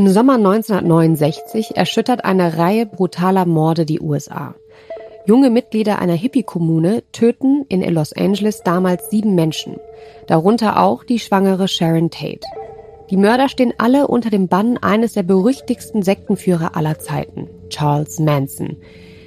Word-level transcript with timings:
Im 0.00 0.08
Sommer 0.08 0.36
1969 0.36 1.76
erschüttert 1.76 2.24
eine 2.24 2.56
Reihe 2.56 2.86
brutaler 2.86 3.44
Morde 3.44 3.84
die 3.84 4.00
USA. 4.00 4.54
Junge 5.26 5.50
Mitglieder 5.50 5.98
einer 5.98 6.14
Hippie-Kommune 6.14 7.02
töten 7.12 7.66
in 7.68 7.82
Los 7.92 8.14
Angeles 8.14 8.62
damals 8.62 9.10
sieben 9.10 9.34
Menschen, 9.34 9.76
darunter 10.26 10.82
auch 10.82 11.04
die 11.04 11.18
schwangere 11.18 11.68
Sharon 11.68 12.08
Tate. 12.08 12.46
Die 13.10 13.18
Mörder 13.18 13.50
stehen 13.50 13.74
alle 13.76 14.06
unter 14.06 14.30
dem 14.30 14.48
Bann 14.48 14.78
eines 14.78 15.12
der 15.12 15.22
berüchtigsten 15.22 16.02
Sektenführer 16.02 16.76
aller 16.76 16.98
Zeiten, 16.98 17.48
Charles 17.68 18.18
Manson. 18.20 18.78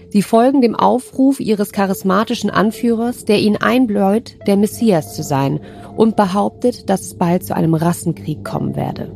Sie 0.09 0.23
folgen 0.23 0.61
dem 0.61 0.75
Aufruf 0.75 1.39
ihres 1.39 1.71
charismatischen 1.71 2.49
Anführers, 2.49 3.25
der 3.25 3.37
ihnen 3.37 3.57
einbläut, 3.57 4.37
der 4.47 4.57
Messias 4.57 5.13
zu 5.13 5.21
sein 5.21 5.59
und 5.95 6.15
behauptet, 6.15 6.89
dass 6.89 7.01
es 7.01 7.13
bald 7.13 7.45
zu 7.45 7.55
einem 7.55 7.75
Rassenkrieg 7.75 8.43
kommen 8.43 8.75
werde. 8.75 9.11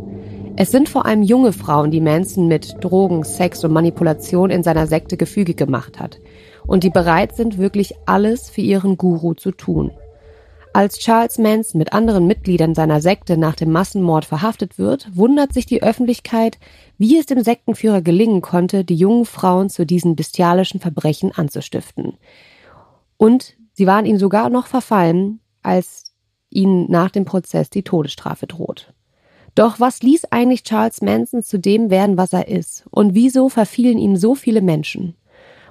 Es 0.60 0.72
sind 0.72 0.90
vor 0.90 1.06
allem 1.06 1.22
junge 1.22 1.54
Frauen, 1.54 1.92
die 1.92 2.02
Manson 2.02 2.48
mit 2.48 2.84
Drogen, 2.84 3.24
Sex 3.24 3.64
und 3.64 3.72
Manipulation 3.72 4.50
in 4.50 4.64
seiner 4.64 4.88
Sekte 4.88 5.16
gefügig 5.16 5.56
gemacht 5.56 6.00
hat 6.00 6.20
und 6.66 6.84
die 6.84 6.90
bereit 6.90 7.36
sind, 7.36 7.60
wirklich 7.60 7.94
alles 8.08 8.50
für 8.50 8.62
ihren 8.62 8.98
Guru 8.98 9.36
zu 9.36 9.52
tun. 9.52 9.92
Als 10.74 10.98
Charles 10.98 11.38
Manson 11.38 11.78
mit 11.78 11.94
anderen 11.94 12.26
Mitgliedern 12.26 12.74
seiner 12.74 13.02
Sekte 13.02 13.38
nach 13.38 13.54
dem 13.54 13.72
Massenmord 13.72 14.26
verhaftet 14.26 14.80
wird, 14.80 15.16
wundert 15.16 15.54
sich 15.54 15.68
die 15.68 15.84
Öffentlichkeit, 15.84 16.58
wie 16.98 17.20
es 17.20 17.28
dem 17.28 17.44
Sektenführer 17.44 18.02
gelingen 18.02 18.42
konnte, 18.42 18.84
die 18.84 18.96
jungen 18.96 19.26
Frauen 19.26 19.70
zu 19.70 19.86
diesen 19.86 20.16
bestialischen 20.16 20.80
Verbrechen 20.80 21.32
anzustiften. 21.32 22.18
Und 23.18 23.56
sie 23.74 23.86
waren 23.86 24.08
ihm 24.08 24.18
sogar 24.18 24.50
noch 24.50 24.66
verfallen, 24.66 25.40
als 25.62 26.16
ihnen 26.50 26.90
nach 26.90 27.12
dem 27.12 27.26
Prozess 27.26 27.70
die 27.70 27.84
Todesstrafe 27.84 28.48
droht. 28.48 28.92
Doch 29.58 29.80
was 29.80 30.04
ließ 30.04 30.26
eigentlich 30.26 30.62
Charles 30.62 31.02
Manson 31.02 31.42
zu 31.42 31.58
dem 31.58 31.90
werden, 31.90 32.16
was 32.16 32.32
er 32.32 32.48
ist? 32.48 32.86
Und 32.92 33.16
wieso 33.16 33.50
verfielen 33.50 33.98
ihm 33.98 34.16
so 34.16 34.36
viele 34.36 34.62
Menschen? 34.62 35.16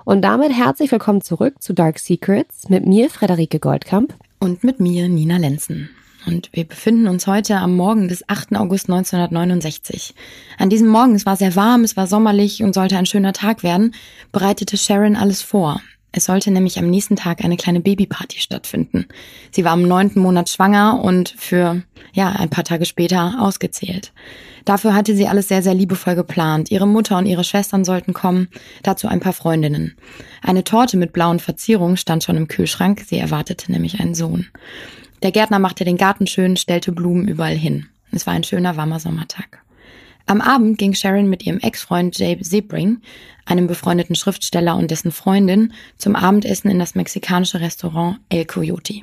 Und 0.05 0.23
damit 0.23 0.53
herzlich 0.53 0.91
willkommen 0.91 1.20
zurück 1.20 1.62
zu 1.62 1.73
Dark 1.73 2.01
Secrets 2.01 2.69
mit 2.69 2.84
mir, 2.84 3.09
Frederike 3.09 3.61
Goldkamp. 3.61 4.12
Und 4.41 4.64
mit 4.64 4.81
mir, 4.81 5.09
Nina 5.09 5.37
Lenzen. 5.37 5.89
Und 6.27 6.51
wir 6.53 6.64
befinden 6.64 7.07
uns 7.07 7.29
heute 7.29 7.59
am 7.59 7.77
Morgen 7.77 8.09
des 8.09 8.29
8. 8.29 8.57
August 8.57 8.91
1969. 8.91 10.17
An 10.59 10.69
diesem 10.69 10.89
Morgen, 10.89 11.14
es 11.14 11.25
war 11.25 11.37
sehr 11.37 11.55
warm, 11.55 11.84
es 11.84 11.97
war 11.97 12.09
sommerlich 12.09 12.64
und 12.64 12.75
sollte 12.75 12.98
ein 12.98 13.07
schöner 13.07 13.34
Tag 13.34 13.62
werden, 13.62 13.95
bereitete 14.33 14.77
Sharon 14.77 15.14
alles 15.14 15.42
vor. 15.42 15.81
Es 16.17 16.25
sollte 16.25 16.50
nämlich 16.50 16.78
am 16.78 16.89
nächsten 16.89 17.14
Tag 17.14 17.45
eine 17.45 17.59
kleine 17.59 17.81
Babyparty 17.81 18.41
stattfinden. 18.41 19.05
Sie 19.50 19.67
war 19.67 19.75
im 19.75 19.86
neunten 19.86 20.20
Monat 20.20 20.48
schwanger 20.48 21.03
und 21.05 21.34
für, 21.36 21.83
ja, 22.14 22.31
ein 22.31 22.48
paar 22.48 22.64
Tage 22.64 22.86
später 22.86 23.34
ausgezählt. 23.39 24.14
Dafür 24.64 24.95
hatte 24.95 25.14
sie 25.14 25.28
alles 25.28 25.48
sehr, 25.48 25.62
sehr 25.62 25.75
liebevoll 25.75 26.14
geplant. 26.14 26.70
Ihre 26.70 26.89
Mutter 26.89 27.19
und 27.19 27.27
ihre 27.27 27.45
Schwestern 27.45 27.84
sollten 27.84 28.14
kommen, 28.14 28.48
dazu 28.83 29.08
ein 29.08 29.20
paar 29.20 29.34
Freundinnen. 29.34 29.95
Eine 30.41 30.64
Torte 30.64 30.97
mit 30.97 31.12
blauen 31.12 31.39
Verzierungen 31.39 31.98
stand 31.98 32.25
schon 32.25 32.39
im 32.39 32.48
Kühlschrank, 32.48 33.03
sie 33.06 33.19
erwartete 33.19 33.70
nämlich 33.70 34.01
einen 34.01 34.14
Sohn. 34.14 34.47
Der 35.23 35.33
Gärtner 35.33 35.58
machte 35.58 35.84
den 35.84 35.98
Garten 35.98 36.27
schön, 36.27 36.56
stellte 36.56 36.92
Blumen 36.92 37.28
überall 37.28 37.56
hin. 37.56 37.89
Es 38.11 38.27
war 38.27 38.33
ein 38.33 38.42
schöner, 38.42 38.78
warmer 38.78 39.01
Sommertag. 39.01 39.66
Am 40.27 40.41
Abend 40.41 40.77
ging 40.77 40.92
Sharon 40.92 41.28
mit 41.28 41.46
ihrem 41.46 41.60
Ex-Freund 41.60 42.19
Jay 42.19 42.36
Sebring, 42.41 43.00
einem 43.44 43.69
befreundeten 43.69 44.16
Schriftsteller 44.16 44.77
und 44.77 44.91
dessen 44.91 45.12
Freundin, 45.12 45.72
zum 45.98 46.16
Abendessen 46.16 46.68
in 46.68 46.80
das 46.80 46.96
mexikanische 46.96 47.60
Restaurant 47.60 48.18
El 48.28 48.44
Coyote. 48.44 49.02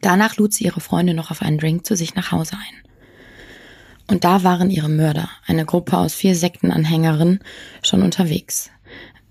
Danach 0.00 0.36
lud 0.36 0.52
sie 0.52 0.64
ihre 0.64 0.80
Freundin 0.80 1.14
noch 1.14 1.30
auf 1.30 1.42
einen 1.42 1.58
Drink 1.58 1.86
zu 1.86 1.94
sich 1.94 2.16
nach 2.16 2.32
Hause 2.32 2.56
ein. 2.56 2.82
Und 4.08 4.24
da 4.24 4.42
waren 4.42 4.68
ihre 4.68 4.88
Mörder, 4.88 5.30
eine 5.46 5.64
Gruppe 5.64 5.96
aus 5.96 6.12
vier 6.12 6.34
Sektenanhängerinnen, 6.34 7.38
schon 7.84 8.02
unterwegs. 8.02 8.68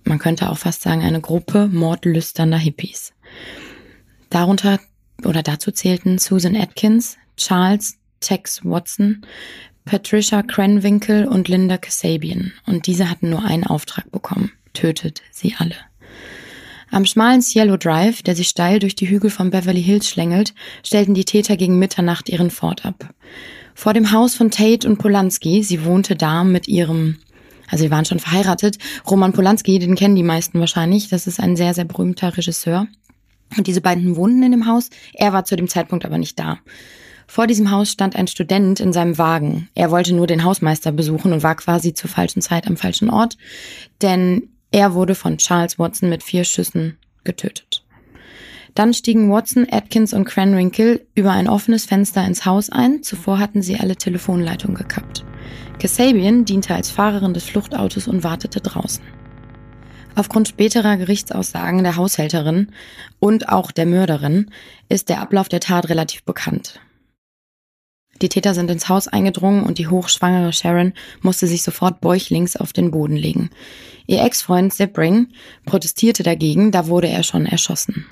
Man 0.05 0.17
könnte 0.17 0.49
auch 0.49 0.57
fast 0.57 0.81
sagen, 0.81 1.03
eine 1.03 1.19
Gruppe 1.19 1.67
mordlüsternder 1.67 2.57
Hippies. 2.57 3.13
Darunter 4.29 4.79
oder 5.25 5.43
dazu 5.43 5.71
zählten 5.71 6.17
Susan 6.17 6.55
Atkins, 6.55 7.17
Charles 7.35 7.97
Tex 8.21 8.63
Watson, 8.63 9.25
Patricia 9.85 10.43
Cranwinkle 10.43 11.29
und 11.29 11.47
Linda 11.47 11.77
Kasabian. 11.77 12.53
Und 12.65 12.87
diese 12.87 13.09
hatten 13.09 13.29
nur 13.29 13.43
einen 13.43 13.65
Auftrag 13.65 14.11
bekommen. 14.11 14.51
Tötet 14.73 15.21
sie 15.31 15.55
alle. 15.57 15.75
Am 16.91 17.05
schmalen 17.05 17.41
Cielo 17.41 17.77
Drive, 17.77 18.21
der 18.21 18.35
sich 18.35 18.49
steil 18.49 18.79
durch 18.79 18.95
die 18.95 19.09
Hügel 19.09 19.29
von 19.29 19.49
Beverly 19.49 19.81
Hills 19.81 20.09
schlängelt, 20.09 20.53
stellten 20.83 21.13
die 21.13 21.23
Täter 21.23 21.55
gegen 21.55 21.79
Mitternacht 21.79 22.27
ihren 22.27 22.51
Ford 22.51 22.85
ab. 22.85 23.13
Vor 23.73 23.93
dem 23.93 24.11
Haus 24.11 24.35
von 24.35 24.51
Tate 24.51 24.87
und 24.87 24.97
Polanski, 24.97 25.63
sie 25.63 25.85
wohnte 25.85 26.15
da 26.17 26.43
mit 26.43 26.67
ihrem, 26.67 27.17
also 27.69 27.85
sie 27.85 27.91
waren 27.91 28.03
schon 28.03 28.19
verheiratet, 28.19 28.77
Roman 29.09 29.31
Polanski, 29.31 29.79
den 29.79 29.95
kennen 29.95 30.17
die 30.17 30.23
meisten 30.23 30.59
wahrscheinlich, 30.59 31.07
das 31.07 31.27
ist 31.27 31.39
ein 31.39 31.55
sehr, 31.55 31.73
sehr 31.73 31.85
berühmter 31.85 32.35
Regisseur. 32.35 32.87
Und 33.57 33.67
diese 33.67 33.81
beiden 33.81 34.17
wohnten 34.17 34.43
in 34.43 34.51
dem 34.51 34.67
Haus, 34.67 34.89
er 35.13 35.31
war 35.31 35.45
zu 35.45 35.55
dem 35.55 35.69
Zeitpunkt 35.69 36.05
aber 36.05 36.17
nicht 36.17 36.37
da. 36.39 36.59
Vor 37.31 37.47
diesem 37.47 37.71
Haus 37.71 37.89
stand 37.89 38.17
ein 38.17 38.27
Student 38.27 38.81
in 38.81 38.91
seinem 38.91 39.17
Wagen. 39.17 39.69
Er 39.73 39.89
wollte 39.89 40.13
nur 40.13 40.27
den 40.27 40.43
Hausmeister 40.43 40.91
besuchen 40.91 41.31
und 41.31 41.43
war 41.43 41.55
quasi 41.55 41.93
zur 41.93 42.09
falschen 42.09 42.41
Zeit 42.41 42.67
am 42.67 42.75
falschen 42.75 43.09
Ort, 43.09 43.37
denn 44.01 44.49
er 44.69 44.95
wurde 44.95 45.15
von 45.15 45.37
Charles 45.37 45.79
Watson 45.79 46.09
mit 46.09 46.23
vier 46.23 46.43
Schüssen 46.43 46.97
getötet. 47.23 47.85
Dann 48.75 48.93
stiegen 48.93 49.31
Watson, 49.31 49.65
Atkins 49.71 50.11
und 50.11 50.25
Cranwinkle 50.25 51.05
über 51.15 51.31
ein 51.31 51.47
offenes 51.47 51.85
Fenster 51.85 52.21
ins 52.25 52.45
Haus 52.45 52.69
ein. 52.69 53.01
Zuvor 53.01 53.39
hatten 53.39 53.61
sie 53.61 53.79
alle 53.79 53.95
Telefonleitungen 53.95 54.75
gekappt. 54.75 55.23
Kasabian 55.79 56.43
diente 56.43 56.75
als 56.75 56.91
Fahrerin 56.91 57.33
des 57.33 57.45
Fluchtautos 57.45 58.09
und 58.09 58.25
wartete 58.25 58.59
draußen. 58.59 59.05
Aufgrund 60.15 60.49
späterer 60.49 60.97
Gerichtsaussagen 60.97 61.83
der 61.83 61.95
Haushälterin 61.95 62.73
und 63.21 63.47
auch 63.47 63.71
der 63.71 63.85
Mörderin 63.85 64.51
ist 64.89 65.07
der 65.07 65.21
Ablauf 65.21 65.47
der 65.47 65.61
Tat 65.61 65.87
relativ 65.87 66.25
bekannt. 66.25 66.81
Die 68.21 68.29
Täter 68.29 68.53
sind 68.53 68.69
ins 68.69 68.87
Haus 68.87 69.07
eingedrungen 69.07 69.63
und 69.63 69.79
die 69.79 69.87
hochschwangere 69.87 70.53
Sharon 70.53 70.93
musste 71.21 71.47
sich 71.47 71.63
sofort 71.63 72.01
bäuchlings 72.01 72.55
auf 72.55 72.71
den 72.71 72.91
Boden 72.91 73.15
legen. 73.15 73.49
Ihr 74.05 74.23
Ex-Freund 74.23 74.73
Sebring 74.73 75.27
protestierte 75.65 76.23
dagegen, 76.23 76.71
da 76.71 76.87
wurde 76.87 77.07
er 77.07 77.23
schon 77.23 77.45
erschossen. 77.45 78.05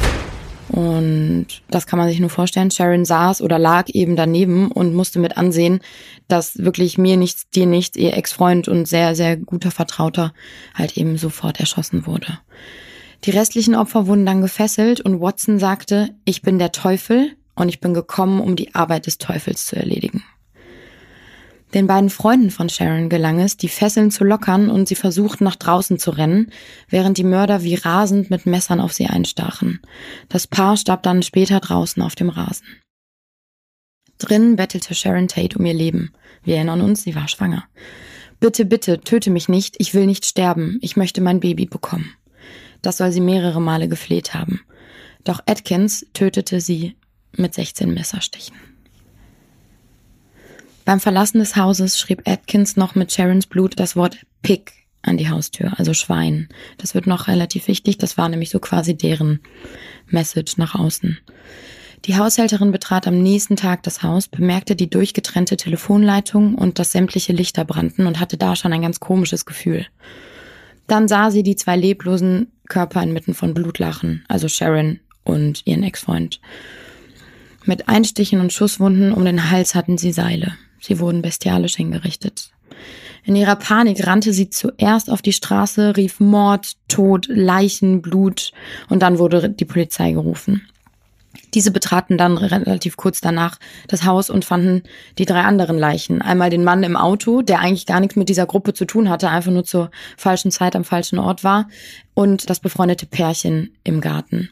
Und 0.69 1.48
das 1.69 1.88
kann 1.88 1.98
man 1.98 2.08
sich 2.09 2.19
nur 2.19 2.30
vorstellen. 2.30 2.69
Sharon 2.69 3.03
saß 3.03 3.42
oder 3.42 3.58
lag 3.58 3.90
eben 3.90 4.16
daneben 4.16 4.72
und 4.72 4.94
musste 4.94 5.19
mit 5.19 5.36
ansehen, 5.36 5.80
dass 6.28 6.59
wirklich 6.59 6.98
mir 6.98 7.18
nichts, 7.18 7.50
dir 7.50 7.66
nichts, 7.66 7.98
ihr 7.98 8.16
Ex-Freund 8.16 8.68
und 8.68 8.88
sehr, 8.88 9.16
sehr 9.16 9.36
guter 9.36 9.72
Vertrauter 9.72 10.34
halt 10.75 10.96
eben 10.96 11.18
sofort 11.18 11.59
erschossen 11.59 12.06
wurde. 12.06 12.40
Die 13.25 13.31
restlichen 13.31 13.75
Opfer 13.75 14.08
wurden 14.08 14.25
dann 14.25 14.42
gefesselt 14.42 15.02
und 15.02 15.19
Watson 15.19 15.59
sagte, 15.59 16.12
ich 16.24 16.42
bin 16.42 16.59
der 16.59 16.72
Teufel 16.72 17.36
und 17.59 17.70
ich 17.70 17.80
bin 17.80 17.94
gekommen, 17.94 18.40
um 18.40 18.56
die 18.56 18.75
Arbeit 18.75 19.06
des 19.06 19.18
Teufels 19.18 19.66
zu 19.66 19.75
erledigen. 19.75 20.24
Den 21.74 21.86
beiden 21.86 22.09
Freunden 22.09 22.50
von 22.50 22.68
Sharon 22.68 23.09
gelang 23.09 23.40
es, 23.40 23.56
die 23.56 23.70
Fesseln 23.70 24.09
zu 24.09 24.24
lockern 24.24 24.72
und 24.72 24.88
sie 24.88 24.96
versuchten 24.96 25.44
nach 25.44 25.56
draußen 25.56 26.00
zu 26.00 26.09
rennen, 26.09 26.52
während 26.90 27.18
die 27.19 27.24
Mörder 27.24 27.62
wie 27.62 27.75
rasend 27.75 28.31
mit 28.31 28.48
Messern 28.48 28.81
auf 28.81 28.94
sie 28.94 29.06
einstachen. 29.06 29.80
Das 30.30 30.48
Paar 30.48 30.78
starb 30.78 31.03
dann 31.03 31.22
später 31.22 31.59
draußen 31.59 32.02
auf 32.02 32.16
dem 32.16 32.30
Rasen. 32.30 32.66
Drin 34.18 34.56
bettelte 34.56 34.96
Sharon 34.96 35.28
Tate 35.28 35.58
um 35.59 35.66
ihr 35.66 35.75
Leben. 35.75 36.12
Wir 36.44 36.56
erinnern 36.56 36.81
uns, 36.81 37.03
sie 37.03 37.14
war 37.14 37.28
schwanger. 37.28 37.66
Bitte, 38.40 38.66
bitte, 38.66 39.02
töte 39.02 39.30
mich 39.30 39.48
nicht, 39.48 39.75
ich 39.80 39.94
will 39.94 40.08
nicht 40.08 40.25
sterben, 40.25 40.80
ich 40.81 40.98
möchte 40.98 41.22
mein 41.22 41.39
Baby 41.39 41.66
bekommen. 41.66 42.16
Das 42.81 42.98
soll 42.98 43.12
sie 43.12 43.22
mehrere 43.22 43.62
Male 43.62 43.88
gefleht 43.88 44.33
haben. 44.33 44.62
Doch 45.24 45.42
Atkins 45.45 46.06
tötete 46.13 46.62
sie 46.62 46.95
mit 47.36 47.54
16 47.54 47.94
Messerstichen. 47.94 48.56
Beim 50.86 51.00
Verlassen 51.00 51.40
des 51.40 51.56
Hauses 51.56 52.00
schrieb 52.00 52.28
Atkins 52.28 52.76
noch 52.76 52.96
mit 52.96 53.12
Sharons 53.12 53.46
Blut 53.46 53.80
das 53.80 53.96
Wort 53.96 54.18
Pig 54.42 54.72
an 55.02 55.18
die 55.18 55.30
Haustür, 55.30 55.74
also 55.78 55.94
Schwein. 55.94 56.50
Das 56.78 56.96
wird 56.96 57.08
noch 57.08 57.28
relativ 57.28 57.68
wichtig, 57.68 57.98
das 57.98 58.18
war 58.18 58.28
nämlich 58.28 58.50
so 58.50 58.60
quasi 58.60 58.98
deren 58.98 59.40
Message 60.08 60.58
nach 60.58 60.76
außen. 60.76 61.20
Die 62.06 62.18
Haushälterin 62.18 62.72
betrat 62.72 63.08
am 63.08 63.22
nächsten 63.22 63.56
Tag 63.56 63.84
das 63.84 64.04
Haus, 64.04 64.28
bemerkte 64.30 64.76
die 64.76 64.90
durchgetrennte 64.90 65.58
Telefonleitung 65.58 66.56
und 66.56 66.80
dass 66.80 66.94
sämtliche 66.94 67.34
Lichter 67.34 67.66
brannten 67.66 68.08
und 68.08 68.20
hatte 68.20 68.38
da 68.38 68.56
schon 68.56 68.72
ein 68.72 68.81
ganz 68.81 69.00
komisches 69.00 69.46
Gefühl. 69.46 69.86
Dann 70.88 71.08
sah 71.08 71.30
sie 71.30 71.44
die 71.44 71.56
zwei 71.56 71.76
leblosen 71.76 72.52
Körper 72.68 73.04
inmitten 73.04 73.34
von 73.34 73.54
Blutlachen, 73.54 74.24
also 74.28 74.48
Sharon 74.48 75.00
und 75.24 75.68
ihren 75.68 75.84
Ex-Freund. 75.84 76.40
Mit 77.65 77.89
Einstichen 77.89 78.39
und 78.39 78.53
Schusswunden 78.53 79.11
um 79.13 79.25
den 79.25 79.50
Hals 79.50 79.75
hatten 79.75 79.97
sie 79.97 80.11
Seile. 80.11 80.56
Sie 80.79 81.00
wurden 81.00 81.21
bestialisch 81.21 81.75
hingerichtet. 81.75 82.51
In 83.25 83.35
ihrer 83.35 83.57
Panik 83.57 84.07
rannte 84.07 84.33
sie 84.33 84.50
zuerst 84.50 85.09
auf 85.11 85.21
die 85.21 85.33
Straße, 85.33 85.97
rief 85.97 86.19
Mord, 86.19 86.77
Tod, 86.88 87.27
Leichen, 87.27 88.01
Blut 88.01 88.53
und 88.88 89.01
dann 89.01 89.19
wurde 89.19 89.50
die 89.50 89.65
Polizei 89.65 90.13
gerufen. 90.13 90.67
Diese 91.53 91.71
betraten 91.71 92.17
dann 92.17 92.38
relativ 92.38 92.95
kurz 92.95 93.21
danach 93.21 93.57
das 93.88 94.03
Haus 94.03 94.29
und 94.29 94.45
fanden 94.45 94.83
die 95.17 95.25
drei 95.25 95.41
anderen 95.41 95.77
Leichen. 95.77 96.21
Einmal 96.21 96.50
den 96.50 96.63
Mann 96.63 96.83
im 96.83 96.95
Auto, 96.95 97.41
der 97.41 97.59
eigentlich 97.59 97.85
gar 97.85 98.00
nichts 98.00 98.15
mit 98.15 98.29
dieser 98.29 98.45
Gruppe 98.45 98.73
zu 98.73 98.85
tun 98.85 99.09
hatte, 99.09 99.29
einfach 99.29 99.51
nur 99.51 99.63
zur 99.63 99.89
falschen 100.17 100.51
Zeit 100.51 100.75
am 100.75 100.83
falschen 100.83 101.19
Ort 101.19 101.44
war, 101.44 101.67
und 102.13 102.50
das 102.50 102.59
befreundete 102.59 103.06
Pärchen 103.06 103.75
im 103.83 104.01
Garten. 104.01 104.50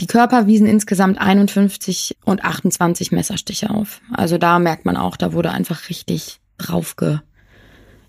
Die 0.00 0.06
Körper 0.06 0.46
wiesen 0.46 0.66
insgesamt 0.66 1.20
51 1.20 2.16
und 2.24 2.44
28 2.44 3.10
Messerstiche 3.10 3.70
auf. 3.70 4.00
Also 4.12 4.38
da 4.38 4.58
merkt 4.58 4.84
man 4.84 4.96
auch, 4.96 5.16
da 5.16 5.32
wurde 5.32 5.50
einfach 5.50 5.88
richtig 5.88 6.38
draufge, 6.56 7.22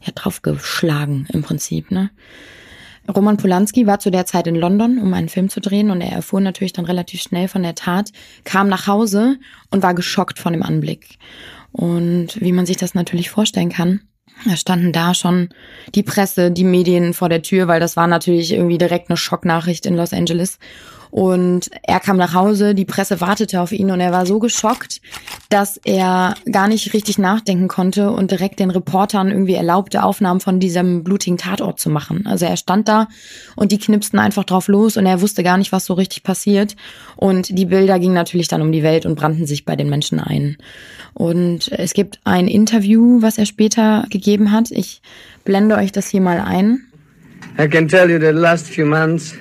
ja, 0.02 0.12
draufgeschlagen 0.14 1.28
im 1.32 1.42
Prinzip, 1.42 1.92
ne? 1.92 2.12
Roman 3.16 3.38
Polanski 3.38 3.88
war 3.88 4.00
zu 4.00 4.12
der 4.12 4.28
Zeit 4.28 4.46
in 4.46 4.56
London, 4.56 5.00
um 5.00 5.14
einen 5.16 5.30
Film 5.30 5.50
zu 5.50 5.62
drehen 5.62 5.90
und 5.90 6.00
er 6.00 6.12
erfuhr 6.12 6.42
natürlich 6.42 6.74
dann 6.74 6.86
relativ 6.86 7.22
schnell 7.22 7.48
von 7.48 7.64
der 7.64 7.74
Tat, 7.74 8.12
kam 8.44 8.68
nach 8.70 8.86
Hause 8.86 9.38
und 9.72 9.82
war 9.82 9.96
geschockt 9.96 10.38
von 10.38 10.54
dem 10.54 10.62
Anblick. 10.62 11.18
Und 11.72 12.40
wie 12.40 12.52
man 12.52 12.68
sich 12.68 12.78
das 12.78 12.94
natürlich 12.94 13.32
vorstellen 13.32 13.70
kann, 13.70 14.02
da 14.46 14.56
standen 14.56 14.94
da 14.94 15.14
schon 15.14 15.50
die 15.96 16.04
Presse, 16.04 16.52
die 16.52 16.64
Medien 16.64 17.14
vor 17.14 17.30
der 17.30 17.42
Tür, 17.42 17.68
weil 17.68 17.80
das 17.80 17.98
war 17.98 18.08
natürlich 18.08 18.54
irgendwie 18.54 18.78
direkt 18.78 19.10
eine 19.10 19.18
Schocknachricht 19.18 19.86
in 19.86 19.96
Los 19.96 20.14
Angeles. 20.14 20.60
Und 21.12 21.72
er 21.82 22.00
kam 22.00 22.18
nach 22.18 22.34
Hause, 22.34 22.76
die 22.76 22.86
Presse 22.86 23.20
wartete 23.20 23.62
auf 23.62 23.72
ihn 23.72 23.90
und 23.90 24.00
er 24.00 24.12
war 24.12 24.26
so 24.26 24.40
geschockt, 24.40 25.02
dass 25.50 25.80
er 25.84 26.36
gar 26.52 26.68
nicht 26.68 26.94
richtig 26.94 27.18
nachdenken 27.18 27.68
konnte 27.68 28.12
und 28.12 28.30
direkt 28.30 28.60
den 28.60 28.70
Reportern 28.70 29.30
irgendwie 29.30 29.56
erlaubte, 29.56 30.04
Aufnahmen 30.04 30.40
von 30.40 30.60
diesem 30.60 31.04
blutigen 31.04 31.38
Tatort 31.38 31.80
zu 31.80 31.90
machen. 31.90 32.28
Also 32.28 32.46
er 32.46 32.58
stand 32.58 32.88
da 32.88 33.08
und 33.56 33.72
die 33.72 33.80
knipsten 33.80 34.20
einfach 34.20 34.44
drauf 34.44 34.68
los 34.68 34.98
und 34.98 35.08
er 35.08 35.22
wusste 35.22 35.42
gar 35.42 35.58
nicht, 35.58 35.72
was 35.72 35.86
so 35.86 35.96
richtig 35.96 36.22
passiert. 36.24 36.76
Und 37.16 37.58
die 37.58 37.66
Bilder 37.66 37.98
gingen 37.98 38.14
natürlich 38.14 38.48
dann 38.48 38.62
um 38.62 38.72
die 38.72 38.84
Welt 38.84 39.06
und 39.08 39.16
brannten 39.16 39.48
sich 39.48 39.66
bei 39.66 39.76
den 39.76 39.90
Menschen 39.90 40.20
ein. 40.20 40.58
Und 41.16 41.72
es 41.72 41.94
gibt 41.94 42.20
ein 42.24 42.48
Interview, 42.48 43.22
was 43.22 43.40
er 43.40 43.48
später 43.48 44.06
gegeben 44.12 44.52
hat. 44.52 44.70
Ich 44.70 45.02
blende 45.44 45.76
euch 45.76 45.92
das 45.92 46.08
hier 46.08 46.22
mal 46.22 46.40
ein. 46.40 46.86
I 47.60 47.68
can 47.68 47.88
tell 47.88 48.10
you 48.10 48.20
the 48.20 48.32
last 48.32 48.68
few 48.68 48.86
months 48.86 49.34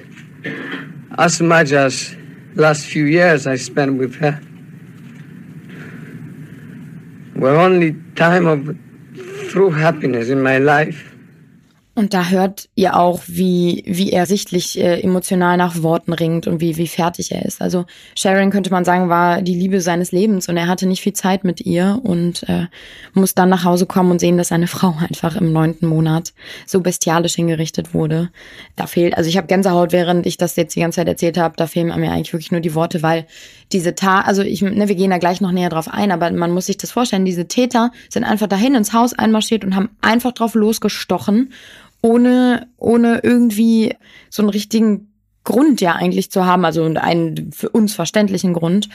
as 1.18 1.42
much 1.42 1.72
as 1.72 2.14
last 2.54 2.86
few 2.86 3.04
years 3.04 3.46
I 3.46 3.56
spent 3.56 3.98
with 3.98 4.14
her 4.16 4.40
were 7.34 7.56
only 7.56 7.96
time 8.14 8.46
of 8.46 8.76
true 9.50 9.70
happiness 9.70 10.28
in 10.28 10.42
my 10.42 10.58
life. 10.58 11.17
Und 11.98 12.14
da 12.14 12.28
hört 12.28 12.68
ihr 12.76 12.96
auch, 12.96 13.22
wie, 13.26 13.82
wie 13.84 14.12
er 14.12 14.24
sichtlich 14.24 14.78
äh, 14.78 15.00
emotional 15.00 15.56
nach 15.56 15.82
Worten 15.82 16.12
ringt 16.12 16.46
und 16.46 16.60
wie, 16.60 16.76
wie 16.76 16.86
fertig 16.86 17.32
er 17.32 17.44
ist. 17.44 17.60
Also 17.60 17.86
Sharon 18.16 18.50
könnte 18.50 18.70
man 18.70 18.84
sagen, 18.84 19.08
war 19.08 19.42
die 19.42 19.56
Liebe 19.56 19.80
seines 19.80 20.12
Lebens 20.12 20.48
und 20.48 20.56
er 20.56 20.68
hatte 20.68 20.86
nicht 20.86 21.02
viel 21.02 21.14
Zeit 21.14 21.42
mit 21.42 21.60
ihr 21.60 21.98
und 22.04 22.48
äh, 22.48 22.66
muss 23.14 23.34
dann 23.34 23.48
nach 23.48 23.64
Hause 23.64 23.86
kommen 23.86 24.12
und 24.12 24.20
sehen, 24.20 24.38
dass 24.38 24.46
seine 24.46 24.66
Frau 24.68 24.94
einfach 25.08 25.34
im 25.34 25.52
neunten 25.52 25.88
Monat 25.88 26.34
so 26.66 26.82
bestialisch 26.82 27.34
hingerichtet 27.34 27.94
wurde. 27.94 28.30
Da 28.76 28.86
fehlt, 28.86 29.16
also 29.16 29.28
ich 29.28 29.36
habe 29.36 29.48
Gänsehaut, 29.48 29.90
während 29.90 30.24
ich 30.24 30.36
das 30.36 30.54
jetzt 30.54 30.76
die 30.76 30.80
ganze 30.80 31.00
Zeit 31.00 31.08
erzählt 31.08 31.36
habe, 31.36 31.56
da 31.56 31.66
fehlen 31.66 31.88
mir 31.88 32.12
eigentlich 32.12 32.32
wirklich 32.32 32.52
nur 32.52 32.60
die 32.60 32.76
Worte, 32.76 33.02
weil 33.02 33.26
diese 33.72 33.96
Tat, 33.96 34.24
also 34.28 34.42
ich, 34.42 34.62
ne, 34.62 34.86
wir 34.86 34.94
gehen 34.94 35.10
da 35.10 35.18
gleich 35.18 35.40
noch 35.40 35.50
näher 35.50 35.68
drauf 35.68 35.88
ein, 35.88 36.12
aber 36.12 36.30
man 36.30 36.52
muss 36.52 36.66
sich 36.66 36.76
das 36.76 36.92
vorstellen, 36.92 37.24
diese 37.24 37.48
Täter 37.48 37.90
sind 38.08 38.22
einfach 38.22 38.46
dahin 38.46 38.76
ins 38.76 38.92
Haus 38.92 39.14
einmarschiert 39.14 39.64
und 39.64 39.74
haben 39.74 39.90
einfach 40.00 40.30
drauf 40.30 40.54
losgestochen 40.54 41.50
ohne, 42.02 42.68
ohne 42.76 43.20
irgendwie 43.22 43.94
so 44.30 44.42
einen 44.42 44.50
richtigen 44.50 45.12
Grund 45.44 45.80
ja 45.80 45.94
eigentlich 45.94 46.30
zu 46.30 46.44
haben, 46.44 46.64
also 46.64 46.84
einen 46.84 47.52
für 47.52 47.70
uns 47.70 47.94
verständlichen 47.94 48.52
Grund. 48.52 48.88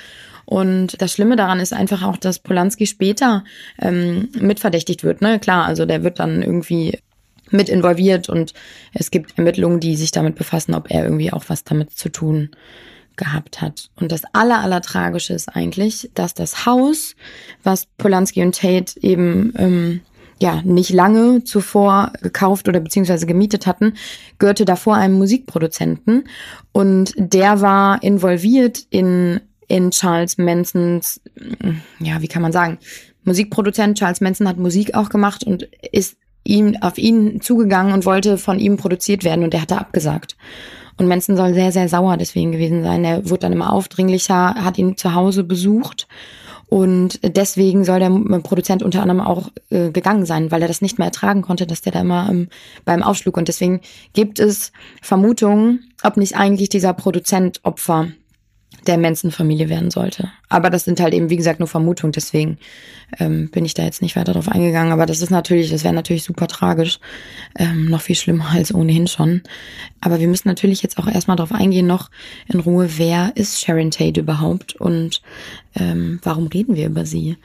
Und 0.46 1.02
das 1.02 1.14
Schlimme 1.14 1.36
daran 1.36 1.60
ist 1.60 1.74
einfach 1.74 2.04
auch, 2.04 2.18
dass 2.18 2.40
Polanski 2.40 2.86
später 2.86 3.44
ähm, 3.80 4.30
mitverdächtigt 4.40 5.04
wird. 5.04 5.22
Ne? 5.22 5.40
Klar, 5.40 5.66
also 5.66 5.86
der 5.86 6.04
wird 6.04 6.20
dann 6.20 6.42
irgendwie 6.42 7.00
mit 7.50 7.70
involviert 7.70 8.30
und 8.30 8.54
es 8.94 9.12
gibt 9.12 9.38
Ermittlungen, 9.38 9.80
die 9.80 9.96
sich 9.96 10.12
damit 10.12 10.36
befassen, 10.36 10.74
ob 10.74 10.92
er 10.92 11.04
irgendwie 11.04 11.32
auch 11.32 11.46
was 11.48 11.64
damit 11.64 11.92
zu 11.92 12.10
tun 12.10 12.50
gehabt 13.16 13.62
hat. 13.62 13.90
Und 13.96 14.12
das 14.12 14.24
aller, 14.34 14.60
aller 14.60 14.82
Tragische 14.82 15.34
ist 15.34 15.50
eigentlich, 15.50 16.10
dass 16.16 16.34
das 16.34 16.66
Haus, 16.66 17.16
was 17.64 17.86
Polanski 17.98 18.42
und 18.42 18.56
Tate 18.56 19.00
eben 19.02 19.54
ähm, 19.58 20.02
ja 20.44 20.62
nicht 20.64 20.92
lange 20.92 21.44
zuvor 21.44 22.14
gekauft 22.22 22.68
oder 22.68 22.80
beziehungsweise 22.80 23.26
gemietet 23.26 23.66
hatten, 23.66 23.94
gehörte 24.38 24.66
davor 24.66 24.96
einem 24.96 25.16
Musikproduzenten 25.16 26.26
und 26.72 27.14
der 27.18 27.62
war 27.62 28.04
involviert 28.04 28.86
in 28.90 29.40
in 29.70 29.92
Charles 29.92 30.38
Mansons, 30.38 31.22
ja, 32.00 32.22
wie 32.22 32.28
kann 32.28 32.42
man 32.42 32.52
sagen, 32.52 32.78
Musikproduzent 33.24 33.98
Charles 33.98 34.22
Manson 34.22 34.48
hat 34.48 34.58
Musik 34.58 34.94
auch 34.94 35.10
gemacht 35.10 35.46
und 35.46 35.64
ist 35.92 36.18
ihm 36.44 36.76
auf 36.82 36.98
ihn 36.98 37.40
zugegangen 37.42 37.94
und 37.94 38.06
wollte 38.06 38.38
von 38.38 38.60
ihm 38.60 38.76
produziert 38.78 39.24
werden 39.24 39.44
und 39.44 39.54
er 39.54 39.62
hatte 39.62 39.80
abgesagt. 39.80 40.36
Und 40.98 41.08
Manson 41.08 41.38
soll 41.38 41.54
sehr, 41.54 41.72
sehr 41.72 41.88
sauer 41.90 42.18
deswegen 42.18 42.52
gewesen 42.52 42.84
sein. 42.84 43.04
Er 43.04 43.28
wurde 43.30 43.40
dann 43.40 43.54
immer 43.54 43.72
aufdringlicher, 43.72 44.56
hat 44.56 44.78
ihn 44.78 44.98
zu 44.98 45.16
Hause 45.16 45.44
besucht 45.44 46.08
und 46.74 47.20
deswegen 47.22 47.86
soll 47.86 48.00
der 48.00 48.10
Produzent 48.40 48.82
unter 48.82 49.04
anderem 49.04 49.22
auch 49.22 49.52
äh, 49.70 49.92
gegangen 49.92 50.26
sein, 50.26 50.50
weil 50.50 50.64
er 50.64 50.68
das 50.68 50.82
nicht 50.82 50.98
mehr 50.98 51.06
ertragen 51.06 51.44
konnte, 51.44 51.68
dass 51.68 51.82
der 51.82 51.92
da 51.92 52.02
immer 52.02 52.28
ähm, 52.32 52.48
beim 52.84 53.04
aufschlug. 53.04 53.38
Und 53.38 53.48
deswegen 53.48 53.82
gibt 54.14 54.40
es 54.40 54.72
Vermutungen, 55.00 55.92
ob 56.02 56.18
nicht 56.18 56.36
eigentlich 56.36 56.70
dieser 56.70 56.94
Produzent 56.94 57.60
Opfer 57.62 58.08
der 58.88 58.98
Manson-Familie 58.98 59.70
werden 59.70 59.92
sollte. 59.92 60.32
Aber 60.50 60.70
das 60.70 60.86
sind 60.86 61.00
halt 61.00 61.14
eben, 61.14 61.30
wie 61.30 61.38
gesagt, 61.38 61.60
nur 61.60 61.68
Vermutungen, 61.68 62.12
deswegen 62.12 62.58
ähm, 63.20 63.50
bin 63.50 63.66
ich 63.66 63.74
da 63.74 63.84
jetzt 63.84 64.02
nicht 64.02 64.16
weiter 64.16 64.34
drauf 64.34 64.50
eingegangen. 64.50 64.92
Aber 64.92 65.06
das 65.06 65.22
ist 65.22 65.30
natürlich, 65.30 65.70
das 65.70 65.84
wäre 65.84 65.94
natürlich 65.94 66.24
super 66.24 66.48
tragisch. 66.48 67.00
Ähm, 67.58 67.86
noch 67.86 68.02
viel 68.02 68.16
schlimmer 68.16 68.50
als 68.52 68.74
ohnehin 68.74 69.08
schon. 69.08 69.42
Aber 70.02 70.20
wir 70.20 70.28
müssen 70.28 70.48
natürlich 70.48 70.84
jetzt 70.84 70.98
auch 70.98 71.08
erstmal 71.08 71.38
drauf 71.38 71.52
eingehen, 71.52 71.88
noch 71.88 72.10
in 72.48 72.60
Ruhe, 72.60 72.90
wer 72.98 73.32
ist 73.36 73.60
Sharon 73.60 73.92
Tate 73.92 74.20
überhaupt 74.20 74.76
und 74.76 75.22
ähm, 75.76 76.20
warum 76.24 76.48
reden 76.48 76.76
wir 76.76 76.88
über 76.88 77.06
sie? 77.06 77.38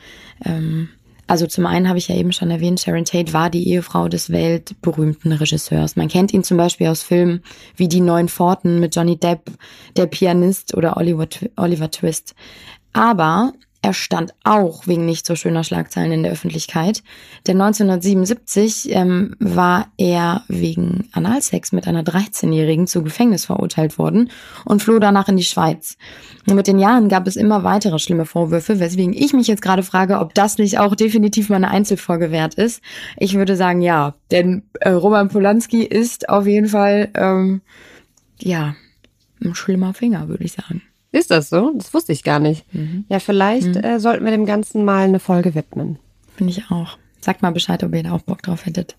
Ähm, 0.44 0.88
also 1.28 1.46
zum 1.46 1.66
einen 1.66 1.88
habe 1.88 1.98
ich 1.98 2.08
ja 2.08 2.16
eben 2.16 2.32
schon 2.32 2.50
erwähnt, 2.50 2.80
Sharon 2.80 3.04
Tate 3.04 3.34
war 3.34 3.50
die 3.50 3.68
Ehefrau 3.68 4.08
des 4.08 4.30
weltberühmten 4.30 5.30
Regisseurs. 5.32 5.94
Man 5.94 6.08
kennt 6.08 6.32
ihn 6.32 6.42
zum 6.42 6.56
Beispiel 6.56 6.88
aus 6.88 7.02
Filmen 7.02 7.42
wie 7.76 7.86
Die 7.86 8.00
Neuen 8.00 8.28
Pforten 8.28 8.80
mit 8.80 8.96
Johnny 8.96 9.16
Depp, 9.16 9.50
Der 9.96 10.06
Pianist 10.06 10.74
oder 10.74 10.96
Oliver, 10.96 11.28
Oliver 11.56 11.90
Twist. 11.90 12.34
Aber 12.94 13.52
er 13.80 13.94
stand 13.94 14.34
auch 14.42 14.88
wegen 14.88 15.06
nicht 15.06 15.24
so 15.24 15.36
schöner 15.36 15.62
Schlagzeilen 15.62 16.10
in 16.10 16.22
der 16.24 16.32
Öffentlichkeit. 16.32 17.04
Denn 17.46 17.60
1977 17.60 18.92
ähm, 18.92 19.36
war 19.38 19.86
er 19.96 20.42
wegen 20.48 21.08
Analsex 21.12 21.70
mit 21.70 21.86
einer 21.86 22.02
13-Jährigen 22.02 22.88
zu 22.88 23.04
Gefängnis 23.04 23.44
verurteilt 23.46 23.96
worden 23.96 24.30
und 24.64 24.82
floh 24.82 24.98
danach 24.98 25.28
in 25.28 25.36
die 25.36 25.44
Schweiz. 25.44 25.96
Und 26.48 26.56
mit 26.56 26.66
den 26.66 26.80
Jahren 26.80 27.08
gab 27.08 27.28
es 27.28 27.36
immer 27.36 27.62
weitere 27.62 28.00
schlimme 28.00 28.26
Vorwürfe, 28.26 28.80
weswegen 28.80 29.12
ich 29.12 29.32
mich 29.32 29.46
jetzt 29.46 29.62
gerade 29.62 29.84
frage, 29.84 30.18
ob 30.18 30.34
das 30.34 30.58
nicht 30.58 30.78
auch 30.80 30.96
definitiv 30.96 31.48
mal 31.48 31.56
eine 31.56 31.70
Einzelfolge 31.70 32.32
wert 32.32 32.54
ist. 32.54 32.82
Ich 33.16 33.34
würde 33.34 33.54
sagen, 33.54 33.80
ja, 33.80 34.14
denn 34.32 34.64
äh, 34.80 34.90
Roman 34.90 35.28
Polanski 35.28 35.84
ist 35.84 36.28
auf 36.28 36.46
jeden 36.46 36.68
Fall, 36.68 37.10
ähm, 37.14 37.60
ja, 38.40 38.74
ein 39.40 39.54
schlimmer 39.54 39.94
Finger, 39.94 40.28
würde 40.28 40.44
ich 40.44 40.52
sagen. 40.52 40.82
Ist 41.10 41.30
das 41.30 41.48
so? 41.48 41.72
Das 41.74 41.94
wusste 41.94 42.12
ich 42.12 42.22
gar 42.22 42.38
nicht. 42.38 42.64
Mhm. 42.74 43.04
Ja, 43.08 43.18
vielleicht 43.18 43.74
mhm. 43.74 43.84
äh, 43.84 44.00
sollten 44.00 44.24
wir 44.24 44.32
dem 44.32 44.46
Ganzen 44.46 44.84
mal 44.84 45.04
eine 45.04 45.20
Folge 45.20 45.54
widmen. 45.54 45.98
Finde 46.36 46.52
ich 46.52 46.70
auch. 46.70 46.98
Sagt 47.20 47.42
mal 47.42 47.50
Bescheid, 47.50 47.82
ob 47.82 47.94
ihr 47.94 48.02
da 48.02 48.12
auch 48.12 48.22
Bock 48.22 48.42
drauf 48.42 48.66
hättet. 48.66 48.96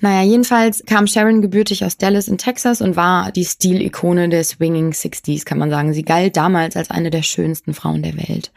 Naja, 0.00 0.22
jedenfalls 0.22 0.82
kam 0.86 1.06
Sharon 1.06 1.40
gebürtig 1.40 1.84
aus 1.84 1.96
Dallas 1.96 2.28
in 2.28 2.36
Texas 2.36 2.82
und 2.82 2.96
war 2.96 3.32
die 3.32 3.44
Stilikone 3.44 4.28
der 4.28 4.44
Swinging 4.44 4.92
Sixties, 4.92 5.44
kann 5.44 5.58
man 5.58 5.70
sagen. 5.70 5.94
Sie 5.94 6.02
galt 6.02 6.36
damals 6.36 6.76
als 6.76 6.90
eine 6.90 7.10
der 7.10 7.22
schönsten 7.22 7.72
Frauen 7.72 8.02
der 8.02 8.16
Welt. 8.16 8.52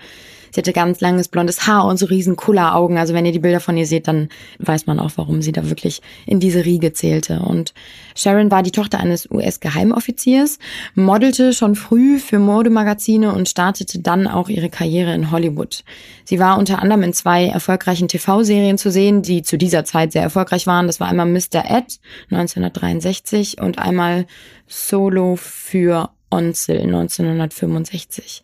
Sie 0.51 0.61
hatte 0.61 0.73
ganz 0.73 1.01
langes 1.01 1.27
blondes 1.27 1.67
Haar 1.67 1.85
und 1.85 1.97
so 1.97 2.05
riesen 2.05 2.35
Kulleraugen. 2.35 2.97
Also 2.97 3.13
wenn 3.13 3.25
ihr 3.25 3.31
die 3.31 3.39
Bilder 3.39 3.59
von 3.59 3.77
ihr 3.77 3.85
seht, 3.85 4.07
dann 4.07 4.29
weiß 4.59 4.85
man 4.85 4.99
auch, 4.99 5.11
warum 5.15 5.41
sie 5.41 5.51
da 5.51 5.69
wirklich 5.69 6.01
in 6.25 6.39
diese 6.39 6.65
Riege 6.65 6.93
zählte. 6.93 7.39
Und 7.39 7.73
Sharon 8.15 8.51
war 8.51 8.63
die 8.63 8.71
Tochter 8.71 8.99
eines 8.99 9.29
US-Geheimoffiziers, 9.29 10.59
modelte 10.95 11.53
schon 11.53 11.75
früh 11.75 12.19
für 12.19 12.39
Modemagazine 12.39 13.33
und 13.33 13.49
startete 13.49 13.99
dann 13.99 14.27
auch 14.27 14.49
ihre 14.49 14.69
Karriere 14.69 15.13
in 15.13 15.31
Hollywood. 15.31 15.83
Sie 16.25 16.39
war 16.39 16.57
unter 16.57 16.81
anderem 16.81 17.03
in 17.03 17.13
zwei 17.13 17.47
erfolgreichen 17.47 18.07
TV-Serien 18.07 18.77
zu 18.77 18.91
sehen, 18.91 19.21
die 19.21 19.41
zu 19.43 19.57
dieser 19.57 19.85
Zeit 19.85 20.11
sehr 20.11 20.23
erfolgreich 20.23 20.67
waren. 20.67 20.87
Das 20.87 20.99
war 20.99 21.07
einmal 21.07 21.25
Mr. 21.25 21.63
Ed 21.65 21.99
1963 22.31 23.61
und 23.61 23.79
einmal 23.79 24.25
Solo 24.67 25.35
für 25.37 26.09
Onsil 26.29 26.81
1965. 26.81 28.41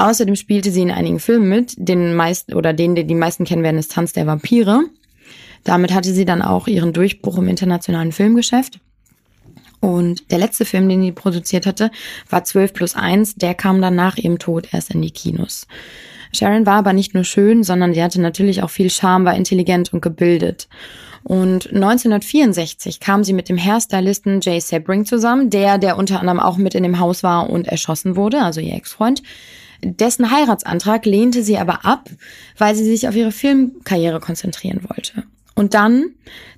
Außerdem 0.00 0.34
spielte 0.34 0.70
sie 0.70 0.80
in 0.80 0.90
einigen 0.90 1.20
Filmen 1.20 1.50
mit, 1.50 1.74
den 1.76 2.14
meisten 2.14 2.54
oder 2.54 2.72
den, 2.72 2.94
den 2.94 3.06
die 3.06 3.14
meisten 3.14 3.44
kennen 3.44 3.62
werden, 3.62 3.76
ist 3.76 3.92
Tanz 3.92 4.14
der 4.14 4.26
Vampire. 4.26 4.80
Damit 5.62 5.92
hatte 5.92 6.14
sie 6.14 6.24
dann 6.24 6.40
auch 6.40 6.68
ihren 6.68 6.94
Durchbruch 6.94 7.36
im 7.36 7.48
internationalen 7.48 8.10
Filmgeschäft. 8.10 8.80
Und 9.80 10.30
der 10.30 10.38
letzte 10.38 10.64
Film, 10.64 10.88
den 10.88 11.02
sie 11.02 11.12
produziert 11.12 11.66
hatte, 11.66 11.90
war 12.30 12.44
12 12.44 12.72
plus 12.72 12.96
1. 12.96 13.34
Der 13.34 13.52
kam 13.52 13.82
dann 13.82 13.94
nach 13.94 14.16
ihrem 14.16 14.38
Tod 14.38 14.72
erst 14.72 14.90
in 14.94 15.02
die 15.02 15.10
Kinos. 15.10 15.66
Sharon 16.34 16.64
war 16.64 16.76
aber 16.76 16.94
nicht 16.94 17.12
nur 17.12 17.24
schön, 17.24 17.62
sondern 17.62 17.92
sie 17.92 18.02
hatte 18.02 18.22
natürlich 18.22 18.62
auch 18.62 18.70
viel 18.70 18.88
Charme, 18.88 19.26
war 19.26 19.36
intelligent 19.36 19.92
und 19.92 20.00
gebildet. 20.00 20.68
Und 21.24 21.66
1964 21.74 23.00
kam 23.00 23.22
sie 23.22 23.34
mit 23.34 23.50
dem 23.50 23.58
Hairstylisten 23.58 24.40
Jay 24.40 24.60
Sebring 24.60 25.04
zusammen, 25.04 25.50
der, 25.50 25.76
der 25.76 25.98
unter 25.98 26.20
anderem 26.20 26.40
auch 26.40 26.56
mit 26.56 26.74
in 26.74 26.84
dem 26.84 26.98
Haus 26.98 27.22
war 27.22 27.50
und 27.50 27.68
erschossen 27.68 28.16
wurde, 28.16 28.42
also 28.42 28.60
ihr 28.60 28.74
Ex-Freund. 28.74 29.22
Dessen 29.82 30.30
Heiratsantrag 30.30 31.06
lehnte 31.06 31.42
sie 31.42 31.58
aber 31.58 31.84
ab, 31.84 32.10
weil 32.58 32.74
sie 32.74 32.84
sich 32.84 33.08
auf 33.08 33.16
ihre 33.16 33.32
Filmkarriere 33.32 34.20
konzentrieren 34.20 34.80
wollte. 34.88 35.24
Und 35.54 35.74
dann 35.74 36.14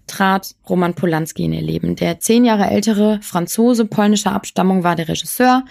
trat 0.07 0.55
Roman 0.69 0.95
Polanski 0.95 1.45
in 1.45 1.53
ihr 1.53 1.63
Leben. 1.63 1.97
Der 1.97 2.21
zehn 2.21 2.45
Jahre 2.45 2.71
ältere 2.71 3.19
Franzose 3.23 3.85
polnischer 3.85 4.33
Abstammung 4.33 4.85
war 4.85 4.97
der 4.97 5.09
Regisseur 5.09 5.65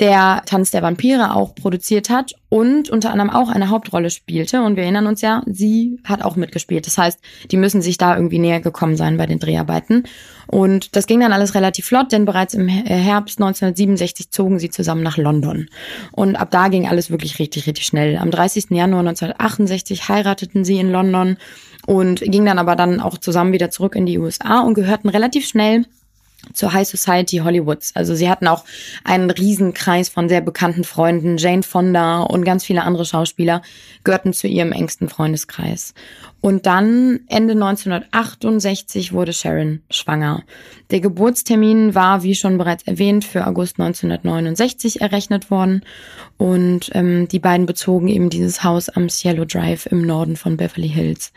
der 0.00 0.42
Tanz 0.44 0.70
der 0.70 0.82
Vampire 0.82 1.34
auch 1.34 1.54
produziert 1.54 2.10
hat 2.10 2.34
und 2.50 2.90
unter 2.90 3.10
anderem 3.10 3.30
auch 3.30 3.48
eine 3.48 3.70
Hauptrolle 3.70 4.10
spielte. 4.10 4.62
Und 4.62 4.76
wir 4.76 4.82
erinnern 4.82 5.06
uns 5.06 5.22
ja, 5.22 5.42
sie 5.46 5.98
hat 6.04 6.22
auch 6.22 6.36
mitgespielt. 6.36 6.86
Das 6.86 6.98
heißt, 6.98 7.18
die 7.50 7.56
müssen 7.56 7.80
sich 7.80 7.96
da 7.96 8.14
irgendwie 8.14 8.38
näher 8.38 8.60
gekommen 8.60 8.96
sein 8.96 9.16
bei 9.16 9.26
den 9.26 9.38
Dreharbeiten. 9.38 10.04
Und 10.46 10.94
das 10.96 11.06
ging 11.06 11.20
dann 11.20 11.32
alles 11.32 11.54
relativ 11.54 11.86
flott, 11.86 12.12
denn 12.12 12.26
bereits 12.26 12.54
im 12.54 12.68
Herbst 12.68 13.40
1967 13.40 14.30
zogen 14.30 14.58
sie 14.58 14.70
zusammen 14.70 15.02
nach 15.02 15.16
London. 15.16 15.68
Und 16.12 16.36
ab 16.36 16.50
da 16.50 16.68
ging 16.68 16.86
alles 16.86 17.10
wirklich 17.10 17.38
richtig, 17.38 17.66
richtig 17.66 17.86
schnell. 17.86 18.18
Am 18.18 18.30
30. 18.30 18.66
Januar 18.70 19.00
1968 19.00 20.08
heirateten 20.08 20.64
sie 20.64 20.78
in 20.78 20.92
London 20.92 21.38
und 21.86 22.20
gingen 22.20 22.46
dann 22.46 22.58
aber 22.58 22.76
dann 22.76 23.00
auch 23.00 23.18
zusammen 23.18 23.52
wieder 23.52 23.70
zurück 23.70 23.96
in 23.96 24.06
die 24.06 24.18
USA 24.18 24.60
und 24.60 24.74
gehörten 24.74 25.08
relativ 25.08 25.46
schnell 25.46 25.86
zur 26.52 26.72
High 26.72 26.88
Society 26.88 27.38
Hollywoods. 27.38 27.94
Also 27.94 28.14
sie 28.14 28.28
hatten 28.28 28.48
auch 28.48 28.64
einen 29.04 29.30
Riesenkreis 29.30 30.08
von 30.08 30.28
sehr 30.28 30.40
bekannten 30.40 30.84
Freunden. 30.84 31.36
Jane 31.36 31.62
Fonda 31.62 32.22
und 32.22 32.44
ganz 32.44 32.64
viele 32.64 32.82
andere 32.82 33.04
Schauspieler 33.04 33.62
gehörten 34.04 34.32
zu 34.32 34.46
ihrem 34.46 34.72
engsten 34.72 35.08
Freundeskreis. 35.08 35.94
Und 36.40 36.66
dann 36.66 37.20
Ende 37.28 37.54
1968 37.54 39.12
wurde 39.12 39.32
Sharon 39.32 39.80
schwanger. 39.90 40.44
Der 40.90 41.00
Geburtstermin 41.00 41.94
war, 41.94 42.22
wie 42.22 42.34
schon 42.34 42.58
bereits 42.58 42.84
erwähnt, 42.86 43.24
für 43.24 43.46
August 43.46 43.80
1969 43.80 45.00
errechnet 45.00 45.50
worden. 45.50 45.82
Und 46.36 46.90
ähm, 46.94 47.26
die 47.28 47.40
beiden 47.40 47.66
bezogen 47.66 48.08
eben 48.08 48.30
dieses 48.30 48.62
Haus 48.62 48.88
am 48.88 49.08
Cielo 49.08 49.44
Drive 49.44 49.86
im 49.86 50.02
Norden 50.02 50.36
von 50.36 50.56
Beverly 50.56 50.88
Hills. 50.88 51.32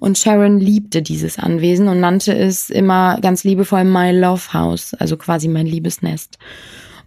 Und 0.00 0.18
Sharon 0.18 0.60
liebte 0.60 1.02
dieses 1.02 1.38
Anwesen 1.38 1.88
und 1.88 2.00
nannte 2.00 2.32
es 2.36 2.70
immer 2.70 3.18
ganz 3.20 3.44
liebevoll 3.44 3.84
My 3.84 4.12
Love 4.12 4.52
House, 4.52 4.94
also 4.94 5.16
quasi 5.16 5.48
mein 5.48 5.66
Liebesnest. 5.66 6.38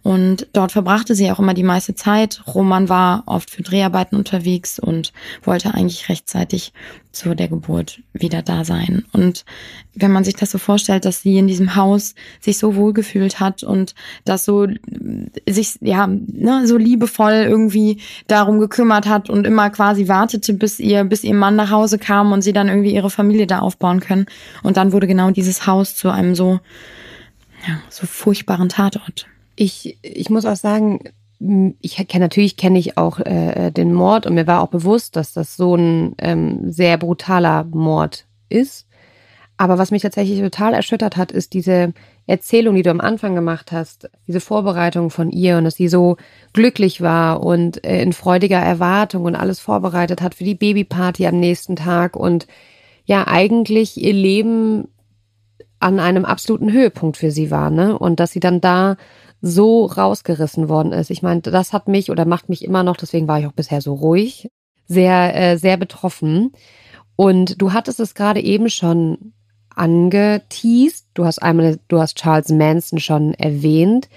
Und 0.02 0.48
dort 0.52 0.72
verbrachte 0.72 1.14
sie 1.14 1.30
auch 1.30 1.38
immer 1.38 1.54
die 1.54 1.62
meiste 1.62 1.94
Zeit. 1.94 2.42
Roman 2.52 2.88
war 2.88 3.22
oft 3.26 3.50
für 3.50 3.62
Dreharbeiten 3.62 4.16
unterwegs 4.16 4.80
und 4.80 5.12
wollte 5.44 5.74
eigentlich 5.74 6.08
rechtzeitig 6.08 6.72
zu 7.12 7.34
der 7.36 7.46
Geburt 7.46 8.00
wieder 8.12 8.42
da 8.42 8.64
sein. 8.64 9.04
Und 9.12 9.44
wenn 9.94 10.10
man 10.10 10.24
sich 10.24 10.34
das 10.34 10.50
so 10.50 10.58
vorstellt, 10.58 11.04
dass 11.04 11.22
sie 11.22 11.38
in 11.38 11.46
diesem 11.46 11.76
Haus 11.76 12.14
sich 12.40 12.58
so 12.58 12.74
wohlgefühlt 12.74 13.38
hat 13.38 13.62
und 13.62 13.94
das 14.24 14.44
so 14.44 14.66
sich 15.48 15.78
ja 15.80 16.06
ne, 16.08 16.66
so 16.66 16.76
liebevoll 16.78 17.32
irgendwie 17.32 18.00
darum 18.26 18.58
gekümmert 18.58 19.06
hat 19.06 19.30
und 19.30 19.46
immer 19.46 19.70
quasi 19.70 20.08
wartete, 20.08 20.54
bis 20.54 20.80
ihr 20.80 21.04
bis 21.04 21.22
ihr 21.22 21.34
Mann 21.34 21.54
nach 21.54 21.70
Hause 21.70 21.98
kam 21.98 22.32
und 22.32 22.42
sie 22.42 22.52
dann 22.52 22.68
irgendwie 22.68 22.94
ihre 22.94 23.10
Familie 23.10 23.46
da 23.46 23.60
aufbauen 23.60 24.00
können. 24.00 24.26
Und 24.62 24.76
dann 24.76 24.92
wurde 24.92 25.06
genau 25.06 25.30
dieses 25.30 25.66
Haus 25.66 25.94
zu 25.94 26.10
einem 26.10 26.34
so 26.34 26.58
ja, 27.68 27.80
so 27.88 28.06
furchtbaren 28.06 28.68
Tatort. 28.68 29.26
Ich, 29.54 29.98
ich 30.02 30.30
muss 30.30 30.46
auch 30.46 30.56
sagen, 30.56 31.00
ich 31.80 31.96
kenne 32.08 32.24
natürlich 32.24 32.56
kenne 32.56 32.78
ich 32.78 32.96
auch 32.96 33.18
äh, 33.18 33.70
den 33.70 33.92
Mord 33.92 34.26
und 34.26 34.34
mir 34.34 34.46
war 34.46 34.62
auch 34.62 34.68
bewusst, 34.68 35.16
dass 35.16 35.32
das 35.32 35.56
so 35.56 35.74
ein 35.74 36.14
ähm, 36.18 36.70
sehr 36.70 36.98
brutaler 36.98 37.64
Mord 37.64 38.26
ist. 38.48 38.86
Aber 39.56 39.78
was 39.78 39.90
mich 39.90 40.02
tatsächlich 40.02 40.40
total 40.40 40.74
erschüttert 40.74 41.16
hat, 41.16 41.30
ist 41.30 41.52
diese 41.52 41.92
Erzählung, 42.26 42.74
die 42.74 42.82
du 42.82 42.90
am 42.90 43.00
Anfang 43.00 43.34
gemacht 43.34 43.72
hast, 43.72 44.08
diese 44.26 44.40
Vorbereitung 44.40 45.10
von 45.10 45.30
ihr 45.30 45.58
und 45.58 45.64
dass 45.64 45.74
sie 45.74 45.88
so 45.88 46.16
glücklich 46.52 47.00
war 47.00 47.42
und 47.42 47.84
äh, 47.84 48.02
in 48.02 48.12
freudiger 48.12 48.58
Erwartung 48.58 49.24
und 49.24 49.34
alles 49.34 49.60
vorbereitet 49.60 50.22
hat 50.22 50.34
für 50.34 50.44
die 50.44 50.54
Babyparty 50.54 51.26
am 51.26 51.38
nächsten 51.38 51.76
Tag 51.76 52.16
und 52.16 52.46
ja 53.04 53.26
eigentlich 53.26 54.00
ihr 54.00 54.12
Leben 54.12 54.88
an 55.80 55.98
einem 55.98 56.24
absoluten 56.24 56.72
Höhepunkt 56.72 57.16
für 57.16 57.32
sie 57.32 57.50
war, 57.50 57.70
ne? 57.70 57.98
Und 57.98 58.20
dass 58.20 58.30
sie 58.30 58.40
dann 58.40 58.60
da 58.60 58.96
so 59.42 59.86
rausgerissen 59.86 60.68
worden 60.68 60.92
ist. 60.92 61.10
Ich 61.10 61.22
meine, 61.22 61.40
das 61.40 61.72
hat 61.72 61.88
mich 61.88 62.10
oder 62.10 62.24
macht 62.24 62.48
mich 62.48 62.64
immer 62.64 62.84
noch, 62.84 62.96
deswegen 62.96 63.28
war 63.28 63.40
ich 63.40 63.46
auch 63.46 63.52
bisher 63.52 63.80
so 63.80 63.92
ruhig, 63.94 64.48
sehr, 64.86 65.34
äh, 65.34 65.58
sehr 65.58 65.76
betroffen. 65.76 66.52
Und 67.16 67.60
du 67.60 67.72
hattest 67.72 68.00
es 68.00 68.14
gerade 68.14 68.40
eben 68.40 68.70
schon 68.70 69.32
angeteased. 69.74 71.06
Du 71.14 71.24
hast 71.24 71.42
einmal, 71.42 71.78
du 71.88 71.98
hast 71.98 72.16
Charles 72.16 72.50
Manson 72.50 73.00
schon 73.00 73.34
erwähnt. 73.34 74.08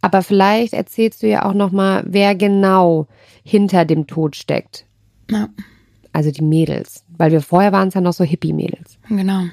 Aber 0.00 0.22
vielleicht 0.22 0.74
erzählst 0.74 1.22
du 1.22 1.28
ja 1.28 1.44
auch 1.44 1.54
noch 1.54 1.72
mal, 1.72 2.04
wer 2.06 2.34
genau 2.34 3.06
hinter 3.42 3.84
dem 3.84 4.06
Tod 4.06 4.36
steckt. 4.36 4.84
Ja. 5.30 5.48
Also 6.12 6.30
die 6.30 6.42
Mädels. 6.42 7.04
Weil 7.16 7.32
wir 7.32 7.40
vorher 7.40 7.72
waren 7.72 7.88
es 7.88 7.94
ja 7.94 8.00
noch 8.00 8.12
so 8.12 8.24
Hippie-Mädels. 8.24 8.98
Genau. 9.08 9.44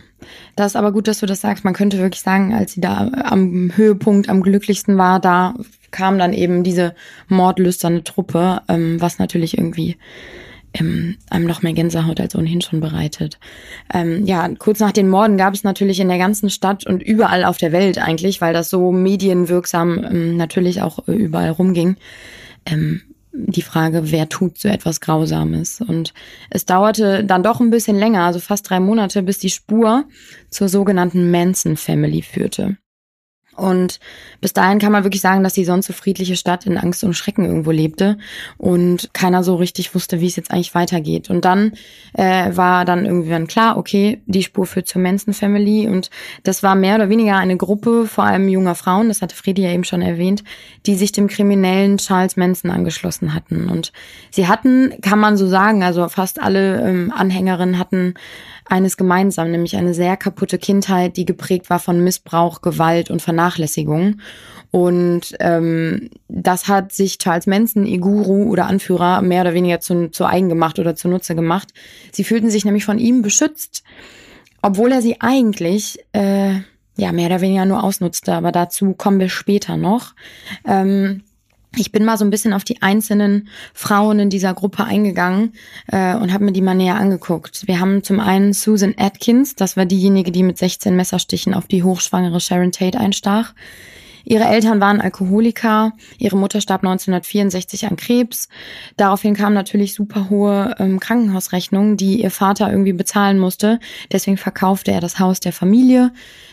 Das 0.55 0.67
ist 0.67 0.75
aber 0.75 0.91
gut, 0.91 1.07
dass 1.07 1.19
du 1.19 1.25
das 1.25 1.41
sagst. 1.41 1.63
Man 1.63 1.73
könnte 1.73 1.97
wirklich 1.97 2.21
sagen, 2.21 2.53
als 2.53 2.73
sie 2.73 2.81
da 2.81 3.09
am 3.23 3.71
Höhepunkt, 3.75 4.29
am 4.29 4.41
glücklichsten 4.41 4.97
war, 4.97 5.19
da 5.19 5.53
kam 5.91 6.17
dann 6.17 6.33
eben 6.33 6.63
diese 6.63 6.95
mordlüsterne 7.27 8.03
Truppe, 8.03 8.61
ähm, 8.67 8.99
was 8.99 9.19
natürlich 9.19 9.57
irgendwie 9.57 9.97
ähm, 10.73 11.17
einem 11.29 11.45
noch 11.45 11.61
mehr 11.61 11.73
Gänsehaut 11.73 12.19
als 12.19 12.35
ohnehin 12.35 12.61
schon 12.61 12.79
bereitet. 12.79 13.39
Ähm, 13.93 14.25
ja, 14.25 14.47
kurz 14.57 14.79
nach 14.79 14.91
den 14.91 15.09
Morden 15.09 15.37
gab 15.37 15.53
es 15.53 15.63
natürlich 15.63 15.99
in 15.99 16.07
der 16.07 16.17
ganzen 16.17 16.49
Stadt 16.49 16.85
und 16.85 17.03
überall 17.03 17.43
auf 17.43 17.57
der 17.57 17.71
Welt 17.71 17.97
eigentlich, 17.97 18.41
weil 18.41 18.53
das 18.53 18.69
so 18.69 18.91
medienwirksam 18.91 20.03
ähm, 20.03 20.37
natürlich 20.37 20.81
auch 20.81 21.07
äh, 21.07 21.13
überall 21.13 21.51
rumging, 21.51 21.97
ähm, 22.65 23.01
die 23.33 23.61
Frage, 23.61 24.11
wer 24.11 24.29
tut 24.29 24.57
so 24.57 24.67
etwas 24.67 24.99
Grausames. 24.99 25.81
Und 25.81 26.13
es 26.49 26.65
dauerte 26.65 27.23
dann 27.23 27.43
doch 27.43 27.59
ein 27.59 27.69
bisschen 27.69 27.97
länger, 27.97 28.23
also 28.23 28.39
fast 28.39 28.69
drei 28.69 28.79
Monate, 28.79 29.23
bis 29.23 29.39
die 29.39 29.49
Spur 29.49 30.05
zur 30.49 30.69
sogenannten 30.69 31.31
Manson 31.31 31.77
Family 31.77 32.21
führte. 32.21 32.77
Und 33.55 33.99
bis 34.39 34.53
dahin 34.53 34.79
kann 34.79 34.91
man 34.91 35.03
wirklich 35.03 35.21
sagen, 35.21 35.43
dass 35.43 35.53
die 35.53 35.65
sonst 35.65 35.87
so 35.87 35.93
friedliche 35.93 36.35
Stadt 36.35 36.65
in 36.65 36.77
Angst 36.77 37.03
und 37.03 37.13
Schrecken 37.13 37.45
irgendwo 37.45 37.71
lebte 37.71 38.17
und 38.57 39.13
keiner 39.13 39.43
so 39.43 39.55
richtig 39.55 39.93
wusste, 39.93 40.21
wie 40.21 40.27
es 40.27 40.35
jetzt 40.35 40.51
eigentlich 40.51 40.73
weitergeht. 40.73 41.29
Und 41.29 41.43
dann 41.43 41.73
äh, 42.13 42.55
war 42.55 42.85
dann 42.85 43.05
irgendwann 43.05 43.47
klar, 43.47 43.77
okay, 43.77 44.21
die 44.25 44.43
Spur 44.43 44.65
führt 44.65 44.87
zur 44.87 45.01
Manson 45.01 45.33
Family 45.33 45.87
und 45.87 46.09
das 46.43 46.63
war 46.63 46.75
mehr 46.75 46.95
oder 46.95 47.09
weniger 47.09 47.37
eine 47.37 47.57
Gruppe, 47.57 48.07
vor 48.07 48.23
allem 48.23 48.47
junger 48.47 48.75
Frauen, 48.75 49.09
das 49.09 49.21
hatte 49.21 49.35
Fredi 49.35 49.63
ja 49.63 49.71
eben 49.71 49.83
schon 49.83 50.01
erwähnt, 50.01 50.43
die 50.85 50.95
sich 50.95 51.11
dem 51.11 51.27
kriminellen 51.27 51.97
Charles 51.97 52.37
Manson 52.37 52.71
angeschlossen 52.71 53.33
hatten. 53.33 53.69
Und 53.69 53.91
sie 54.29 54.47
hatten, 54.47 54.93
kann 55.01 55.19
man 55.19 55.37
so 55.37 55.47
sagen, 55.47 55.83
also 55.83 56.07
fast 56.07 56.41
alle 56.41 56.81
ähm, 56.81 57.13
Anhängerinnen 57.15 57.77
hatten 57.77 58.15
eines 58.71 58.97
gemeinsam, 58.97 59.51
nämlich 59.51 59.75
eine 59.75 59.93
sehr 59.93 60.17
kaputte 60.17 60.57
Kindheit, 60.57 61.17
die 61.17 61.25
geprägt 61.25 61.69
war 61.69 61.79
von 61.79 62.03
Missbrauch, 62.03 62.61
Gewalt 62.61 63.11
und 63.11 63.21
Vernachlässigung. 63.21 64.21
Und 64.71 65.35
ähm, 65.41 66.09
das 66.29 66.69
hat 66.69 66.93
sich 66.93 67.17
Charles 67.17 67.47
Manson, 67.47 67.85
ihr 67.85 67.99
Guru 67.99 68.49
oder 68.49 68.67
Anführer, 68.67 69.21
mehr 69.21 69.41
oder 69.41 69.53
weniger 69.53 69.81
zu, 69.81 70.09
zu 70.09 70.25
eigen 70.25 70.47
gemacht 70.47 70.79
oder 70.79 70.95
zunutze 70.95 71.35
gemacht. 71.35 71.73
Sie 72.13 72.23
fühlten 72.23 72.49
sich 72.49 72.63
nämlich 72.63 72.85
von 72.85 72.97
ihm 72.97 73.21
beschützt, 73.21 73.83
obwohl 74.61 74.93
er 74.93 75.01
sie 75.01 75.19
eigentlich 75.19 75.99
äh, 76.13 76.53
ja 76.95 77.11
mehr 77.11 77.25
oder 77.27 77.41
weniger 77.41 77.65
nur 77.65 77.83
ausnutzte. 77.83 78.33
Aber 78.33 78.53
dazu 78.53 78.93
kommen 78.93 79.19
wir 79.19 79.29
später 79.29 79.75
noch. 79.75 80.13
Ähm, 80.65 81.23
ich 81.77 81.91
bin 81.91 82.03
mal 82.03 82.17
so 82.17 82.25
ein 82.25 82.29
bisschen 82.29 82.53
auf 82.53 82.63
die 82.63 82.81
einzelnen 82.81 83.47
Frauen 83.73 84.19
in 84.19 84.29
dieser 84.29 84.53
Gruppe 84.53 84.83
eingegangen 84.83 85.53
äh, 85.87 86.15
und 86.15 86.33
habe 86.33 86.43
mir 86.43 86.51
die 86.51 86.61
mal 86.61 86.73
näher 86.73 86.95
angeguckt. 86.95 87.65
Wir 87.67 87.79
haben 87.79 88.03
zum 88.03 88.19
einen 88.19 88.53
Susan 88.53 88.93
Atkins, 88.97 89.55
das 89.55 89.77
war 89.77 89.85
diejenige, 89.85 90.31
die 90.31 90.43
mit 90.43 90.57
16 90.57 90.95
Messerstichen 90.95 91.53
auf 91.53 91.67
die 91.67 91.83
hochschwangere 91.83 92.41
Sharon 92.41 92.73
Tate 92.73 92.99
einstach. 92.99 93.53
Ihre 94.23 94.45
Eltern 94.45 94.79
waren 94.79 95.01
Alkoholiker, 95.01 95.93
ihre 96.17 96.37
Mutter 96.37 96.61
starb 96.61 96.83
1964 96.83 97.87
an 97.87 97.95
Krebs. 97.95 98.49
Daraufhin 98.97 99.35
kamen 99.35 99.55
natürlich 99.55 99.93
super 99.93 100.29
hohe 100.29 100.75
ähm, 100.79 100.99
Krankenhausrechnungen, 100.99 101.97
die 101.97 102.21
ihr 102.21 102.31
Vater 102.31 102.69
irgendwie 102.69 102.93
bezahlen 102.93 103.39
musste. 103.39 103.79
Deswegen 104.11 104.37
verkaufte 104.37 104.91
er 104.91 105.01
das 105.01 105.19
Haus 105.19 105.39
der 105.39 105.53
Familie. 105.53 106.11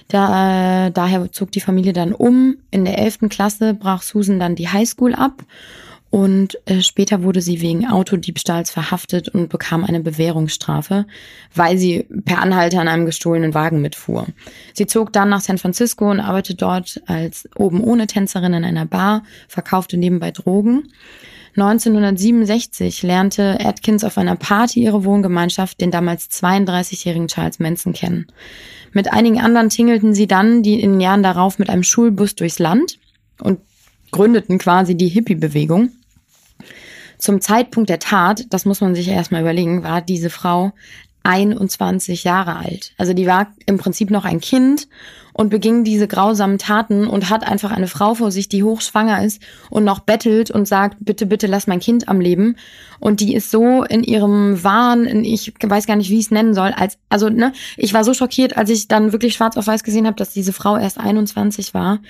Da, 0.09 0.87
äh, 0.87 0.91
daher 0.91 1.31
zog 1.33 1.53
die 1.53 1.61
Familie 1.61 1.93
dann 1.93 2.13
um. 2.13 2.57
In 2.71 2.85
der 2.85 2.99
11. 2.99 3.29
Klasse 3.29 3.75
brach 3.75 4.03
Susan 4.03 4.41
dann 4.41 4.55
die 4.55 4.69
Highschool 4.69 5.15
ab 5.15 5.45
Und 6.11 6.59
äh, 6.67 6.81
später 6.81 7.23
wurde 7.23 7.43
sie 7.43 7.61
wegen 7.61 7.87
Autodiebstahls 7.87 8.71
verhaftet 8.71 9.29
und 9.29 9.51
bekam 9.51 9.85
eine 9.85 10.01
Bewährungsstrafe, 10.01 11.07
weil 11.55 11.77
sie 11.77 12.07
per 12.25 12.41
Anhalter 12.41 12.81
an 12.81 12.89
einem 12.89 13.05
gestohlenen 13.05 13.53
Wagen 13.53 13.83
mitfuhr. 13.83 14.27
Sie 14.73 14.87
zog 14.87 15.13
dann 15.13 15.29
nach 15.29 15.43
San 15.43 15.59
Francisco 15.59 16.11
und 16.11 16.21
arbeitete 16.21 16.57
dort 16.57 17.03
als 17.07 17.49
oben 17.57 17.85
ohne 17.85 18.07
Tänzerin 18.07 18.55
in 18.55 18.65
einer 18.65 18.87
Bar, 18.87 19.23
verkaufte 19.49 19.99
nebenbei 19.99 20.31
Drogen. 20.31 20.85
1967 21.57 23.03
lernte 23.03 23.59
Atkins 23.61 24.05
auf 24.05 24.17
einer 24.17 24.37
Party 24.37 24.83
ihre 24.83 25.05
Wohngemeinschaft 25.05 25.81
den 25.81 25.91
damals 25.91 26.31
32-jährigen 26.31 27.29
Charles 27.29 27.59
Manson 27.59 27.93
kennen. 27.93 28.27
Mit 28.93 29.13
einigen 29.13 29.41
anderen 29.41 29.69
tingelten 29.69 30.15
sie 30.15 30.27
dann 30.27 30.63
die 30.63 30.81
in 30.81 30.93
den 30.93 31.01
Jahren 31.01 31.23
darauf 31.23 31.59
mit 31.59 31.69
einem 31.69 31.83
Schulbus 31.83 32.35
durchs 32.35 32.59
Land 32.59 32.99
und 33.43 33.61
gründeten 34.11 34.59
quasi 34.59 34.95
die 34.95 35.09
Hippie-Bewegung. 35.09 35.91
Zum 37.19 37.41
Zeitpunkt 37.41 37.91
der 37.91 37.99
Tat, 37.99 38.47
das 38.51 38.65
muss 38.65 38.81
man 38.81 38.95
sich 38.95 39.09
erstmal 39.09 39.43
überlegen, 39.43 39.83
war 39.83 40.01
diese 40.01 40.31
Frau 40.31 40.73
21 41.25 42.25
Jahre 42.25 42.57
alt. 42.57 42.93
Also 42.97 43.13
die 43.13 43.27
war 43.27 43.49
im 43.67 43.77
Prinzip 43.77 44.11
noch 44.11 44.25
ein 44.25 44.41
Kind 44.41 44.89
und 45.35 45.51
beging 45.51 45.85
diese 45.85 46.09
grausamen 46.09 46.59
Taten 46.59 47.07
und 47.07 47.29
hat 47.29 47.47
einfach 47.47 47.71
eine 47.71 47.87
Frau 47.87 48.15
vor 48.15 48.31
sich, 48.31 48.49
die 48.49 48.63
hochschwanger 48.63 49.23
ist 49.25 49.43
und 49.69 49.85
noch 49.85 50.01
bettelt 50.01 50.51
und 50.51 50.67
sagt, 50.67 50.97
bitte, 51.01 51.27
bitte 51.27 51.47
lass 51.47 51.67
mein 51.67 51.81
Kind 51.81 52.09
am 52.09 52.21
Leben. 52.21 52.57
Und 52.99 53.21
die 53.21 53.35
ist 53.35 53.51
so 53.51 53.85
in 53.85 54.03
ihrem 54.03 54.65
Wahn, 54.65 55.05
in, 55.05 55.25
ich 55.25 55.53
weiß 55.63 55.87
gar 55.87 55.97
nicht, 55.97 56.11
wie 56.11 56.19
ich 56.19 56.27
es 56.27 56.31
nennen 56.31 56.55
soll, 56.55 56.71
als, 56.71 56.99
also, 57.09 57.29
ne, 57.29 57.53
ich 57.77 57.95
war 57.95 58.05
so 58.05 58.15
schockiert, 58.15 58.57
als 58.57 58.71
ich 58.71 58.89
dann 58.89 59.13
wirklich 59.13 59.35
schwarz 59.35 59.57
auf 59.57 59.67
weiß 59.67 59.85
gesehen 59.85 60.07
habe, 60.07 60.17
dass 60.17 60.33
diese 60.33 60.53
Frau 60.53 60.77
erst 60.77 60.99
21 60.99 61.75
war, 61.75 62.01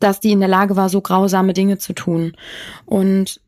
dass 0.00 0.20
die 0.20 0.32
in 0.32 0.40
der 0.40 0.48
Lage 0.48 0.76
war, 0.76 0.88
so 0.88 1.00
grausame 1.00 1.54
Dinge 1.54 1.78
zu 1.78 1.92
tun. 1.92 2.34
Und 2.84 3.40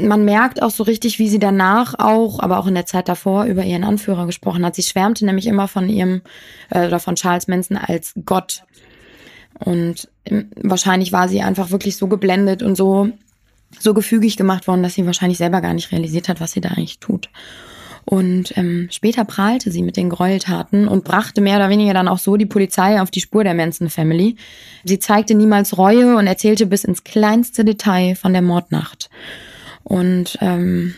man 0.00 0.24
merkt 0.24 0.62
auch 0.62 0.70
so 0.70 0.82
richtig, 0.82 1.18
wie 1.18 1.28
sie 1.28 1.38
danach 1.38 1.94
auch, 1.98 2.40
aber 2.40 2.58
auch 2.58 2.66
in 2.66 2.74
der 2.74 2.86
Zeit 2.86 3.08
davor 3.08 3.44
über 3.44 3.64
ihren 3.64 3.84
Anführer 3.84 4.26
gesprochen 4.26 4.64
hat. 4.64 4.74
Sie 4.74 4.82
schwärmte 4.82 5.24
nämlich 5.24 5.46
immer 5.46 5.68
von 5.68 5.88
ihrem 5.88 6.22
äh, 6.70 6.86
oder 6.86 7.00
von 7.00 7.14
Charles 7.14 7.48
Manson 7.48 7.76
als 7.76 8.12
Gott. 8.24 8.62
Und 9.58 10.08
ähm, 10.26 10.50
wahrscheinlich 10.56 11.12
war 11.12 11.28
sie 11.28 11.42
einfach 11.42 11.70
wirklich 11.70 11.96
so 11.96 12.08
geblendet 12.08 12.62
und 12.62 12.76
so 12.76 13.10
so 13.78 13.94
gefügig 13.94 14.36
gemacht 14.36 14.68
worden, 14.68 14.82
dass 14.82 14.94
sie 14.94 15.06
wahrscheinlich 15.06 15.38
selber 15.38 15.60
gar 15.60 15.74
nicht 15.74 15.90
realisiert 15.92 16.28
hat, 16.28 16.40
was 16.40 16.52
sie 16.52 16.60
da 16.60 16.70
eigentlich 16.70 17.00
tut. 17.00 17.30
Und 18.04 18.56
ähm, 18.56 18.86
später 18.92 19.24
prahlte 19.24 19.72
sie 19.72 19.82
mit 19.82 19.96
den 19.96 20.10
Gräueltaten 20.10 20.86
und 20.86 21.02
brachte 21.02 21.40
mehr 21.40 21.56
oder 21.56 21.68
weniger 21.68 21.92
dann 21.92 22.06
auch 22.06 22.18
so 22.18 22.36
die 22.36 22.46
Polizei 22.46 23.00
auf 23.00 23.10
die 23.10 23.20
Spur 23.20 23.42
der 23.42 23.54
Manson 23.54 23.90
Family. 23.90 24.36
Sie 24.84 25.00
zeigte 25.00 25.34
niemals 25.34 25.76
Reue 25.76 26.16
und 26.16 26.28
erzählte 26.28 26.66
bis 26.66 26.84
ins 26.84 27.02
kleinste 27.02 27.64
Detail 27.64 28.14
von 28.14 28.32
der 28.32 28.42
Mordnacht. 28.42 29.10
Und 29.86 30.36
ähm, 30.40 30.94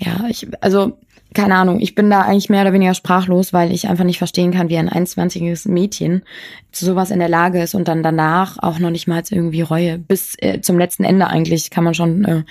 ja, 0.00 0.24
ich, 0.28 0.48
also 0.60 0.98
keine 1.32 1.54
Ahnung, 1.54 1.78
ich 1.80 1.94
bin 1.94 2.10
da 2.10 2.22
eigentlich 2.22 2.48
mehr 2.48 2.62
oder 2.62 2.72
weniger 2.72 2.94
sprachlos, 2.94 3.52
weil 3.52 3.70
ich 3.70 3.88
einfach 3.88 4.02
nicht 4.02 4.18
verstehen 4.18 4.50
kann, 4.50 4.68
wie 4.68 4.78
ein 4.78 4.90
21-jähriges 4.90 5.68
Mädchen 5.70 6.22
zu 6.72 6.84
sowas 6.84 7.12
in 7.12 7.20
der 7.20 7.28
Lage 7.28 7.62
ist 7.62 7.76
und 7.76 7.86
dann 7.86 8.02
danach 8.02 8.58
auch 8.58 8.80
noch 8.80 8.90
nicht 8.90 9.06
mal 9.06 9.22
irgendwie 9.30 9.60
Reue. 9.60 9.98
Bis 9.98 10.34
äh, 10.38 10.60
zum 10.60 10.76
letzten 10.76 11.04
Ende 11.04 11.28
eigentlich 11.28 11.70
kann 11.70 11.84
man 11.84 11.94
schon 11.94 12.24
äh, 12.24 12.42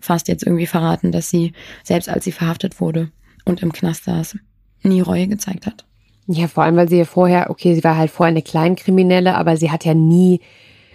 fast 0.00 0.28
jetzt 0.28 0.44
irgendwie 0.46 0.68
verraten, 0.68 1.10
dass 1.10 1.30
sie, 1.30 1.52
selbst 1.82 2.08
als 2.08 2.24
sie 2.24 2.32
verhaftet 2.32 2.80
wurde 2.80 3.10
und 3.44 3.60
im 3.60 3.72
Knast 3.72 4.04
saß, 4.04 4.38
nie 4.84 5.00
Reue 5.00 5.26
gezeigt 5.26 5.66
hat. 5.66 5.84
Ja, 6.28 6.46
vor 6.46 6.62
allem, 6.62 6.76
weil 6.76 6.88
sie 6.88 6.98
ja 6.98 7.06
vorher, 7.06 7.50
okay, 7.50 7.74
sie 7.74 7.82
war 7.82 7.96
halt 7.96 8.12
vorher 8.12 8.30
eine 8.30 8.42
Kleinkriminelle, 8.42 9.34
aber 9.34 9.56
sie 9.56 9.72
hat 9.72 9.84
ja 9.84 9.94
nie 9.94 10.40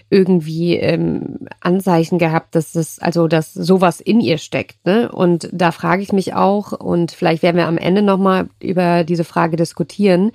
irgendwie 0.10 0.75
ähm, 0.75 1.48
Anzeichen 1.60 2.18
gehabt, 2.18 2.56
dass 2.56 2.74
das, 2.74 3.00
also 3.00 3.28
dass 3.28 3.54
sowas 3.54 4.01
in 4.01 4.22
ihr 4.22 4.38
steckt. 4.38 4.86
Ne? 4.86 5.12
Und 5.12 5.50
da 5.51 5.72
frage 5.72 6.01
ich 6.01 6.12
mich 6.12 6.34
auch, 6.34 6.72
und 6.72 7.12
vielleicht 7.12 7.44
werden 7.44 7.58
wir 7.58 7.68
am 7.68 7.78
Ende 7.78 8.01
nochmal 8.01 8.50
über 8.60 9.04
diese 9.04 9.24
Frage 9.24 9.56
diskutieren, 9.56 10.32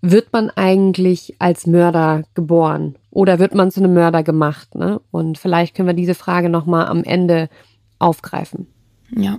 wird 0.00 0.32
man 0.32 0.50
eigentlich 0.50 1.36
als 1.38 1.66
Mörder 1.66 2.24
geboren 2.34 2.96
oder 3.10 3.38
wird 3.38 3.54
man 3.54 3.70
zu 3.70 3.80
einem 3.80 3.94
Mörder 3.94 4.22
gemacht? 4.22 4.74
Ne? 4.74 5.00
Und 5.10 5.38
vielleicht 5.38 5.74
können 5.74 5.88
wir 5.88 5.94
diese 5.94 6.14
Frage 6.14 6.48
nochmal 6.48 6.86
am 6.86 7.04
Ende 7.04 7.48
aufgreifen. 7.98 8.66
Ja. 9.16 9.38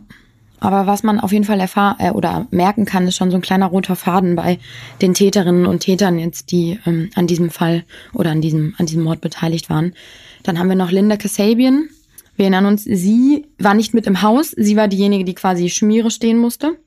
Aber 0.59 0.87
was 0.87 1.03
man 1.03 1.19
auf 1.19 1.31
jeden 1.31 1.43
Fall 1.43 1.59
erfahren 1.59 1.97
äh, 1.99 2.11
oder 2.11 2.47
merken 2.51 2.85
kann, 2.85 3.07
ist 3.07 3.17
schon 3.17 3.31
so 3.31 3.37
ein 3.37 3.41
kleiner 3.41 3.67
roter 3.67 3.95
Faden 3.95 4.35
bei 4.35 4.59
den 5.01 5.13
Täterinnen 5.13 5.65
und 5.65 5.79
Tätern 5.81 6.17
jetzt, 6.17 6.51
die 6.51 6.79
ähm, 6.85 7.09
an 7.15 7.27
diesem 7.27 7.49
Fall 7.49 7.83
oder 8.13 8.31
an 8.31 8.41
diesem, 8.41 8.73
an 8.77 8.85
diesem 8.85 9.03
Mord 9.03 9.21
beteiligt 9.21 9.69
waren. 9.69 9.93
Dann 10.43 10.59
haben 10.59 10.69
wir 10.69 10.75
noch 10.75 10.91
Linda 10.91 11.17
Kasabian. 11.17 11.89
Wir 12.35 12.43
erinnern 12.45 12.65
uns, 12.65 12.83
sie 12.83 13.45
war 13.57 13.73
nicht 13.73 13.93
mit 13.93 14.07
im 14.07 14.21
Haus. 14.21 14.51
Sie 14.51 14.75
war 14.75 14.87
diejenige, 14.87 15.23
die 15.23 15.35
quasi 15.35 15.69
Schmiere 15.69 16.11
stehen 16.11 16.37
musste. 16.37 16.77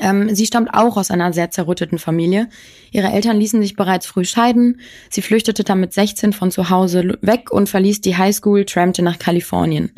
Ähm, 0.00 0.34
sie 0.34 0.46
stammt 0.46 0.72
auch 0.72 0.96
aus 0.96 1.10
einer 1.10 1.32
sehr 1.32 1.50
zerrütteten 1.50 1.98
Familie. 1.98 2.48
Ihre 2.90 3.08
Eltern 3.08 3.38
ließen 3.38 3.60
sich 3.60 3.76
bereits 3.76 4.06
früh 4.06 4.24
scheiden. 4.24 4.80
Sie 5.10 5.22
flüchtete 5.22 5.64
dann 5.64 5.80
mit 5.80 5.92
16 5.92 6.32
von 6.32 6.50
zu 6.50 6.70
Hause 6.70 7.18
weg 7.20 7.50
und 7.50 7.68
verließ 7.68 8.00
die 8.00 8.16
Highschool, 8.16 8.64
trampte 8.64 9.02
nach 9.02 9.18
Kalifornien. 9.18 9.92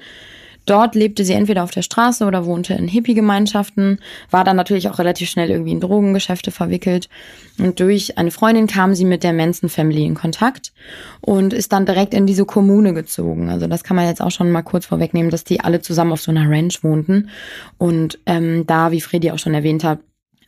Dort 0.70 0.94
lebte 0.94 1.24
sie 1.24 1.33
entweder 1.33 1.64
auf 1.64 1.72
der 1.72 1.83
Straße 1.83 2.24
oder 2.24 2.46
wohnte 2.46 2.74
in 2.74 2.87
Hippie-Gemeinschaften, 2.87 3.98
war 4.30 4.44
dann 4.44 4.54
natürlich 4.54 4.88
auch 4.88 5.00
relativ 5.00 5.28
schnell 5.28 5.50
irgendwie 5.50 5.72
in 5.72 5.80
Drogengeschäfte 5.80 6.52
verwickelt. 6.52 7.09
Und 7.59 7.80
durch 7.80 8.18
eine 8.18 8.30
Freundin 8.30 8.68
kam 8.68 8.94
sie 8.94 9.04
mit 9.04 9.24
der 9.24 9.33
Manson 9.33 9.68
Family 9.68 10.04
in 10.04 10.14
Kontakt 10.14 10.72
und 11.22 11.52
ist 11.52 11.72
dann 11.72 11.87
direkt 11.87 12.14
in 12.14 12.24
diese 12.24 12.44
Kommune 12.44 12.94
gezogen. 12.94 13.50
Also 13.50 13.66
das 13.66 13.83
kann 13.83 13.96
man 13.96 14.06
jetzt 14.06 14.22
auch 14.22 14.30
schon 14.30 14.52
mal 14.52 14.62
kurz 14.62 14.87
vorwegnehmen, 14.87 15.33
dass 15.33 15.42
die 15.42 15.59
alle 15.59 15.80
zusammen 15.80 16.12
auf 16.12 16.20
so 16.20 16.30
einer 16.30 16.48
Ranch 16.48 16.85
wohnten. 16.85 17.30
Und 17.76 18.20
ähm, 18.26 18.64
da, 18.64 18.92
wie 18.92 19.00
Fredi 19.00 19.33
auch 19.33 19.40
schon 19.40 19.54
erwähnt 19.54 19.83
hat, 19.83 19.98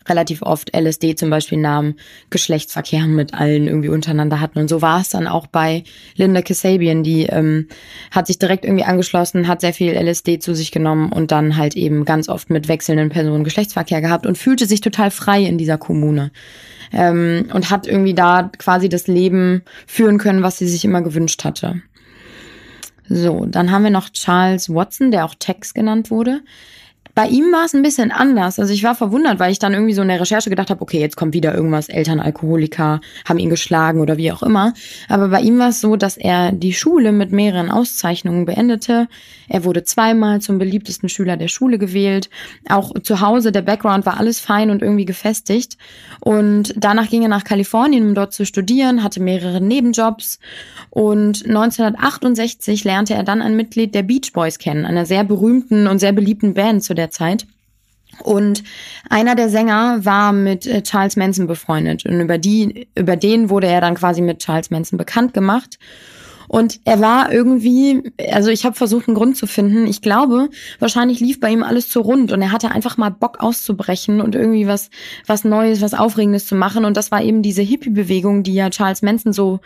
relativ 0.08 0.42
oft 0.42 0.74
LSD 0.76 1.14
zum 1.14 1.30
Beispiel 1.30 1.58
nahm, 1.58 1.94
Geschlechtsverkehr 2.30 3.06
mit 3.06 3.34
allen 3.34 3.66
irgendwie 3.66 3.88
untereinander 3.88 4.40
hatten. 4.40 4.58
Und 4.58 4.68
so 4.68 4.82
war 4.82 5.00
es 5.00 5.08
dann 5.08 5.26
auch 5.26 5.46
bei 5.46 5.84
Linda 6.16 6.42
Kasabian, 6.42 7.02
die 7.02 7.24
ähm, 7.24 7.68
hat 8.10 8.26
sich 8.26 8.38
direkt 8.38 8.64
irgendwie 8.64 8.84
angeschlossen, 8.84 9.48
hat 9.48 9.60
sehr 9.60 9.74
viel 9.74 9.92
LSD 9.94 10.38
zu 10.38 10.54
sich 10.54 10.70
genommen 10.72 11.12
und 11.12 11.30
dann 11.30 11.56
halt 11.56 11.76
eben 11.76 12.04
ganz 12.04 12.28
oft 12.28 12.50
mit 12.50 12.68
wechselnden 12.68 13.10
Personen 13.10 13.44
Geschlechtsverkehr 13.44 14.00
gehabt 14.00 14.26
und 14.26 14.38
fühlte 14.38 14.66
sich 14.66 14.80
total 14.80 15.10
frei 15.10 15.42
in 15.42 15.58
dieser 15.58 15.78
Kommune. 15.78 16.30
Ähm, 16.94 17.48
und 17.54 17.70
hat 17.70 17.86
irgendwie 17.86 18.12
da 18.12 18.50
quasi 18.58 18.90
das 18.90 19.06
Leben 19.06 19.62
führen 19.86 20.18
können, 20.18 20.42
was 20.42 20.58
sie 20.58 20.68
sich 20.68 20.84
immer 20.84 21.00
gewünscht 21.00 21.42
hatte. 21.42 21.80
So, 23.08 23.46
dann 23.46 23.70
haben 23.70 23.84
wir 23.84 23.90
noch 23.90 24.10
Charles 24.10 24.68
Watson, 24.70 25.10
der 25.10 25.24
auch 25.24 25.34
Tex 25.34 25.74
genannt 25.74 26.10
wurde. 26.10 26.40
Bei 27.14 27.26
ihm 27.26 27.52
war 27.52 27.66
es 27.66 27.74
ein 27.74 27.82
bisschen 27.82 28.10
anders. 28.10 28.58
Also 28.58 28.72
ich 28.72 28.84
war 28.84 28.94
verwundert, 28.94 29.38
weil 29.38 29.52
ich 29.52 29.58
dann 29.58 29.74
irgendwie 29.74 29.92
so 29.92 30.00
in 30.00 30.08
der 30.08 30.20
Recherche 30.20 30.48
gedacht 30.48 30.70
habe, 30.70 30.80
okay, 30.80 30.98
jetzt 30.98 31.16
kommt 31.16 31.34
wieder 31.34 31.54
irgendwas, 31.54 31.90
Eltern 31.90 32.20
Alkoholiker, 32.20 33.00
haben 33.26 33.38
ihn 33.38 33.50
geschlagen 33.50 34.00
oder 34.00 34.16
wie 34.16 34.32
auch 34.32 34.42
immer. 34.42 34.72
Aber 35.08 35.28
bei 35.28 35.42
ihm 35.42 35.58
war 35.58 35.68
es 35.68 35.82
so, 35.82 35.96
dass 35.96 36.16
er 36.16 36.52
die 36.52 36.72
Schule 36.72 37.12
mit 37.12 37.30
mehreren 37.30 37.70
Auszeichnungen 37.70 38.46
beendete. 38.46 39.08
Er 39.48 39.64
wurde 39.64 39.84
zweimal 39.84 40.40
zum 40.40 40.58
beliebtesten 40.58 41.10
Schüler 41.10 41.36
der 41.36 41.48
Schule 41.48 41.76
gewählt. 41.76 42.30
Auch 42.70 42.92
zu 43.02 43.20
Hause, 43.20 43.52
der 43.52 43.60
Background 43.60 44.06
war 44.06 44.18
alles 44.18 44.40
fein 44.40 44.70
und 44.70 44.80
irgendwie 44.80 45.04
gefestigt. 45.04 45.76
Und 46.20 46.72
danach 46.78 47.10
ging 47.10 47.22
er 47.22 47.28
nach 47.28 47.44
Kalifornien, 47.44 48.06
um 48.06 48.14
dort 48.14 48.32
zu 48.32 48.46
studieren, 48.46 49.04
hatte 49.04 49.20
mehrere 49.20 49.60
Nebenjobs. 49.60 50.38
Und 50.88 51.44
1968 51.46 52.84
lernte 52.84 53.12
er 53.12 53.24
dann 53.24 53.42
ein 53.42 53.54
Mitglied 53.54 53.94
der 53.94 54.02
Beach 54.02 54.32
Boys 54.32 54.58
kennen, 54.58 54.86
einer 54.86 55.04
sehr 55.04 55.24
berühmten 55.24 55.86
und 55.86 55.98
sehr 55.98 56.12
beliebten 56.12 56.54
Band 56.54 56.82
zu 56.82 56.94
der 56.94 57.01
Zeit. 57.10 57.46
Und 58.22 58.62
einer 59.08 59.34
der 59.34 59.48
Sänger 59.48 60.04
war 60.04 60.32
mit 60.32 60.66
äh, 60.66 60.82
Charles 60.82 61.16
Manson 61.16 61.46
befreundet. 61.46 62.04
Und 62.04 62.20
über 62.20 62.38
die, 62.38 62.88
über 62.94 63.16
den 63.16 63.48
wurde 63.50 63.66
er 63.66 63.80
dann 63.80 63.94
quasi 63.94 64.20
mit 64.20 64.40
Charles 64.40 64.70
Manson 64.70 64.98
bekannt 64.98 65.34
gemacht. 65.34 65.78
Und 66.52 66.80
er 66.84 67.00
war 67.00 67.32
irgendwie, 67.32 68.12
also 68.30 68.50
ich 68.50 68.66
habe 68.66 68.76
versucht, 68.76 69.08
einen 69.08 69.14
Grund 69.14 69.38
zu 69.38 69.46
finden. 69.46 69.86
Ich 69.86 70.02
glaube, 70.02 70.50
wahrscheinlich 70.80 71.18
lief 71.18 71.40
bei 71.40 71.50
ihm 71.50 71.62
alles 71.62 71.88
zu 71.88 72.00
rund 72.00 72.30
und 72.30 72.42
er 72.42 72.52
hatte 72.52 72.70
einfach 72.70 72.98
mal 72.98 73.08
Bock 73.08 73.40
auszubrechen 73.40 74.20
und 74.20 74.34
irgendwie 74.34 74.66
was, 74.66 74.90
was 75.26 75.44
Neues, 75.44 75.80
was 75.80 75.94
Aufregendes 75.94 76.46
zu 76.46 76.54
machen. 76.54 76.84
Und 76.84 76.98
das 76.98 77.10
war 77.10 77.22
eben 77.22 77.40
diese 77.40 77.62
Hippie-Bewegung, 77.62 78.42
die 78.42 78.52
ja 78.52 78.68
Charles 78.68 79.00
Manson 79.00 79.32
so 79.32 79.60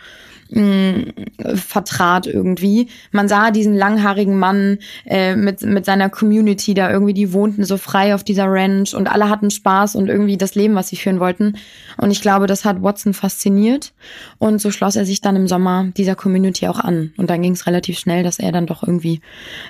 mh, 0.49 1.13
vertrat 1.55 2.27
irgendwie. 2.27 2.87
Man 3.11 3.27
sah 3.27 3.51
diesen 3.51 3.75
langhaarigen 3.75 4.37
Mann 4.37 4.79
äh, 5.05 5.35
mit, 5.35 5.61
mit 5.61 5.85
seiner 5.85 6.09
Community 6.09 6.73
da 6.73 6.91
irgendwie, 6.91 7.13
die 7.13 7.33
wohnten 7.33 7.63
so 7.63 7.77
frei 7.77 8.15
auf 8.15 8.23
dieser 8.23 8.45
Ranch 8.47 8.93
und 8.93 9.11
alle 9.11 9.29
hatten 9.29 9.51
Spaß 9.51 9.95
und 9.95 10.07
irgendwie 10.07 10.37
das 10.37 10.55
Leben, 10.55 10.75
was 10.75 10.89
sie 10.89 10.95
führen 10.95 11.19
wollten. 11.19 11.57
Und 11.97 12.11
ich 12.11 12.21
glaube, 12.21 12.47
das 12.47 12.65
hat 12.65 12.81
Watson 12.81 13.13
fasziniert. 13.13 13.93
Und 14.37 14.61
so 14.61 14.71
schloss 14.71 14.95
er 14.95 15.05
sich 15.05 15.21
dann 15.21 15.35
im 15.35 15.47
Sommer 15.47 15.87
dieser 15.97 16.15
Community 16.15 16.67
auch 16.67 16.79
an. 16.79 17.13
Und 17.17 17.29
dann 17.29 17.41
ging 17.41 17.53
es 17.53 17.67
relativ 17.67 17.99
schnell, 17.99 18.23
dass 18.23 18.39
er 18.39 18.51
dann 18.51 18.67
doch 18.67 18.83
irgendwie 18.83 19.21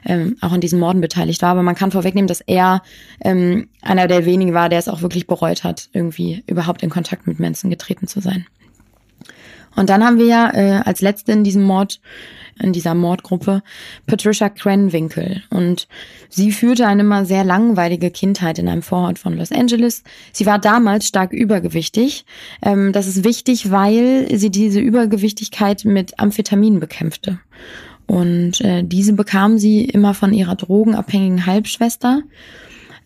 ähm, 0.05 0.37
auch 0.41 0.51
an 0.51 0.61
diesen 0.61 0.79
Morden 0.79 1.01
beteiligt 1.01 1.41
war. 1.41 1.49
Aber 1.49 1.63
man 1.63 1.75
kann 1.75 1.91
vorwegnehmen, 1.91 2.27
dass 2.27 2.41
er 2.41 2.81
ähm, 3.23 3.67
einer 3.81 4.07
der 4.07 4.25
wenigen 4.25 4.53
war, 4.53 4.69
der 4.69 4.79
es 4.79 4.87
auch 4.87 5.01
wirklich 5.01 5.27
bereut 5.27 5.63
hat, 5.63 5.89
irgendwie 5.93 6.43
überhaupt 6.47 6.83
in 6.83 6.89
Kontakt 6.89 7.27
mit 7.27 7.39
Menschen 7.39 7.69
getreten 7.69 8.07
zu 8.07 8.19
sein. 8.19 8.45
Und 9.77 9.89
dann 9.89 10.03
haben 10.03 10.17
wir 10.17 10.25
ja 10.25 10.53
äh, 10.53 10.81
als 10.83 10.99
letzte 11.01 11.31
in 11.31 11.45
diesem 11.45 11.63
Mord 11.63 12.01
in 12.59 12.73
dieser 12.73 12.95
Mordgruppe, 12.95 13.61
Patricia 14.05 14.49
Cranwinkle. 14.49 15.43
Und 15.49 15.87
sie 16.29 16.51
führte 16.51 16.87
eine 16.87 17.01
immer 17.01 17.25
sehr 17.25 17.43
langweilige 17.43 18.11
Kindheit 18.11 18.59
in 18.59 18.67
einem 18.67 18.81
Vorort 18.81 19.19
von 19.19 19.37
Los 19.37 19.51
Angeles. 19.51 20.03
Sie 20.31 20.45
war 20.45 20.59
damals 20.59 21.07
stark 21.07 21.33
übergewichtig. 21.33 22.25
Ähm, 22.61 22.91
das 22.93 23.07
ist 23.07 23.23
wichtig, 23.23 23.71
weil 23.71 24.27
sie 24.37 24.49
diese 24.49 24.79
Übergewichtigkeit 24.79 25.85
mit 25.85 26.19
Amphetamin 26.19 26.79
bekämpfte. 26.79 27.39
Und 28.07 28.61
äh, 28.61 28.83
diese 28.83 29.13
bekam 29.13 29.57
sie 29.57 29.83
immer 29.83 30.13
von 30.13 30.33
ihrer 30.33 30.55
drogenabhängigen 30.55 31.45
Halbschwester. 31.45 32.23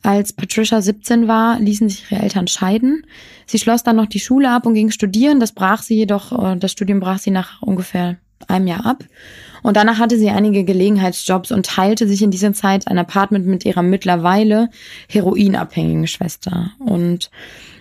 Als 0.04 0.34
Patricia 0.34 0.82
17 0.82 1.28
war, 1.28 1.60
ließen 1.60 1.90
sich 1.90 2.12
ihre 2.12 2.22
Eltern 2.22 2.48
scheiden. 2.48 3.06
Sie 3.46 3.60
schloss 3.60 3.84
dann 3.84 3.98
noch 3.98 4.08
die 4.08 4.20
Schule 4.20 4.50
ab 4.50 4.66
und 4.66 4.74
ging 4.74 4.90
studieren. 4.90 5.40
Das 5.40 5.52
brach 5.52 5.84
sie 5.84 5.96
jedoch, 5.96 6.32
äh, 6.32 6.58
das 6.58 6.72
Studium 6.72 7.00
brach 7.00 7.20
sie 7.20 7.32
nach 7.32 7.62
ungefähr 7.62 8.18
einem 8.48 8.68
Jahr 8.68 8.86
ab. 8.86 9.04
Und 9.62 9.78
danach 9.78 10.00
hatte 10.00 10.18
sie 10.18 10.30
einige 10.30 10.64
Gelegenheitsjobs 10.64 11.52
und 11.52 11.68
teilte 11.68 12.08
sich 12.08 12.24
in 12.24 12.32
dieser 12.32 12.54
Zeit 12.54 12.88
ein 12.88 12.98
Apartment 12.98 13.46
mit 13.46 13.64
ihrer 13.64 13.84
mittlerweile 13.84 14.70
heroinabhängigen 15.08 16.08
Schwester. 16.08 16.72
Und 16.80 17.30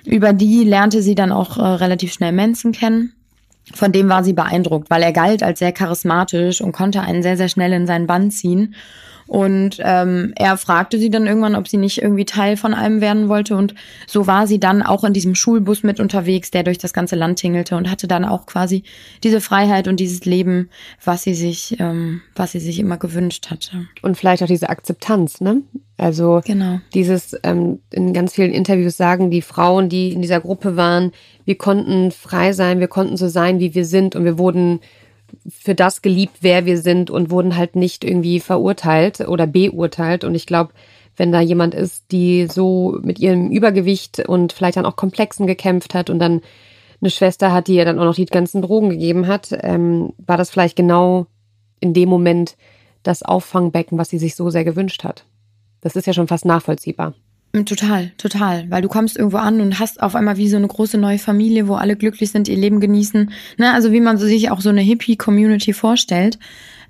über 0.05 0.35
die 0.35 0.65
lernte 0.65 1.03
sie 1.03 1.15
dann 1.15 1.33
auch 1.33 1.57
äh, 1.57 1.63
relativ 1.63 2.13
schnell 2.13 2.33
Manson 2.33 2.73
kennen. 2.73 3.15
Von 3.73 3.93
dem 3.93 4.09
war 4.09 4.25
sie 4.25 4.33
beeindruckt, 4.33 4.91
weil 4.91 5.03
er 5.03 5.13
galt 5.13 5.43
als 5.43 5.61
sehr 5.61 5.73
charismatisch 5.73 6.61
und 6.61 6.73
konnte 6.73 7.01
einen 7.01 7.23
sehr, 7.23 7.37
sehr 7.37 7.49
schnell 7.49 7.73
in 7.73 7.87
seinen 7.87 8.07
Bann 8.07 8.31
ziehen. 8.31 8.75
Und 9.31 9.77
ähm, 9.79 10.33
er 10.35 10.57
fragte 10.57 10.99
sie 10.99 11.09
dann 11.09 11.29
irgendwann, 11.29 11.55
ob 11.55 11.69
sie 11.69 11.77
nicht 11.77 12.03
irgendwie 12.03 12.25
Teil 12.25 12.57
von 12.57 12.75
allem 12.75 13.01
werden 13.01 13.29
wollte. 13.29 13.55
Und 13.55 13.77
so 14.09 14.27
war 14.27 14.49
sie 14.49 14.59
dann 14.59 14.83
auch 14.83 15.05
in 15.05 15.13
diesem 15.13 15.37
Schulbus 15.37 15.85
mit 15.85 16.01
unterwegs, 16.01 16.51
der 16.51 16.65
durch 16.65 16.79
das 16.79 16.93
ganze 16.93 17.15
Land 17.15 17.39
tingelte 17.39 17.77
und 17.77 17.89
hatte 17.89 18.09
dann 18.09 18.25
auch 18.25 18.47
quasi 18.47 18.83
diese 19.23 19.41
Freiheit 19.41 19.87
und 19.87 20.01
dieses 20.01 20.25
Leben, 20.25 20.69
was 21.05 21.23
sie 21.23 21.35
sich, 21.35 21.77
ähm, 21.79 22.23
was 22.35 22.51
sie 22.51 22.59
sich 22.59 22.81
immer 22.81 22.97
gewünscht 22.97 23.53
hatte. 23.53 23.87
Und 24.03 24.17
vielleicht 24.17 24.43
auch 24.43 24.49
diese 24.49 24.69
Akzeptanz, 24.69 25.41
ne? 25.41 25.63
Also 25.97 26.41
genau. 26.45 26.81
dieses 26.93 27.39
ähm, 27.45 27.79
in 27.93 28.13
ganz 28.13 28.35
vielen 28.35 28.53
Interviews 28.53 28.97
sagen 28.97 29.31
die 29.31 29.43
Frauen, 29.43 29.89
die 29.89 30.13
in 30.13 30.23
dieser 30.23 30.41
Gruppe 30.41 30.75
waren, 30.75 31.13
wir 31.45 31.57
konnten 31.57 32.11
frei 32.11 32.53
sein, 32.53 32.81
wir 32.81 32.89
konnten 32.89 33.17
so 33.17 33.29
sein, 33.29 33.61
wie 33.61 33.77
wir 33.77 33.85
sind 33.85 34.17
und 34.17 34.25
wir 34.25 34.39
wurden 34.39 34.81
für 35.49 35.75
das 35.75 36.03
geliebt, 36.03 36.39
wer 36.41 36.67
wir 36.67 36.79
sind 36.79 37.11
und 37.11 37.31
wurden 37.31 37.57
halt 37.57 37.77
nicht 37.77 38.05
irgendwie 38.05 38.41
verurteilt 38.41 39.21
oder 39.21 39.47
beurteilt. 39.47 40.25
Und 40.25 40.35
ich 40.35 40.47
glaube, 40.47 40.73
wenn 41.17 41.33
da 41.33 41.41
jemand 41.41 41.75
ist, 41.75 42.13
die 42.13 42.47
so 42.47 42.99
mit 43.03 43.19
ihrem 43.19 43.51
Übergewicht 43.51 44.21
und 44.21 44.53
vielleicht 44.53 44.77
dann 44.77 44.87
auch 44.87 44.97
Komplexen 44.97 45.47
gekämpft 45.47 45.95
hat 45.95 46.11
und 46.11 46.19
dann 46.19 46.41
eine 47.01 47.11
Schwester 47.11 47.53
hat, 47.53 47.69
die 47.69 47.75
ihr 47.75 47.85
dann 47.85 47.99
auch 47.99 48.05
noch 48.05 48.15
die 48.15 48.27
ganzen 48.27 48.63
Drogen 48.63 48.91
gegeben 48.91 49.27
hat, 49.27 49.49
ähm, 49.63 50.13
war 50.19 50.37
das 50.37 50.51
vielleicht 50.51 50.77
genau 50.77 51.27
in 51.81 51.95
dem 51.95 52.09
Moment 52.09 52.57
das 53.03 53.23
Auffangbecken, 53.23 53.99
was 53.99 54.11
sie 54.11 54.19
sich 54.19 54.35
so 54.35 54.51
sehr 54.51 54.65
gewünscht 54.65 55.05
hat. 55.05 55.25
Das 55.81 55.97
ist 55.97 56.07
ja 56.07 56.13
schon 56.13 56.29
fast 56.29 56.45
nachvollziehbar. 56.45 57.15
Mm, 57.53 57.65
total, 57.65 58.13
total. 58.17 58.71
Weil 58.71 58.83
du 58.83 58.89
kommst 58.89 59.17
irgendwo 59.17 59.39
an 59.39 59.61
und 59.61 59.79
hast 59.79 60.03
auf 60.03 60.15
einmal 60.15 60.37
wie 60.37 60.49
so 60.49 60.57
eine 60.57 60.69
große 60.69 60.99
neue 60.99 61.19
Familie, 61.19 61.69
wo 61.69 61.75
alle 61.75 61.97
glücklich 61.97 62.31
sind, 62.31 62.49
ihr 62.49 62.57
Leben 62.57 62.81
genießen. 62.81 63.33
Ne? 63.59 63.73
Also 63.73 63.93
wie 63.93 64.01
man 64.01 64.19
sich 64.19 64.51
auch 64.51 64.61
so 64.61 64.69
eine 64.69 64.83
Hippie-Community 64.83 65.73
vorstellt. 65.73 66.39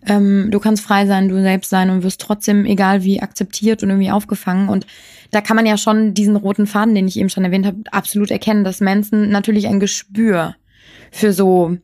Ähm, 0.07 0.49
du 0.51 0.61
kannst 0.61 0.83
frei 0.83 1.07
sein, 1.07 1.29
du 1.29 1.41
selbst 1.41 1.71
sein 1.71 1.91
und 1.91 2.03
wirst 2.03 2.21
trotzdem, 2.21 2.65
egal 2.65 3.05
wie, 3.05 3.21
akzeptiert 3.21 3.83
und 3.83 3.91
irgendwie 3.91 4.11
aufgefangen. 4.11 4.69
Und 4.69 4.87
da 5.31 5.41
kann 5.41 5.57
man 5.57 5.67
ja 5.67 5.77
schon 5.77 6.15
diesen 6.15 6.37
roten 6.37 6.67
Faden, 6.67 6.95
den 6.95 7.09
ich 7.09 7.19
eben 7.19 7.29
schon 7.29 7.45
erwähnt 7.45 7.67
habe, 7.67 7.79
absolut 7.91 8.31
erkennen, 8.31 8.65
dass 8.65 8.81
Manson 8.81 9.31
natürlich 9.31 9.67
ein 9.67 9.81
Gespür 9.81 10.57
für 11.11 11.33
so 11.33 11.77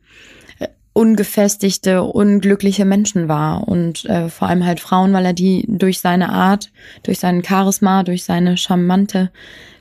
ungefestigte, 0.97 2.01
unglückliche 2.01 2.83
Menschen 2.83 3.27
war 3.27 3.67
und 3.67 4.05
äh, 4.05 4.29
vor 4.29 4.47
allem 4.47 4.65
halt 4.65 4.79
Frauen, 4.79 5.13
weil 5.13 5.25
er 5.25 5.33
die 5.33 5.63
durch 5.67 5.99
seine 5.99 6.29
Art, 6.29 6.71
durch 7.03 7.19
seinen 7.19 7.43
Charisma, 7.43 8.01
durch 8.01 8.23
seine 8.23 8.57
charmante, 8.57 9.29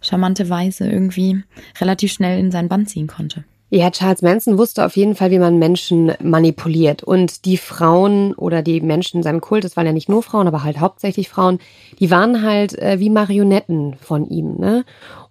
charmante 0.03 0.51
Weise 0.51 0.87
irgendwie 0.87 1.43
relativ 1.81 2.13
schnell 2.13 2.39
in 2.39 2.51
sein 2.51 2.69
Band 2.69 2.91
ziehen 2.91 3.07
konnte. 3.07 3.45
Ja, 3.71 3.91
Charles 3.91 4.21
Manson 4.21 4.59
wusste 4.59 4.85
auf 4.85 4.95
jeden 4.95 5.17
Fall, 5.17 5.31
wie 5.31 5.39
man 5.39 5.59
Menschen 5.59 6.13
manipuliert. 6.23 7.03
Und 7.03 7.47
die 7.47 7.57
Frauen 7.57 8.35
oder 8.35 8.61
die 8.61 8.83
Menschen 8.83 9.17
in 9.17 9.23
seinem 9.23 9.41
Kult, 9.41 9.65
das 9.65 9.75
waren 9.75 9.87
ja 9.87 9.93
nicht 9.93 10.11
nur 10.11 10.23
Frauen, 10.23 10.47
aber 10.47 10.65
halt 10.65 10.81
hauptsächlich 10.81 11.31
Frauen, 11.31 11.61
die 11.99 12.11
waren 12.11 12.43
halt 12.43 12.79
äh, 12.79 13.01
wie 13.01 13.11
Marionetten 13.11 13.97
von 14.01 14.29
ihm. 14.29 14.57
Ne? 14.59 14.85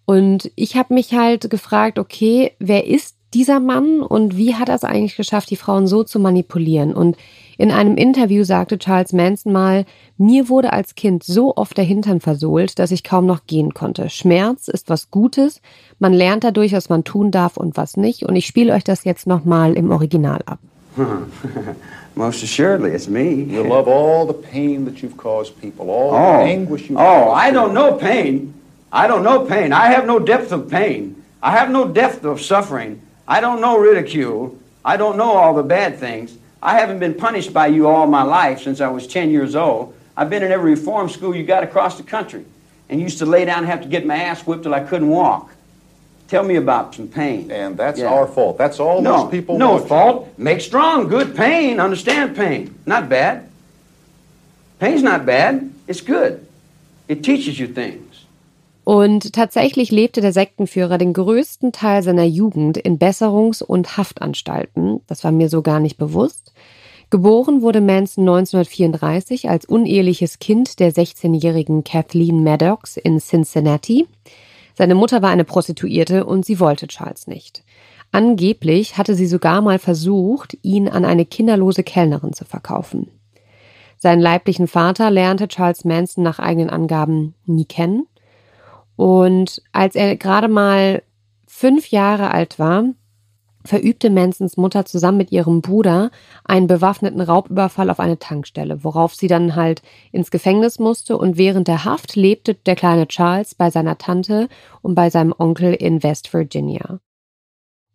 Und 0.06 0.52
ich 0.56 0.76
habe 0.76 0.96
mich 0.96 1.14
halt 1.14 1.48
gefragt, 1.50 2.00
okay, 2.00 2.54
wer 2.60 2.88
ist 2.88 3.15
dieser 3.36 3.60
Mann 3.60 4.00
und 4.02 4.38
wie 4.38 4.56
hat 4.56 4.70
er 4.70 4.76
es 4.76 4.86
eigentlich 4.86 5.18
geschafft, 5.18 5.50
die 5.52 5.58
Frauen 5.58 5.88
so 5.88 6.04
zu 6.04 6.20
manipulieren? 6.20 6.94
Und 6.94 7.18
in 7.58 7.70
einem 7.70 7.98
Interview 7.98 8.46
sagte 8.46 8.80
Charles 8.80 9.12
Manson 9.12 9.52
mal, 9.52 9.86
mir 10.18 10.48
wurde 10.48 10.72
als 10.72 10.96
Kind 10.96 11.24
so 11.24 11.56
oft 11.56 11.78
der 11.78 11.84
Hintern 11.84 12.22
versohlt, 12.22 12.80
dass 12.80 12.92
ich 12.92 13.04
kaum 13.04 13.26
noch 13.26 13.46
gehen 13.46 13.74
konnte. 13.74 14.10
Schmerz 14.10 14.70
ist 14.70 14.90
was 14.90 15.12
Gutes, 15.12 15.62
man 16.00 16.14
lernt 16.14 16.46
dadurch, 16.46 16.72
was 16.72 16.88
man 16.88 17.04
tun 17.04 17.30
darf 17.30 17.58
und 17.58 17.76
was 17.76 17.98
nicht. 17.98 18.24
Und 18.24 18.38
ich 18.38 18.46
spiele 18.46 18.74
euch 18.74 18.86
das 18.86 19.04
jetzt 19.04 19.28
nochmal 19.28 19.74
im 19.74 19.92
Original 19.92 20.40
ab. 20.46 20.60
Most 22.16 22.42
assuredly, 22.42 22.92
it's 22.92 23.10
me. 23.10 23.44
You 23.44 23.64
love 23.64 23.90
all 23.90 24.26
the 24.26 24.34
pain 24.34 24.86
that 24.86 25.02
you've 25.02 25.18
caused 25.18 25.60
people, 25.60 25.90
all 25.90 26.12
oh. 26.14 26.46
the 26.46 26.52
anguish 26.52 26.90
you've 26.90 26.98
Oh, 26.98 27.34
caused 27.34 27.48
I 27.48 27.52
don't 27.52 27.74
know 27.74 27.98
pain. 27.98 28.54
I 28.94 29.08
don't 29.08 29.24
know 29.24 29.42
pain. 29.46 29.74
I 29.74 29.94
have 29.94 30.06
no 30.06 30.20
depth 30.20 30.54
of 30.54 30.70
pain. 30.70 31.22
I 31.44 31.52
have 31.52 31.70
no 31.70 31.86
depth 31.86 32.24
of 32.24 32.40
suffering. 32.40 33.02
I 33.28 33.42
don't 33.42 33.62
know 33.62 33.78
ridicule. 33.78 34.58
I 34.84 34.98
don't 34.98 35.18
know 35.18 35.32
all 35.34 35.54
the 35.54 35.64
bad 35.64 35.98
things. 35.98 36.38
I 36.62 36.80
haven't 36.80 37.00
been 37.00 37.14
punished 37.14 37.54
by 37.54 37.68
you 37.68 37.88
all 37.88 38.08
my 38.08 38.24
life 38.24 38.62
since 38.62 38.82
I 38.82 38.88
was 38.88 39.08
10 39.08 39.30
years 39.30 39.56
old. 39.56 39.96
I've 40.18 40.30
been 40.30 40.44
in 40.44 40.52
every 40.52 40.72
reform 40.72 41.10
school 41.10 41.36
you 41.36 41.44
got 41.44 41.64
across 41.64 41.98
the 41.98 42.04
country 42.04 42.46
and 42.90 43.02
used 43.02 43.18
to 43.20 43.26
lay 43.26 43.46
down 43.46 43.60
and 43.60 43.68
have 43.68 43.82
to 43.82 43.88
get 43.88 44.06
my 44.06 44.16
ass 44.16 44.46
whipped 44.46 44.64
till 44.64 44.74
I 44.74 44.80
couldn't 44.82 45.10
walk. 45.10 45.52
Tell 46.28 46.44
me 46.44 46.56
about 46.56 46.96
some 46.96 47.08
pain. 47.08 47.52
And 47.52 47.78
that's 47.78 48.00
yeah. 48.00 48.08
our 48.08 48.26
fault. 48.26 48.58
That's 48.58 48.80
all 48.80 49.02
no, 49.02 49.18
most 49.18 49.32
people 49.32 49.58
No 49.58 49.78
know. 49.78 49.86
fault. 49.86 50.34
Make 50.38 50.62
strong. 50.62 51.08
Good 51.08 51.36
pain. 51.36 51.80
Understand 51.80 52.36
pain. 52.36 52.80
Not 52.86 53.10
bad. 53.10 53.50
Pain's 54.80 55.04
not 55.04 55.26
bad. 55.26 55.72
It's 55.88 56.02
good. 56.02 56.46
It 57.08 57.24
teaches 57.24 57.60
you 57.60 57.68
things. 57.68 58.05
Und 58.86 59.34
tatsächlich 59.34 59.90
lebte 59.90 60.22
der 60.22 60.32
Sektenführer 60.32 61.00
den 61.00 61.12
größten 61.14 61.72
Teil 61.72 62.04
seiner 62.04 62.24
Jugend 62.24 62.78
in 62.78 63.00
Besserungs- 63.00 63.64
und 63.64 63.98
Haftanstalten. 63.98 65.02
Das 65.08 65.24
war 65.24 65.32
mir 65.32 65.50
so 65.50 65.64
gar 65.64 65.80
nicht 65.80 65.98
bewusst. 65.98 66.54
Geboren 67.10 67.64
wurde 67.64 67.82
Manson 67.82 68.30
1934 68.30 69.50
als 69.50 69.66
uneheliches 69.66 70.38
Kind 70.38 70.80
der 70.80 70.94
16-jährigen 70.94 71.84
Kathleen 71.84 72.44
Maddox 72.44 72.98
in 72.98 73.20
Cincinnati. 73.20 74.08
Seine 74.76 74.94
Mutter 74.94 75.24
war 75.24 75.32
eine 75.32 75.46
Prostituierte 75.46 76.24
und 76.24 76.46
sie 76.46 76.60
wollte 76.60 76.86
Charles 76.86 77.26
nicht. 77.26 77.64
Angeblich 78.12 79.00
hatte 79.00 79.16
sie 79.16 79.28
sogar 79.28 79.62
mal 79.62 79.80
versucht, 79.80 80.58
ihn 80.62 80.88
an 80.90 81.06
eine 81.06 81.26
kinderlose 81.26 81.82
Kellnerin 81.82 82.34
zu 82.34 82.46
verkaufen. 82.46 83.10
Seinen 83.98 84.22
leiblichen 84.22 84.68
Vater 84.68 85.10
lernte 85.10 85.48
Charles 85.48 85.86
Manson 85.86 86.24
nach 86.24 86.38
eigenen 86.38 86.70
Angaben 86.70 87.34
nie 87.48 87.66
kennen. 87.66 88.06
Und 88.96 89.62
als 89.72 89.96
er 89.96 90.16
gerade 90.16 90.48
mal 90.48 91.04
fünf 91.48 91.90
Jahre 91.90 92.32
alt 92.32 92.60
war, 92.60 92.86
verübte 93.66 94.10
Mansons 94.10 94.58
Mutter 94.58 94.86
zusammen 94.86 95.18
mit 95.18 95.32
ihrem 95.32 95.62
Bruder 95.62 96.12
einen 96.44 96.68
bewaffneten 96.68 97.22
Raubüberfall 97.22 97.90
auf 97.90 98.00
eine 98.00 98.20
Tankstelle, 98.20 98.84
worauf 98.84 99.16
sie 99.16 99.28
dann 99.28 99.56
halt 99.56 99.82
ins 100.12 100.32
Gefängnis 100.32 100.80
musste 100.80 101.18
und 101.18 101.38
während 101.38 101.68
der 101.68 101.84
Haft 101.84 102.16
lebte 102.16 102.54
der 102.54 102.76
kleine 102.76 103.08
Charles 103.08 103.56
bei 103.56 103.70
seiner 103.72 103.98
Tante 103.98 104.48
und 104.82 104.96
bei 104.96 105.10
seinem 105.10 105.34
Onkel 105.38 105.74
in 105.74 106.04
West 106.04 106.34
Virginia. 106.34 107.00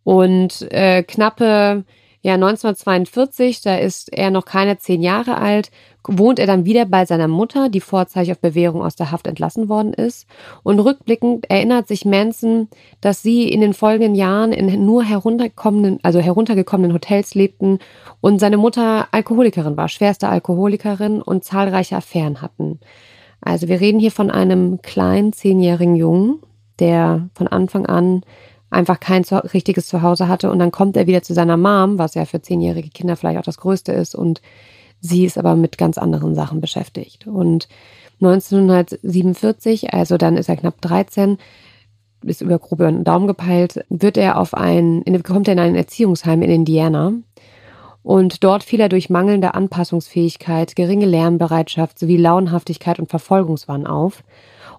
Und 0.02 0.62
äh, 0.72 1.02
knappe 1.02 1.84
ja, 2.22 2.34
1942, 2.34 3.62
da 3.62 3.76
ist 3.76 4.12
er 4.12 4.30
noch 4.30 4.44
keine 4.44 4.76
zehn 4.76 5.02
Jahre 5.02 5.38
alt, 5.38 5.70
wohnt 6.06 6.38
er 6.38 6.46
dann 6.46 6.66
wieder 6.66 6.84
bei 6.84 7.06
seiner 7.06 7.28
Mutter, 7.28 7.70
die 7.70 7.80
vorzeitig 7.80 8.32
auf 8.32 8.40
Bewährung 8.40 8.82
aus 8.82 8.94
der 8.94 9.10
Haft 9.10 9.26
entlassen 9.26 9.70
worden 9.70 9.94
ist. 9.94 10.26
Und 10.62 10.80
rückblickend 10.80 11.48
erinnert 11.50 11.88
sich 11.88 12.04
Manson, 12.04 12.68
dass 13.00 13.22
sie 13.22 13.48
in 13.48 13.62
den 13.62 13.72
folgenden 13.72 14.14
Jahren 14.14 14.52
in 14.52 14.84
nur 14.84 15.02
heruntergekommenen, 15.02 15.98
also 16.02 16.20
heruntergekommenen 16.20 16.92
Hotels 16.92 17.34
lebten 17.34 17.78
und 18.20 18.38
seine 18.38 18.58
Mutter 18.58 19.08
Alkoholikerin 19.12 19.78
war, 19.78 19.88
schwerste 19.88 20.28
Alkoholikerin 20.28 21.22
und 21.22 21.44
zahlreiche 21.44 21.96
Affären 21.96 22.42
hatten. 22.42 22.80
Also 23.40 23.68
wir 23.68 23.80
reden 23.80 23.98
hier 23.98 24.12
von 24.12 24.30
einem 24.30 24.82
kleinen 24.82 25.32
zehnjährigen 25.32 25.96
Jungen, 25.96 26.40
der 26.78 27.30
von 27.34 27.48
Anfang 27.48 27.86
an 27.86 28.22
einfach 28.70 29.00
kein 29.00 29.24
richtiges 29.24 29.86
Zuhause 29.86 30.28
hatte 30.28 30.50
und 30.50 30.58
dann 30.58 30.70
kommt 30.70 30.96
er 30.96 31.06
wieder 31.06 31.22
zu 31.22 31.34
seiner 31.34 31.56
Mom, 31.56 31.98
was 31.98 32.14
ja 32.14 32.24
für 32.24 32.40
zehnjährige 32.40 32.90
Kinder 32.90 33.16
vielleicht 33.16 33.38
auch 33.38 33.44
das 33.44 33.58
Größte 33.58 33.92
ist 33.92 34.14
und 34.14 34.40
sie 35.00 35.24
ist 35.24 35.38
aber 35.38 35.56
mit 35.56 35.76
ganz 35.76 35.98
anderen 35.98 36.34
Sachen 36.34 36.60
beschäftigt. 36.60 37.26
Und 37.26 37.68
1947, 38.20 39.92
also 39.92 40.16
dann 40.16 40.36
ist 40.36 40.48
er 40.48 40.56
knapp 40.56 40.80
13, 40.82 41.38
ist 42.22 42.42
über 42.42 42.58
grobe 42.58 42.92
Daumen 43.02 43.26
gepeilt, 43.26 43.84
wird 43.88 44.16
er 44.16 44.38
auf 44.38 44.54
ein, 44.54 45.02
kommt 45.24 45.48
er 45.48 45.54
in 45.54 45.58
ein 45.58 45.74
Erziehungsheim 45.74 46.42
in 46.42 46.50
Indiana. 46.50 47.12
Und 48.02 48.44
dort 48.44 48.62
fiel 48.62 48.80
er 48.80 48.88
durch 48.88 49.10
mangelnde 49.10 49.54
Anpassungsfähigkeit, 49.54 50.74
geringe 50.74 51.06
Lärmbereitschaft 51.06 51.98
sowie 51.98 52.16
Launhaftigkeit 52.16 52.98
und 52.98 53.10
Verfolgungswahn 53.10 53.86
auf. 53.86 54.22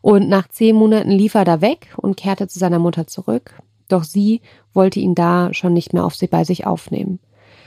Und 0.02 0.28
nach 0.28 0.48
zehn 0.48 0.76
Monaten 0.76 1.12
lief 1.12 1.36
er 1.36 1.46
da 1.46 1.62
weg 1.62 1.94
und 1.98 2.18
kehrte 2.18 2.48
zu 2.48 2.58
seiner 2.58 2.80
Mutter 2.80 3.06
zurück. 3.06 3.54
Doch 3.92 4.04
sie 4.04 4.42
wollte 4.74 5.00
ihn 5.00 5.16
da 5.16 5.54
schon 5.54 5.74
nicht 5.74 5.94
mehr 5.94 6.06
auf 6.06 6.16
sie 6.16 6.28
bei 6.28 6.44
sich 6.44 6.66
aufnehmen. 6.66 7.20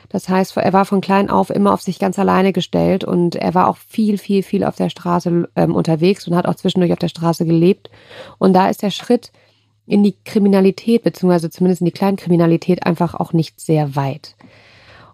Das 0.09 0.29
heißt, 0.29 0.57
er 0.57 0.73
war 0.73 0.85
von 0.85 1.01
klein 1.01 1.31
auf 1.31 1.51
immer 1.51 1.73
auf 1.73 1.83
sich 1.83 1.99
ganz 1.99 2.19
alleine 2.19 2.53
gestellt 2.53 3.05
und 3.05 3.37
er 3.37 3.55
war 3.55 3.69
auch 3.69 3.77
viel, 3.77 4.19
viel, 4.19 4.43
viel 4.43 4.65
auf 4.65 4.77
der 4.77 4.91
Straße 4.91 5.49
ähm, 5.57 5.75
unterwegs 5.75 6.29
und 6.29 6.37
hat 6.37 6.47
auch 6.47 6.55
zwischendurch 6.55 6.93
auf 6.93 6.99
der 6.99 7.09
Straße 7.09 7.45
gelebt. 7.45 7.91
Und 8.39 8.53
da 8.53 8.69
ist 8.69 8.83
der 8.83 8.91
Schritt 8.91 9.33
in 9.87 10.03
die 10.03 10.15
Kriminalität, 10.25 11.03
beziehungsweise 11.03 11.51
zumindest 11.51 11.81
in 11.81 11.87
die 11.87 11.93
Kleinkriminalität, 11.93 12.87
einfach 12.87 13.15
auch 13.15 13.33
nicht 13.33 13.61
sehr 13.61 13.97
weit. 13.97 14.37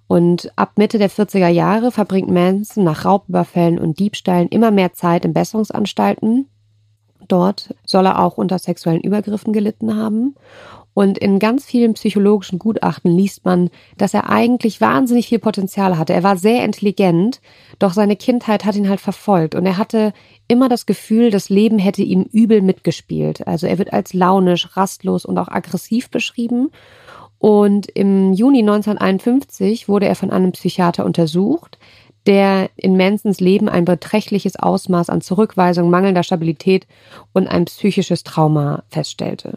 Und 0.07 0.53
ab 0.57 0.73
Mitte 0.77 0.99
der 0.99 1.11
40er 1.11 1.49
Jahre 1.49 1.93
verbringt 1.93 2.31
Manson 2.31 2.85
nach 2.85 3.05
Raubüberfällen 3.05 3.79
und 3.79 3.99
Diebstahlen 4.01 4.49
immer 4.49 4.71
mehr 4.71 4.93
Zeit 4.93 5.25
in 5.25 5.33
Besserungsanstalten. 5.33 6.47
Dort 7.29 7.75
soll 7.87 8.07
er 8.07 8.19
auch 8.19 8.37
unter 8.37 8.59
sexuellen 8.59 9.03
Übergriffen 9.03 9.53
gelitten 9.53 9.97
haben. 9.97 10.35
Und 11.01 11.17
in 11.17 11.39
ganz 11.39 11.65
vielen 11.65 11.95
psychologischen 11.95 12.59
Gutachten 12.59 13.11
liest 13.11 13.47
man, 13.47 13.71
dass 13.97 14.13
er 14.13 14.29
eigentlich 14.29 14.83
wahnsinnig 14.83 15.29
viel 15.29 15.39
Potenzial 15.39 15.97
hatte. 15.97 16.13
Er 16.13 16.23
war 16.23 16.37
sehr 16.37 16.63
intelligent, 16.63 17.41
doch 17.79 17.95
seine 17.95 18.17
Kindheit 18.17 18.67
hat 18.67 18.77
ihn 18.77 18.87
halt 18.87 19.01
verfolgt 19.01 19.55
und 19.55 19.65
er 19.65 19.79
hatte 19.79 20.13
immer 20.47 20.69
das 20.69 20.85
Gefühl, 20.85 21.31
das 21.31 21.49
Leben 21.49 21.79
hätte 21.79 22.03
ihm 22.03 22.25
übel 22.31 22.61
mitgespielt. 22.61 23.47
Also 23.47 23.67
er 23.67 23.79
wird 23.79 23.95
als 23.95 24.13
launisch, 24.13 24.77
rastlos 24.77 25.25
und 25.25 25.39
auch 25.39 25.49
aggressiv 25.49 26.11
beschrieben. 26.11 26.71
Und 27.39 27.89
im 27.89 28.35
Juni 28.35 28.59
1951 28.59 29.89
wurde 29.89 30.05
er 30.05 30.17
von 30.17 30.31
einem 30.31 30.53
Psychiater 30.53 31.07
untersucht, 31.07 31.79
der 32.27 32.69
in 32.77 32.99
Mansons 32.99 33.41
Leben 33.41 33.71
ein 33.71 33.87
beträchtliches 33.87 34.57
Ausmaß 34.57 35.09
an 35.09 35.23
Zurückweisung, 35.23 35.89
mangelnder 35.89 36.25
Stabilität 36.25 36.87
und 37.33 37.49
ein 37.49 37.65
psychisches 37.65 38.23
Trauma 38.23 38.83
feststellte. 38.91 39.57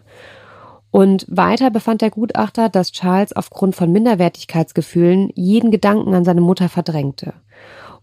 Und 0.94 1.26
weiter 1.28 1.72
befand 1.72 2.04
der 2.04 2.12
Gutachter, 2.12 2.70
dass 2.70 2.92
Charles 2.92 3.36
aufgrund 3.36 3.76
von 3.76 3.92
Minderwertigkeitsgefühlen 3.92 5.32
jeden 5.34 5.72
Gedanken 5.72 6.14
an 6.14 6.24
seine 6.24 6.42
Mutter 6.42 6.70
verdrängte. 6.70 7.34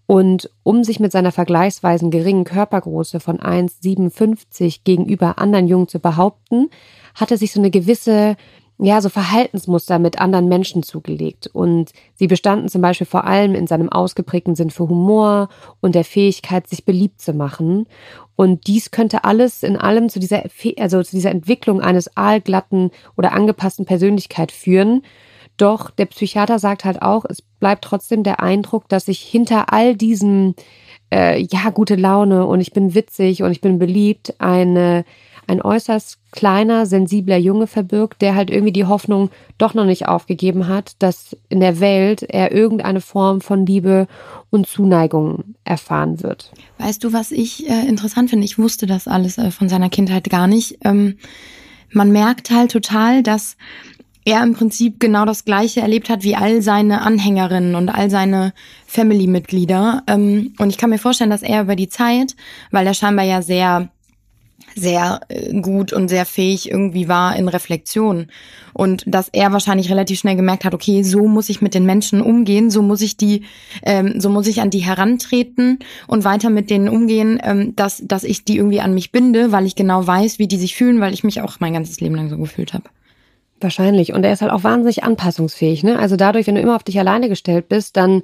Und 0.07 0.51
um 0.65 0.83
sich 0.83 0.99
mit 0.99 1.13
seiner 1.13 1.31
vergleichsweise 1.31 2.11
geringen 2.11 2.43
Körpergröße 2.43 3.21
von 3.21 3.39
1,57 3.39 4.81
gegenüber 4.83 5.39
anderen 5.39 5.69
Jungen 5.69 5.87
zu 5.87 6.01
behaupten, 6.01 6.69
hatte 7.15 7.37
sich 7.37 7.53
so 7.53 7.61
eine 7.61 7.71
gewisse 7.71 8.37
ja, 8.83 9.01
so 9.03 9.09
Verhaltensmuster 9.09 9.99
mit 9.99 10.21
anderen 10.21 10.49
Menschen 10.49 10.83
zugelegt. 10.83 11.49
Und 11.53 11.93
sie 12.15 12.27
bestanden 12.27 12.69
zum 12.69 12.81
Beispiel 12.81 13.07
vor 13.07 13.25
allem 13.25 13.55
in 13.55 13.67
seinem 13.67 13.91
ausgeprägten 13.91 14.55
Sinn 14.55 14.71
für 14.71 14.89
Humor 14.89 15.49
und 15.81 15.95
der 15.95 16.05
Fähigkeit, 16.05 16.67
sich 16.67 16.85
beliebt 16.85 17.21
zu 17.21 17.35
machen. 17.35 17.87
Und 18.41 18.69
dies 18.69 18.91
könnte 18.91 19.25
alles 19.25 19.63
in 19.63 19.77
allem 19.77 20.09
zu 20.09 20.19
dieser, 20.19 20.45
also 20.79 21.03
zu 21.03 21.15
dieser 21.15 21.31
Entwicklung 21.31 21.83
eines 21.83 22.17
aalglatten 22.17 22.91
oder 23.15 23.35
angepassten 23.35 23.85
Persönlichkeit 23.85 24.51
führen. 24.51 25.03
Doch 25.59 25.91
der 25.91 26.07
Psychiater 26.07 26.59
sagt 26.59 26.87
halt 26.87 27.03
auch, 27.03 27.27
es 27.29 27.43
bleibt 27.43 27.85
trotzdem 27.85 28.23
der 28.23 28.41
Eindruck, 28.41 28.89
dass 28.89 29.05
sich 29.05 29.21
hinter 29.21 29.75
all 29.75 29.95
diesem, 29.95 30.55
äh, 31.13 31.39
ja, 31.39 31.69
gute 31.69 31.97
Laune 31.97 32.47
und 32.47 32.63
ich 32.63 32.73
bin 32.73 32.95
witzig 32.95 33.43
und 33.43 33.53
ich 33.53 33.61
bin 33.61 33.79
beliebt, 33.79 34.33
eine 34.39 35.05
ein 35.47 35.63
äußerst 35.63 36.19
kleiner, 36.33 36.87
sensibler 36.87 37.37
Junge 37.37 37.67
verbirgt, 37.67 38.23
der 38.23 38.35
halt 38.35 38.51
irgendwie 38.51 38.73
die 38.73 38.85
Hoffnung 38.85 39.31
doch 39.59 39.75
noch 39.75 39.85
nicht 39.85 40.07
aufgegeben 40.07 40.69
hat, 40.69 40.95
dass 41.01 41.37
in 41.49 41.61
der 41.61 41.81
Welt 41.81 42.23
er 42.23 42.53
irgendeine 42.53 43.01
Form 43.01 43.41
von 43.41 43.67
Liebe 43.67 44.07
und 44.51 44.67
Zuneigung 44.67 45.57
erfahren 45.65 46.23
wird. 46.23 46.53
Weißt 46.79 47.03
du, 47.03 47.13
was 47.13 47.33
ich 47.33 47.69
äh, 47.69 47.87
interessant 47.89 48.31
finde? 48.31 48.45
Ich 48.45 48.59
wusste 48.59 48.87
das 48.87 49.09
alles 49.09 49.39
äh, 49.39 49.51
von 49.51 49.69
seiner 49.69 49.91
Kindheit 49.91 50.31
gar 50.31 50.47
nicht. 50.47 50.79
Ähm, 50.85 51.17
man 51.93 52.13
merkt 52.13 52.51
halt 52.51 52.71
total, 52.71 53.23
dass 53.23 53.57
er 54.25 54.43
im 54.43 54.55
Prinzip 54.55 55.01
genau 55.01 55.25
das 55.25 55.45
Gleiche 55.45 55.81
erlebt 55.81 56.11
hat 56.11 56.23
wie 56.23 56.37
all 56.37 56.63
seine 56.63 57.03
Anhängerinnen 57.03 57.75
und 57.75 57.89
all 57.89 58.11
seine 58.11 58.53
Family-Mitglieder. 58.87 60.05
Ähm, 60.07 60.55
und 60.59 60.71
ich 60.71 60.79
kann 60.79 60.91
mir 60.91 60.99
vorstellen, 60.99 61.31
dass 61.31 61.43
er 61.43 61.63
über 61.63 61.77
die 61.77 61.89
Zeit, 61.89 62.37
weil 62.71 62.87
er 62.87 62.95
scheinbar 62.95 63.25
ja 63.25 63.43
sehr 63.43 63.89
sehr 64.75 65.21
äh, 65.29 65.53
gut 65.61 65.93
und 65.93 66.09
sehr 66.09 66.27
fähig 66.27 66.71
irgendwie 66.71 67.09
war 67.09 67.37
in 67.37 67.49
Reflexion. 67.49 68.27
Und 68.73 69.05
dass 69.07 69.29
er 69.29 69.53
wahrscheinlich 69.53 69.91
relativ 69.91 70.19
schnell 70.19 70.37
gemerkt 70.37 70.65
hat, 70.65 70.75
okay, 70.75 71.03
so 71.03 71.27
muss 71.27 71.49
ich 71.49 71.61
mit 71.61 71.75
den 71.75 71.85
Menschen 71.85 72.23
umgehen, 72.23 72.71
so 72.71 72.83
muss 72.83 73.01
ich 73.01 73.17
die, 73.17 73.43
ähm, 73.83 74.21
so 74.21 74.31
muss 74.31 74.47
ich 74.47 74.61
an 74.61 74.71
die 74.71 74.79
herantreten 74.79 75.79
und 76.07 76.25
weiter 76.25 76.51
mit 76.51 76.71
denen 76.71 76.89
umgehen, 76.89 77.41
ähm, 77.43 77.75
dass, 77.77 78.03
dass 78.05 78.25
ich 78.25 78.45
die 78.45 78.57
irgendwie 78.57 78.81
an 78.81 78.95
mich 78.95 79.13
binde, 79.13 79.53
weil 79.53 79.67
ich 79.67 79.77
genau 79.77 80.07
weiß, 80.07 80.39
wie 80.39 80.49
die 80.49 80.59
sich 80.59 80.75
fühlen, 80.75 81.01
weil 81.01 81.15
ich 81.15 81.25
mich 81.25 81.41
auch 81.41 81.61
mein 81.61 81.73
ganzes 81.73 82.01
Leben 82.01 82.15
lang 82.15 82.29
so 82.29 82.39
gefühlt 82.39 82.73
habe. 82.73 82.85
Wahrscheinlich. 83.61 84.15
Und 84.15 84.25
er 84.25 84.33
ist 84.33 84.41
halt 84.41 84.53
auch 84.53 84.65
wahnsinnig 84.65 85.05
anpassungsfähig. 85.05 85.83
Ne? 85.83 85.99
Also 85.99 86.17
dadurch, 86.17 86.47
wenn 86.47 86.55
du 86.55 86.63
immer 86.63 86.77
auf 86.77 86.83
dich 86.83 86.99
alleine 86.99 87.29
gestellt 87.29 87.69
bist, 87.69 87.97
dann 87.97 88.23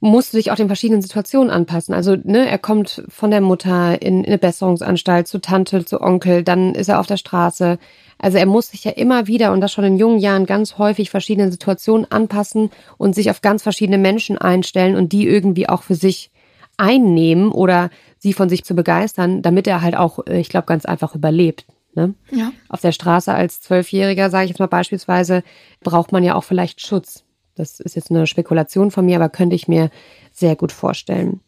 musste 0.00 0.36
sich 0.36 0.50
auch 0.50 0.56
den 0.56 0.68
verschiedenen 0.68 1.02
Situationen 1.02 1.50
anpassen. 1.50 1.94
Also, 1.94 2.16
ne, 2.22 2.48
er 2.48 2.58
kommt 2.58 3.04
von 3.08 3.30
der 3.30 3.42
Mutter 3.42 4.00
in, 4.00 4.20
in 4.20 4.26
eine 4.26 4.38
Besserungsanstalt 4.38 5.28
zu 5.28 5.40
Tante, 5.40 5.84
zu 5.84 6.00
Onkel, 6.00 6.42
dann 6.42 6.74
ist 6.74 6.88
er 6.88 7.00
auf 7.00 7.06
der 7.06 7.18
Straße. 7.18 7.78
Also 8.18 8.36
er 8.36 8.46
muss 8.46 8.68
sich 8.68 8.84
ja 8.84 8.92
immer 8.92 9.26
wieder 9.26 9.52
und 9.52 9.60
das 9.60 9.72
schon 9.72 9.84
in 9.84 9.96
jungen 9.96 10.18
Jahren 10.18 10.44
ganz 10.44 10.76
häufig 10.76 11.10
verschiedenen 11.10 11.50
Situationen 11.50 12.10
anpassen 12.10 12.70
und 12.98 13.14
sich 13.14 13.30
auf 13.30 13.40
ganz 13.40 13.62
verschiedene 13.62 13.98
Menschen 13.98 14.36
einstellen 14.36 14.94
und 14.94 15.12
die 15.12 15.26
irgendwie 15.26 15.68
auch 15.68 15.82
für 15.82 15.94
sich 15.94 16.30
einnehmen 16.76 17.50
oder 17.50 17.90
sie 18.18 18.32
von 18.32 18.48
sich 18.48 18.64
zu 18.64 18.74
begeistern, 18.74 19.42
damit 19.42 19.66
er 19.66 19.82
halt 19.82 19.96
auch, 19.96 20.26
äh, 20.26 20.38
ich 20.38 20.48
glaube, 20.48 20.66
ganz 20.66 20.84
einfach 20.84 21.14
überlebt. 21.14 21.64
Ne? 21.94 22.14
Ja. 22.30 22.52
Auf 22.68 22.80
der 22.80 22.92
Straße 22.92 23.32
als 23.32 23.60
Zwölfjähriger, 23.62 24.30
sage 24.30 24.44
ich 24.44 24.50
jetzt 24.50 24.60
mal 24.60 24.66
beispielsweise, 24.66 25.42
braucht 25.82 26.12
man 26.12 26.22
ja 26.22 26.34
auch 26.34 26.44
vielleicht 26.44 26.86
Schutz. 26.86 27.24
Das 27.60 27.80
ist 27.80 27.96
jetzt 27.96 28.10
eine 28.10 28.26
Spekulation 28.26 28.90
von 28.90 29.06
mir, 29.06 29.16
aber 29.16 29.28
könnte 29.28 29.54
ich 29.54 29.68
mir 29.68 29.90
sehr 30.32 30.56
gut 30.56 30.72
vorstellen. 30.72 31.40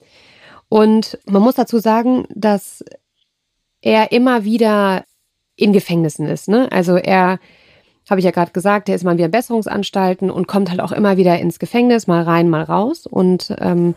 Und 0.68 1.18
man 1.27 1.42
muss 1.42 1.57
dazu 1.57 1.79
sagen, 1.79 2.27
dass 2.35 2.85
er 3.81 4.12
immer 4.12 4.44
wieder 4.44 5.05
in 5.57 5.72
Gefängnissen 5.72 6.27
ist. 6.27 6.48
Ne? 6.48 6.70
Also 6.70 6.96
er, 6.96 7.38
habe 8.09 8.20
ich 8.20 8.25
ja 8.25 8.31
gerade 8.31 8.53
gesagt, 8.53 8.88
er 8.88 8.94
ist 8.94 9.05
mal 9.05 9.16
wieder 9.16 9.27
in 9.27 9.31
Besserungsanstalten 9.31 10.31
und 10.31 10.46
kommt 10.46 10.70
halt 10.70 10.81
auch 10.81 10.92
immer 10.92 11.16
wieder 11.16 11.38
ins 11.38 11.59
Gefängnis, 11.59 12.07
mal 12.07 12.22
rein, 12.22 12.48
mal 12.48 12.62
raus. 12.62 13.07
Und 13.07 13.55
ähm, 13.59 13.94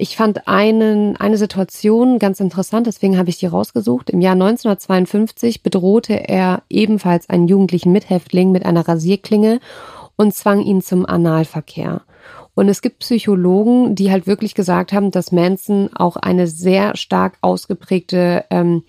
ich 0.00 0.16
fand 0.16 0.46
einen, 0.46 1.16
eine 1.16 1.36
Situation 1.36 2.18
ganz 2.18 2.40
interessant, 2.40 2.86
deswegen 2.86 3.18
habe 3.18 3.30
ich 3.30 3.38
die 3.38 3.46
rausgesucht. 3.46 4.10
Im 4.10 4.20
Jahr 4.20 4.34
1952 4.34 5.62
bedrohte 5.62 6.28
er 6.28 6.62
ebenfalls 6.70 7.28
einen 7.28 7.48
jugendlichen 7.48 7.92
Mithäftling 7.92 8.52
mit 8.52 8.64
einer 8.64 8.86
Rasierklinge 8.86 9.60
und 10.18 10.34
zwang 10.34 10.60
ihn 10.60 10.82
zum 10.82 11.06
Analverkehr. 11.06 12.02
Und 12.54 12.68
es 12.68 12.82
gibt 12.82 12.98
Psychologen, 12.98 13.94
die 13.94 14.10
halt 14.10 14.26
wirklich 14.26 14.54
gesagt 14.54 14.92
haben, 14.92 15.12
dass 15.12 15.32
Manson 15.32 15.90
auch 15.94 16.16
eine 16.16 16.48
sehr 16.48 16.96
stark 16.96 17.38
ausgeprägte 17.40 18.44
ähm, 18.50 18.82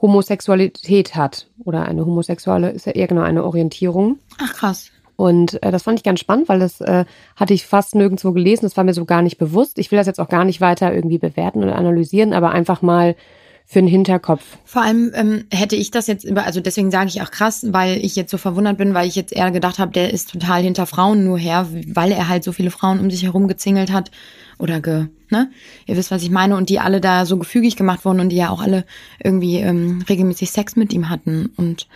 Homosexualität 0.00 1.14
hat. 1.14 1.46
Oder 1.62 1.84
eine 1.84 2.06
homosexuelle 2.06 2.70
ist 2.70 2.86
ja 2.86 2.92
eher 2.92 3.06
genau 3.06 3.20
eine 3.20 3.44
Orientierung. 3.44 4.18
Ach 4.40 4.54
krass. 4.54 4.90
Und 5.14 5.62
äh, 5.62 5.70
das 5.70 5.82
fand 5.82 5.98
ich 5.98 6.04
ganz 6.04 6.20
spannend, 6.20 6.48
weil 6.48 6.58
das 6.58 6.80
äh, 6.80 7.04
hatte 7.36 7.52
ich 7.52 7.66
fast 7.66 7.94
nirgendwo 7.94 8.32
gelesen. 8.32 8.64
Das 8.64 8.78
war 8.78 8.84
mir 8.84 8.94
so 8.94 9.04
gar 9.04 9.20
nicht 9.20 9.36
bewusst. 9.36 9.78
Ich 9.78 9.90
will 9.90 9.98
das 9.98 10.06
jetzt 10.06 10.20
auch 10.20 10.28
gar 10.28 10.46
nicht 10.46 10.62
weiter 10.62 10.92
irgendwie 10.92 11.18
bewerten 11.18 11.62
oder 11.62 11.76
analysieren, 11.76 12.32
aber 12.32 12.50
einfach 12.50 12.80
mal 12.80 13.14
für 13.66 13.80
den 13.80 13.88
Hinterkopf. 13.88 14.42
Vor 14.64 14.82
allem 14.82 15.12
ähm, 15.14 15.44
hätte 15.50 15.76
ich 15.76 15.90
das 15.90 16.06
jetzt, 16.06 16.30
also 16.36 16.60
deswegen 16.60 16.90
sage 16.90 17.08
ich 17.08 17.22
auch 17.22 17.30
krass, 17.30 17.66
weil 17.70 18.04
ich 18.04 18.16
jetzt 18.16 18.30
so 18.30 18.38
verwundert 18.38 18.76
bin, 18.76 18.94
weil 18.94 19.08
ich 19.08 19.16
jetzt 19.16 19.32
eher 19.32 19.50
gedacht 19.50 19.78
habe, 19.78 19.92
der 19.92 20.12
ist 20.12 20.30
total 20.30 20.62
hinter 20.62 20.86
Frauen 20.86 21.24
nur 21.24 21.38
her, 21.38 21.66
weil 21.88 22.12
er 22.12 22.28
halt 22.28 22.44
so 22.44 22.52
viele 22.52 22.70
Frauen 22.70 23.00
um 23.00 23.10
sich 23.10 23.22
herum 23.22 23.48
gezingelt 23.48 23.92
hat 23.92 24.10
oder 24.58 24.80
ge, 24.80 25.06
ne? 25.30 25.50
Ihr 25.86 25.96
wisst, 25.96 26.10
was 26.10 26.22
ich 26.22 26.30
meine 26.30 26.56
und 26.56 26.68
die 26.68 26.80
alle 26.80 27.00
da 27.00 27.24
so 27.24 27.38
gefügig 27.38 27.76
gemacht 27.76 28.04
wurden 28.04 28.20
und 28.20 28.28
die 28.28 28.36
ja 28.36 28.50
auch 28.50 28.60
alle 28.60 28.84
irgendwie 29.22 29.56
ähm, 29.56 30.04
regelmäßig 30.08 30.50
Sex 30.50 30.76
mit 30.76 30.92
ihm 30.92 31.08
hatten 31.08 31.50
und 31.56 31.88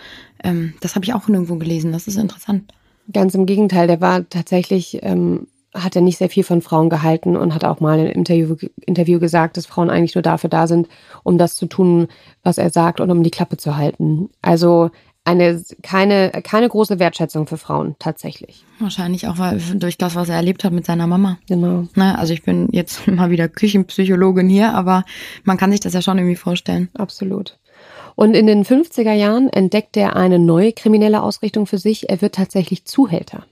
ähm, 0.43 0.75
das 0.81 0.95
habe 0.95 1.05
ich 1.05 1.15
auch 1.15 1.29
nirgendwo 1.29 1.57
gelesen. 1.57 1.93
Das 1.93 2.07
ist 2.07 2.17
interessant. 2.17 2.73
Ganz 3.13 3.35
im 3.35 3.47
Gegenteil, 3.47 3.87
der 3.87 4.01
war 4.01 4.29
tatsächlich 4.29 5.01
ähm, 5.03 5.47
hat 5.77 5.97
er 5.97 6.03
nicht 6.03 6.19
sehr 6.19 6.29
viel 6.29 6.45
von 6.45 6.63
Frauen 6.63 6.91
gehalten 6.91 7.37
und 7.37 7.55
hat 7.55 7.65
auch 7.65 7.81
mal 7.81 7.99
im 7.99 8.07
Interview, 8.07 8.57
Interview 8.85 9.21
gesagt, 9.21 9.57
dass 9.57 9.67
Frauen 9.67 9.91
eigentlich 9.91 10.15
nur 10.15 10.23
dafür 10.23 10.51
da 10.51 10.67
sind, 10.67 10.89
um 11.23 11.39
das 11.39 11.55
zu 11.55 11.67
tun, 11.67 12.09
was 12.43 12.59
er 12.59 12.71
sagt 12.71 13.01
und 13.01 13.11
um 13.11 13.23
die 13.23 13.31
Klappe 13.31 13.57
zu 13.57 13.77
halten. 13.77 14.31
Also 14.43 14.91
eine 15.25 15.61
keine 15.83 16.31
keine 16.45 16.69
große 16.69 17.01
Wertschätzung 17.01 17.47
für 17.47 17.59
Frauen 17.59 17.97
tatsächlich. 17.99 18.65
Wahrscheinlich 18.79 19.27
auch 19.27 19.39
weil, 19.39 19.61
durch 19.75 19.99
das, 19.99 20.15
was 20.15 20.29
er 20.29 20.37
erlebt 20.37 20.63
hat 20.63 20.73
mit 20.73 20.87
seiner 20.87 21.07
Mama. 21.07 21.39
Genau. 21.49 21.89
Na, 21.95 22.13
ne, 22.13 22.19
also 22.19 22.33
ich 22.33 22.45
bin 22.45 22.69
jetzt 22.71 23.07
mal 23.09 23.31
wieder 23.31 23.49
Küchenpsychologin 23.49 24.49
hier, 24.49 24.73
aber 24.73 25.05
man 25.45 25.57
kann 25.57 25.73
sich 25.73 25.81
das 25.81 25.95
ja 25.95 26.03
schon 26.03 26.19
irgendwie 26.19 26.37
vorstellen. 26.37 26.89
Absolut. 26.95 27.59
Und 28.15 28.35
in 28.35 28.47
den 28.47 28.65
50er 28.65 29.13
Jahren 29.13 29.51
entdeckt 29.51 29.97
er 29.97 30.17
eine 30.17 30.39
neue 30.39 30.73
kriminelle 30.73 31.23
Ausrichtung 31.23 31.67
für 31.67 31.79
sich. 31.79 32.09
Er 32.09 32.23
wird 32.23 32.37
tatsächlich 32.37 32.87
Zuhälter. 32.87 33.45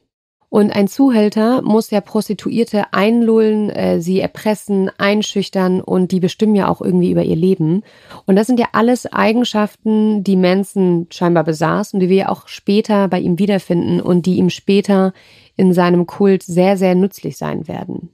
Und 0.54 0.70
ein 0.70 0.86
Zuhälter 0.86 1.62
muss 1.62 1.90
ja 1.90 2.00
Prostituierte 2.00 2.84
einlullen, 2.92 3.70
äh, 3.70 4.00
sie 4.00 4.20
erpressen, 4.20 4.88
einschüchtern 4.98 5.80
und 5.80 6.12
die 6.12 6.20
bestimmen 6.20 6.54
ja 6.54 6.68
auch 6.68 6.80
irgendwie 6.80 7.10
über 7.10 7.24
ihr 7.24 7.34
Leben. 7.34 7.82
Und 8.24 8.36
das 8.36 8.46
sind 8.46 8.60
ja 8.60 8.68
alles 8.70 9.04
Eigenschaften, 9.12 10.22
die 10.22 10.36
Manson 10.36 11.08
scheinbar 11.10 11.42
besaß 11.42 11.92
und 11.92 11.98
die 11.98 12.08
wir 12.08 12.16
ja 12.16 12.28
auch 12.28 12.46
später 12.46 13.08
bei 13.08 13.18
ihm 13.18 13.40
wiederfinden 13.40 14.00
und 14.00 14.26
die 14.26 14.36
ihm 14.36 14.48
später 14.48 15.12
in 15.56 15.72
seinem 15.72 16.06
Kult 16.06 16.44
sehr, 16.44 16.76
sehr 16.76 16.94
nützlich 16.94 17.36
sein 17.36 17.66
werden. 17.66 18.10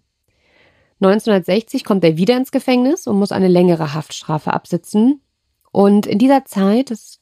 1960 1.03 1.85
kommt 1.85 2.05
er 2.05 2.17
wieder 2.17 2.39
ins 2.39 2.53
Gefängnis 2.53 3.07
und 3.07 3.19
muss 3.19 3.33
eine 3.33 3.49
längere 3.49 3.93
Haftstrafe 3.93 4.55
absitzen. 4.55 5.21
Und 5.73 6.07
in 6.07 6.19
dieser 6.19 6.47
Zeit, 6.47 6.91
das 6.91 7.20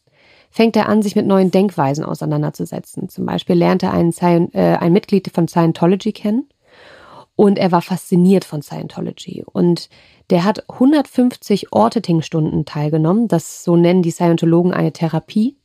fängt 0.50 0.76
er 0.76 0.88
an, 0.88 1.02
sich 1.02 1.16
mit 1.16 1.26
neuen 1.26 1.50
Denkweisen 1.50 2.04
auseinanderzusetzen. 2.04 3.08
Zum 3.08 3.26
Beispiel 3.26 3.56
lernt 3.56 3.82
er 3.82 3.92
einen, 3.92 4.12
äh, 4.52 4.76
ein 4.80 4.92
Mitglied 4.92 5.30
von 5.32 5.48
Scientology 5.48 6.12
kennen 6.12 6.48
und 7.36 7.58
er 7.58 7.70
war 7.70 7.82
fasziniert 7.82 8.44
von 8.44 8.62
Scientology. 8.62 9.44
Und 9.44 9.88
der 10.30 10.44
hat 10.44 10.68
150 10.68 11.72
Orteting-Stunden 11.72 12.64
teilgenommen. 12.64 13.28
Das 13.28 13.62
so 13.62 13.76
nennen 13.76 14.02
die 14.02 14.10
Scientologen 14.10 14.72
eine 14.72 14.92
Therapie. 14.92 15.56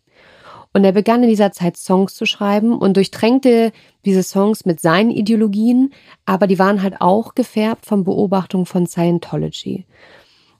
Und 0.73 0.83
er 0.83 0.91
begann 0.91 1.23
in 1.23 1.29
dieser 1.29 1.51
Zeit 1.51 1.77
Songs 1.77 2.13
zu 2.13 2.25
schreiben 2.25 2.77
und 2.77 2.97
durchtränkte 2.97 3.71
diese 4.05 4.21
Songs 4.21 4.65
mit 4.65 4.81
seinen 4.81 5.09
Ideologien, 5.11 5.93
aber 6.25 6.45
die 6.45 6.59
waren 6.59 6.81
halt 6.81 6.99
auch 6.99 7.35
gefärbt 7.35 7.85
von 7.85 8.03
Beobachtungen 8.03 8.65
von 8.65 8.85
Scientology. 8.85 9.85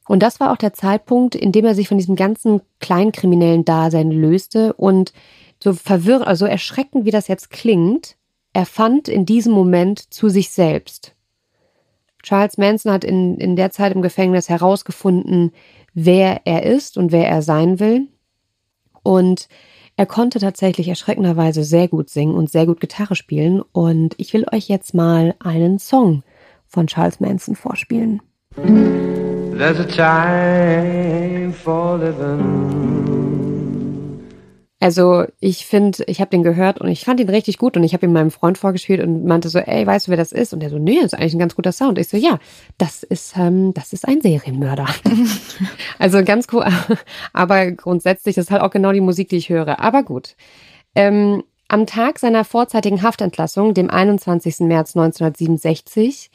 Und 0.07 0.21
das 0.21 0.39
war 0.39 0.51
auch 0.51 0.57
der 0.57 0.73
Zeitpunkt, 0.73 1.35
in 1.35 1.51
dem 1.51 1.65
er 1.65 1.75
sich 1.75 1.87
von 1.87 1.97
diesem 1.97 2.15
ganzen 2.15 2.61
kleinkriminellen 2.79 3.65
Dasein 3.65 4.11
löste 4.11 4.73
und 4.73 5.13
so 5.61 5.73
verwirrend, 5.73 6.27
also 6.27 6.45
erschreckend, 6.45 7.05
wie 7.05 7.11
das 7.11 7.27
jetzt 7.27 7.49
klingt, 7.49 8.17
er 8.51 8.65
fand 8.65 9.07
in 9.07 9.25
diesem 9.25 9.53
Moment 9.53 10.13
zu 10.13 10.29
sich 10.29 10.49
selbst. 10.49 11.15
Charles 12.21 12.57
Manson 12.57 12.91
hat 12.91 13.03
in, 13.03 13.37
in 13.37 13.55
der 13.55 13.71
Zeit 13.71 13.93
im 13.93 14.01
Gefängnis 14.01 14.49
herausgefunden, 14.49 15.51
wer 15.93 16.41
er 16.45 16.63
ist 16.63 16.97
und 16.97 17.11
wer 17.11 17.27
er 17.27 17.41
sein 17.41 17.79
will. 17.79 18.07
Und 19.03 19.47
er 19.95 20.05
konnte 20.05 20.39
tatsächlich 20.39 20.87
erschreckenderweise 20.87 21.63
sehr 21.63 21.87
gut 21.87 22.09
singen 22.09 22.35
und 22.35 22.49
sehr 22.49 22.65
gut 22.65 22.79
Gitarre 22.79 23.15
spielen. 23.15 23.61
Und 23.61 24.15
ich 24.17 24.33
will 24.33 24.45
euch 24.51 24.69
jetzt 24.69 24.93
mal 24.93 25.35
einen 25.39 25.79
Song 25.79 26.23
von 26.67 26.87
Charles 26.87 27.19
Manson 27.19 27.55
vorspielen. 27.55 28.21
There's 29.57 29.79
a 29.79 29.85
time 29.85 31.53
for 31.53 31.97
living. 31.97 32.93
Also 34.83 35.23
ich 35.39 35.65
finde, 35.65 36.03
ich 36.07 36.19
habe 36.19 36.29
den 36.29 36.43
gehört 36.43 36.81
und 36.81 36.89
ich 36.89 37.05
fand 37.05 37.21
ihn 37.21 37.29
richtig 37.29 37.57
gut 37.57 37.77
und 37.77 37.85
ich 37.85 37.93
habe 37.93 38.05
ihn 38.05 38.11
meinem 38.11 38.31
Freund 38.31 38.57
vorgespielt 38.57 38.99
und 38.99 39.23
meinte 39.23 39.47
so, 39.47 39.59
ey, 39.59 39.87
weißt 39.87 40.07
du, 40.07 40.09
wer 40.09 40.17
das 40.17 40.33
ist? 40.33 40.53
Und 40.53 40.59
der 40.59 40.69
so, 40.69 40.77
nee, 40.77 40.97
das 40.97 41.13
ist 41.13 41.13
eigentlich 41.13 41.35
ein 41.35 41.39
ganz 41.39 41.55
guter 41.55 41.71
Sound. 41.71 41.97
Ich 41.99 42.09
so, 42.09 42.17
ja, 42.17 42.37
das 42.77 43.03
ist, 43.03 43.37
ähm, 43.37 43.73
das 43.73 43.93
ist 43.93 44.05
ein 44.05 44.19
Serienmörder. 44.19 44.87
also 45.99 46.21
ganz 46.25 46.47
cool. 46.51 46.65
Aber 47.33 47.71
grundsätzlich 47.71 48.37
ist 48.37 48.51
halt 48.51 48.61
auch 48.61 48.71
genau 48.71 48.91
die 48.91 48.99
Musik, 48.99 49.29
die 49.29 49.37
ich 49.37 49.47
höre. 49.47 49.79
Aber 49.79 50.03
gut. 50.03 50.35
Ähm, 50.95 51.43
am 51.69 51.85
Tag 51.85 52.19
seiner 52.19 52.43
vorzeitigen 52.43 53.03
Haftentlassung, 53.03 53.73
dem 53.73 53.89
21. 53.89 54.59
März 54.67 54.97
1967, 54.97 56.29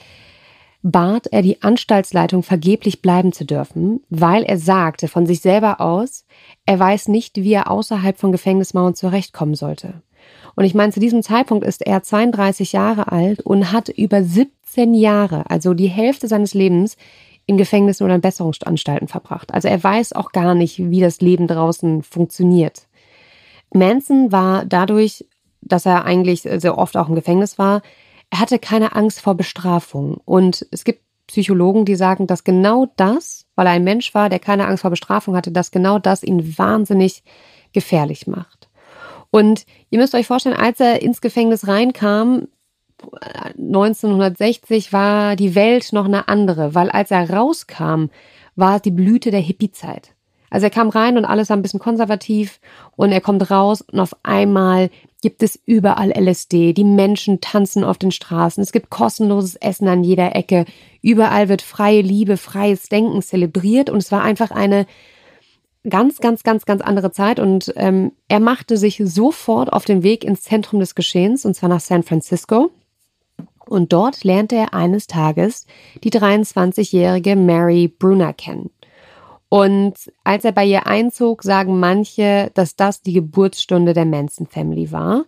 bat 0.91 1.27
er 1.27 1.43
die 1.43 1.63
Anstaltsleitung 1.63 2.43
vergeblich 2.43 3.03
bleiben 3.03 3.33
zu 3.33 3.45
dürfen, 3.45 4.01
weil 4.11 4.43
er 4.43 4.59
sagte 4.59 5.09
von 5.09 5.27
sich 5.27 5.41
selber 5.41 5.81
aus, 5.81 6.25
er 6.67 6.79
weiß 6.79 7.09
nicht, 7.09 7.37
wie 7.37 7.53
er 7.53 7.71
außerhalb 7.71 8.19
von 8.19 8.33
Gefängnismauern 8.33 8.95
zurechtkommen 8.95 9.55
sollte. 9.55 10.03
Und 10.57 10.65
ich 10.65 10.75
meine, 10.75 10.93
zu 10.93 11.01
diesem 11.01 11.23
Zeitpunkt 11.23 11.65
ist 11.65 11.87
er 11.87 12.03
32 12.03 12.73
Jahre 12.73 13.13
alt 13.13 13.41
und 13.41 13.73
hat 13.73 13.89
über 13.89 14.23
17 14.23 14.95
Jahre, 14.95 15.49
also 15.51 15.75
die 15.75 15.89
Hälfte 15.89 16.27
seines 16.27 16.55
Lebens, 16.55 16.97
in 17.47 17.57
Gefängnissen 17.57 18.05
oder 18.05 18.17
in 18.17 18.21
Besserungsanstalten 18.21 19.09
verbracht. 19.09 19.55
Also 19.55 19.69
er 19.69 19.83
weiß 19.83 20.13
auch 20.13 20.33
gar 20.33 20.55
nicht, 20.55 20.91
wie 20.91 21.01
das 21.01 21.23
Leben 21.23 21.47
draußen 21.47 22.03
funktioniert. 22.03 22.87
Manson 23.73 24.33
war 24.33 24.67
dadurch, 24.67 25.25
dass 25.63 25.87
er 25.87 26.05
eigentlich 26.05 26.43
sehr 26.43 26.77
oft 26.77 26.97
auch 26.97 27.09
im 27.09 27.15
Gefängnis 27.15 27.59
war, 27.59 27.81
er 28.31 28.41
hatte 28.41 28.59
keine 28.59 28.95
Angst 28.95 29.21
vor 29.21 29.35
Bestrafung. 29.35 30.21
Und 30.25 30.67
es 30.71 30.85
gibt 30.85 31.03
Psychologen, 31.27 31.85
die 31.85 31.95
sagen, 31.95 32.27
dass 32.27 32.45
genau 32.45 32.87
das, 32.97 33.47
weil 33.55 33.67
er 33.67 33.73
ein 33.73 33.85
Mensch 33.85 34.15
war, 34.15 34.29
der 34.29 34.39
keine 34.39 34.67
Angst 34.67 34.83
vor 34.83 34.91
Bestrafung 34.91 35.37
hatte, 35.37 35.53
dass 35.53 35.71
genau 35.71 35.99
das 35.99 36.23
ihn 36.23 36.57
wahnsinnig 36.59 37.23
gefährlich 37.73 38.27
macht. 38.27 38.69
Und 39.31 39.67
ihr 39.91 39.99
müsst 39.99 40.15
euch 40.15 40.27
vorstellen, 40.27 40.57
als 40.57 40.81
er 40.81 41.03
ins 41.03 41.21
Gefängnis 41.21 41.69
reinkam, 41.69 42.49
1960 43.59 44.93
war 44.93 45.37
die 45.37 45.55
Welt 45.55 45.93
noch 45.93 46.07
eine 46.07 46.29
andere, 46.29 46.75
weil 46.75 46.91
als 46.91 47.11
er 47.11 47.31
rauskam, 47.31 48.07
war 48.57 48.81
die 48.81 48.91
Blüte 48.91 49.31
der 49.31 49.41
Hippie-Zeit. 49.41 50.15
Also 50.51 50.65
er 50.65 50.71
kam 50.71 50.89
rein 50.89 51.17
und 51.17 51.25
alles 51.25 51.51
war 51.51 51.57
ein 51.57 51.63
bisschen 51.63 51.81
konservativ 51.81 52.61
und 52.97 53.13
er 53.13 53.21
kommt 53.21 53.51
raus 53.51 53.83
und 53.83 54.01
auf 54.01 54.17
einmal 54.23 54.91
gibt 55.21 55.43
es 55.43 55.59
überall 55.67 56.11
LSD. 56.11 56.73
Die 56.73 56.85
Menschen 56.85 57.41
tanzen 57.41 57.85
auf 57.85 57.99
den 57.99 58.13
Straßen. 58.13 58.63
Es 58.63 58.73
gibt 58.73 58.91
kostenloses 58.91 59.57
Essen 59.57 59.89
an 59.89 60.05
jeder 60.05 60.37
Ecke. 60.37 60.65
Überall 61.03 61.49
wird 61.49 61.63
freie 61.63 62.03
Liebe, 62.03 62.37
freies 62.37 62.89
Denken 62.89 63.23
zelebriert 63.23 63.91
und 63.91 63.99
es 63.99 64.13
war 64.13 64.23
einfach 64.23 64.51
eine 64.51 64.87
ganz, 65.89 66.19
ganz, 66.21 66.43
ganz, 66.43 66.67
ganz 66.67 66.83
andere 66.83 67.13
Zeit 67.13 67.41
und 67.41 67.73
ähm, 67.77 68.13
er 68.29 68.41
machte 68.41 68.77
sich 68.77 69.01
sofort 69.05 69.73
auf 69.73 69.85
den 69.85 70.03
Weg 70.03 70.25
ins 70.25 70.43
Zentrum 70.43 70.81
des 70.81 70.95
Geschehens 70.95 71.45
und 71.45 71.55
zwar 71.55 71.69
nach 71.69 71.81
San 71.81 72.03
Francisco. 72.03 72.71
Und 73.67 73.93
dort 73.93 74.25
lernte 74.25 74.57
er 74.57 74.73
eines 74.73 75.07
Tages 75.09 75.67
die 76.03 76.11
23-jährige 76.11 77.37
Mary 77.37 77.89
Brunner 77.89 78.33
kennen. 78.33 78.71
Und 79.49 79.95
als 80.25 80.45
er 80.45 80.53
bei 80.53 80.65
ihr 80.65 80.87
einzog, 80.87 81.43
sagen 81.43 81.81
manche, 81.81 82.51
dass 82.55 82.77
das 82.77 83.01
die 83.03 83.15
Geburtsstunde 83.15 83.95
der 83.95 84.05
Manson 84.05 84.47
Family 84.47 84.93
war. 84.93 85.25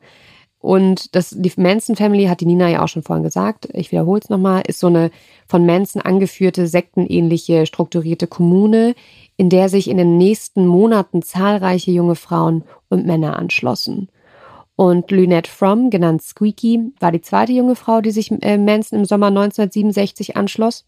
Und 0.59 1.14
das, 1.14 1.35
die 1.37 1.52
Manson 1.56 1.96
Family, 1.96 2.26
hat 2.26 2.42
die 2.42 2.46
Nina 2.46 2.68
ja 2.68 2.83
auch 2.83 2.88
schon 2.88 3.02
vorhin 3.02 3.22
gesagt, 3.22 3.68
ich 3.72 3.92
wiederhole 3.92 4.20
es 4.22 4.28
nochmal, 4.28 4.62
ist 4.66 4.78
so 4.78 4.88
eine 4.88 5.11
von 5.46 5.64
Manson 5.64 6.02
angeführte, 6.02 6.66
sektenähnliche, 6.66 7.64
strukturierte 7.64 8.26
Kommune, 8.26 8.94
in 9.38 9.48
der 9.48 9.70
sich 9.70 9.88
in 9.88 9.96
den 9.96 10.18
nächsten 10.18 10.66
Monaten 10.66 11.22
zahlreiche 11.22 11.90
junge 11.90 12.14
Frauen 12.14 12.64
und 12.90 13.06
Männer 13.06 13.38
anschlossen. 13.38 14.11
Und 14.76 15.11
Lynette 15.11 15.50
Fromm, 15.50 15.88
genannt 15.88 16.22
Squeaky, 16.22 16.92
war 17.00 17.11
die 17.11 17.22
zweite 17.22 17.52
junge 17.52 17.74
Frau, 17.74 18.02
die 18.02 18.11
sich 18.11 18.30
äh, 18.42 18.59
Manson 18.59 18.98
im 18.98 19.04
Sommer 19.06 19.28
1967 19.28 20.37
anschloss. 20.37 20.85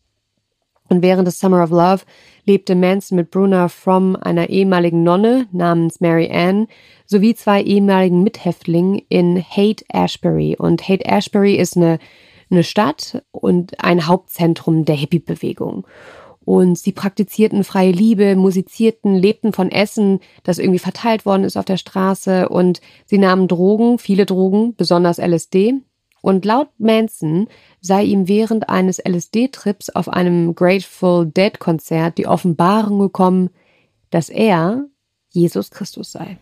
Und 0.92 1.00
während 1.00 1.26
des 1.26 1.38
Summer 1.38 1.64
of 1.64 1.70
Love 1.70 2.02
lebte 2.44 2.74
Manson 2.74 3.16
mit 3.16 3.30
Bruna 3.30 3.68
Fromm, 3.68 4.14
einer 4.14 4.50
ehemaligen 4.50 5.02
Nonne 5.02 5.46
namens 5.50 6.02
Mary 6.02 6.30
Ann, 6.30 6.66
sowie 7.06 7.34
zwei 7.34 7.62
ehemaligen 7.62 8.22
Mithäftlingen 8.22 9.00
in 9.08 9.42
Haight 9.42 9.86
Ashbury. 9.88 10.54
Und 10.58 10.86
Haight 10.86 11.06
Ashbury 11.06 11.54
ist 11.54 11.78
eine, 11.78 11.98
eine 12.50 12.62
Stadt 12.62 13.24
und 13.30 13.82
ein 13.82 14.06
Hauptzentrum 14.06 14.84
der 14.84 14.96
Hippie-Bewegung. 14.96 15.86
Und 16.44 16.78
sie 16.78 16.92
praktizierten 16.92 17.64
freie 17.64 17.92
Liebe, 17.92 18.36
musizierten, 18.36 19.14
lebten 19.14 19.54
von 19.54 19.70
Essen, 19.70 20.20
das 20.42 20.58
irgendwie 20.58 20.78
verteilt 20.78 21.24
worden 21.24 21.44
ist 21.44 21.56
auf 21.56 21.64
der 21.64 21.78
Straße. 21.78 22.50
Und 22.50 22.82
sie 23.06 23.16
nahmen 23.16 23.48
Drogen, 23.48 23.96
viele 23.98 24.26
Drogen, 24.26 24.74
besonders 24.76 25.16
LSD. 25.16 25.72
Und 26.20 26.44
laut 26.44 26.68
Manson 26.78 27.48
sei 27.82 28.04
ihm 28.04 28.28
während 28.28 28.68
eines 28.68 28.98
LSD-Trips 28.98 29.90
auf 29.90 30.08
einem 30.08 30.54
Grateful 30.54 31.26
Dead-Konzert 31.26 32.16
die 32.16 32.28
Offenbarung 32.28 33.00
gekommen, 33.00 33.50
dass 34.10 34.30
er 34.30 34.86
Jesus 35.30 35.70
Christus 35.70 36.12
sei. 36.12 36.38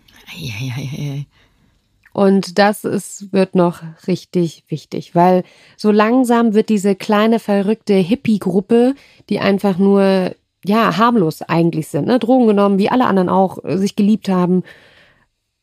Und 2.12 2.59
das 2.59 2.85
ist, 2.85 3.33
wird 3.33 3.55
noch 3.55 3.83
richtig 4.07 4.64
wichtig, 4.68 5.14
weil 5.14 5.44
so 5.76 5.90
langsam 5.90 6.55
wird 6.55 6.68
diese 6.68 6.94
kleine 6.94 7.38
verrückte 7.38 7.94
Hippie-Gruppe, 7.94 8.94
die 9.29 9.40
einfach 9.40 9.79
nur, 9.79 10.35
ja, 10.64 10.96
harmlos 10.98 11.40
eigentlich 11.42 11.88
sind, 11.88 12.07
ne, 12.07 12.18
Drogen 12.18 12.48
genommen, 12.48 12.79
wie 12.79 12.90
alle 12.90 13.07
anderen 13.07 13.29
auch, 13.29 13.59
sich 13.64 13.96
geliebt 13.96 14.29
haben. 14.29 14.62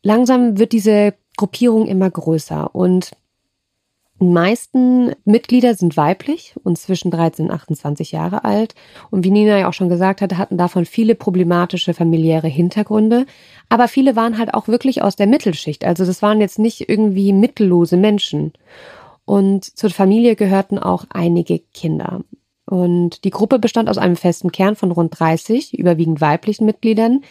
Langsam 0.02 0.58
wird 0.58 0.72
diese 0.72 1.14
Gruppierung 1.36 1.86
immer 1.86 2.10
größer 2.10 2.74
und 2.74 3.12
die 4.20 4.26
meisten 4.26 5.13
Mitglieder 5.26 5.76
sind 5.76 5.95
weiblich 5.95 6.55
und 6.63 6.78
zwischen 6.78 7.11
13 7.11 7.45
und 7.45 7.51
28 7.51 8.11
Jahre 8.11 8.43
alt. 8.45 8.74
Und 9.11 9.24
wie 9.24 9.32
Nina 9.32 9.59
ja 9.59 9.70
auch 9.70 9.74
schon 9.74 9.89
gesagt 9.89 10.22
hatte, 10.22 10.38
hatten 10.38 10.57
davon 10.57 10.86
viele 10.86 11.13
problematische 11.13 11.93
familiäre 11.93 12.47
Hintergründe. 12.47 13.26
Aber 13.70 13.88
viele 13.88 14.15
waren 14.15 14.38
halt 14.38 14.53
auch 14.53 14.68
wirklich 14.68 15.03
aus 15.03 15.15
der 15.15 15.28
Mittelschicht. 15.28 15.86
Also 15.86 16.05
das 16.05 16.22
waren 16.22 16.41
jetzt 16.41 16.57
nicht 16.57 16.89
irgendwie 16.89 17.32
mittellose 17.32 17.97
Menschen. 17.97 18.53
Und 19.26 19.65
zur 19.65 19.91
Familie 19.91 20.36
gehörten 20.36 20.80
auch 20.80 21.05
einige 21.09 21.59
Kinder. 21.59 22.22
Und 22.65 23.24
die 23.24 23.30
Gruppe 23.30 23.59
bestand 23.59 23.89
aus 23.89 23.97
einem 23.97 24.15
festen 24.15 24.51
Kern 24.51 24.76
von 24.76 24.91
rund 24.91 25.20
30, 25.20 25.78
überwiegend 25.78 26.22
weiblichen 26.22 26.65
Mitgliedern, 26.65 27.22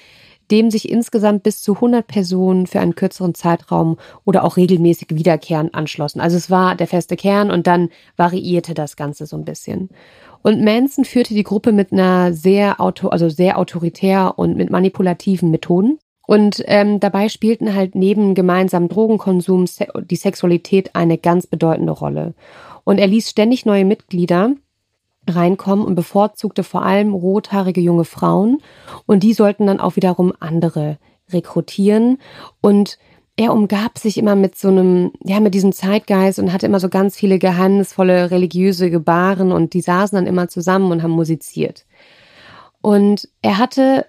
dem 0.51 0.71
sich 0.71 0.91
insgesamt 0.91 1.43
bis 1.43 1.63
zu 1.63 1.75
100 1.75 2.07
Personen 2.07 2.67
für 2.67 2.81
einen 2.81 2.95
kürzeren 2.95 3.35
Zeitraum 3.35 3.99
oder 4.25 4.45
auch 4.45 4.57
regelmäßig 4.57 5.09
wiederkehrend 5.11 5.75
anschlossen. 5.75 6.21
Also 6.21 6.37
es 6.37 6.51
war 6.51 6.75
der 6.75 6.87
feste 6.87 7.17
Kern 7.17 7.51
und 7.51 7.67
dann 7.67 7.91
variierte 8.17 8.75
das 8.75 8.97
Ganze 8.97 9.27
so 9.27 9.37
ein 9.37 9.45
bisschen. 9.45 9.91
Und 10.43 10.63
Manson 10.63 11.05
führte 11.05 11.35
die 11.35 11.43
Gruppe 11.43 11.73
mit 11.73 11.93
einer 11.93 12.33
sehr 12.33 12.81
auto, 12.81 13.09
also 13.09 13.29
sehr 13.29 13.59
autoritär 13.59 14.35
und 14.37 14.57
mit 14.57 14.71
manipulativen 14.71 15.51
Methoden. 15.51 15.99
Und 16.27 16.63
ähm, 16.67 17.01
dabei 17.01 17.29
spielten 17.29 17.75
halt 17.75 17.95
neben 17.95 18.35
gemeinsamen 18.35 18.89
Drogenkonsum 18.89 19.65
die 20.11 20.17
Sexualität 20.17 20.95
eine 20.95 21.19
ganz 21.19 21.47
bedeutende 21.47 21.93
Rolle. 21.93 22.35
Und 22.85 22.99
er 22.99 23.07
ließ 23.07 23.31
ständig 23.31 23.65
neue 23.65 23.85
Mitglieder 23.85 24.55
reinkommen 25.29 25.85
und 25.85 25.95
bevorzugte 25.95 26.63
vor 26.63 26.83
allem 26.83 27.15
rothaarige 27.15 27.81
junge 27.81 28.05
Frauen. 28.05 28.59
Und 29.07 29.23
die 29.23 29.33
sollten 29.33 29.67
dann 29.67 29.81
auch 29.81 29.97
wiederum 29.97 30.33
andere 30.41 30.99
rekrutieren. 31.31 32.19
Und 32.61 32.99
er 33.37 33.53
umgab 33.53 33.99
sich 33.99 34.17
immer 34.17 34.35
mit 34.35 34.57
so 34.57 34.69
einem, 34.69 35.13
ja, 35.23 35.41
mit 35.41 35.55
diesem 35.55 35.73
Zeitgeist 35.73 36.39
und 36.39 36.53
hatte 36.53 36.67
immer 36.67 36.81
so 36.81 36.89
ganz 36.89 37.17
viele 37.17 37.39
geheimnisvolle 37.39 38.31
religiöse 38.31 38.91
Gebaren 38.91 39.53
und 39.53 39.75
die 39.75 39.83
saßen 39.83 40.17
dann 40.17 40.27
immer 40.27 40.49
zusammen 40.49 40.91
und 40.91 41.03
haben 41.03 41.11
musiziert. 41.11 41.85
Und 42.81 43.29
er 43.43 43.59
hatte 43.59 44.07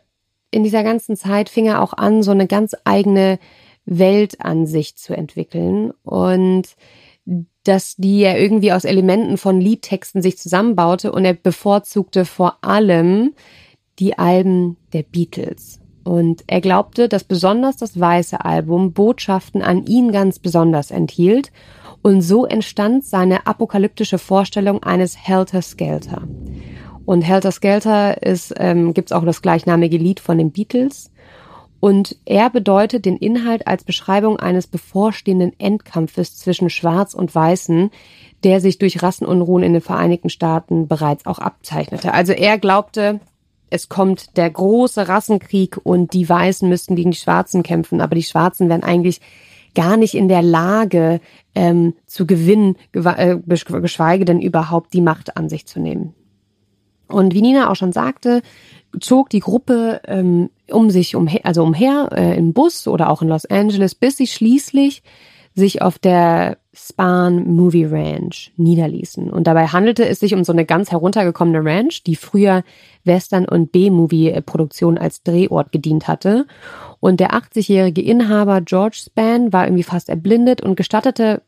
in 0.49 0.63
dieser 0.63 0.84
ganzen 0.84 1.18
Zeit 1.18 1.49
fing 1.49 1.65
er 1.65 1.82
auch 1.82 1.93
an, 1.93 2.24
so 2.24 2.32
eine 2.32 2.47
ganz 2.47 2.74
eigene 2.86 3.38
Weltansicht 3.86 4.97
zu 4.97 5.15
entwickeln 5.15 5.91
und 6.03 6.76
dass 7.68 7.95
die 7.97 8.22
er 8.22 8.39
irgendwie 8.39 8.72
aus 8.72 8.86
Elementen 8.86 9.38
von 9.38 9.59
Liedtexten 9.59 10.22
sich 10.22 10.38
zusammenbaute 10.38 11.11
und 11.11 11.26
er 11.26 11.34
bevorzugte 11.34 12.26
vor 12.26 12.57
allem 12.61 13.34
die 13.99 14.18
Alben 14.18 14.78
der 14.93 15.03
Beatles. 15.03 15.80
Und 16.03 16.45
er 16.47 16.61
glaubte, 16.61 17.09
dass 17.09 17.26
besonders 17.26 17.76
das 17.76 17.99
weiße 17.99 18.45
Album 18.45 18.93
Botschaften 18.93 19.61
an 19.61 19.86
ihn 19.86 20.13
ganz 20.13 20.39
besonders 20.39 20.89
enthielt. 20.89 21.51
Und 22.01 22.22
so 22.22 22.45
entstand 22.45 23.03
seine 23.03 23.45
apokalyptische 23.45 24.18
Vorstellung 24.18 24.82
eines 24.84 25.18
Helter 25.18 25.61
Skelter. 25.61 26.22
Und 27.03 27.24
Helter 27.24 27.51
Skelter 27.51 28.24
ist, 28.24 28.53
ähm, 28.57 28.93
gibt 28.93 29.09
es 29.09 29.11
auch 29.11 29.26
das 29.26 29.41
gleichnamige 29.41 29.97
Lied 29.97 30.22
von 30.22 30.38
den 30.38 30.51
Beatles. 30.51 31.11
Und 31.80 32.15
er 32.25 32.49
bedeutet 32.49 33.05
den 33.05 33.17
Inhalt 33.17 33.67
als 33.67 33.84
Beschreibung 33.84 34.38
eines 34.38 34.67
bevorstehenden 34.67 35.53
Endkampfes 35.59 36.36
zwischen 36.36 36.69
Schwarz 36.69 37.13
und 37.13 37.34
Weißen, 37.34 37.91
der 38.43 38.61
sich 38.61 38.78
durch 38.80 39.03
Rassenunruhen 39.03 39.63
in 39.63 39.73
den 39.73 39.82
Vereinigten 39.82 40.30
Staaten 40.30 40.88
bereits 40.88 41.25
auch 41.25 41.39
abzeichnete. 41.39 42.13
Also 42.13 42.34
er 42.34 42.57
glaubte, 42.57 43.19
es 43.69 43.89
kommt 43.89 44.38
der 44.38 44.49
große 44.49 45.07
Rassenkrieg 45.07 45.78
und 45.84 46.13
die 46.13 46.28
Weißen 46.28 46.67
müssten 46.67 46.95
gegen 46.95 47.11
die 47.11 47.17
Schwarzen 47.17 47.63
kämpfen, 47.63 48.01
aber 48.01 48.15
die 48.15 48.23
Schwarzen 48.23 48.69
wären 48.69 48.84
eigentlich 48.84 49.21
gar 49.75 49.97
nicht 49.97 50.15
in 50.15 50.28
der 50.28 50.41
Lage 50.41 51.19
ähm, 51.53 51.93
zu 52.05 52.25
gewinnen, 52.25 52.78
äh, 52.93 53.38
geschweige 53.45 54.25
denn 54.25 54.41
überhaupt 54.41 54.93
die 54.93 55.01
Macht 55.01 55.38
an 55.38 55.49
sich 55.49 55.67
zu 55.67 55.80
nehmen. 55.80 56.15
Und 57.07 57.34
wie 57.34 57.41
Nina 57.41 57.69
auch 57.69 57.75
schon 57.75 57.93
sagte, 57.93 58.41
zog 59.00 59.30
die 59.30 59.39
Gruppe 59.39 60.02
ähm, 60.06 60.50
um 60.72 60.89
sich 60.89 61.16
umher, 61.16 61.41
also 61.43 61.64
umher 61.64 62.10
äh, 62.12 62.38
im 62.38 62.54
Bus 62.54 62.88
oder 62.88 63.10
auch 63.10 63.22
in 63.22 63.28
Los 63.28 63.45
Angeles, 63.45 63.95
bis 63.95 64.18
sie 64.18 64.28
schließlich 64.28 65.04
sich 65.58 65.82
auf 65.82 65.98
der 65.98 66.58
Spahn 66.72 67.48
Movie 67.48 67.86
Ranch 67.86 68.52
niederließen. 68.58 69.32
Und 69.32 69.48
dabei 69.48 69.66
handelte 69.68 70.08
es 70.08 70.20
sich 70.20 70.36
um 70.36 70.43
so 70.43 70.54
eine 70.54 70.66
ganz 70.66 70.91
heruntergekommene 70.91 71.66
Ranch, 71.66 72.04
die 72.04 72.16
früher 72.16 72.64
Western- 73.04 73.48
und 73.48 73.72
B-Movie-Produktion 73.72 75.00
als 75.00 75.24
Drehort 75.24 75.72
gedient 75.72 76.08
hatte. 76.08 76.45
Und 77.00 77.20
der 77.20 77.32
80-jährige 77.32 78.02
Inhaber 78.02 78.62
George 78.62 78.98
Span 79.06 79.52
war 79.52 79.66
irgendwie 79.66 79.84
fast 79.84 80.10
erblindet 80.10 80.62
und 80.62 80.76
gestattete 80.76 81.41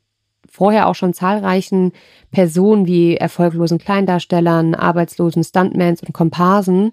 vorher 0.50 0.88
auch 0.88 0.96
schon 0.96 1.14
zahlreichen 1.14 1.92
Personen 2.32 2.88
wie 2.88 3.16
erfolglosen 3.16 3.78
Kleindarstellern, 3.78 4.74
arbeitslosen 4.74 5.44
Stuntmans 5.44 6.02
und 6.02 6.14
Komparsen 6.14 6.92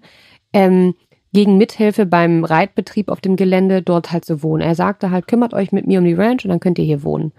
ähm, 0.53 0.95
gegen 1.33 1.57
Mithilfe 1.57 2.05
beim 2.05 2.43
Reitbetrieb 2.43 3.09
auf 3.09 3.21
dem 3.21 3.35
Gelände 3.35 3.81
dort 3.81 4.11
halt 4.11 4.25
zu 4.25 4.41
wohnen. 4.43 4.61
Er 4.61 4.75
sagte 4.75 5.11
halt, 5.11 5.27
kümmert 5.27 5.53
euch 5.53 5.71
mit 5.71 5.85
mir 5.85 5.99
um 5.99 6.05
die 6.05 6.13
Ranch 6.13 6.45
und 6.45 6.49
dann 6.49 6.59
könnt 6.59 6.79
ihr 6.79 6.85
hier 6.85 7.03
wohnen. 7.03 7.31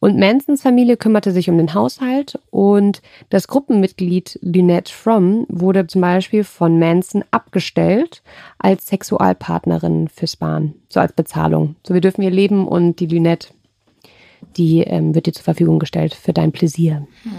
Und 0.00 0.18
Mansons 0.18 0.62
Familie 0.62 0.96
kümmerte 0.96 1.30
sich 1.30 1.50
um 1.50 1.58
den 1.58 1.74
Haushalt 1.74 2.38
und 2.48 3.02
das 3.28 3.48
Gruppenmitglied 3.48 4.38
Lynette 4.40 4.90
Fromm 4.92 5.44
wurde 5.50 5.86
zum 5.86 6.00
Beispiel 6.00 6.42
von 6.42 6.78
Manson 6.78 7.22
abgestellt 7.30 8.22
als 8.58 8.86
Sexualpartnerin 8.86 10.08
für 10.08 10.26
Spahn, 10.26 10.74
so 10.88 11.00
als 11.00 11.12
Bezahlung. 11.12 11.76
So, 11.86 11.92
wir 11.92 12.00
dürfen 12.00 12.22
hier 12.22 12.30
leben 12.30 12.66
und 12.66 12.98
die 13.00 13.06
Lynette, 13.06 13.48
die 14.56 14.80
ähm, 14.80 15.14
wird 15.14 15.26
dir 15.26 15.34
zur 15.34 15.44
Verfügung 15.44 15.78
gestellt 15.78 16.14
für 16.14 16.32
dein 16.32 16.50
Pläsier. 16.50 17.06
Hm. 17.22 17.32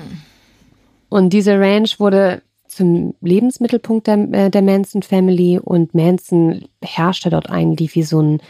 Und 1.09 1.34
diese 1.34 1.59
Ranch 1.59 1.99
wurde 1.99 2.43
zum 2.72 3.15
Lebensmittelpunkt 3.22 4.07
der, 4.07 4.17
äh, 4.32 4.49
der 4.49 4.61
Manson 4.61 5.03
Family 5.03 5.59
und 5.59 5.93
Manson 5.93 6.65
herrschte 6.82 7.30
dort 7.30 7.49
eigentlich 7.49 7.95
wie 7.95 8.03
so 8.03 8.22
ein 8.22 8.41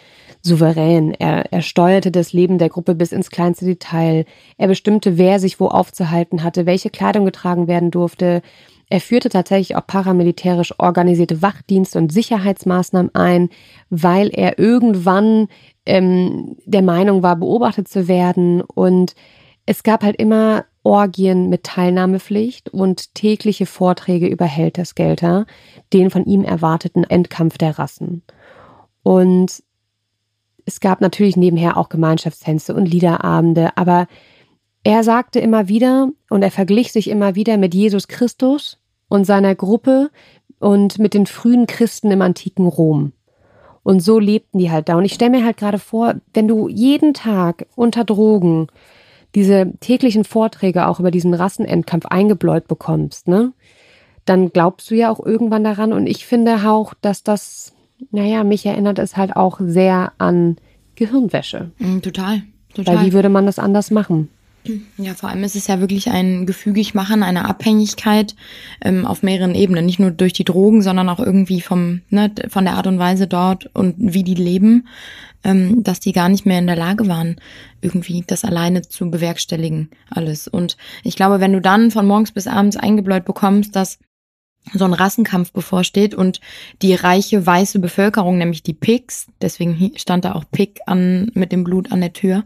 souverän. 0.42 1.14
Er, 1.14 1.52
er 1.52 1.62
steuerte 1.62 2.12
das 2.12 2.34
Leben 2.34 2.58
der 2.58 2.70
Gruppe 2.70 2.96
bis 2.96 3.12
ins 3.12 3.30
kleinste 3.30 3.66
Detail. 3.66 4.26
Er 4.58 4.68
bestimmte, 4.68 5.18
wer 5.18 5.40
sich 5.40 5.60
wo 5.60 5.68
aufzuhalten 5.68 6.44
hatte, 6.44 6.66
welche 6.66 6.90
Kleidung 6.90 7.26
getragen 7.26 7.68
werden 7.68 7.92
durfte. 7.92 8.42
Er 8.90 9.02
führte 9.02 9.30
tatsächlich 9.30 9.76
auch 9.76 9.88
paramilitärisch 9.88 10.74
organisierte 10.78 11.42
Wachdienste 11.42 11.98
und 11.98 12.12
Sicherheitsmaßnahmen 12.12 13.16
ein, 13.16 13.50
weil 13.90 14.30
er 14.30 14.60
irgendwann 14.60 15.48
ähm, 15.86 16.58
der 16.66 16.82
Meinung 16.82 17.24
war, 17.24 17.38
beobachtet 17.38 17.88
zu 17.88 18.08
werden. 18.08 18.62
Und 18.62 19.16
es 19.66 19.84
gab 19.84 20.04
halt 20.04 20.18
immer 20.18 20.66
Orgien 20.84 21.50
mit 21.50 21.64
Teilnahmepflicht 21.64 22.70
und 22.70 23.14
tägliche 23.14 23.66
Vorträge 23.66 24.28
über 24.28 24.46
Heltersgelter, 24.46 25.46
den 25.94 26.10
von 26.10 26.26
ihm 26.26 26.44
erwarteten 26.44 27.04
Endkampf 27.04 27.58
der 27.58 27.78
Rassen. 27.78 28.24
Und 29.04 29.64
es 30.66 30.80
gab 30.80 31.02
natürlich 31.02 31.38
nebenher 31.38 31.78
auch 31.78 31.90
Gemeinschaftstänze 31.90 32.74
und 32.74 32.86
Liederabende, 32.86 33.78
aber 33.78 34.08
er 34.84 35.04
sagte 35.04 35.40
immer 35.40 35.68
wieder 35.68 36.10
und 36.30 36.42
er 36.42 36.52
verglich 36.52 36.92
sich 36.92 37.10
immer 37.10 37.36
wieder 37.36 37.58
mit 37.58 37.74
Jesus 37.76 38.08
Christus 38.08 38.80
und 39.08 39.26
seiner 39.26 39.54
Gruppe 39.54 40.10
und 40.60 40.98
mit 40.98 41.14
den 41.14 41.28
frühen 41.28 41.68
Christen 41.68 42.12
im 42.12 42.22
antiken 42.22 42.68
Rom. 42.68 43.14
Und 43.84 44.00
so 44.00 44.20
lebten 44.20 44.60
die 44.60 44.72
halt 44.72 44.90
da. 44.90 44.96
Und 44.96 45.06
ich 45.06 45.14
stelle 45.14 45.32
mir 45.32 45.46
halt 45.46 45.58
gerade 45.58 45.80
vor, 45.80 46.16
wenn 46.34 46.48
du 46.48 46.68
jeden 46.68 47.14
Tag 47.14 47.68
unter 47.76 48.04
Drogen 48.04 48.68
diese 49.36 49.72
täglichen 49.80 50.24
Vorträge 50.24 50.88
auch 50.88 51.00
über 51.00 51.12
diesen 51.12 51.34
Rassenendkampf 51.34 52.06
eingebläut 52.06 52.68
bekommst, 52.68 53.28
ne, 53.28 53.54
dann 54.26 54.52
glaubst 54.52 54.92
du 54.92 54.96
ja 54.96 55.10
auch 55.10 55.26
irgendwann 55.26 55.64
daran. 55.64 55.94
Und 55.94 56.08
ich 56.08 56.26
finde 56.26 56.70
auch, 56.70 56.94
dass 57.02 57.24
das 57.24 57.74
naja, 58.10 58.44
mich 58.44 58.66
erinnert 58.66 58.98
es 59.00 59.16
halt 59.18 59.36
auch 59.36 59.60
sehr 59.62 60.14
an 60.18 60.58
Gehirnwäsche. 60.96 61.72
Total, 62.02 62.42
total. 62.74 62.98
Weil 62.98 63.06
wie 63.06 63.14
würde 63.14 63.30
man 63.30 63.46
das 63.46 63.60
anders 63.60 63.92
machen? 63.92 64.30
Ja, 64.98 65.16
vor 65.16 65.30
allem 65.30 65.44
ist 65.44 65.56
es 65.56 65.66
ja 65.66 65.80
wirklich 65.80 66.12
ein 66.12 66.46
gefügig 66.46 66.94
machen, 66.94 67.24
eine 67.24 67.46
Abhängigkeit 67.46 68.36
ähm, 68.84 69.08
auf 69.08 69.24
mehreren 69.24 69.56
Ebenen. 69.56 69.86
Nicht 69.86 70.00
nur 70.00 70.12
durch 70.12 70.34
die 70.34 70.44
Drogen, 70.44 70.84
sondern 70.84 71.10
auch 71.10 71.20
irgendwie 71.20 71.62
vom, 71.62 72.02
ne, 72.10 72.32
von 72.48 72.66
der 72.66 72.76
Art 72.76 72.86
und 72.86 73.00
Weise 73.00 73.26
dort 73.26 73.70
und 73.74 73.96
wie 73.98 74.24
die 74.24 74.36
leben, 74.36 74.88
ähm, 75.44 75.84
dass 75.84 76.00
die 76.00 76.12
gar 76.12 76.30
nicht 76.30 76.46
mehr 76.46 76.60
in 76.60 76.68
der 76.68 76.76
Lage 76.76 77.08
waren, 77.08 77.38
irgendwie 77.82 78.24
das 78.26 78.44
alleine 78.44 78.82
zu 78.82 79.10
bewerkstelligen, 79.10 79.90
alles. 80.10 80.48
Und 80.48 80.78
ich 81.04 81.16
glaube, 81.16 81.40
wenn 81.40 81.54
du 81.54 81.62
dann 81.62 81.92
von 81.92 82.06
morgens 82.06 82.32
bis 82.32 82.48
abends 82.48 82.78
eingebläut 82.78 83.26
bekommst, 83.26 83.76
dass 83.76 84.00
so 84.74 84.86
ein 84.86 84.94
Rassenkampf 84.94 85.52
bevorsteht 85.52 86.16
und 86.16 86.40
die 86.82 86.94
reiche 86.94 87.46
weiße 87.46 87.80
Bevölkerung, 87.80 88.38
nämlich 88.38 88.64
die 88.64 88.74
Pigs, 88.74 89.28
deswegen 89.42 89.92
stand 89.96 90.26
da 90.26 90.34
auch 90.34 90.46
Pig 90.52 90.82
an 90.86 91.32
mit 91.34 91.52
dem 91.52 91.64
Blut 91.64 91.92
an 91.92 92.02
der 92.02 92.14
Tür, 92.14 92.44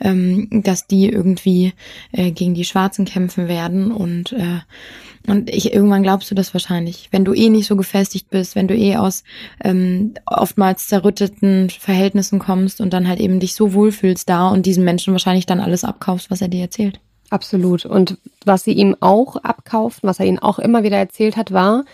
ähm, 0.00 0.48
dass 0.50 0.86
die 0.86 1.08
irgendwie 1.08 1.72
äh, 2.12 2.30
gegen 2.30 2.54
die 2.54 2.64
Schwarzen 2.64 3.04
kämpfen 3.04 3.48
werden 3.48 3.92
und 3.92 4.32
äh, 4.32 4.60
und 5.26 5.48
ich 5.48 5.72
irgendwann 5.72 6.02
glaubst 6.02 6.30
du 6.30 6.34
das 6.34 6.52
wahrscheinlich, 6.52 7.08
wenn 7.10 7.24
du 7.24 7.32
eh 7.32 7.48
nicht 7.48 7.66
so 7.66 7.76
gefestigt 7.76 8.28
bist, 8.28 8.56
wenn 8.56 8.68
du 8.68 8.76
eh 8.76 8.96
aus 8.96 9.24
ähm, 9.62 10.12
oftmals 10.26 10.88
zerrütteten 10.88 11.70
Verhältnissen 11.70 12.38
kommst 12.38 12.82
und 12.82 12.92
dann 12.92 13.08
halt 13.08 13.20
eben 13.20 13.40
dich 13.40 13.54
so 13.54 13.72
wohlfühlst 13.72 14.28
da 14.28 14.48
und 14.48 14.66
diesen 14.66 14.84
Menschen 14.84 15.14
wahrscheinlich 15.14 15.46
dann 15.46 15.60
alles 15.60 15.82
abkaufst, 15.82 16.30
was 16.30 16.42
er 16.42 16.48
dir 16.48 16.60
erzählt. 16.60 17.00
Absolut. 17.34 17.84
Und 17.84 18.18
was 18.44 18.62
sie 18.62 18.74
ihm 18.74 18.94
auch 19.00 19.34
abkauft, 19.34 20.04
was 20.04 20.20
er 20.20 20.26
ihnen 20.26 20.38
auch 20.38 20.60
immer 20.60 20.84
wieder 20.84 20.98
erzählt 20.98 21.36
hat, 21.36 21.52
war, 21.52 21.84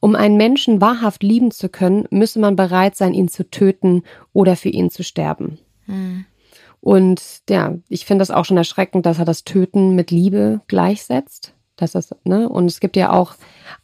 um 0.00 0.14
einen 0.14 0.38
Menschen 0.38 0.80
wahrhaft 0.80 1.22
lieben 1.22 1.50
zu 1.50 1.68
können, 1.68 2.06
müsse 2.10 2.38
man 2.38 2.56
bereit 2.56 2.96
sein, 2.96 3.12
ihn 3.12 3.28
zu 3.28 3.50
töten 3.50 4.04
oder 4.32 4.56
für 4.56 4.70
ihn 4.70 4.88
zu 4.88 5.04
sterben. 5.04 5.58
Mhm. 5.86 6.24
Und 6.80 7.20
ja, 7.50 7.74
ich 7.90 8.06
finde 8.06 8.22
das 8.22 8.30
auch 8.30 8.46
schon 8.46 8.56
erschreckend, 8.56 9.04
dass 9.04 9.18
er 9.18 9.26
das 9.26 9.44
Töten 9.44 9.94
mit 9.94 10.10
Liebe 10.10 10.62
gleichsetzt. 10.66 11.52
Das 11.76 11.94
ist, 11.94 12.14
ne? 12.24 12.48
Und 12.48 12.64
es 12.64 12.80
gibt 12.80 12.96
ja 12.96 13.12
auch 13.12 13.34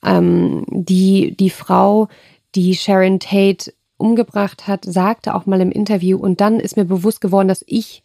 ähm, 0.02 0.64
die, 0.70 1.36
die 1.36 1.50
Frau, 1.50 2.08
die 2.54 2.74
Sharon 2.74 3.20
Tate 3.20 3.74
umgebracht 3.98 4.66
hat, 4.66 4.86
sagte 4.86 5.34
auch 5.34 5.44
mal 5.44 5.60
im 5.60 5.72
Interview, 5.72 6.16
und 6.16 6.40
dann 6.40 6.58
ist 6.58 6.78
mir 6.78 6.86
bewusst 6.86 7.20
geworden, 7.20 7.48
dass 7.48 7.62
ich 7.66 8.02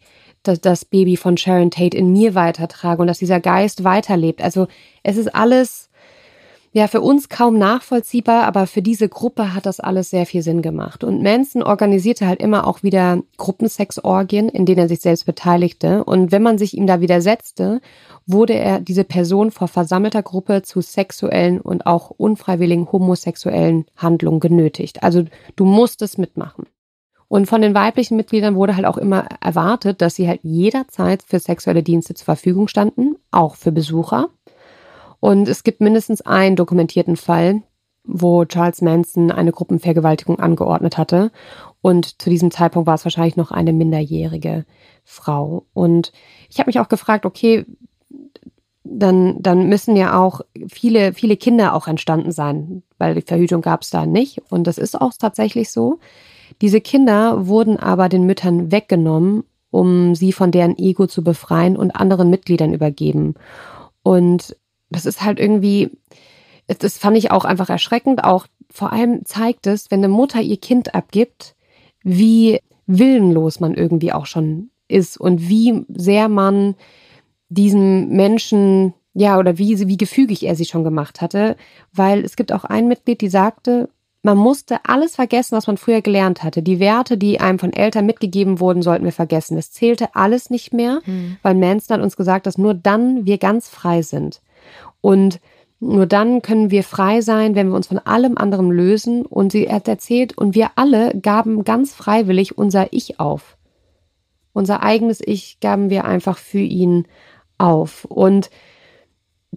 das, 0.48 0.60
das 0.60 0.84
Baby 0.84 1.16
von 1.16 1.36
Sharon 1.36 1.70
Tate 1.70 1.96
in 1.96 2.12
mir 2.12 2.34
weitertrage 2.34 3.00
und 3.00 3.08
dass 3.08 3.18
dieser 3.18 3.40
Geist 3.40 3.84
weiterlebt. 3.84 4.42
Also 4.42 4.66
es 5.02 5.16
ist 5.16 5.34
alles 5.34 5.88
ja 6.72 6.86
für 6.86 7.00
uns 7.00 7.28
kaum 7.28 7.58
nachvollziehbar, 7.58 8.44
aber 8.44 8.66
für 8.66 8.82
diese 8.82 9.08
Gruppe 9.08 9.54
hat 9.54 9.66
das 9.66 9.80
alles 9.80 10.10
sehr 10.10 10.26
viel 10.26 10.42
Sinn 10.42 10.62
gemacht. 10.62 11.02
Und 11.04 11.22
Manson 11.22 11.62
organisierte 11.62 12.26
halt 12.26 12.40
immer 12.40 12.66
auch 12.66 12.82
wieder 12.82 13.22
Gruppensexorgien, 13.36 14.48
in 14.48 14.66
denen 14.66 14.80
er 14.80 14.88
sich 14.88 15.00
selbst 15.00 15.24
beteiligte. 15.24 16.04
Und 16.04 16.30
wenn 16.32 16.42
man 16.42 16.58
sich 16.58 16.76
ihm 16.76 16.86
da 16.86 17.00
widersetzte, 17.00 17.80
wurde 18.26 18.54
er 18.54 18.80
diese 18.80 19.04
Person 19.04 19.50
vor 19.50 19.68
versammelter 19.68 20.22
Gruppe 20.22 20.62
zu 20.62 20.80
sexuellen 20.80 21.60
und 21.60 21.86
auch 21.86 22.10
unfreiwilligen 22.10 22.90
homosexuellen 22.90 23.86
Handlungen 23.96 24.40
genötigt. 24.40 25.02
Also 25.02 25.24
du 25.56 25.64
musstest 25.64 26.18
mitmachen. 26.18 26.66
Und 27.28 27.46
von 27.46 27.60
den 27.60 27.74
weiblichen 27.74 28.16
Mitgliedern 28.16 28.54
wurde 28.54 28.74
halt 28.74 28.86
auch 28.86 28.96
immer 28.96 29.26
erwartet, 29.40 30.00
dass 30.00 30.14
sie 30.14 30.26
halt 30.26 30.40
jederzeit 30.42 31.22
für 31.22 31.38
sexuelle 31.38 31.82
Dienste 31.82 32.14
zur 32.14 32.24
Verfügung 32.24 32.68
standen, 32.68 33.16
auch 33.30 33.54
für 33.54 33.70
Besucher. 33.70 34.28
Und 35.20 35.48
es 35.48 35.62
gibt 35.62 35.80
mindestens 35.80 36.22
einen 36.22 36.56
dokumentierten 36.56 37.16
Fall, 37.16 37.62
wo 38.04 38.46
Charles 38.46 38.80
Manson 38.80 39.30
eine 39.30 39.52
Gruppenvergewaltigung 39.52 40.38
angeordnet 40.38 40.96
hatte. 40.96 41.30
Und 41.82 42.20
zu 42.20 42.30
diesem 42.30 42.50
Zeitpunkt 42.50 42.86
war 42.86 42.94
es 42.94 43.04
wahrscheinlich 43.04 43.36
noch 43.36 43.50
eine 43.50 43.74
minderjährige 43.74 44.64
Frau. 45.04 45.66
Und 45.74 46.12
ich 46.48 46.58
habe 46.58 46.68
mich 46.68 46.80
auch 46.80 46.88
gefragt, 46.88 47.26
okay, 47.26 47.66
dann, 48.84 49.42
dann 49.42 49.68
müssen 49.68 49.96
ja 49.96 50.18
auch 50.18 50.40
viele, 50.68 51.12
viele 51.12 51.36
Kinder 51.36 51.74
auch 51.74 51.88
entstanden 51.88 52.32
sein, 52.32 52.82
weil 52.96 53.14
die 53.14 53.20
Verhütung 53.20 53.60
gab 53.60 53.82
es 53.82 53.90
da 53.90 54.06
nicht. 54.06 54.40
Und 54.48 54.66
das 54.66 54.78
ist 54.78 54.98
auch 54.98 55.12
tatsächlich 55.18 55.70
so. 55.70 55.98
Diese 56.60 56.80
Kinder 56.80 57.46
wurden 57.46 57.76
aber 57.76 58.08
den 58.08 58.24
Müttern 58.24 58.72
weggenommen, 58.72 59.44
um 59.70 60.14
sie 60.14 60.32
von 60.32 60.50
deren 60.50 60.76
Ego 60.78 61.06
zu 61.06 61.22
befreien 61.22 61.76
und 61.76 61.92
anderen 61.92 62.30
Mitgliedern 62.30 62.72
übergeben. 62.72 63.34
Und 64.02 64.56
das 64.90 65.06
ist 65.06 65.22
halt 65.22 65.38
irgendwie, 65.38 65.90
das 66.66 66.98
fand 66.98 67.16
ich 67.16 67.30
auch 67.30 67.44
einfach 67.44 67.68
erschreckend. 67.68 68.24
Auch 68.24 68.46
vor 68.70 68.92
allem 68.92 69.24
zeigt 69.24 69.66
es, 69.66 69.90
wenn 69.90 70.00
eine 70.00 70.08
Mutter 70.08 70.40
ihr 70.40 70.56
Kind 70.58 70.94
abgibt, 70.94 71.54
wie 72.02 72.60
willenlos 72.86 73.60
man 73.60 73.74
irgendwie 73.74 74.12
auch 74.12 74.26
schon 74.26 74.70
ist 74.88 75.18
und 75.18 75.48
wie 75.48 75.84
sehr 75.88 76.28
man 76.28 76.74
diesen 77.50 78.08
Menschen, 78.10 78.94
ja, 79.14 79.38
oder 79.38 79.58
wie, 79.58 79.86
wie 79.86 79.96
gefügig 79.96 80.44
er 80.44 80.54
sie 80.54 80.64
schon 80.64 80.84
gemacht 80.84 81.20
hatte. 81.20 81.56
Weil 81.92 82.24
es 82.24 82.36
gibt 82.36 82.52
auch 82.52 82.64
ein 82.64 82.88
Mitglied, 82.88 83.20
die 83.20 83.28
sagte, 83.28 83.90
man 84.22 84.36
musste 84.36 84.84
alles 84.84 85.14
vergessen, 85.14 85.56
was 85.56 85.66
man 85.66 85.76
früher 85.76 86.02
gelernt 86.02 86.42
hatte. 86.42 86.62
Die 86.62 86.80
Werte, 86.80 87.16
die 87.16 87.40
einem 87.40 87.58
von 87.58 87.72
Eltern 87.72 88.06
mitgegeben 88.06 88.58
wurden, 88.60 88.82
sollten 88.82 89.04
wir 89.04 89.12
vergessen. 89.12 89.56
Es 89.56 89.70
zählte 89.70 90.14
alles 90.14 90.50
nicht 90.50 90.72
mehr, 90.72 91.00
mhm. 91.06 91.36
weil 91.42 91.54
Manson 91.54 91.96
hat 91.96 92.02
uns 92.02 92.16
gesagt, 92.16 92.46
dass 92.46 92.58
nur 92.58 92.74
dann 92.74 93.26
wir 93.26 93.38
ganz 93.38 93.68
frei 93.68 94.02
sind. 94.02 94.40
Und 95.00 95.40
nur 95.80 96.06
dann 96.06 96.42
können 96.42 96.72
wir 96.72 96.82
frei 96.82 97.20
sein, 97.20 97.54
wenn 97.54 97.68
wir 97.68 97.76
uns 97.76 97.86
von 97.86 97.98
allem 97.98 98.36
anderen 98.36 98.70
lösen. 98.70 99.24
Und 99.24 99.52
sie 99.52 99.70
hat 99.70 99.86
erzählt, 99.86 100.36
und 100.36 100.54
wir 100.54 100.72
alle 100.74 101.16
gaben 101.20 101.62
ganz 101.62 101.94
freiwillig 101.94 102.58
unser 102.58 102.92
Ich 102.92 103.20
auf. 103.20 103.56
Unser 104.52 104.82
eigenes 104.82 105.20
Ich 105.24 105.60
gaben 105.60 105.90
wir 105.90 106.04
einfach 106.04 106.38
für 106.38 106.58
ihn 106.58 107.06
auf. 107.58 108.04
Und 108.04 108.50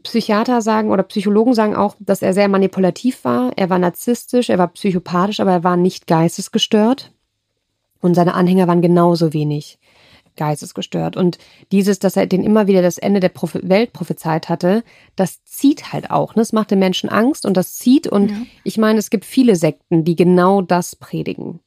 Psychiater 0.03 0.61
sagen 0.61 0.89
oder 0.89 1.03
Psychologen 1.03 1.53
sagen 1.53 1.75
auch, 1.75 1.95
dass 1.99 2.21
er 2.21 2.33
sehr 2.33 2.47
manipulativ 2.47 3.23
war. 3.23 3.51
Er 3.55 3.69
war 3.69 3.77
narzisstisch, 3.77 4.49
er 4.49 4.57
war 4.57 4.69
psychopathisch, 4.69 5.39
aber 5.39 5.51
er 5.51 5.63
war 5.63 5.77
nicht 5.77 6.07
geistesgestört. 6.07 7.11
Und 7.99 8.15
seine 8.15 8.33
Anhänger 8.33 8.67
waren 8.67 8.81
genauso 8.81 9.33
wenig 9.33 9.77
geistesgestört. 10.37 11.17
Und 11.17 11.37
dieses, 11.71 11.99
dass 11.99 12.15
er 12.15 12.25
den 12.25 12.43
immer 12.43 12.67
wieder 12.67 12.81
das 12.81 12.97
Ende 12.97 13.19
der 13.19 13.29
Prophe 13.29 13.59
Welt 13.63 13.93
prophezeit 13.93 14.49
hatte, 14.49 14.83
das 15.15 15.43
zieht 15.43 15.93
halt 15.93 16.09
auch. 16.09 16.35
Ne? 16.35 16.41
Das 16.41 16.53
macht 16.53 16.71
den 16.71 16.79
Menschen 16.79 17.09
Angst 17.09 17.45
und 17.45 17.57
das 17.57 17.75
zieht. 17.75 18.07
Und 18.07 18.31
ja. 18.31 18.37
ich 18.63 18.77
meine, 18.77 18.97
es 18.97 19.09
gibt 19.09 19.25
viele 19.25 19.55
Sekten, 19.55 20.03
die 20.03 20.15
genau 20.15 20.61
das 20.61 20.95
predigen. 20.95 21.59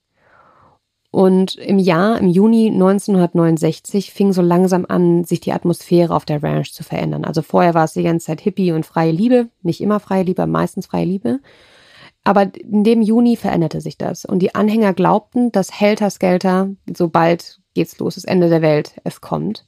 Und 1.15 1.55
im 1.55 1.79
Jahr, 1.79 2.19
im 2.19 2.29
Juni 2.29 2.71
1969, 2.73 4.11
fing 4.11 4.33
so 4.33 4.43
langsam 4.43 4.85
an, 4.89 5.23
sich 5.23 5.39
die 5.39 5.53
Atmosphäre 5.53 6.13
auf 6.13 6.25
der 6.25 6.43
Ranch 6.43 6.73
zu 6.73 6.83
verändern. 6.83 7.25
Also 7.25 7.41
vorher 7.41 7.73
war 7.73 7.85
es 7.85 7.93
die 7.93 8.03
ganze 8.03 8.27
Zeit 8.27 8.41
Hippie 8.41 8.73
und 8.73 8.85
freie 8.85 9.13
Liebe. 9.13 9.47
Nicht 9.63 9.81
immer 9.81 10.01
freie 10.01 10.25
Liebe, 10.25 10.45
meistens 10.49 10.87
freie 10.87 11.05
Liebe. 11.05 11.39
Aber 12.25 12.51
in 12.57 12.83
dem 12.83 13.01
Juni 13.01 13.37
veränderte 13.37 13.81
sich 13.81 13.97
das. 13.97 14.25
Und 14.25 14.41
die 14.41 14.57
Anhänger 14.57 14.93
glaubten, 14.93 15.53
dass 15.53 15.79
Helter 15.81 16.11
Skelter, 16.11 16.71
sobald 16.93 17.61
geht's 17.75 17.97
los, 18.01 18.17
das 18.17 18.25
Ende 18.25 18.49
der 18.49 18.61
Welt, 18.61 18.95
es 19.05 19.21
kommt. 19.21 19.65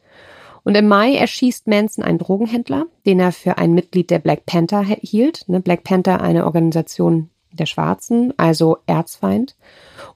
Und 0.64 0.76
im 0.76 0.88
Mai 0.88 1.14
erschießt 1.14 1.68
Manson 1.68 2.02
einen 2.02 2.18
Drogenhändler, 2.18 2.86
den 3.06 3.20
er 3.20 3.30
für 3.30 3.56
ein 3.56 3.72
Mitglied 3.72 4.10
der 4.10 4.18
Black 4.18 4.46
Panther 4.46 4.82
hielt. 4.82 5.44
Ne, 5.46 5.60
Black 5.60 5.84
Panther, 5.84 6.20
eine 6.20 6.44
Organisation 6.44 7.30
der 7.56 7.66
Schwarzen, 7.66 8.32
also 8.36 8.78
Erzfeind. 8.86 9.56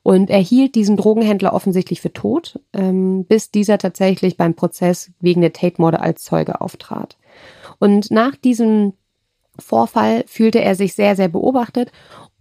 Und 0.03 0.31
er 0.31 0.41
hielt 0.41 0.75
diesen 0.75 0.97
Drogenhändler 0.97 1.53
offensichtlich 1.53 2.01
für 2.01 2.13
tot, 2.13 2.61
ähm, 2.73 3.25
bis 3.25 3.51
dieser 3.51 3.79
tatsächlich 3.79 4.37
beim 4.37 4.55
Prozess 4.55 5.11
wegen 5.21 5.41
der 5.41 5.53
Tate-Morde 5.53 6.01
als 6.01 6.23
Zeuge 6.23 6.61
auftrat. 6.61 7.17
Und 7.79 8.11
nach 8.11 8.37
diesem 8.37 8.95
Vorfall 9.59 10.25
fühlte 10.27 10.61
er 10.61 10.75
sich 10.75 10.95
sehr, 10.95 11.17
sehr 11.17 11.29
beobachtet 11.29 11.93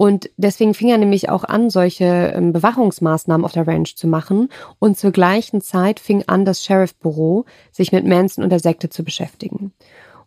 und 0.02 0.30
deswegen 0.38 0.74
fing 0.74 0.88
er 0.88 0.98
nämlich 0.98 1.28
auch 1.28 1.44
an, 1.44 1.70
solche 1.70 2.06
ähm, 2.34 2.54
Bewachungsmaßnahmen 2.54 3.44
auf 3.44 3.52
der 3.52 3.68
Ranch 3.68 3.98
zu 3.98 4.08
machen. 4.08 4.48
Und 4.80 4.98
zur 4.98 5.12
gleichen 5.12 5.60
Zeit 5.60 6.00
fing 6.00 6.24
an, 6.26 6.46
das 6.46 6.64
Sheriff-Büro 6.64 7.44
sich 7.74 7.92
mit 7.92 8.06
Manson 8.06 8.46
und 8.46 8.50
der 8.50 8.62
Sekte 8.62 8.88
zu 8.88 9.04
beschäftigen. 9.04 9.74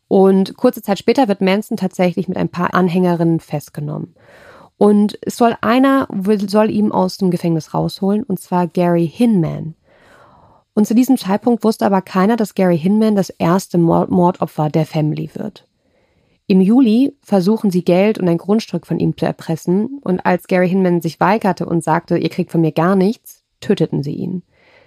Und 0.09 0.59
kurze 0.59 0.83
Zeit 0.83 0.99
später 0.99 1.27
wird 1.27 1.41
Manson 1.41 1.79
tatsächlich 1.79 2.29
mit 2.29 2.37
ein 2.37 2.51
paar 2.51 2.75
Anhängerinnen 2.75 3.41
festgenommen. 3.41 4.14
Und 4.79 5.18
es 5.23 5.37
soll 5.37 5.57
einer 5.61 6.09
soll 6.47 6.70
ihm 6.70 6.93
aus 6.93 7.18
dem 7.18 7.31
Gefängnis 7.31 7.73
rausholen, 7.75 8.23
und 8.25 8.41
zwar 8.41 8.66
Gary 8.66 9.09
Hinman. 9.09 9.75
Und 10.75 10.87
zu 10.87 10.95
diesem 10.95 11.18
Zeitpunkt 11.18 11.64
wusste 11.64 11.87
aber 11.87 12.03
keiner, 12.03 12.37
dass 12.37 12.55
Gary 12.55 12.79
Hinman 12.79 13.14
das 13.14 13.31
erste 13.31 13.79
Mordopfer 13.79 14.70
der 14.70 14.87
Family 14.87 15.31
wird. 15.35 15.66
Im 16.47 16.61
Juli 16.61 17.16
versuchen 17.23 17.70
sie 17.70 17.85
Geld 17.85 18.18
und 18.18 18.29
ein 18.29 18.39
Grundstück 18.39 18.87
von 18.87 18.99
ihm 18.99 19.16
zu 19.16 19.25
erpressen 19.25 19.99
und 20.03 20.27
als 20.27 20.49
Gary 20.49 20.68
Hinman 20.68 21.01
sich 21.01 21.20
weigerte 21.20 21.66
und 21.66 21.85
sagte, 21.85 22.18
ihr 22.18 22.29
kriegt 22.31 22.51
von 22.51 22.61
mir 22.61 22.73
gar 22.73 22.97
nichts, 22.97 23.45
töteten 23.61 24.03
sie 24.03 24.14
ihn. 24.14 24.43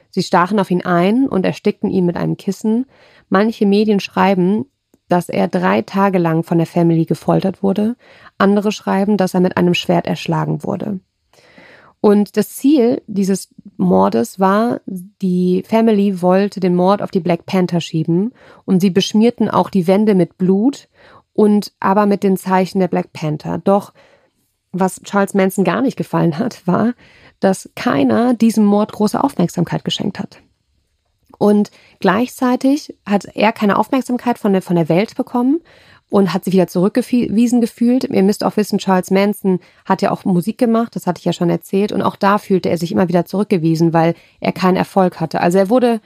Sie 0.09 0.23
stachen 0.23 0.59
auf 0.59 0.71
ihn 0.71 0.85
ein 0.85 1.27
und 1.27 1.45
erstickten 1.45 1.89
ihn 1.89 2.05
mit 2.05 2.17
einem 2.17 2.37
Kissen. 2.37 2.85
Manche 3.29 3.65
Medien 3.65 3.99
schreiben, 3.99 4.65
dass 5.07 5.29
er 5.29 5.47
drei 5.47 5.81
Tage 5.81 6.17
lang 6.17 6.43
von 6.43 6.57
der 6.57 6.67
Family 6.67 7.05
gefoltert 7.05 7.61
wurde. 7.61 7.95
Andere 8.37 8.71
schreiben, 8.71 9.17
dass 9.17 9.33
er 9.33 9.39
mit 9.39 9.57
einem 9.57 9.73
Schwert 9.73 10.07
erschlagen 10.07 10.63
wurde. 10.63 10.99
Und 12.01 12.37
das 12.37 12.49
Ziel 12.55 13.01
dieses 13.07 13.49
Mordes 13.77 14.39
war, 14.39 14.81
die 14.85 15.63
Family 15.67 16.21
wollte 16.21 16.59
den 16.59 16.75
Mord 16.75 17.01
auf 17.01 17.09
die 17.09 17.19
Black 17.19 17.47
Panther 17.47 17.81
schieben 17.81 18.31
und 18.63 18.79
sie 18.79 18.91
beschmierten 18.91 19.49
auch 19.49 19.71
die 19.71 19.87
Wände 19.87 20.13
mit 20.13 20.37
Blut 20.37 20.87
und 21.33 21.73
aber 21.79 22.05
mit 22.05 22.21
den 22.21 22.37
Zeichen 22.37 22.79
der 22.79 22.87
Black 22.87 23.11
Panther. 23.11 23.57
Doch 23.57 23.91
was 24.71 25.01
Charles 25.03 25.33
Manson 25.33 25.63
gar 25.63 25.81
nicht 25.81 25.97
gefallen 25.97 26.37
hat, 26.37 26.67
war, 26.67 26.93
dass 27.39 27.69
keiner 27.75 28.33
diesem 28.33 28.65
Mord 28.65 28.91
große 28.91 29.21
Aufmerksamkeit 29.23 29.83
geschenkt 29.83 30.19
hat. 30.19 30.41
Und 31.37 31.71
gleichzeitig 31.99 32.95
hat 33.05 33.25
er 33.33 33.51
keine 33.51 33.77
Aufmerksamkeit 33.77 34.37
von 34.37 34.53
der, 34.53 34.61
von 34.61 34.75
der 34.75 34.89
Welt 34.89 35.15
bekommen 35.15 35.61
und 36.09 36.33
hat 36.33 36.45
sich 36.45 36.53
wieder 36.53 36.67
zurückgewiesen 36.67 37.61
gefühlt. 37.61 38.03
Ihr 38.05 38.23
müsst 38.23 38.43
auch 38.43 38.57
wissen, 38.57 38.77
Charles 38.77 39.11
Manson 39.11 39.59
hat 39.85 40.01
ja 40.01 40.11
auch 40.11 40.23
Musik 40.25 40.57
gemacht, 40.57 40.95
das 40.95 41.07
hatte 41.07 41.19
ich 41.19 41.25
ja 41.25 41.33
schon 41.33 41.49
erzählt. 41.49 41.91
Und 41.91 42.01
auch 42.01 42.15
da 42.15 42.37
fühlte 42.37 42.69
er 42.69 42.77
sich 42.77 42.91
immer 42.91 43.07
wieder 43.07 43.25
zurückgewiesen, 43.25 43.93
weil 43.93 44.15
er 44.39 44.51
keinen 44.51 44.77
Erfolg 44.77 45.19
hatte. 45.19 45.41
Also 45.41 45.57
er 45.57 45.69
wurde 45.69 45.99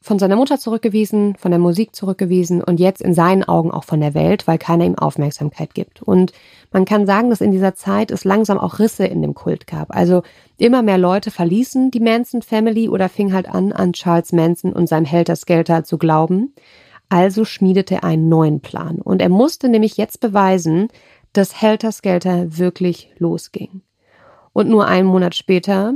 von 0.00 0.18
seiner 0.18 0.36
Mutter 0.36 0.58
zurückgewiesen, 0.58 1.34
von 1.36 1.50
der 1.50 1.58
Musik 1.58 1.94
zurückgewiesen 1.94 2.62
und 2.62 2.78
jetzt 2.78 3.02
in 3.02 3.14
seinen 3.14 3.42
Augen 3.42 3.70
auch 3.72 3.84
von 3.84 4.00
der 4.00 4.14
Welt, 4.14 4.46
weil 4.46 4.58
keiner 4.58 4.84
ihm 4.84 4.94
Aufmerksamkeit 4.94 5.74
gibt. 5.74 6.02
Und 6.02 6.32
man 6.70 6.84
kann 6.84 7.06
sagen, 7.06 7.30
dass 7.30 7.40
in 7.40 7.50
dieser 7.50 7.74
Zeit 7.74 8.10
es 8.10 8.24
langsam 8.24 8.58
auch 8.58 8.78
Risse 8.78 9.06
in 9.06 9.22
dem 9.22 9.34
Kult 9.34 9.66
gab. 9.66 9.94
Also 9.94 10.22
immer 10.56 10.82
mehr 10.82 10.98
Leute 10.98 11.30
verließen 11.30 11.90
die 11.90 12.00
Manson 12.00 12.42
Family 12.42 12.88
oder 12.88 13.08
fing 13.08 13.32
halt 13.32 13.48
an, 13.48 13.72
an 13.72 13.92
Charles 13.92 14.32
Manson 14.32 14.72
und 14.72 14.88
seinem 14.88 15.04
Helter 15.04 15.34
Skelter 15.34 15.82
zu 15.82 15.98
glauben. 15.98 16.54
Also 17.08 17.44
schmiedete 17.44 17.96
er 17.96 18.04
einen 18.04 18.28
neuen 18.28 18.60
Plan. 18.60 19.00
Und 19.00 19.20
er 19.20 19.30
musste 19.30 19.68
nämlich 19.68 19.96
jetzt 19.96 20.20
beweisen, 20.20 20.88
dass 21.32 21.60
Helter 21.60 21.90
Skelter 21.90 22.56
wirklich 22.58 23.10
losging. 23.18 23.82
Und 24.52 24.68
nur 24.68 24.86
einen 24.86 25.08
Monat 25.08 25.34
später 25.34 25.94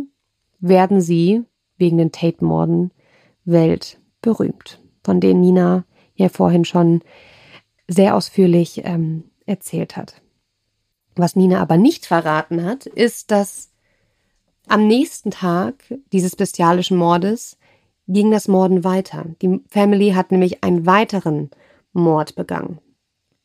werden 0.59 1.01
sie 1.01 1.45
wegen 1.77 1.99
den 1.99 2.13
Tate-Morden 2.13 2.91
weltberühmt, 3.45 4.81
von 5.05 5.21
denen 5.21 5.41
Nina 5.41 5.85
ja 6.15 6.29
vorhin 6.29 6.65
schon 6.65 7.03
sehr 7.89 8.17
ausführlich 8.17 8.83
ähm, 8.85 9.25
erzählt 9.47 9.97
hat. 9.97 10.23
Was 11.15 11.37
Nina 11.37 11.61
aber 11.61 11.77
nicht 11.77 12.07
verraten 12.07 12.65
hat, 12.65 12.87
ist, 12.87 13.31
dass 13.31 13.71
Am 14.69 14.87
nächsten 14.87 15.31
Tag 15.31 15.85
dieses 16.13 16.37
bestialischen 16.37 16.97
Mordes 16.97 17.59
ging 18.09 18.31
das 18.31 18.49
Morden 18.49 18.85
weiter. 18.85 19.27
Die 19.43 19.61
Family 19.69 20.13
hat 20.13 20.31
nämlich 20.31 20.63
einen 20.63 20.87
weiteren 20.87 21.51
Mord 21.93 22.35
begangen. 22.35 22.79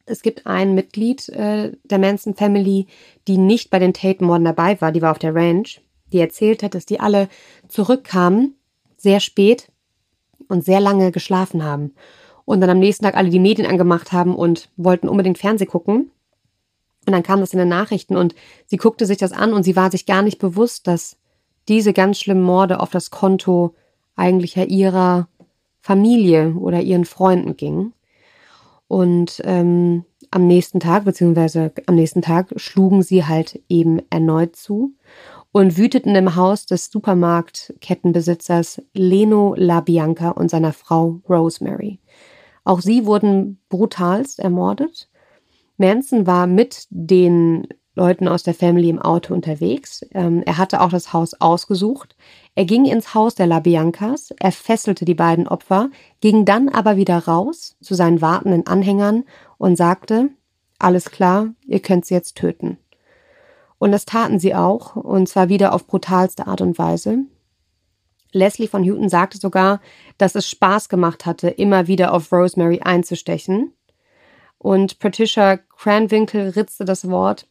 Es 0.06 0.22
gibt 0.22 0.48
ein 0.48 0.74
Mitglied 0.74 1.28
äh, 1.30 1.74
der 1.84 2.00
Manson 2.00 2.36
Family, 2.36 2.88
die 3.28 3.38
nicht 3.38 3.70
bei 3.70 3.80
den 3.80 3.94
Tate-Morden 3.94 4.46
dabei 4.46 4.80
war, 4.80 4.92
die 4.92 5.02
war 5.02 5.12
auf 5.12 5.20
der 5.20 5.36
Ranch, 5.36 5.82
die 6.14 6.20
erzählt 6.20 6.64
hat, 6.64 6.76
dass 6.76 6.86
die 6.86 7.00
alle 7.00 7.28
zurückkamen, 7.68 8.56
sehr 8.96 9.20
spät 9.20 9.70
und 10.50 10.64
sehr 10.64 10.80
lange 10.80 11.12
geschlafen 11.12 11.64
haben. 11.64 11.94
Und 12.46 12.62
dann 12.62 12.70
am 12.70 12.80
nächsten 12.80 13.04
Tag 13.04 13.16
alle 13.16 13.30
die 13.30 13.40
Medien 13.40 13.68
angemacht 13.68 14.12
haben 14.12 14.36
und 14.36 14.70
wollten 14.78 15.10
unbedingt 15.10 15.38
Fernseh 15.38 15.66
gucken. 15.66 16.12
Und 17.06 17.14
dann 17.14 17.24
kam 17.24 17.40
das 17.40 17.54
in 17.54 17.60
den 17.60 17.70
Nachrichten 17.70 18.16
und 18.16 18.36
sie 18.66 18.78
guckte 18.78 19.06
sich 19.06 19.18
das 19.18 19.32
an 19.32 19.54
und 19.54 19.64
sie 19.64 19.76
war 19.76 19.92
sich 19.92 20.06
gar 20.06 20.22
nicht 20.22 20.40
bewusst, 20.40 20.88
dass 20.88 21.18
diese 21.68 21.94
ganz 21.94 22.20
schlimmen 22.20 22.44
Morde 22.44 22.80
auf 22.80 22.90
das 22.90 23.12
Konto 23.12 23.76
eigentlich 24.16 24.56
ja 24.56 24.64
ihrer 24.64 25.28
Familie 25.82 26.54
oder 26.56 26.82
ihren 26.82 27.06
Freunden 27.06 27.56
gingen. 27.56 27.94
Und 28.88 29.42
ähm, 29.44 30.06
am 30.32 30.48
nächsten 30.48 30.80
Tag, 30.80 31.06
beziehungsweise 31.06 31.72
am 31.86 31.96
nächsten 31.96 32.22
Tag, 32.22 32.54
schlugen 32.58 33.04
sie 33.04 33.26
halt 33.26 33.62
eben 33.70 34.02
erneut 34.10 34.56
zu 34.56 34.94
und 35.52 35.78
wüteten 35.78 36.16
im 36.16 36.36
Haus 36.36 36.66
des 36.66 36.92
Supermarktkettenbesitzers 36.92 38.82
Leno 38.94 39.56
LaBianca 39.58 40.32
und 40.32 40.50
seiner 40.50 40.74
Frau 40.74 41.22
Rosemary. 41.30 42.00
Auch 42.64 42.82
sie 42.82 43.06
wurden 43.06 43.60
brutalst 43.70 44.40
ermordet. 44.40 45.10
Manson 45.78 46.28
war 46.28 46.48
mit 46.48 46.88
den 46.90 47.68
Leuten 47.98 48.28
aus 48.28 48.44
der 48.44 48.54
Family 48.54 48.90
im 48.90 49.00
Auto 49.00 49.34
unterwegs. 49.34 50.06
Ähm, 50.14 50.44
er 50.46 50.58
hatte 50.58 50.82
auch 50.82 50.90
das 50.90 51.14
Haus 51.14 51.34
ausgesucht. 51.42 52.16
Er 52.54 52.66
ging 52.66 52.86
ins 52.86 53.14
Haus 53.14 53.36
der 53.36 53.48
LaBiancas, 53.48 54.34
er 54.40 54.52
fesselte 54.52 55.04
die 55.04 55.16
beiden 55.16 55.48
Opfer, 55.48 55.90
ging 56.22 56.46
dann 56.46 56.70
aber 56.70 56.96
wieder 56.96 57.18
raus 57.18 57.76
zu 57.82 57.96
seinen 57.96 58.22
wartenden 58.22 58.68
Anhängern 58.68 59.24
und 59.58 59.78
sagte, 59.78 60.30
alles 60.78 61.10
klar, 61.10 61.54
ihr 61.66 61.80
könnt 61.80 62.06
sie 62.06 62.14
jetzt 62.14 62.38
töten. 62.38 62.78
Und 63.80 63.92
das 63.92 64.06
taten 64.06 64.40
sie 64.40 64.56
auch, 64.56 64.96
und 64.96 65.30
zwar 65.30 65.50
wieder 65.50 65.74
auf 65.74 65.88
brutalste 65.88 66.48
Art 66.48 66.62
und 66.62 66.78
Weise. 66.78 67.20
Leslie 68.32 68.68
von 68.68 68.88
Houghton 68.88 69.10
sagte 69.10 69.38
sogar, 69.38 69.82
dass 70.18 70.36
es 70.36 70.50
Spaß 70.50 70.90
gemacht 70.90 71.26
hatte, 71.26 71.50
immer 71.50 71.88
wieder 71.88 72.14
auf 72.14 72.32
Rosemary 72.32 72.82
einzustechen. 72.82 73.74
Und 74.58 75.00
Patricia 75.00 75.58
Cranwinkle 75.58 76.56
ritzte 76.56 76.86
das 76.86 77.10
Wort 77.10 77.48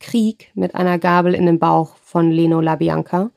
Krieg 0.00 0.50
mit 0.54 0.74
einer 0.74 0.98
Gabel 0.98 1.34
in 1.34 1.46
den 1.46 1.58
Bauch 1.58 1.96
von 2.02 2.30
Leno 2.30 2.60
LaBianca, 2.60 3.30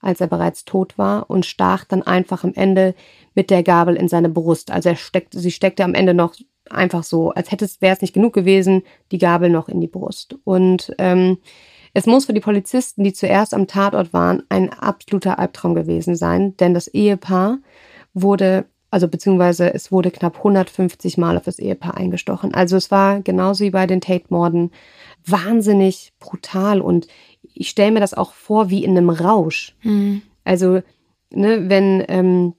als 0.00 0.20
er 0.20 0.26
bereits 0.26 0.64
tot 0.64 0.98
war, 0.98 1.30
und 1.30 1.46
stach 1.46 1.84
dann 1.84 2.02
einfach 2.02 2.44
am 2.44 2.52
Ende 2.54 2.94
mit 3.34 3.50
der 3.50 3.62
Gabel 3.62 3.96
in 3.96 4.08
seine 4.08 4.28
Brust. 4.28 4.70
Also 4.70 4.90
er 4.90 4.96
steckte, 4.96 5.40
sie 5.40 5.50
steckte 5.50 5.84
am 5.84 5.94
Ende 5.94 6.14
noch 6.14 6.34
einfach 6.70 7.04
so, 7.04 7.30
als 7.30 7.50
hätte 7.50 7.64
es, 7.64 7.80
wäre 7.80 7.94
es 7.94 8.02
nicht 8.02 8.14
genug 8.14 8.32
gewesen, 8.32 8.82
die 9.10 9.18
Gabel 9.18 9.50
noch 9.50 9.68
in 9.68 9.80
die 9.80 9.88
Brust. 9.88 10.36
Und 10.44 10.94
ähm, 10.98 11.38
es 11.96 12.04
muss 12.04 12.26
für 12.26 12.34
die 12.34 12.40
Polizisten, 12.40 13.04
die 13.04 13.14
zuerst 13.14 13.54
am 13.54 13.66
Tatort 13.66 14.12
waren, 14.12 14.42
ein 14.50 14.70
absoluter 14.70 15.38
Albtraum 15.38 15.74
gewesen 15.74 16.14
sein, 16.14 16.54
denn 16.58 16.74
das 16.74 16.88
Ehepaar 16.88 17.56
wurde, 18.12 18.66
also 18.90 19.08
beziehungsweise 19.08 19.72
es 19.72 19.90
wurde 19.90 20.10
knapp 20.10 20.36
150 20.36 21.16
Mal 21.16 21.38
auf 21.38 21.44
das 21.44 21.58
Ehepaar 21.58 21.96
eingestochen. 21.96 22.52
Also 22.52 22.76
es 22.76 22.90
war 22.90 23.22
genauso 23.22 23.64
wie 23.64 23.70
bei 23.70 23.86
den 23.86 24.02
Tate-Morden 24.02 24.72
wahnsinnig 25.24 26.12
brutal 26.20 26.82
und 26.82 27.06
ich 27.54 27.70
stelle 27.70 27.92
mir 27.92 28.00
das 28.00 28.12
auch 28.12 28.34
vor 28.34 28.68
wie 28.68 28.84
in 28.84 28.90
einem 28.90 29.08
Rausch. 29.08 29.74
Mhm. 29.82 30.20
Also, 30.44 30.82
ne, 31.30 31.70
wenn 31.70 32.04
ähm, 32.08 32.52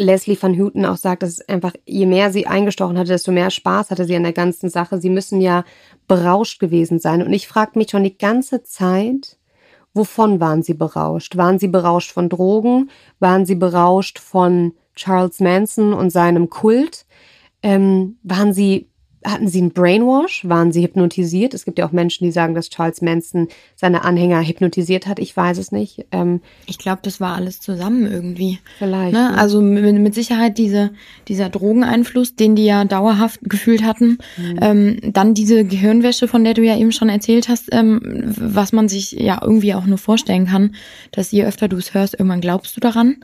Leslie 0.00 0.38
van 0.40 0.58
Houten 0.58 0.84
auch 0.86 0.96
sagt, 0.96 1.22
dass 1.22 1.40
einfach, 1.48 1.72
je 1.86 2.06
mehr 2.06 2.32
sie 2.32 2.46
eingestochen 2.46 2.98
hatte, 2.98 3.10
desto 3.10 3.32
mehr 3.32 3.50
Spaß 3.50 3.90
hatte 3.90 4.04
sie 4.04 4.16
an 4.16 4.22
der 4.22 4.32
ganzen 4.32 4.70
Sache. 4.70 5.00
Sie 5.00 5.10
müssen 5.10 5.40
ja 5.40 5.64
berauscht 6.08 6.58
gewesen 6.58 6.98
sein. 6.98 7.22
Und 7.22 7.32
ich 7.32 7.46
frage 7.46 7.78
mich 7.78 7.90
schon 7.90 8.04
die 8.04 8.16
ganze 8.16 8.62
Zeit, 8.62 9.38
wovon 9.92 10.40
waren 10.40 10.62
sie 10.62 10.74
berauscht? 10.74 11.36
Waren 11.36 11.58
sie 11.58 11.68
berauscht 11.68 12.12
von 12.12 12.28
Drogen? 12.28 12.90
Waren 13.18 13.46
sie 13.46 13.54
berauscht 13.56 14.18
von 14.18 14.72
Charles 14.94 15.40
Manson 15.40 15.92
und 15.92 16.10
seinem 16.10 16.48
Kult? 16.48 17.06
Ähm, 17.62 18.16
waren 18.22 18.54
sie 18.54 18.89
hatten 19.24 19.48
sie 19.48 19.58
einen 19.58 19.72
Brainwash? 19.72 20.48
Waren 20.48 20.72
sie 20.72 20.82
hypnotisiert? 20.82 21.52
Es 21.52 21.64
gibt 21.64 21.78
ja 21.78 21.86
auch 21.86 21.92
Menschen, 21.92 22.24
die 22.24 22.30
sagen, 22.30 22.54
dass 22.54 22.70
Charles 22.70 23.02
Manson 23.02 23.48
seine 23.76 24.02
Anhänger 24.04 24.42
hypnotisiert 24.42 25.06
hat. 25.06 25.18
Ich 25.18 25.36
weiß 25.36 25.58
es 25.58 25.72
nicht. 25.72 26.06
Ähm, 26.10 26.40
ich 26.66 26.78
glaube, 26.78 27.00
das 27.02 27.20
war 27.20 27.36
alles 27.36 27.60
zusammen 27.60 28.10
irgendwie. 28.10 28.60
Vielleicht. 28.78 29.12
Ne? 29.12 29.36
Also 29.36 29.60
mit, 29.60 29.98
mit, 29.98 30.14
Sicherheit 30.14 30.56
diese, 30.56 30.90
dieser 31.28 31.50
Drogeneinfluss, 31.50 32.34
den 32.34 32.56
die 32.56 32.64
ja 32.64 32.84
dauerhaft 32.84 33.40
gefühlt 33.42 33.82
hatten. 33.82 34.18
Mhm. 34.38 34.58
Ähm, 34.62 34.96
dann 35.12 35.34
diese 35.34 35.64
Gehirnwäsche, 35.64 36.26
von 36.26 36.42
der 36.42 36.54
du 36.54 36.62
ja 36.62 36.76
eben 36.76 36.92
schon 36.92 37.10
erzählt 37.10 37.48
hast, 37.48 37.68
ähm, 37.72 38.00
was 38.02 38.72
man 38.72 38.88
sich 38.88 39.12
ja 39.12 39.38
irgendwie 39.42 39.74
auch 39.74 39.84
nur 39.84 39.98
vorstellen 39.98 40.46
kann, 40.46 40.74
dass 41.12 41.30
je 41.30 41.44
öfter 41.44 41.68
du 41.68 41.76
es 41.76 41.92
hörst, 41.92 42.14
irgendwann 42.14 42.40
glaubst 42.40 42.76
du 42.76 42.80
daran. 42.80 43.16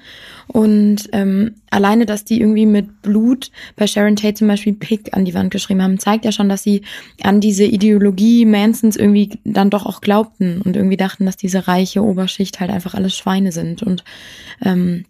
Und 0.49 1.09
ähm, 1.13 1.55
alleine, 1.71 2.07
dass 2.07 2.25
die 2.25 2.41
irgendwie 2.41 2.67
mit 2.67 3.03
Blut 3.03 3.51
bei 3.77 3.87
Sharon 3.87 4.17
Tate 4.17 4.35
zum 4.35 4.49
Beispiel 4.49 4.75
Pick 4.75 5.15
an 5.15 5.25
die 5.25 5.35
Wand 5.35 5.51
geschrieben 5.51 5.83
haben, 5.83 5.86
zeigt 5.99 6.25
ja 6.25 6.33
schon, 6.33 6.49
dass 6.49 6.63
sie 6.63 6.83
an 7.23 7.41
diese 7.41 7.65
Ideologie 7.65 8.45
Mansons 8.45 8.97
irgendwie 8.97 9.39
dann 9.45 9.71
doch 9.71 9.87
auch 9.87 10.01
glaubten 10.01 10.61
und 10.63 10.77
irgendwie 10.77 10.97
dachten, 10.97 11.27
dass 11.27 11.37
diese 11.37 11.69
reiche 11.69 12.03
Oberschicht 12.03 12.61
halt 12.61 12.71
einfach 12.71 12.95
alles 12.95 13.17
Schweine 13.17 13.53
sind. 13.53 13.83
Und 13.83 14.05
ähm, 14.63 15.05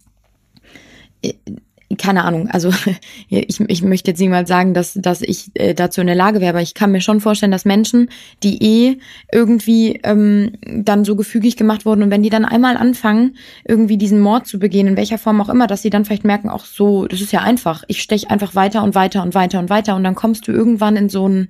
keine 1.99 2.25
Ahnung, 2.25 2.49
also 2.49 2.71
ich, 3.29 3.61
ich 3.61 3.83
möchte 3.83 4.11
jetzt 4.11 4.19
nicht 4.19 4.31
mal 4.31 4.47
sagen, 4.47 4.75
dass, 4.75 4.95
dass 4.95 5.23
ich 5.23 5.51
äh, 5.55 5.75
dazu 5.75 6.01
in 6.01 6.09
der 6.09 6.17
Lage 6.17 6.41
wäre, 6.41 6.51
aber 6.51 6.63
ich 6.63 6.75
kann 6.75 6.93
mir 6.93 7.01
schon 7.01 7.21
vorstellen, 7.21 7.53
dass 7.53 7.65
Menschen, 7.65 8.11
die 8.43 8.63
eh 8.63 8.99
irgendwie 9.33 10.01
ähm, 10.03 10.53
dann 10.65 11.05
so 11.05 11.15
gefügig 11.15 11.57
gemacht 11.57 11.87
wurden 11.87 12.03
und 12.03 12.11
wenn 12.11 12.23
die 12.23 12.31
dann 12.31 12.45
einmal 12.45 12.77
anfangen, 12.77 13.37
irgendwie 13.65 13.99
diesen 13.99 14.21
Mord 14.21 14.47
zu 14.47 14.59
begehen, 14.59 14.89
in 14.89 14.97
welcher 14.97 15.19
Form 15.19 15.41
auch 15.41 15.49
immer, 15.49 15.67
dass 15.67 15.83
sie 15.83 15.91
dann 15.91 16.05
vielleicht 16.05 16.25
merken, 16.25 16.49
auch 16.49 16.65
so, 16.65 17.07
das 17.07 17.21
ist 17.21 17.33
ja 17.33 17.41
einfach, 17.41 17.85
ich 17.87 18.03
stech 18.03 18.31
einfach 18.31 18.55
weiter 18.55 18.83
und 18.83 18.95
weiter 18.95 19.23
und 19.23 19.35
weiter 19.35 19.61
und 19.61 19.71
weiter 19.71 19.95
und 19.95 20.03
dann 20.03 20.15
kommst 20.15 20.49
du 20.49 20.53
irgendwann 20.53 20.97
in 20.97 21.09
so 21.09 21.29
ein 21.29 21.49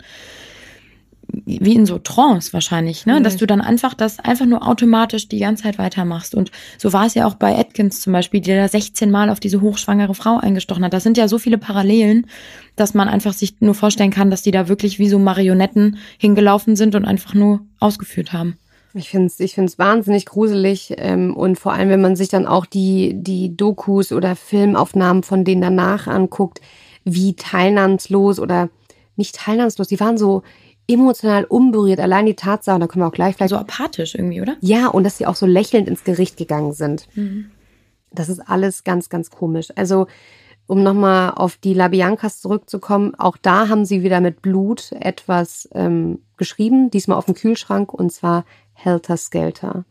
wie 1.47 1.75
in 1.75 1.87
so 1.87 1.99
Trance 1.99 2.53
wahrscheinlich, 2.53 3.07
ne? 3.07 3.23
Dass 3.23 3.37
du 3.37 3.47
dann 3.47 3.61
einfach 3.61 3.95
das 3.95 4.19
einfach 4.19 4.47
nur 4.47 4.67
automatisch 4.67 5.29
die 5.29 5.39
ganze 5.39 5.63
Zeit 5.63 5.79
weitermachst. 5.79 6.35
Und 6.35 6.51
so 6.77 6.93
war 6.93 7.07
es 7.07 7.15
ja 7.15 7.25
auch 7.25 7.35
bei 7.35 7.57
Atkins 7.57 8.01
zum 8.01 8.13
Beispiel, 8.13 8.41
der 8.41 8.63
da 8.63 8.69
16 8.69 9.11
Mal 9.13 9.31
auf 9.31 9.39
diese 9.39 9.61
hochschwangere 9.61 10.15
Frau 10.15 10.39
eingestochen 10.39 10.85
hat. 10.85 10.93
Das 10.93 11.05
sind 11.05 11.17
ja 11.17 11.29
so 11.29 11.39
viele 11.39 11.57
Parallelen, 11.57 12.27
dass 12.75 12.95
man 12.95 13.09
einfach 13.09 13.33
sich 13.33 13.61
nur 13.61 13.75
vorstellen 13.75 14.11
kann, 14.11 14.31
dass 14.31 14.43
die 14.43 14.51
da 14.51 14.69
wirklich 14.69 14.99
wie 14.99 15.09
so 15.09 15.21
Marionetten 15.21 15.99
hingelaufen 16.19 16.75
sind 16.75 16.97
und 16.97 17.05
einfach 17.05 17.35
nur 17.35 17.61
ausgeführt 17.79 18.33
haben. 18.33 18.59
Ich 18.93 19.11
finde 19.11 19.27
es 19.27 19.39
ich 19.39 19.55
find's 19.55 19.79
wahnsinnig 19.79 20.27
gruselig 20.27 20.95
ähm, 20.97 21.37
und 21.37 21.61
vor 21.61 21.75
allem, 21.75 21.91
wenn 21.91 22.01
man 22.01 22.17
sich 22.17 22.29
dann 22.29 22.47
auch 22.47 22.67
die, 22.67 23.13
die 23.15 23.57
Dokus 23.57 24.11
oder 24.11 24.35
Filmaufnahmen 24.35 25.23
von 25.23 25.45
denen 25.45 25.61
danach 25.61 26.09
anguckt, 26.09 26.61
wie 27.05 27.37
teilnahmslos 27.37 28.41
oder 28.41 28.69
nicht 29.15 29.37
teilnahmslos, 29.37 29.89
die 29.89 30.01
waren 30.01 30.19
so 30.19 30.43
emotional 30.89 31.45
unberührt. 31.45 32.01
Allein 32.01 32.27
die 32.27 32.35
Tatsache, 32.35 32.79
da 32.79 32.87
können 32.87 33.05
wir 33.05 33.09
auch 33.09 33.13
gleich 33.13 33.37
vielleicht. 33.37 33.51
So 33.51 33.57
apathisch 33.57 34.15
irgendwie, 34.15 34.41
oder? 34.41 34.57
Ja, 34.61 34.89
und 34.89 35.05
dass 35.05 35.19
sie 35.19 35.27
auch 35.27 35.37
so 35.37 35.47
lächelnd 35.47 35.89
ins 35.89 36.05
Gericht 36.05 36.37
gegangen 36.37 36.73
sind. 36.73 37.09
Mhm. 37.15 37.51
Das 38.13 38.29
ist 38.29 38.41
alles 38.41 38.85
ganz, 38.85 39.09
ganz 39.09 39.31
komisch. 39.31 39.69
Also, 39.75 40.07
um 40.67 40.83
nochmal 40.83 41.33
auf 41.33 41.57
die 41.57 41.75
Labiancas 41.75 42.41
zurückzukommen, 42.41 43.15
auch 43.17 43.37
da 43.37 43.69
haben 43.69 43.85
sie 43.85 44.03
wieder 44.03 44.21
mit 44.21 44.43
Blut 44.43 44.93
etwas 44.93 45.69
ähm, 45.73 46.21
geschrieben, 46.37 46.91
diesmal 46.91 47.19
auf 47.19 47.27
dem 47.27 47.35
Kühlschrank, 47.35 47.93
und 47.93 48.13
zwar 48.13 48.45
Helter 48.73 49.17
Skelter. 49.17 49.85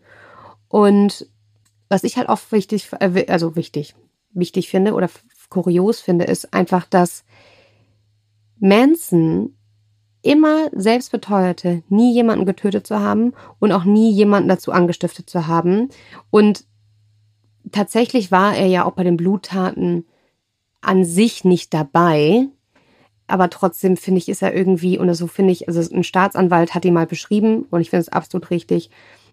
Und 0.67 1.27
was 1.87 2.03
ich 2.03 2.17
halt 2.17 2.29
auch 2.29 2.39
wichtig, 2.51 2.89
äh, 2.99 3.25
also 3.29 3.55
wichtig, 3.55 3.95
wichtig 4.31 4.69
finde 4.69 4.93
oder 4.93 5.09
kurios 5.49 5.99
finde, 6.01 6.25
ist 6.25 6.53
einfach, 6.53 6.85
dass 6.85 7.23
Manson 8.59 9.55
immer 10.25 10.69
selbst 10.73 11.11
beteuerte, 11.11 11.83
nie 11.89 12.13
jemanden 12.13 12.45
getötet 12.45 12.87
zu 12.87 12.99
haben 12.99 13.33
und 13.59 13.71
auch 13.71 13.83
nie 13.83 14.11
jemanden 14.11 14.49
dazu 14.49 14.71
angestiftet 14.71 15.29
zu 15.29 15.47
haben. 15.47 15.89
Und 16.31 16.65
tatsächlich 17.71 18.31
war 18.31 18.55
er 18.55 18.65
ja 18.65 18.85
auch 18.85 18.93
bei 18.93 19.03
den 19.03 19.17
Bluttaten 19.17 20.05
an 20.81 21.05
sich 21.05 21.45
nicht 21.45 21.73
dabei. 21.73 22.47
Aber 23.27 23.49
trotzdem 23.49 23.97
finde 23.97 24.19
ich, 24.19 24.29
ist 24.29 24.41
er 24.41 24.55
irgendwie, 24.55 24.97
und 24.97 25.13
so 25.13 25.27
finde 25.27 25.51
ich, 25.51 25.67
also 25.67 25.81
ein 25.95 26.03
Staatsanwalt 26.03 26.75
hat 26.75 26.85
ihn 26.85 26.93
mal 26.93 27.07
beschrieben, 27.07 27.65
und 27.71 27.81
ich 27.81 27.89
finde 27.89 28.01
es 28.01 28.09
absolut 28.09 28.49
richtig, 28.49 28.89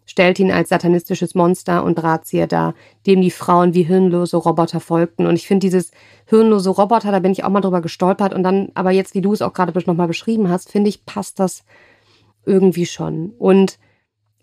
stellt 0.07 0.39
ihn 0.39 0.51
als 0.51 0.69
satanistisches 0.69 1.35
Monster 1.35 1.85
und 1.85 1.97
Drahtzieher 1.97 2.47
dar, 2.47 2.75
dem 3.07 3.21
die 3.21 3.31
Frauen 3.31 3.75
wie 3.75 3.85
hirnlose 3.85 4.37
Roboter 4.37 4.81
folgten. 4.81 5.27
Und 5.27 5.37
ich 5.37 5.47
finde 5.47 5.67
dieses 5.67 5.91
hirnlose 6.27 6.71
Roboter, 6.71 7.13
da 7.13 7.19
bin 7.21 7.33
ich 7.33 7.45
auch 7.45 7.51
mal 7.51 7.61
drüber 7.61 7.81
gestolpert. 7.81 8.35
Und 8.35 8.43
dann, 8.43 8.71
aber 8.75 8.91
jetzt, 8.91 9.15
wie 9.15 9.23
du 9.23 9.33
es 9.33 9.43
auch 9.43 9.53
gerade 9.53 9.73
nochmal 9.87 10.09
beschrieben 10.09 10.49
hast, 10.49 10.71
finde 10.71 10.89
ich, 10.89 11.07
passt 11.07 11.39
das 11.39 11.65
irgendwie 12.45 12.87
schon. 12.87 13.33
Und 13.39 13.79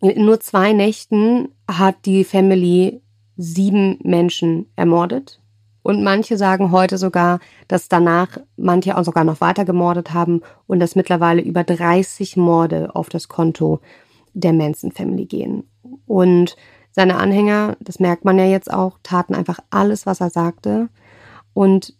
In 0.01 0.25
nur 0.25 0.39
zwei 0.39 0.71
Nächten 0.73 1.49
hat 1.67 2.05
die 2.05 2.23
Family 2.23 3.01
sieben 3.35 3.99
Menschen 4.03 4.71
ermordet. 4.75 5.41
Und 5.81 6.03
manche 6.03 6.37
sagen 6.37 6.71
heute 6.71 6.97
sogar, 6.97 7.39
dass 7.67 7.89
danach 7.89 8.37
manche 8.57 8.97
auch 8.97 9.03
sogar 9.03 9.23
noch 9.23 9.41
weiter 9.41 9.65
gemordet 9.65 10.13
haben 10.13 10.41
und 10.67 10.79
dass 10.79 10.95
mittlerweile 10.95 11.41
über 11.41 11.63
30 11.63 12.37
Morde 12.37 12.95
auf 12.95 13.09
das 13.09 13.27
Konto 13.27 13.79
der 14.33 14.53
Manson 14.53 14.91
Family 14.91 15.25
gehen. 15.25 15.63
Und 16.05 16.55
seine 16.91 17.17
Anhänger, 17.17 17.77
das 17.79 17.99
merkt 17.99 18.25
man 18.25 18.37
ja 18.37 18.45
jetzt 18.45 18.71
auch, 18.71 18.97
taten 19.03 19.35
einfach 19.35 19.59
alles, 19.69 20.05
was 20.05 20.21
er 20.21 20.29
sagte. 20.29 20.89
Und 21.53 21.93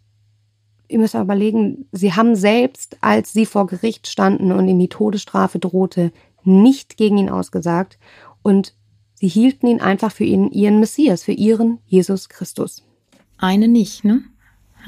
ihr 0.88 0.98
müsst 0.98 1.14
aber 1.14 1.24
überlegen, 1.24 1.86
sie 1.92 2.12
haben 2.12 2.34
selbst, 2.34 2.98
als 3.00 3.32
sie 3.32 3.46
vor 3.46 3.66
Gericht 3.66 4.08
standen 4.08 4.52
und 4.52 4.68
ihm 4.68 4.78
die 4.78 4.88
Todesstrafe 4.88 5.58
drohte, 5.58 6.12
nicht 6.42 6.96
gegen 6.96 7.18
ihn 7.18 7.30
ausgesagt 7.30 7.98
und 8.42 8.74
sie 9.14 9.28
hielten 9.28 9.66
ihn 9.66 9.80
einfach 9.80 10.10
für 10.10 10.24
ihn, 10.24 10.50
ihren 10.50 10.80
Messias, 10.80 11.22
für 11.22 11.32
ihren 11.32 11.78
Jesus 11.86 12.28
Christus. 12.28 12.82
Eine 13.38 13.68
nicht, 13.68 14.04
ne? 14.04 14.22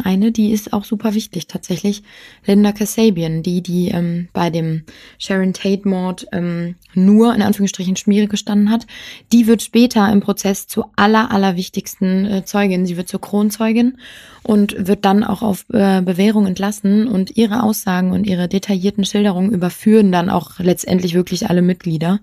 Eine, 0.02 0.32
die 0.32 0.52
ist 0.52 0.72
auch 0.72 0.84
super 0.84 1.14
wichtig 1.14 1.46
tatsächlich. 1.46 2.02
Linda 2.46 2.72
Kasabian, 2.72 3.42
die, 3.42 3.62
die 3.62 3.88
ähm, 3.88 4.28
bei 4.32 4.50
dem 4.50 4.84
Sharon 5.18 5.52
Tate-Mord 5.52 6.26
ähm, 6.32 6.76
nur 6.94 7.34
in 7.34 7.42
Anführungsstrichen 7.42 7.96
schmierig 7.96 8.30
gestanden 8.30 8.70
hat, 8.70 8.86
die 9.32 9.46
wird 9.46 9.62
später 9.62 10.10
im 10.10 10.20
Prozess 10.20 10.66
zur 10.66 10.90
aller, 10.96 11.30
allerwichtigsten 11.30 12.26
äh, 12.26 12.44
Zeugin. 12.44 12.86
Sie 12.86 12.96
wird 12.96 13.08
zur 13.08 13.20
Kronzeugin 13.20 13.98
und 14.42 14.74
wird 14.88 15.04
dann 15.04 15.24
auch 15.24 15.42
auf 15.42 15.66
äh, 15.72 16.02
Bewährung 16.02 16.46
entlassen 16.46 17.06
und 17.06 17.36
ihre 17.36 17.62
Aussagen 17.62 18.12
und 18.12 18.26
ihre 18.26 18.48
detaillierten 18.48 19.04
Schilderungen 19.04 19.52
überführen 19.52 20.10
dann 20.10 20.30
auch 20.30 20.58
letztendlich 20.58 21.14
wirklich 21.14 21.48
alle 21.48 21.62
Mitglieder. 21.62 22.20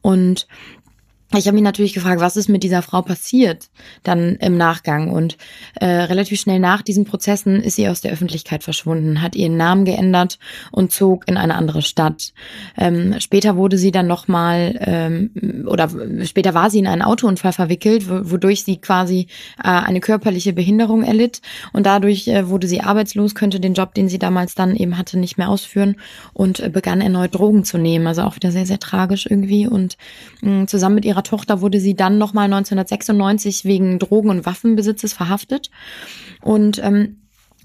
Und 0.00 0.46
ich 1.36 1.46
habe 1.46 1.56
mich 1.56 1.62
natürlich 1.62 1.92
gefragt, 1.92 2.22
was 2.22 2.38
ist 2.38 2.48
mit 2.48 2.62
dieser 2.62 2.80
Frau 2.80 3.02
passiert 3.02 3.68
dann 4.02 4.36
im 4.36 4.56
Nachgang. 4.56 5.10
Und 5.10 5.36
äh, 5.74 5.86
relativ 5.86 6.40
schnell 6.40 6.58
nach 6.58 6.80
diesen 6.80 7.04
Prozessen 7.04 7.62
ist 7.62 7.76
sie 7.76 7.88
aus 7.88 8.00
der 8.00 8.12
Öffentlichkeit 8.12 8.64
verschwunden, 8.64 9.20
hat 9.20 9.36
ihren 9.36 9.58
Namen 9.58 9.84
geändert 9.84 10.38
und 10.72 10.90
zog 10.90 11.28
in 11.28 11.36
eine 11.36 11.54
andere 11.54 11.82
Stadt. 11.82 12.32
Ähm, 12.78 13.16
später 13.18 13.56
wurde 13.56 13.76
sie 13.76 13.90
dann 13.90 14.06
nochmal, 14.06 14.78
ähm, 14.80 15.66
oder 15.68 15.90
später 16.24 16.54
war 16.54 16.70
sie 16.70 16.78
in 16.78 16.86
einen 16.86 17.02
Autounfall 17.02 17.52
verwickelt, 17.52 18.08
wodurch 18.08 18.64
sie 18.64 18.78
quasi 18.78 19.26
äh, 19.62 19.68
eine 19.68 20.00
körperliche 20.00 20.54
Behinderung 20.54 21.02
erlitt. 21.02 21.42
Und 21.74 21.84
dadurch 21.84 22.26
äh, 22.28 22.48
wurde 22.48 22.66
sie 22.66 22.80
arbeitslos, 22.80 23.34
könnte 23.34 23.60
den 23.60 23.74
Job, 23.74 23.92
den 23.92 24.08
sie 24.08 24.18
damals 24.18 24.54
dann 24.54 24.74
eben 24.74 24.96
hatte, 24.96 25.18
nicht 25.18 25.36
mehr 25.36 25.50
ausführen 25.50 25.96
und 26.32 26.60
äh, 26.60 26.70
begann 26.70 27.02
erneut 27.02 27.34
Drogen 27.34 27.64
zu 27.64 27.76
nehmen. 27.76 28.06
Also 28.06 28.22
auch 28.22 28.36
wieder 28.36 28.50
sehr, 28.50 28.64
sehr 28.64 28.78
tragisch 28.78 29.26
irgendwie. 29.28 29.66
Und 29.66 29.98
mh, 30.40 30.68
zusammen 30.68 30.94
mit 30.94 31.04
ihrer 31.04 31.17
ihrer 31.18 31.22
Tochter 31.24 31.60
wurde 31.60 31.80
sie 31.80 31.94
dann 31.94 32.18
nochmal 32.18 32.44
1996 32.44 33.64
wegen 33.64 33.98
Drogen- 33.98 34.30
und 34.30 34.46
Waffenbesitzes 34.46 35.12
verhaftet. 35.12 35.70
Und 36.42 36.80
ähm, 36.82 37.16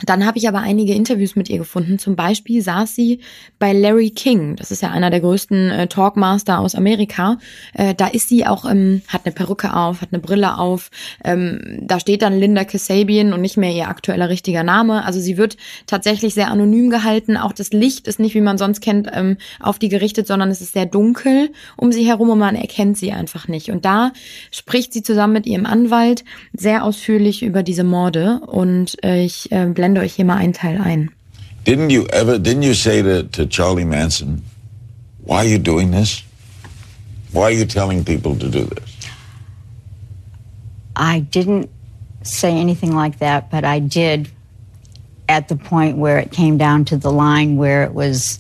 dann 0.02 0.26
habe 0.26 0.40
ich 0.40 0.48
aber 0.48 0.60
einige 0.60 0.94
Interviews 0.94 1.36
mit 1.36 1.50
ihr 1.50 1.60
gefunden. 1.60 2.00
Zum 2.00 2.16
Beispiel 2.16 2.62
saß 2.62 2.96
sie 2.96 3.20
bei 3.60 3.74
Larry 3.74 4.10
King. 4.10 4.56
Das 4.56 4.72
ist 4.72 4.82
ja 4.82 4.90
einer 4.90 5.12
der 5.12 5.20
größten 5.20 5.70
äh, 5.70 5.88
Talkmaster 5.88 6.60
aus 6.60 6.74
Amerika. 6.74 7.38
Äh, 7.74 7.94
da 7.94 8.08
ist 8.08 8.28
sie 8.28 8.46
auch, 8.48 8.66
ähm, 8.70 9.04
hat 9.08 9.26
eine 9.26 9.34
Perücke 9.34 9.76
auf, 9.76 10.02
hat 10.02 10.10
eine 10.12 10.22
Brille 10.22 10.58
auf. 10.58 10.90
Ähm, 11.24 11.80
da 11.82 12.00
steht 12.00 12.24
dann 12.24 12.40
Linda 12.40 12.64
Kasabian 12.64 13.34
und 13.34 13.42
nicht 13.42 13.56
mehr 13.56 13.72
ihr 13.72 13.88
aktueller 13.88 14.30
richtiger 14.30 14.64
Name. 14.64 15.06
Also 15.06 15.20
sie 15.20 15.38
wird 15.38 15.58
tatsächlich 15.86 16.34
sehr 16.34 16.50
anonym 16.50 16.90
gehalten. 16.90 17.38
Auch 17.38 17.54
das 17.54 17.72
Licht 17.72 18.08
ist 18.08 18.20
nicht, 18.20 18.34
wie 18.34 18.42
man 18.42 18.58
sonst 18.58 18.82
kennt, 18.82 19.10
ähm, 19.14 19.38
auf 19.60 19.78
die 19.78 19.90
gerichtet, 19.90 20.26
sondern 20.26 20.50
es 20.50 20.62
ist 20.62 20.74
sehr 20.74 20.88
dunkel 20.88 21.52
um 21.78 21.92
sie 21.92 22.06
herum 22.06 22.30
und 22.30 22.40
man 22.40 22.56
erkennt 22.56 22.98
sie 22.98 23.12
einfach 23.12 23.48
nicht. 23.48 23.70
Und 23.70 23.86
da 23.86 24.12
spricht 24.52 24.94
sie 24.94 25.04
zusammen 25.04 25.34
mit 25.34 25.46
ihrem 25.46 25.66
Anwalt 25.66 26.24
sehr 26.54 26.84
ausführlich 26.84 27.44
über 27.44 27.64
diese 27.64 27.84
Morde. 27.84 28.42
Und 28.46 29.04
äh, 29.04 29.24
ich 29.24 29.52
äh, 29.52 29.68
blende 29.84 30.00
euch 30.00 30.14
hier 30.14 30.24
mal 30.24 30.38
einen 30.38 30.54
Teil 30.54 30.80
ein. 30.80 31.10
Didn't 31.66 31.90
you 31.90 32.08
ever, 32.08 32.40
didn't 32.40 32.64
you 32.64 32.74
say 32.74 33.02
to, 33.02 33.24
to 33.24 33.46
Charlie 33.46 33.84
Manson, 33.84 34.42
why 35.26 35.40
are 35.40 35.46
you 35.46 35.60
doing 35.60 35.92
this? 35.92 36.24
Why 37.34 37.44
are 37.44 37.52
you 37.52 37.66
telling 37.66 38.06
people 38.06 38.36
to 38.38 38.50
do 38.50 38.64
this? 38.64 38.98
I 40.96 41.20
didn't 41.20 41.70
say 42.22 42.52
anything 42.52 42.96
like 42.96 43.20
that, 43.20 43.52
but 43.52 43.66
I 43.66 43.80
did 43.80 44.30
at 45.28 45.50
the 45.50 45.58
point 45.58 45.98
where 45.98 46.18
it 46.18 46.32
came 46.32 46.58
down 46.58 46.86
to 46.86 46.98
the 46.98 47.12
line 47.12 47.58
where 47.58 47.84
it 47.84 47.94
was 47.94 48.40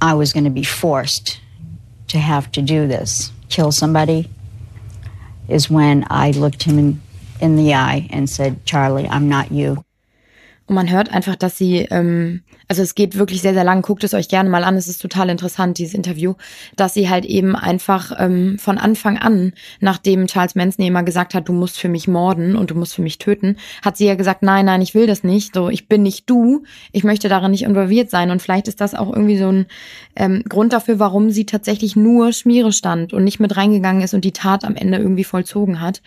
I 0.00 0.14
was 0.14 0.32
going 0.32 0.44
to 0.44 0.50
be 0.50 0.64
forced 0.64 1.38
to 2.08 2.18
have 2.18 2.50
to 2.52 2.62
do 2.62 2.86
this, 2.86 3.30
kill 3.50 3.72
somebody, 3.72 4.30
is 5.48 5.68
when 5.68 6.06
I 6.08 6.30
looked 6.30 6.62
him 6.62 6.78
in 6.78 7.00
in 7.40 7.56
the 7.56 7.74
eye 7.74 8.08
and 8.10 8.28
said, 8.28 8.64
Charlie, 8.64 9.08
I'm 9.08 9.28
not 9.28 9.50
you. 9.50 9.84
Und 10.66 10.74
man 10.74 10.90
hört 10.90 11.12
einfach, 11.12 11.36
dass 11.36 11.58
sie, 11.58 11.86
ähm, 11.90 12.42
also 12.70 12.82
es 12.82 12.94
geht 12.94 13.18
wirklich 13.18 13.42
sehr, 13.42 13.54
sehr 13.54 13.64
lang, 13.64 13.82
guckt 13.82 14.04
es 14.04 14.14
euch 14.14 14.28
gerne 14.28 14.48
mal 14.48 14.64
an, 14.64 14.76
es 14.76 14.88
ist 14.88 15.02
total 15.02 15.28
interessant, 15.28 15.78
dieses 15.78 15.94
Interview, 15.94 16.34
dass 16.76 16.94
sie 16.94 17.10
halt 17.10 17.24
eben 17.24 17.56
einfach 17.56 18.12
ähm, 18.18 18.58
von 18.58 18.78
Anfang 18.78 19.18
an, 19.18 19.52
nachdem 19.80 20.26
Charles 20.26 20.54
Manson 20.54 20.86
immer 20.86 21.02
gesagt 21.02 21.34
hat, 21.34 21.48
du 21.48 21.52
musst 21.52 21.78
für 21.78 21.88
mich 21.88 22.08
morden 22.08 22.56
und 22.56 22.70
du 22.70 22.74
musst 22.74 22.94
für 22.94 23.02
mich 23.02 23.18
töten, 23.18 23.56
hat 23.82 23.96
sie 23.96 24.06
ja 24.06 24.14
gesagt, 24.14 24.42
nein, 24.42 24.66
nein, 24.66 24.82
ich 24.82 24.94
will 24.94 25.06
das 25.06 25.24
nicht, 25.24 25.54
so, 25.54 25.68
ich 25.68 25.88
bin 25.88 26.02
nicht 26.02 26.28
du, 26.28 26.64
ich 26.92 27.04
möchte 27.04 27.28
darin 27.28 27.50
nicht 27.50 27.64
involviert 27.64 28.10
sein. 28.10 28.30
Und 28.30 28.42
vielleicht 28.42 28.68
ist 28.68 28.80
das 28.80 28.94
auch 28.94 29.10
irgendwie 29.12 29.38
so 29.38 29.48
ein 29.48 29.66
ähm, 30.16 30.44
Grund 30.48 30.72
dafür, 30.72 30.98
warum 30.98 31.30
sie 31.30 31.46
tatsächlich 31.46 31.96
nur 31.96 32.32
Schmiere 32.32 32.72
stand 32.72 33.12
und 33.12 33.24
nicht 33.24 33.40
mit 33.40 33.56
reingegangen 33.56 34.02
ist 34.02 34.14
und 34.14 34.24
die 34.24 34.32
Tat 34.32 34.64
am 34.64 34.76
Ende 34.76 34.98
irgendwie 34.98 35.24
vollzogen 35.24 35.80
hat. 35.80 36.02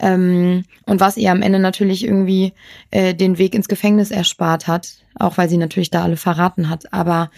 Ähm, 0.00 0.64
und 0.86 1.00
was 1.00 1.16
ihr 1.16 1.30
am 1.30 1.42
Ende 1.42 1.58
natürlich 1.58 2.04
irgendwie 2.04 2.52
äh, 2.90 3.14
den 3.14 3.38
Weg 3.38 3.54
ins 3.54 3.68
Gefängnis 3.68 3.82
Gefängnis 3.82 4.10
erspart 4.10 4.68
hat, 4.68 4.94
auch 5.18 5.38
weil 5.38 5.48
sie 5.48 5.56
natürlich 5.56 5.90
da 5.90 6.02
alle 6.02 6.16
verraten 6.16 6.68
hat. 6.68 6.92
Aber 6.92 7.30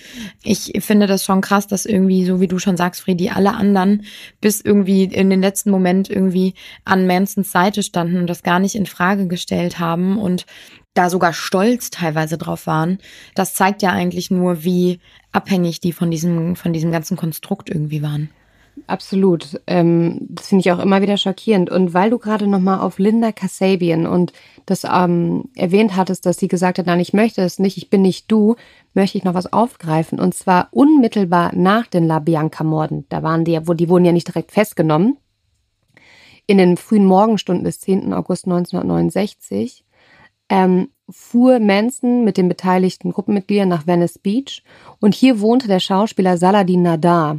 ich 0.43 0.73
finde 0.81 1.07
das 1.07 1.25
schon 1.25 1.41
krass, 1.41 1.67
dass 1.67 1.87
irgendwie, 1.87 2.25
so 2.25 2.41
wie 2.41 2.49
du 2.49 2.59
schon 2.59 2.77
sagst, 2.77 3.01
Friedi, 3.01 3.31
alle 3.31 3.55
anderen 3.55 4.05
bis 4.41 4.61
irgendwie 4.61 5.05
in 5.05 5.31
den 5.31 5.41
letzten 5.41 5.71
Moment 5.71 6.11
irgendwie 6.11 6.55
an 6.85 7.07
Mansons 7.07 7.53
Seite 7.53 7.83
standen 7.83 8.19
und 8.19 8.27
das 8.29 8.43
gar 8.43 8.59
nicht 8.59 8.75
in 8.75 8.87
Frage 8.87 9.27
gestellt 9.27 9.79
haben 9.79 10.19
und 10.19 10.47
da 10.95 11.11
sogar 11.11 11.33
stolz 11.33 11.91
teilweise 11.91 12.39
drauf 12.39 12.67
waren. 12.67 12.99
Das 13.35 13.55
zeigt 13.55 13.83
ja 13.83 13.91
eigentlich 13.91 14.31
nur, 14.31 14.65
wie 14.65 15.01
abhängig 15.33 15.81
die 15.81 15.93
von 15.93 16.11
diesem, 16.11 16.55
von 16.57 16.73
diesem 16.73 16.93
ganzen 16.93 17.17
Konstrukt 17.17 17.69
irgendwie 17.69 18.03
waren. 18.03 18.31
Absolut. 18.87 19.61
Ähm, 19.67 20.19
das 20.29 20.49
finde 20.49 20.61
ich 20.61 20.73
auch 20.73 20.79
immer 20.79 21.01
wieder 21.01 21.17
schockierend. 21.17 21.71
Und 21.71 21.95
weil 21.95 22.11
du 22.11 22.19
gerade 22.19 22.47
nochmal 22.47 22.81
auf 22.81 22.99
Linda 22.99 23.33
Kasabian 23.33 24.07
und 24.07 24.33
das 24.67 24.85
ähm, 24.85 25.45
erwähnt 25.55 25.97
hattest, 25.97 26.27
dass 26.27 26.37
sie 26.37 26.49
gesagt 26.49 26.79
hat, 26.79 26.87
nein, 26.87 27.01
ich 27.01 27.15
möchte 27.15 27.41
es 27.43 27.59
nicht, 27.59 27.79
ich 27.79 27.89
bin 27.89 28.03
nicht 28.03 28.31
du, 28.31 28.57
möchte 28.93 29.17
ich 29.17 29.25
noch 29.25 29.35
was 29.35 29.53
aufgreifen. 29.53 30.21
Und 30.21 30.35
zwar 30.35 30.69
unmittelbar 30.71 31.55
nach 31.55 31.87
den 31.87 32.07
La 32.07 32.19
Bianca-Morden. 32.19 33.07
Da 33.09 33.23
waren 33.23 33.45
die 33.45 33.53
ja, 33.53 33.61
die 33.61 33.89
wurden 33.89 34.05
ja 34.05 34.13
nicht 34.13 34.29
direkt 34.29 34.53
festgenommen. 34.53 35.17
In 36.47 36.59
den 36.59 36.77
frühen 36.77 37.07
Morgenstunden 37.07 37.65
des 37.65 37.81
10. 37.81 38.13
August 38.13 38.45
1969 38.45 39.85
ähm, 40.51 40.89
fuhr 41.09 41.59
Manson 41.59 42.23
mit 42.25 42.37
den 42.37 42.51
beteiligten 42.51 43.13
Gruppenmitgliedern 43.13 43.69
nach 43.69 43.87
Venice 43.87 44.19
Beach 44.19 44.63
und 45.01 45.15
hier 45.15 45.41
wohnte 45.41 45.69
der 45.69 45.81
Schauspieler 45.81 46.37
Saladin 46.37 46.83
Nadar 46.83 47.39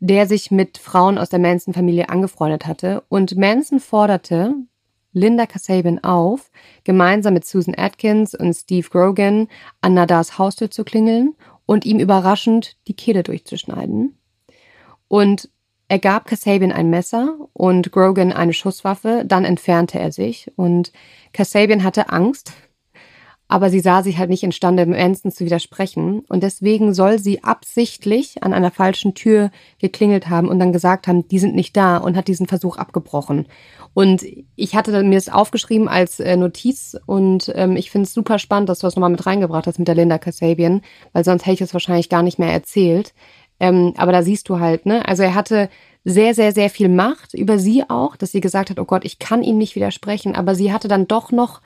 der 0.00 0.26
sich 0.26 0.50
mit 0.50 0.78
Frauen 0.78 1.18
aus 1.18 1.28
der 1.28 1.38
Manson-Familie 1.38 2.08
angefreundet 2.08 2.66
hatte. 2.66 3.04
Und 3.08 3.36
Manson 3.36 3.80
forderte 3.80 4.54
Linda 5.12 5.46
Kasabian 5.46 6.02
auf, 6.02 6.50
gemeinsam 6.84 7.34
mit 7.34 7.44
Susan 7.44 7.74
Atkins 7.76 8.34
und 8.34 8.54
Steve 8.54 8.88
Grogan 8.88 9.48
an 9.80 9.94
Nadars 9.94 10.38
Haustür 10.38 10.70
zu 10.70 10.84
klingeln 10.84 11.34
und 11.66 11.84
ihm 11.84 11.98
überraschend 11.98 12.76
die 12.88 12.94
Kehle 12.94 13.22
durchzuschneiden. 13.22 14.18
Und 15.08 15.50
er 15.88 15.98
gab 15.98 16.26
Kasabian 16.26 16.72
ein 16.72 16.88
Messer 16.88 17.36
und 17.52 17.90
Grogan 17.90 18.32
eine 18.32 18.52
Schusswaffe, 18.52 19.24
dann 19.26 19.44
entfernte 19.44 19.98
er 19.98 20.12
sich 20.12 20.50
und 20.56 20.92
Kasabian 21.32 21.82
hatte 21.82 22.10
Angst, 22.10 22.52
aber 23.50 23.68
sie 23.68 23.80
sah 23.80 24.04
sich 24.04 24.16
halt 24.16 24.30
nicht 24.30 24.44
imstande, 24.44 24.86
Manson 24.86 25.32
zu 25.32 25.44
widersprechen. 25.44 26.20
Und 26.28 26.44
deswegen 26.44 26.94
soll 26.94 27.18
sie 27.18 27.42
absichtlich 27.42 28.44
an 28.44 28.52
einer 28.52 28.70
falschen 28.70 29.14
Tür 29.14 29.50
geklingelt 29.80 30.28
haben 30.28 30.48
und 30.48 30.60
dann 30.60 30.72
gesagt 30.72 31.08
haben, 31.08 31.26
die 31.26 31.40
sind 31.40 31.56
nicht 31.56 31.76
da 31.76 31.96
und 31.96 32.16
hat 32.16 32.28
diesen 32.28 32.46
Versuch 32.46 32.76
abgebrochen. 32.76 33.48
Und 33.92 34.24
ich 34.54 34.76
hatte 34.76 35.02
mir 35.02 35.16
das 35.16 35.28
aufgeschrieben 35.28 35.88
als 35.88 36.20
äh, 36.20 36.36
Notiz 36.36 36.96
und 37.06 37.52
ähm, 37.56 37.74
ich 37.76 37.90
finde 37.90 38.04
es 38.04 38.14
super 38.14 38.38
spannend, 38.38 38.68
dass 38.68 38.78
du 38.78 38.86
das 38.86 38.94
nochmal 38.94 39.10
mit 39.10 39.26
reingebracht 39.26 39.66
hast 39.66 39.80
mit 39.80 39.88
der 39.88 39.96
Linda 39.96 40.18
Kasabian, 40.18 40.82
weil 41.12 41.24
sonst 41.24 41.44
hätte 41.44 41.54
ich 41.54 41.60
es 41.62 41.72
wahrscheinlich 41.72 42.08
gar 42.08 42.22
nicht 42.22 42.38
mehr 42.38 42.52
erzählt. 42.52 43.14
Ähm, 43.58 43.94
aber 43.96 44.12
da 44.12 44.22
siehst 44.22 44.48
du 44.48 44.60
halt, 44.60 44.86
ne? 44.86 45.06
Also 45.08 45.24
er 45.24 45.34
hatte 45.34 45.68
sehr, 46.04 46.34
sehr, 46.34 46.52
sehr 46.52 46.70
viel 46.70 46.88
Macht 46.88 47.34
über 47.34 47.58
sie 47.58 47.82
auch, 47.88 48.14
dass 48.14 48.30
sie 48.30 48.40
gesagt 48.40 48.70
hat, 48.70 48.78
oh 48.78 48.84
Gott, 48.84 49.04
ich 49.04 49.18
kann 49.18 49.42
ihm 49.42 49.58
nicht 49.58 49.74
widersprechen, 49.74 50.36
aber 50.36 50.54
sie 50.54 50.72
hatte 50.72 50.86
dann 50.86 51.08
doch 51.08 51.32
noch 51.32 51.60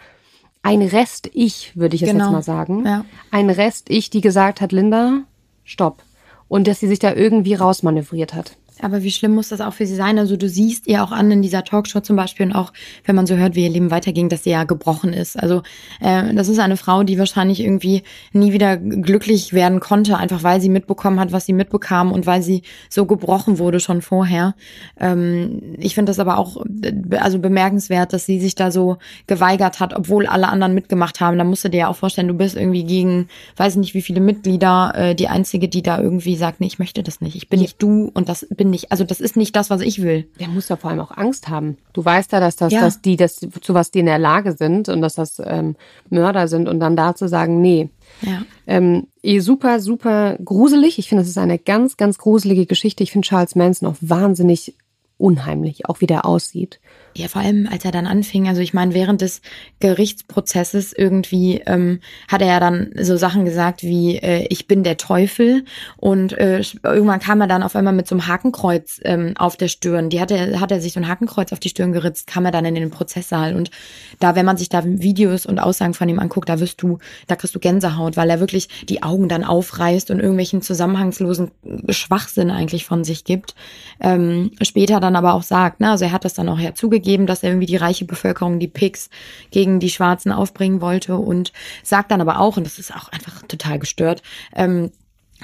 ein 0.64 0.82
Rest-Ich, 0.82 1.76
würde 1.76 1.94
ich 1.94 2.00
jetzt, 2.00 2.10
genau. 2.10 2.24
jetzt 2.24 2.32
mal 2.32 2.42
sagen. 2.42 2.84
Ja. 2.86 3.04
Ein 3.30 3.50
Rest-Ich, 3.50 4.10
die 4.10 4.20
gesagt 4.20 4.60
hat, 4.60 4.72
Linda, 4.72 5.20
stopp. 5.62 6.02
und 6.48 6.66
dass 6.66 6.80
sie 6.80 6.88
sich 6.88 6.98
da 6.98 7.14
irgendwie 7.14 7.54
rausmanövriert 7.54 8.34
hat. 8.34 8.56
Aber 8.80 9.02
wie 9.02 9.10
schlimm 9.10 9.34
muss 9.34 9.50
das 9.50 9.60
auch 9.60 9.72
für 9.72 9.86
sie 9.86 9.94
sein? 9.94 10.18
Also 10.18 10.36
du 10.36 10.48
siehst 10.48 10.86
ihr 10.88 11.04
auch 11.04 11.12
an 11.12 11.30
in 11.30 11.42
dieser 11.42 11.62
Talkshow 11.64 12.00
zum 12.00 12.16
Beispiel 12.16 12.46
und 12.46 12.52
auch, 12.52 12.72
wenn 13.04 13.14
man 13.14 13.26
so 13.26 13.36
hört, 13.36 13.54
wie 13.54 13.62
ihr 13.62 13.70
Leben 13.70 13.90
weiterging, 13.90 14.28
dass 14.28 14.44
sie 14.44 14.50
ja 14.50 14.64
gebrochen 14.64 15.12
ist. 15.12 15.40
Also 15.40 15.62
äh, 16.00 16.34
das 16.34 16.48
ist 16.48 16.58
eine 16.58 16.76
Frau, 16.76 17.04
die 17.04 17.18
wahrscheinlich 17.18 17.60
irgendwie 17.60 18.02
nie 18.32 18.52
wieder 18.52 18.76
glücklich 18.76 19.52
werden 19.52 19.80
konnte, 19.80 20.16
einfach 20.16 20.42
weil 20.42 20.60
sie 20.60 20.68
mitbekommen 20.68 21.20
hat, 21.20 21.32
was 21.32 21.46
sie 21.46 21.52
mitbekam 21.52 22.10
und 22.10 22.26
weil 22.26 22.42
sie 22.42 22.62
so 22.90 23.06
gebrochen 23.06 23.58
wurde 23.58 23.78
schon 23.78 24.02
vorher. 24.02 24.54
Ähm, 24.98 25.76
ich 25.78 25.94
finde 25.94 26.10
das 26.10 26.18
aber 26.18 26.38
auch 26.38 26.64
äh, 26.82 27.16
also 27.18 27.38
bemerkenswert, 27.38 28.12
dass 28.12 28.26
sie 28.26 28.40
sich 28.40 28.56
da 28.56 28.72
so 28.72 28.98
geweigert 29.28 29.78
hat, 29.78 29.94
obwohl 29.94 30.26
alle 30.26 30.48
anderen 30.48 30.74
mitgemacht 30.74 31.20
haben. 31.20 31.38
Da 31.38 31.44
musst 31.44 31.64
du 31.64 31.70
dir 31.70 31.78
ja 31.78 31.88
auch 31.88 31.96
vorstellen, 31.96 32.28
du 32.28 32.34
bist 32.34 32.56
irgendwie 32.56 32.84
gegen, 32.84 33.28
weiß 33.56 33.76
nicht 33.76 33.94
wie 33.94 34.02
viele 34.02 34.20
Mitglieder, 34.20 34.92
äh, 34.96 35.14
die 35.14 35.28
einzige, 35.28 35.68
die 35.68 35.82
da 35.82 36.00
irgendwie 36.00 36.36
sagt, 36.36 36.60
nee, 36.60 36.66
ich 36.66 36.78
möchte 36.78 37.02
das 37.02 37.20
nicht. 37.20 37.36
Ich 37.36 37.48
bin 37.48 37.60
nicht 37.60 37.80
du 37.80 38.10
und 38.12 38.28
das 38.28 38.46
bin 38.50 38.63
bin 38.64 38.70
nicht, 38.70 38.90
also 38.90 39.04
das 39.04 39.20
ist 39.20 39.36
nicht 39.36 39.54
das, 39.54 39.68
was 39.68 39.82
ich 39.82 40.02
will. 40.02 40.26
Der 40.40 40.48
muss 40.48 40.70
ja 40.70 40.76
vor 40.76 40.90
allem 40.90 41.00
auch 41.00 41.10
Angst 41.10 41.48
haben. 41.48 41.76
Du 41.92 42.02
weißt 42.02 42.32
ja, 42.32 42.40
dass 42.40 42.56
das, 42.56 42.72
ja. 42.72 42.80
dass 42.80 43.02
die, 43.02 43.16
dass 43.16 43.36
zu 43.36 43.74
was 43.74 43.90
die 43.90 43.98
in 43.98 44.06
der 44.06 44.18
Lage 44.18 44.52
sind 44.52 44.88
und 44.88 45.02
dass 45.02 45.14
das 45.14 45.40
ähm, 45.44 45.76
Mörder 46.08 46.48
sind 46.48 46.66
und 46.66 46.80
dann 46.80 46.96
da 46.96 47.14
zu 47.14 47.28
sagen, 47.28 47.60
nee. 47.60 47.90
Ja. 48.22 48.42
Ähm, 48.66 49.06
eh 49.22 49.40
super, 49.40 49.80
super 49.80 50.38
gruselig. 50.42 50.98
Ich 50.98 51.08
finde, 51.08 51.22
das 51.22 51.28
ist 51.28 51.38
eine 51.38 51.58
ganz, 51.58 51.98
ganz 51.98 52.16
gruselige 52.16 52.64
Geschichte. 52.64 53.02
Ich 53.02 53.12
finde 53.12 53.28
Charles 53.28 53.54
Manson 53.54 53.88
auch 53.88 53.96
wahnsinnig 54.00 54.74
unheimlich, 55.18 55.86
auch 55.86 56.00
wie 56.00 56.06
der 56.06 56.24
aussieht. 56.24 56.80
Ja, 57.16 57.28
vor 57.28 57.42
allem 57.42 57.68
als 57.70 57.84
er 57.84 57.92
dann 57.92 58.08
anfing, 58.08 58.48
also 58.48 58.60
ich 58.60 58.74
meine, 58.74 58.92
während 58.92 59.20
des 59.20 59.40
Gerichtsprozesses 59.78 60.92
irgendwie 60.92 61.62
ähm, 61.64 62.00
hat 62.26 62.42
er 62.42 62.48
ja 62.48 62.58
dann 62.58 62.90
so 63.00 63.16
Sachen 63.16 63.44
gesagt 63.44 63.84
wie, 63.84 64.16
äh, 64.16 64.46
ich 64.50 64.66
bin 64.66 64.82
der 64.82 64.96
Teufel 64.96 65.64
und 65.96 66.32
äh, 66.32 66.60
irgendwann 66.82 67.20
kam 67.20 67.40
er 67.40 67.46
dann 67.46 67.62
auf 67.62 67.76
einmal 67.76 67.92
mit 67.92 68.08
so 68.08 68.16
einem 68.16 68.26
Hakenkreuz 68.26 69.00
ähm, 69.04 69.34
auf 69.38 69.56
der 69.56 69.68
Stirn. 69.68 70.10
Die 70.10 70.20
hat 70.20 70.32
er, 70.32 70.58
hat 70.58 70.72
er 70.72 70.80
sich 70.80 70.92
so 70.92 70.98
ein 70.98 71.06
Hakenkreuz 71.06 71.52
auf 71.52 71.60
die 71.60 71.68
Stirn 71.68 71.92
geritzt, 71.92 72.26
kam 72.26 72.46
er 72.46 72.50
dann 72.50 72.64
in 72.64 72.74
den 72.74 72.90
Prozesssaal 72.90 73.54
und 73.54 73.70
da, 74.18 74.34
wenn 74.34 74.44
man 74.44 74.56
sich 74.56 74.68
da 74.68 74.82
Videos 74.84 75.46
und 75.46 75.60
Aussagen 75.60 75.94
von 75.94 76.08
ihm 76.08 76.18
anguckt, 76.18 76.48
da 76.48 76.58
wirst 76.58 76.82
du, 76.82 76.98
da 77.28 77.36
kriegst 77.36 77.54
du 77.54 77.60
Gänsehaut, 77.60 78.16
weil 78.16 78.28
er 78.28 78.40
wirklich 78.40 78.68
die 78.88 79.04
Augen 79.04 79.28
dann 79.28 79.44
aufreißt 79.44 80.10
und 80.10 80.18
irgendwelchen 80.18 80.62
zusammenhangslosen 80.62 81.52
Schwachsinn 81.90 82.50
eigentlich 82.50 82.86
von 82.86 83.04
sich 83.04 83.22
gibt. 83.22 83.54
Ähm, 84.00 84.50
später 84.62 84.98
dann 84.98 85.14
aber 85.14 85.34
auch 85.34 85.44
sagt, 85.44 85.78
ne, 85.78 85.92
also 85.92 86.06
er 86.06 86.12
hat 86.12 86.24
das 86.24 86.34
dann 86.34 86.48
auch 86.48 86.58
herzugegeben, 86.58 87.03
gegeben, 87.04 87.26
dass 87.26 87.42
er 87.42 87.50
irgendwie 87.50 87.66
die 87.66 87.76
reiche 87.76 88.06
Bevölkerung, 88.06 88.58
die 88.58 88.68
Pigs, 88.68 89.10
gegen 89.50 89.78
die 89.78 89.90
Schwarzen 89.90 90.32
aufbringen 90.32 90.80
wollte 90.80 91.16
und 91.16 91.52
sagt 91.82 92.10
dann 92.10 92.20
aber 92.20 92.40
auch, 92.40 92.56
und 92.56 92.64
das 92.64 92.78
ist 92.78 92.94
auch 92.94 93.08
einfach 93.08 93.42
total 93.42 93.78
gestört, 93.78 94.22
ähm, 94.56 94.90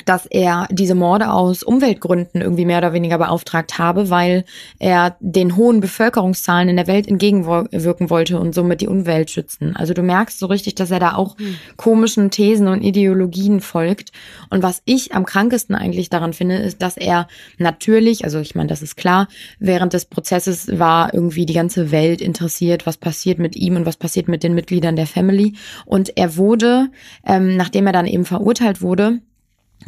dass 0.05 0.27
er 0.27 0.67
diese 0.71 0.95
Morde 0.95 1.31
aus 1.31 1.63
Umweltgründen 1.63 2.41
irgendwie 2.41 2.65
mehr 2.65 2.79
oder 2.79 2.93
weniger 2.93 3.19
beauftragt 3.19 3.79
habe, 3.79 4.11
weil 4.11 4.45
er 4.79 5.17
den 5.21 5.57
hohen 5.57 5.81
Bevölkerungszahlen 5.81 6.69
in 6.69 6.77
der 6.77 6.87
Welt 6.87 7.09
entgegenwirken 7.09 8.11
wollte 8.11 8.39
und 8.39 8.55
somit 8.55 8.81
die 8.81 8.89
Umwelt 8.89 9.31
schützen. 9.31 9.77
Also 9.77 9.95
du 9.95 10.03
merkst 10.03 10.39
so 10.39 10.47
richtig, 10.47 10.75
dass 10.75 10.91
er 10.91 11.01
da 11.01 11.15
auch 11.15 11.39
hm. 11.39 11.57
komischen 11.77 12.31
Thesen 12.31 12.69
und 12.69 12.83
Ideologien 12.83 13.61
folgt. 13.61 14.11
Und 14.51 14.63
was 14.63 14.83
ich 14.85 15.15
am 15.15 15.25
krankesten 15.25 15.75
eigentlich 15.75 16.11
daran 16.11 16.33
finde, 16.33 16.57
ist, 16.57 16.83
dass 16.83 16.97
er 16.97 17.29
natürlich, 17.59 18.25
also 18.25 18.39
ich 18.39 18.55
meine, 18.55 18.69
das 18.69 18.83
ist 18.83 18.97
klar, 18.97 19.29
während 19.59 19.93
des 19.93 20.05
Prozesses 20.05 20.79
war 20.79 21.15
irgendwie 21.15 21.47
die 21.47 21.55
ganze 21.55 21.91
Welt 21.91 22.21
interessiert, 22.21 22.87
was 22.87 22.97
passiert 22.97 23.39
mit 23.39 23.57
ihm 23.57 23.77
und 23.77 23.87
was 23.87 23.97
passiert 23.97 24.29
mit 24.29 24.43
den 24.43 24.55
Mitgliedern 24.55 24.97
der 24.97 25.07
Family. 25.07 25.55
Und 25.85 26.17
er 26.17 26.37
wurde, 26.37 26.89
ähm, 27.27 27.57
nachdem 27.57 27.87
er 27.87 27.93
dann 27.93 28.07
eben 28.07 28.25
verurteilt 28.25 28.83
wurde, 28.83 29.21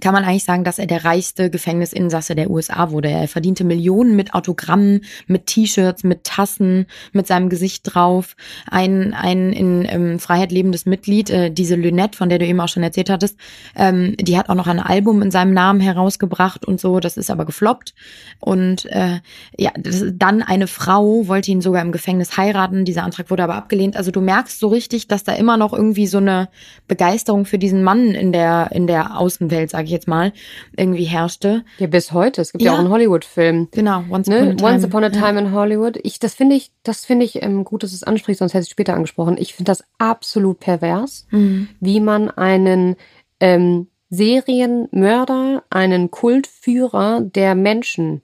kann 0.01 0.14
man 0.14 0.24
eigentlich 0.24 0.45
sagen, 0.45 0.64
dass 0.64 0.78
er 0.78 0.86
der 0.86 1.05
reichste 1.05 1.51
Gefängnisinsasse 1.51 2.34
der 2.34 2.51
USA 2.51 2.90
wurde. 2.90 3.11
Er 3.11 3.28
verdiente 3.28 3.62
Millionen 3.62 4.16
mit 4.16 4.34
Autogrammen, 4.34 5.05
mit 5.26 5.47
T-Shirts, 5.47 6.03
mit 6.03 6.24
Tassen, 6.24 6.86
mit 7.12 7.26
seinem 7.26 7.49
Gesicht 7.51 7.82
drauf. 7.84 8.34
Ein, 8.70 9.12
ein 9.12 9.53
in 9.53 9.86
ähm, 9.88 10.18
Freiheit 10.18 10.51
lebendes 10.51 10.86
Mitglied, 10.86 11.30
äh, 11.30 11.51
diese 11.51 11.76
Lynette, 11.76 12.16
von 12.16 12.30
der 12.30 12.38
du 12.38 12.47
eben 12.47 12.61
auch 12.61 12.68
schon 12.68 12.82
erzählt 12.82 13.11
hattest, 13.11 13.36
ähm, 13.76 14.16
die 14.18 14.38
hat 14.38 14.49
auch 14.49 14.55
noch 14.55 14.66
ein 14.66 14.80
Album 14.80 15.20
in 15.20 15.30
seinem 15.30 15.53
Namen 15.53 15.80
herausgebracht 15.80 16.64
und 16.64 16.80
so. 16.80 16.99
Das 16.99 17.16
ist 17.16 17.30
aber 17.30 17.45
gefloppt. 17.45 17.95
Und 18.40 18.86
äh, 18.86 19.20
ja, 19.59 19.70
das, 19.76 20.05
dann 20.14 20.43
eine 20.43 20.66
Frau 20.66 21.28
wollte 21.28 21.51
ihn 21.51 21.61
sogar 21.61 21.82
im 21.82 21.93
Gefängnis 21.93 22.36
heiraten. 22.36 22.84
Dieser 22.84 23.05
Antrag 23.05 23.30
wurde 23.30 23.45
aber 23.45 23.55
abgelehnt. 23.55 23.97
Also 23.97 24.11
du 24.11 24.20
merkst 24.20 24.59
so 24.59 24.68
richtig, 24.68 25.07
dass 25.07 25.22
da 25.22 25.32
immer 25.32 25.59
noch 25.59 25.74
irgendwie 25.74 26.07
so 26.07 26.18
eine 26.18 26.49
Begeisterung 26.88 27.45
für 27.45 27.59
diesen 27.59 27.82
Mann 27.82 28.12
in 28.12 28.32
der 28.32 28.70
in 28.72 28.86
der 28.86 29.18
Außenwelt, 29.18 29.70
sage 29.83 29.87
ich 29.87 29.93
jetzt 29.93 30.09
mal, 30.09 30.33
irgendwie 30.76 31.05
herrschte. 31.05 31.64
Ja, 31.78 31.89
bis 31.89 32.12
heute. 32.12 32.41
Es 32.41 32.53
gibt 32.53 32.62
ja, 32.62 32.70
ja 32.70 32.76
auch 32.76 32.80
einen 32.80 32.91
Hollywood-Film. 32.91 33.68
Genau, 33.72 34.05
Once 34.11 34.28
ne? 34.28 34.37
Upon 34.37 34.53
a 34.53 34.55
Time. 34.55 34.70
Once 34.70 34.85
Upon 34.85 35.05
a 35.05 35.11
Time 35.11 35.35
ja. 35.35 35.39
in 35.41 35.53
Hollywood. 35.53 35.99
Ich, 36.03 36.20
das 36.20 36.35
finde 36.35 36.55
ich, 36.55 36.70
das 36.85 37.05
finde 37.05 37.24
ich 37.24 37.43
ähm, 37.43 37.64
gut, 37.64 37.83
dass 37.83 37.91
du 37.91 37.97
es 37.97 38.05
ansprichst, 38.05 38.39
sonst 38.39 38.55
hätte 38.55 38.64
ich 38.64 38.70
später 38.70 38.95
angesprochen. 38.95 39.37
Ich 39.39 39.55
finde 39.55 39.70
das 39.70 39.83
absolut 39.99 40.61
pervers, 40.61 41.26
mhm. 41.30 41.68
wie 41.80 41.99
man 41.99 42.30
einen 42.30 42.95
ähm, 43.41 43.89
Serienmörder, 44.11 45.64
einen 45.68 46.11
Kultführer 46.11 47.22
der 47.22 47.55
Menschen 47.57 48.22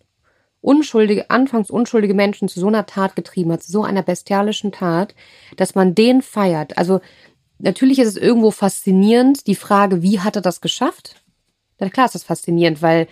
unschuldige, 0.60 1.30
anfangs 1.30 1.70
unschuldige 1.70 2.14
Menschen 2.14 2.48
zu 2.48 2.60
so 2.60 2.68
einer 2.68 2.86
Tat 2.86 3.16
getrieben 3.16 3.52
hat, 3.52 3.62
zu 3.62 3.72
so 3.72 3.82
einer 3.84 4.02
bestialischen 4.02 4.70
Tat, 4.70 5.14
dass 5.56 5.74
man 5.74 5.94
den 5.94 6.20
feiert. 6.22 6.76
Also 6.78 7.00
natürlich 7.58 7.98
ist 7.98 8.08
es 8.08 8.16
irgendwo 8.16 8.50
faszinierend, 8.50 9.46
die 9.46 9.54
Frage, 9.54 10.02
wie 10.02 10.20
hat 10.20 10.36
er 10.36 10.42
das 10.42 10.60
geschafft? 10.60 11.16
Na 11.78 11.88
klar 11.88 12.06
ist 12.06 12.14
das 12.14 12.24
faszinierend, 12.24 12.82
weil 12.82 13.06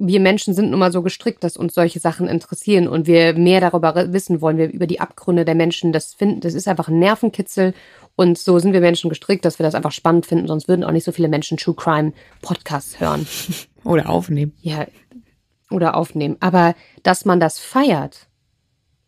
wir 0.00 0.20
Menschen 0.20 0.54
sind 0.54 0.70
nun 0.70 0.78
mal 0.78 0.92
so 0.92 1.02
gestrickt, 1.02 1.42
dass 1.42 1.56
uns 1.56 1.74
solche 1.74 1.98
Sachen 1.98 2.28
interessieren 2.28 2.86
und 2.86 3.06
wir 3.06 3.34
mehr 3.34 3.60
darüber 3.60 4.12
wissen 4.12 4.40
wollen, 4.40 4.56
wir 4.56 4.70
über 4.70 4.86
die 4.86 5.00
Abgründe 5.00 5.44
der 5.44 5.56
Menschen 5.56 5.92
das 5.92 6.14
finden. 6.14 6.40
Das 6.40 6.54
ist 6.54 6.68
einfach 6.68 6.88
ein 6.88 7.00
Nervenkitzel 7.00 7.74
und 8.14 8.38
so 8.38 8.58
sind 8.60 8.72
wir 8.72 8.80
Menschen 8.80 9.08
gestrickt, 9.08 9.44
dass 9.44 9.58
wir 9.58 9.64
das 9.64 9.74
einfach 9.74 9.92
spannend 9.92 10.26
finden, 10.26 10.46
sonst 10.46 10.68
würden 10.68 10.84
auch 10.84 10.92
nicht 10.92 11.04
so 11.04 11.12
viele 11.12 11.28
Menschen 11.28 11.58
True 11.58 11.74
Crime 11.74 12.12
Podcasts 12.42 13.00
hören. 13.00 13.26
Oder 13.84 14.08
aufnehmen. 14.08 14.52
Ja, 14.60 14.86
oder 15.70 15.96
aufnehmen. 15.96 16.36
Aber 16.40 16.74
dass 17.02 17.24
man 17.24 17.40
das 17.40 17.58
feiert 17.58 18.28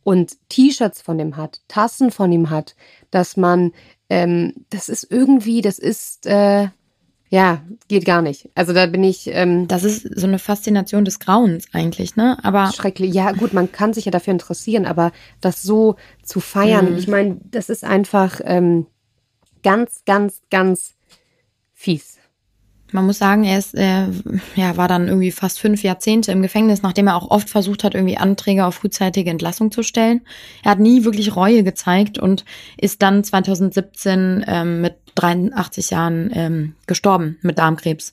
und 0.03 0.37
T-Shirts 0.49 1.03
von 1.03 1.19
ihm 1.19 1.37
hat, 1.37 1.61
Tassen 1.69 2.11
von 2.11 2.33
ihm 2.33 2.51
hat, 2.51 2.75
dass 3.11 3.37
man, 3.37 3.73
ähm, 4.09 4.67
das 4.71 4.89
ist 4.89 5.11
irgendwie, 5.11 5.61
das 5.61 5.79
ist, 5.79 6.27
äh, 6.27 6.69
ja, 7.33 7.63
geht 7.87 8.05
gar 8.05 8.23
nicht. 8.23 8.51
Also 8.57 8.73
da 8.73 8.87
bin 8.87 9.05
ich. 9.05 9.29
Ähm, 9.29 9.69
das 9.69 9.85
ist 9.85 10.03
so 10.19 10.27
eine 10.27 10.41
Faszination 10.41 11.05
des 11.05 11.21
Grauens 11.21 11.69
eigentlich, 11.73 12.17
ne? 12.17 12.37
Aber 12.43 12.73
schrecklich. 12.73 13.15
Ja, 13.15 13.31
gut, 13.31 13.53
man 13.53 13.71
kann 13.71 13.95
sich 13.95 14.05
ja 14.05 14.11
dafür 14.11 14.33
interessieren, 14.33 14.85
aber 14.85 15.13
das 15.41 15.63
so 15.63 15.95
zu 16.25 16.41
feiern, 16.41 16.91
mhm. 16.91 16.99
ich 16.99 17.07
meine, 17.07 17.39
das 17.45 17.71
ist 17.71 17.85
einfach 17.85 18.41
ähm, 18.43 18.87
ganz, 19.63 20.03
ganz, 20.05 20.43
ganz 20.51 20.95
fies. 21.73 22.19
Man 22.93 23.07
muss 23.07 23.19
sagen, 23.19 23.45
er 23.45 23.59
ist, 23.59 23.75
äh, 23.75 24.07
ja, 24.57 24.77
war 24.77 24.89
dann 24.89 25.09
irgendwie 25.09 25.31
fast 25.31 25.61
fünf 25.61 25.83
Jahrzehnte 25.83 26.33
im 26.33 26.43
Gefängnis, 26.43 26.83
nachdem 26.83 27.07
er 27.07 27.17
auch 27.17 27.31
oft 27.31 27.49
versucht 27.49 27.85
hat, 27.85 27.95
irgendwie 27.95 28.17
Anträge 28.17 28.65
auf 28.65 28.77
frühzeitige 28.77 29.31
Entlassung 29.31 29.71
zu 29.71 29.83
stellen. 29.83 30.23
Er 30.63 30.73
hat 30.73 30.81
nie 30.81 31.05
wirklich 31.05 31.37
Reue 31.37 31.63
gezeigt 31.63 32.19
und 32.19 32.45
ist 32.77 33.03
dann 33.03 33.25
2017 33.25 34.45
ähm, 34.47 34.81
mit 34.81 34.97
83 35.15 35.91
Jahren 35.91 36.31
ähm, 36.35 36.75
gestorben 36.87 37.39
mit 37.43 37.59
Darmkrebs. 37.59 38.13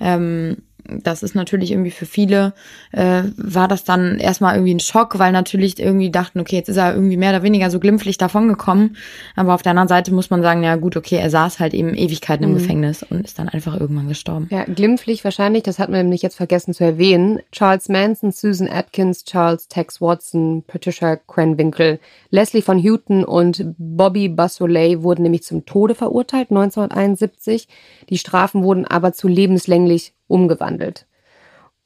Ähm, 0.00 0.58
das 0.88 1.22
ist 1.22 1.34
natürlich 1.34 1.70
irgendwie 1.70 1.90
für 1.90 2.06
viele, 2.06 2.54
äh, 2.92 3.22
war 3.36 3.68
das 3.68 3.84
dann 3.84 4.18
erstmal 4.18 4.54
irgendwie 4.54 4.74
ein 4.74 4.80
Schock, 4.80 5.18
weil 5.18 5.32
natürlich 5.32 5.78
irgendwie 5.78 6.10
dachten, 6.10 6.40
okay, 6.40 6.56
jetzt 6.56 6.68
ist 6.68 6.76
er 6.76 6.94
irgendwie 6.94 7.16
mehr 7.16 7.30
oder 7.30 7.42
weniger 7.42 7.70
so 7.70 7.80
glimpflich 7.80 8.18
davongekommen. 8.18 8.96
Aber 9.34 9.54
auf 9.54 9.62
der 9.62 9.70
anderen 9.70 9.88
Seite 9.88 10.12
muss 10.12 10.30
man 10.30 10.42
sagen, 10.42 10.62
ja 10.62 10.76
gut, 10.76 10.96
okay, 10.96 11.16
er 11.16 11.30
saß 11.30 11.60
halt 11.60 11.74
eben 11.74 11.94
Ewigkeiten 11.94 12.44
im 12.44 12.50
mhm. 12.50 12.54
Gefängnis 12.54 13.02
und 13.02 13.24
ist 13.24 13.38
dann 13.38 13.48
einfach 13.48 13.78
irgendwann 13.78 14.08
gestorben. 14.08 14.48
Ja, 14.50 14.64
glimpflich 14.64 15.24
wahrscheinlich, 15.24 15.62
das 15.62 15.78
hat 15.78 15.90
man 15.90 16.00
nämlich 16.00 16.22
jetzt 16.22 16.36
vergessen 16.36 16.74
zu 16.74 16.84
erwähnen. 16.84 17.40
Charles 17.52 17.88
Manson, 17.88 18.32
Susan 18.32 18.68
Atkins, 18.68 19.24
Charles 19.24 19.68
Tex 19.68 20.00
Watson, 20.00 20.64
Patricia 20.66 21.16
Cranwinkle, 21.16 21.98
Leslie 22.30 22.62
von 22.62 22.82
Houghton 22.82 23.24
und 23.24 23.64
Bobby 23.78 24.28
Bassolet 24.28 25.02
wurden 25.02 25.22
nämlich 25.22 25.42
zum 25.42 25.64
Tode 25.66 25.94
verurteilt 25.94 26.50
1971. 26.50 27.68
Die 28.08 28.18
Strafen 28.18 28.62
wurden 28.62 28.84
aber 28.86 29.12
zu 29.12 29.28
lebenslänglich 29.28 30.12
umgewandelt. 30.28 31.06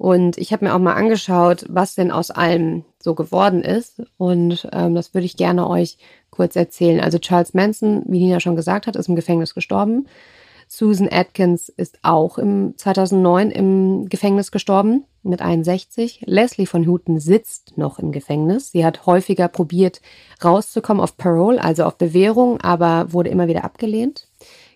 Und 0.01 0.38
ich 0.38 0.53
habe 0.53 0.64
mir 0.64 0.74
auch 0.74 0.78
mal 0.78 0.95
angeschaut, 0.95 1.66
was 1.68 1.95
denn 1.95 2.11
aus 2.11 2.30
allem 2.30 2.84
so 3.03 3.14
geworden 3.14 3.62
ist. 3.62 4.03
Und 4.16 4.66
ähm, 4.72 4.95
das 4.95 5.12
würde 5.12 5.26
ich 5.26 5.36
gerne 5.36 5.68
euch 5.68 5.99
kurz 6.30 6.57
erzählen. 6.57 7.01
Also 7.01 7.18
Charles 7.18 7.53
Manson, 7.53 8.05
wie 8.07 8.18
Nina 8.18 8.41
schon 8.41 8.57
gesagt 8.57 8.86
hat, 8.86 8.97
ist 8.97 9.11
im 9.11 9.16
Gefängnis 9.16 9.53
gestorben. 9.53 10.07
Susan 10.68 11.09
Atkins 11.11 11.68
ist 11.68 11.99
auch 12.03 12.38
im 12.38 12.74
2009 12.78 13.51
im 13.51 14.09
Gefängnis 14.09 14.53
gestorben 14.53 15.05
mit 15.22 15.43
61. 15.43 16.22
Leslie 16.26 16.64
von 16.64 16.86
Houten 16.86 17.18
sitzt 17.18 17.76
noch 17.76 17.99
im 17.99 18.12
Gefängnis. 18.12 18.70
Sie 18.70 18.86
hat 18.86 19.05
häufiger 19.05 19.49
probiert 19.49 20.01
rauszukommen 20.43 21.03
auf 21.03 21.16
Parole, 21.16 21.62
also 21.62 21.84
auf 21.84 21.99
Bewährung, 21.99 22.61
aber 22.61 23.12
wurde 23.12 23.30
immer 23.30 23.49
wieder 23.49 23.64
abgelehnt. 23.64 24.28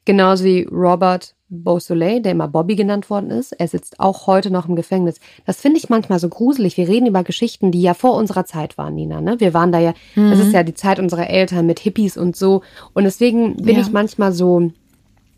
Genauso 0.04 0.44
wie 0.44 0.64
Robert 0.64 1.34
Beausoleil, 1.48 2.20
der 2.20 2.32
immer 2.32 2.48
Bobby 2.48 2.74
genannt 2.74 3.10
worden 3.10 3.30
ist. 3.30 3.52
Er 3.52 3.68
sitzt 3.68 4.00
auch 4.00 4.26
heute 4.26 4.50
noch 4.50 4.68
im 4.68 4.76
Gefängnis. 4.76 5.20
Das 5.44 5.60
finde 5.60 5.78
ich 5.78 5.88
manchmal 5.88 6.18
so 6.18 6.28
gruselig. 6.28 6.76
Wir 6.76 6.88
reden 6.88 7.06
über 7.06 7.22
Geschichten, 7.22 7.70
die 7.70 7.82
ja 7.82 7.94
vor 7.94 8.14
unserer 8.14 8.44
Zeit 8.44 8.78
waren, 8.78 8.94
Nina. 8.94 9.20
Ne? 9.20 9.40
Wir 9.40 9.54
waren 9.54 9.70
da 9.70 9.78
ja, 9.78 9.94
mhm. 10.14 10.30
das 10.30 10.40
ist 10.40 10.52
ja 10.52 10.62
die 10.62 10.74
Zeit 10.74 10.98
unserer 10.98 11.28
Eltern 11.28 11.66
mit 11.66 11.80
Hippies 11.80 12.16
und 12.16 12.36
so. 12.36 12.62
Und 12.94 13.04
deswegen 13.04 13.56
bin 13.56 13.76
ja. 13.76 13.82
ich 13.82 13.92
manchmal 13.92 14.32
so, 14.32 14.70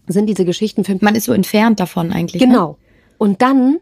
sind 0.06 0.26
diese 0.26 0.44
Geschichten 0.44 0.84
für 0.84 0.96
Man 1.00 1.16
ist 1.16 1.24
so 1.24 1.32
entfernt 1.32 1.80
davon 1.80 2.12
eigentlich. 2.12 2.40
Ne? 2.40 2.48
Genau. 2.48 2.68
Ne? 2.70 2.76
Und 3.18 3.42
dann 3.42 3.78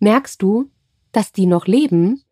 merkst 0.00 0.40
du, 0.40 0.70
dass 1.12 1.32
die 1.32 1.46
noch 1.46 1.66
leben 1.66 2.22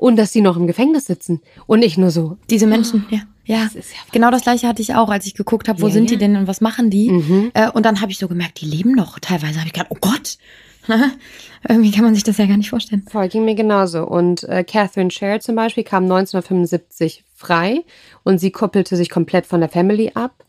und 0.00 0.16
dass 0.16 0.32
die 0.32 0.40
noch 0.40 0.56
im 0.56 0.66
Gefängnis 0.66 1.04
sitzen. 1.04 1.42
Und 1.66 1.82
ich 1.82 1.98
nur 1.98 2.10
so. 2.10 2.38
Diese 2.48 2.66
Menschen, 2.66 3.04
oh. 3.06 3.14
ja. 3.14 3.20
Ja, 3.44 3.64
das 3.64 3.90
ja 3.90 3.98
genau 4.12 4.30
das 4.30 4.42
gleiche 4.42 4.68
hatte 4.68 4.80
ich 4.80 4.94
auch, 4.94 5.08
als 5.10 5.26
ich 5.26 5.34
geguckt 5.34 5.68
habe, 5.68 5.82
wo 5.82 5.88
ja, 5.88 5.92
sind 5.92 6.10
ja. 6.10 6.16
die 6.16 6.18
denn 6.18 6.36
und 6.36 6.46
was 6.46 6.60
machen 6.60 6.88
die? 6.88 7.10
Mhm. 7.10 7.50
Äh, 7.52 7.70
und 7.70 7.84
dann 7.84 8.00
habe 8.00 8.12
ich 8.12 8.18
so 8.18 8.28
gemerkt, 8.28 8.60
die 8.60 8.66
leben 8.66 8.92
noch. 8.92 9.18
Teilweise 9.18 9.58
habe 9.58 9.66
ich 9.66 9.72
gedacht, 9.72 9.90
oh 9.90 9.98
Gott, 10.00 10.38
irgendwie 11.68 11.90
kann 11.90 12.04
man 12.04 12.14
sich 12.14 12.22
das 12.22 12.38
ja 12.38 12.46
gar 12.46 12.56
nicht 12.56 12.70
vorstellen. 12.70 13.04
Voll, 13.10 13.28
ging 13.28 13.44
mir 13.44 13.56
genauso. 13.56 14.06
Und 14.06 14.44
äh, 14.44 14.62
Catherine 14.62 15.10
Sher 15.10 15.40
zum 15.40 15.56
Beispiel 15.56 15.84
kam 15.84 16.04
1975 16.04 17.24
frei 17.34 17.84
und 18.22 18.38
sie 18.38 18.52
koppelte 18.52 18.96
sich 18.96 19.10
komplett 19.10 19.46
von 19.46 19.60
der 19.60 19.68
Family 19.68 20.12
ab. 20.14 20.44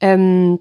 Ähm, 0.00 0.60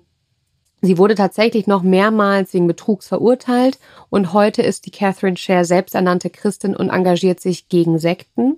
sie 0.82 0.98
wurde 0.98 1.16
tatsächlich 1.16 1.68
noch 1.68 1.84
mehrmals 1.84 2.54
wegen 2.54 2.68
Betrugs 2.68 3.08
verurteilt 3.08 3.80
und 4.10 4.34
heute 4.34 4.62
ist 4.62 4.86
die 4.86 4.92
Catherine 4.92 5.38
Sher 5.38 5.66
selbsternannte 5.66 6.30
Christin 6.30 6.76
und 6.76 6.90
engagiert 6.90 7.40
sich 7.40 7.70
gegen 7.70 8.00
Sekten. 8.00 8.58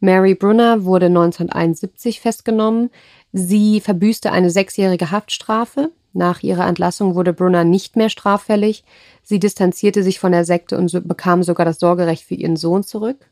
Mary 0.00 0.34
Brunner 0.34 0.84
wurde 0.84 1.06
1971 1.06 2.20
festgenommen. 2.20 2.90
Sie 3.32 3.80
verbüßte 3.80 4.32
eine 4.32 4.50
sechsjährige 4.50 5.10
Haftstrafe. 5.10 5.90
Nach 6.12 6.42
ihrer 6.42 6.66
Entlassung 6.66 7.14
wurde 7.14 7.32
Brunner 7.32 7.64
nicht 7.64 7.96
mehr 7.96 8.08
straffällig. 8.08 8.82
Sie 9.22 9.38
distanzierte 9.38 10.02
sich 10.02 10.18
von 10.18 10.32
der 10.32 10.44
Sekte 10.44 10.76
und 10.76 11.06
bekam 11.06 11.42
sogar 11.42 11.66
das 11.66 11.78
Sorgerecht 11.78 12.24
für 12.24 12.34
ihren 12.34 12.56
Sohn 12.56 12.82
zurück. 12.82 13.30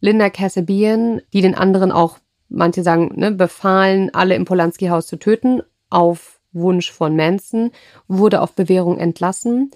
Linda 0.00 0.28
Kassabian, 0.28 1.22
die 1.32 1.40
den 1.40 1.54
anderen 1.54 1.92
auch, 1.92 2.18
manche 2.48 2.82
sagen, 2.82 3.12
ne, 3.14 3.30
befahlen, 3.30 4.12
alle 4.12 4.34
im 4.34 4.44
Polanski-Haus 4.44 5.06
zu 5.06 5.16
töten, 5.16 5.62
auf 5.88 6.31
Wunsch 6.52 6.90
von 6.90 7.16
Manson, 7.16 7.70
wurde 8.08 8.40
auf 8.40 8.52
Bewährung 8.52 8.98
entlassen. 8.98 9.70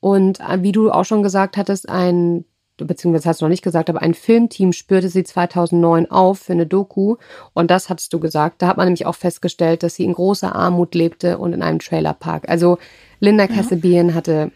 Und 0.00 0.40
äh, 0.40 0.62
wie 0.62 0.72
du 0.72 0.90
auch 0.90 1.04
schon 1.04 1.22
gesagt 1.22 1.56
hattest, 1.56 1.88
ein 1.88 2.44
beziehungsweise 2.84 3.28
hast 3.28 3.40
du 3.40 3.46
noch 3.46 3.50
nicht 3.50 3.62
gesagt, 3.62 3.88
aber 3.88 4.02
ein 4.02 4.14
Filmteam 4.14 4.72
spürte 4.72 5.08
sie 5.08 5.24
2009 5.24 6.10
auf 6.10 6.40
für 6.40 6.52
eine 6.52 6.66
Doku 6.66 7.16
und 7.54 7.70
das 7.70 7.88
hattest 7.88 8.12
du 8.12 8.20
gesagt. 8.20 8.60
Da 8.60 8.66
hat 8.66 8.76
man 8.76 8.86
nämlich 8.86 9.06
auch 9.06 9.14
festgestellt, 9.14 9.82
dass 9.82 9.94
sie 9.94 10.04
in 10.04 10.12
großer 10.12 10.54
Armut 10.54 10.94
lebte 10.94 11.38
und 11.38 11.52
in 11.52 11.62
einem 11.62 11.78
Trailerpark. 11.78 12.48
Also 12.48 12.78
Linda 13.18 13.46
Kassabian 13.46 14.14
hatte 14.14 14.52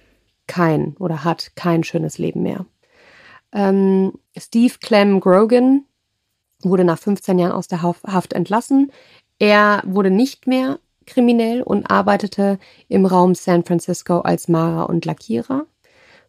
kein 0.47 0.97
oder 0.99 1.25
hat 1.25 1.53
kein 1.55 1.85
schönes 1.85 2.19
Leben 2.19 2.43
mehr. 2.43 2.67
Ähm, 3.53 4.13
Steve 4.37 4.75
Clem 4.81 5.21
Grogan 5.21 5.85
wurde 6.63 6.85
nach 6.85 6.99
15 6.99 7.39
Jahren 7.39 7.53
aus 7.53 7.69
der 7.69 7.83
Haft 7.83 8.33
entlassen. 8.33 8.93
Er 9.39 9.83
wurde 9.87 10.11
nicht 10.11 10.47
mehr 10.47 10.79
kriminell 11.11 11.63
und 11.63 11.91
arbeitete 11.91 12.59
im 12.89 13.05
Raum 13.05 13.35
San 13.35 13.65
Francisco 13.65 14.21
als 14.21 14.49
Maler 14.49 14.89
und 14.89 15.05
Lackierer. 15.05 15.67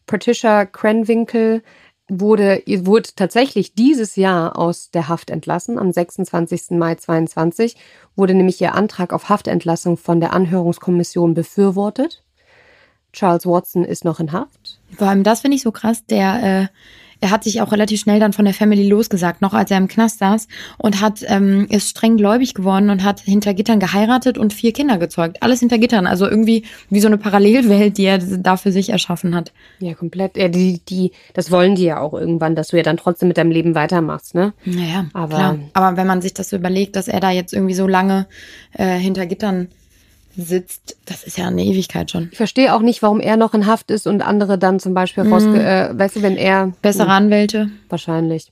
Patricia 0.08 0.66
Krenwinkel 0.66 1.64
wurde, 2.10 2.62
wurde 2.66 3.10
tatsächlich 3.16 3.74
dieses 3.74 4.18
Jahr 4.18 4.58
aus 4.60 4.92
der 4.92 5.08
Haft 5.08 5.30
entlassen. 5.30 5.80
Am 5.80 5.92
26. 5.92 6.72
Mai 6.72 6.96
22 6.96 7.78
wurde 8.16 8.34
nämlich 8.34 8.60
ihr 8.60 8.76
Antrag 8.76 9.14
auf 9.14 9.30
Haftentlassung 9.30 9.98
von 9.98 10.20
der 10.20 10.34
Anhörungskommission 10.34 11.34
befürwortet. 11.34 12.24
Charles 13.14 13.46
Watson 13.46 13.86
ist 13.86 14.06
noch 14.06 14.20
in 14.20 14.32
Haft. 14.32 14.80
Vor 14.98 15.08
allem 15.08 15.24
das 15.24 15.42
finde 15.42 15.56
ich 15.56 15.64
so 15.64 15.72
krass. 15.72 16.06
Der 16.06 16.44
äh, 16.44 16.68
er 17.22 17.30
hat 17.30 17.44
sich 17.44 17.62
auch 17.62 17.72
relativ 17.72 18.02
schnell 18.02 18.20
dann 18.20 18.34
von 18.34 18.46
der 18.46 18.54
Family 18.54 18.88
losgesagt, 18.88 19.42
noch 19.42 19.54
als 19.54 19.70
er 19.70 19.78
im 19.78 19.88
Knast 19.88 20.20
saß 20.20 20.48
und 20.80 21.02
hat 21.02 21.24
ähm, 21.28 21.68
ist 21.70 21.90
streng 21.90 22.18
gläubig 22.18 22.56
geworden 22.56 22.90
und 22.90 23.04
hat 23.04 23.20
hinter 23.20 23.54
Gittern 23.54 23.80
geheiratet 23.80 24.40
und 24.40 24.54
vier 24.54 24.74
Kinder 24.74 24.98
gezeugt. 24.98 25.38
Alles 25.42 25.60
hinter 25.60 25.78
Gittern, 25.78 26.08
also 26.08 26.28
irgendwie 26.28 26.66
wie 26.90 27.00
so 27.00 27.08
eine 27.08 27.20
Parallelwelt, 27.20 27.98
die 28.00 28.06
er 28.06 28.18
da 28.18 28.58
für 28.58 28.72
sich 28.72 28.90
erschaffen 28.90 29.36
hat. 29.36 29.54
Ja, 29.80 29.94
komplett. 29.94 30.36
Ja, 30.36 30.48
die, 30.48 30.82
die, 30.90 31.12
das 31.36 31.52
wollen 31.52 31.76
die 31.76 31.84
ja 31.84 32.00
auch 32.00 32.14
irgendwann, 32.14 32.56
dass 32.56 32.70
du 32.70 32.78
ja 32.78 32.84
dann 32.84 32.98
trotzdem 32.98 33.28
mit 33.28 33.38
deinem 33.38 33.52
Leben 33.52 33.76
weitermachst, 33.76 34.34
ne? 34.34 34.54
Naja, 34.66 35.06
aber 35.14 35.36
klar. 35.36 35.60
Aber 35.74 35.98
wenn 35.98 36.08
man 36.08 36.22
sich 36.22 36.34
das 36.34 36.50
so 36.50 36.56
überlegt, 36.58 36.96
dass 36.96 37.08
er 37.08 37.20
da 37.20 37.30
jetzt 37.30 37.54
irgendwie 37.54 37.76
so 37.76 37.88
lange 37.88 38.28
äh, 38.74 38.98
hinter 38.98 39.28
Gittern 39.28 39.68
sitzt, 40.36 40.98
das 41.06 41.24
ist 41.24 41.38
ja 41.38 41.48
eine 41.48 41.64
Ewigkeit 41.64 42.12
schon. 42.12 42.30
Ich 42.32 42.38
verstehe 42.38 42.74
auch 42.74 42.82
nicht, 42.82 43.02
warum 43.02 43.20
er 43.20 43.38
noch 43.38 43.54
in 43.54 43.66
Haft 43.66 43.92
ist 43.92 44.08
und 44.08 44.22
andere 44.22 44.58
dann 44.58 44.80
zum 44.80 44.94
Beispiel 44.94 45.24
mhm. 45.24 45.34
rausge 45.34 45.64
äh, 45.64 45.98
weißt 45.98 46.18
du, 46.18 46.22
wenn 46.22 46.38
er 46.38 46.74
bessere 46.82 47.08
mh, 47.08 47.18
Anwälte 47.18 47.72
wahrscheinlich. 47.90 48.52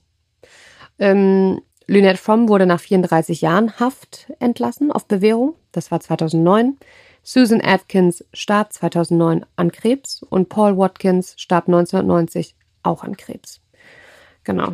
Ähm, 0.98 1.60
Lynette 1.86 2.18
Fromm 2.18 2.48
wurde 2.48 2.66
nach 2.66 2.80
34 2.80 3.40
Jahren 3.40 3.78
Haft 3.80 4.32
entlassen 4.38 4.92
auf 4.92 5.06
Bewährung. 5.06 5.54
Das 5.72 5.90
war 5.90 6.00
2009. 6.00 6.76
Susan 7.22 7.60
Atkins 7.62 8.24
starb 8.32 8.72
2009 8.72 9.44
an 9.56 9.72
Krebs 9.72 10.22
und 10.22 10.48
Paul 10.48 10.78
Watkins 10.78 11.34
starb 11.36 11.66
1990 11.68 12.54
auch 12.82 13.02
an 13.02 13.16
Krebs. 13.16 13.60
Genau. 14.44 14.72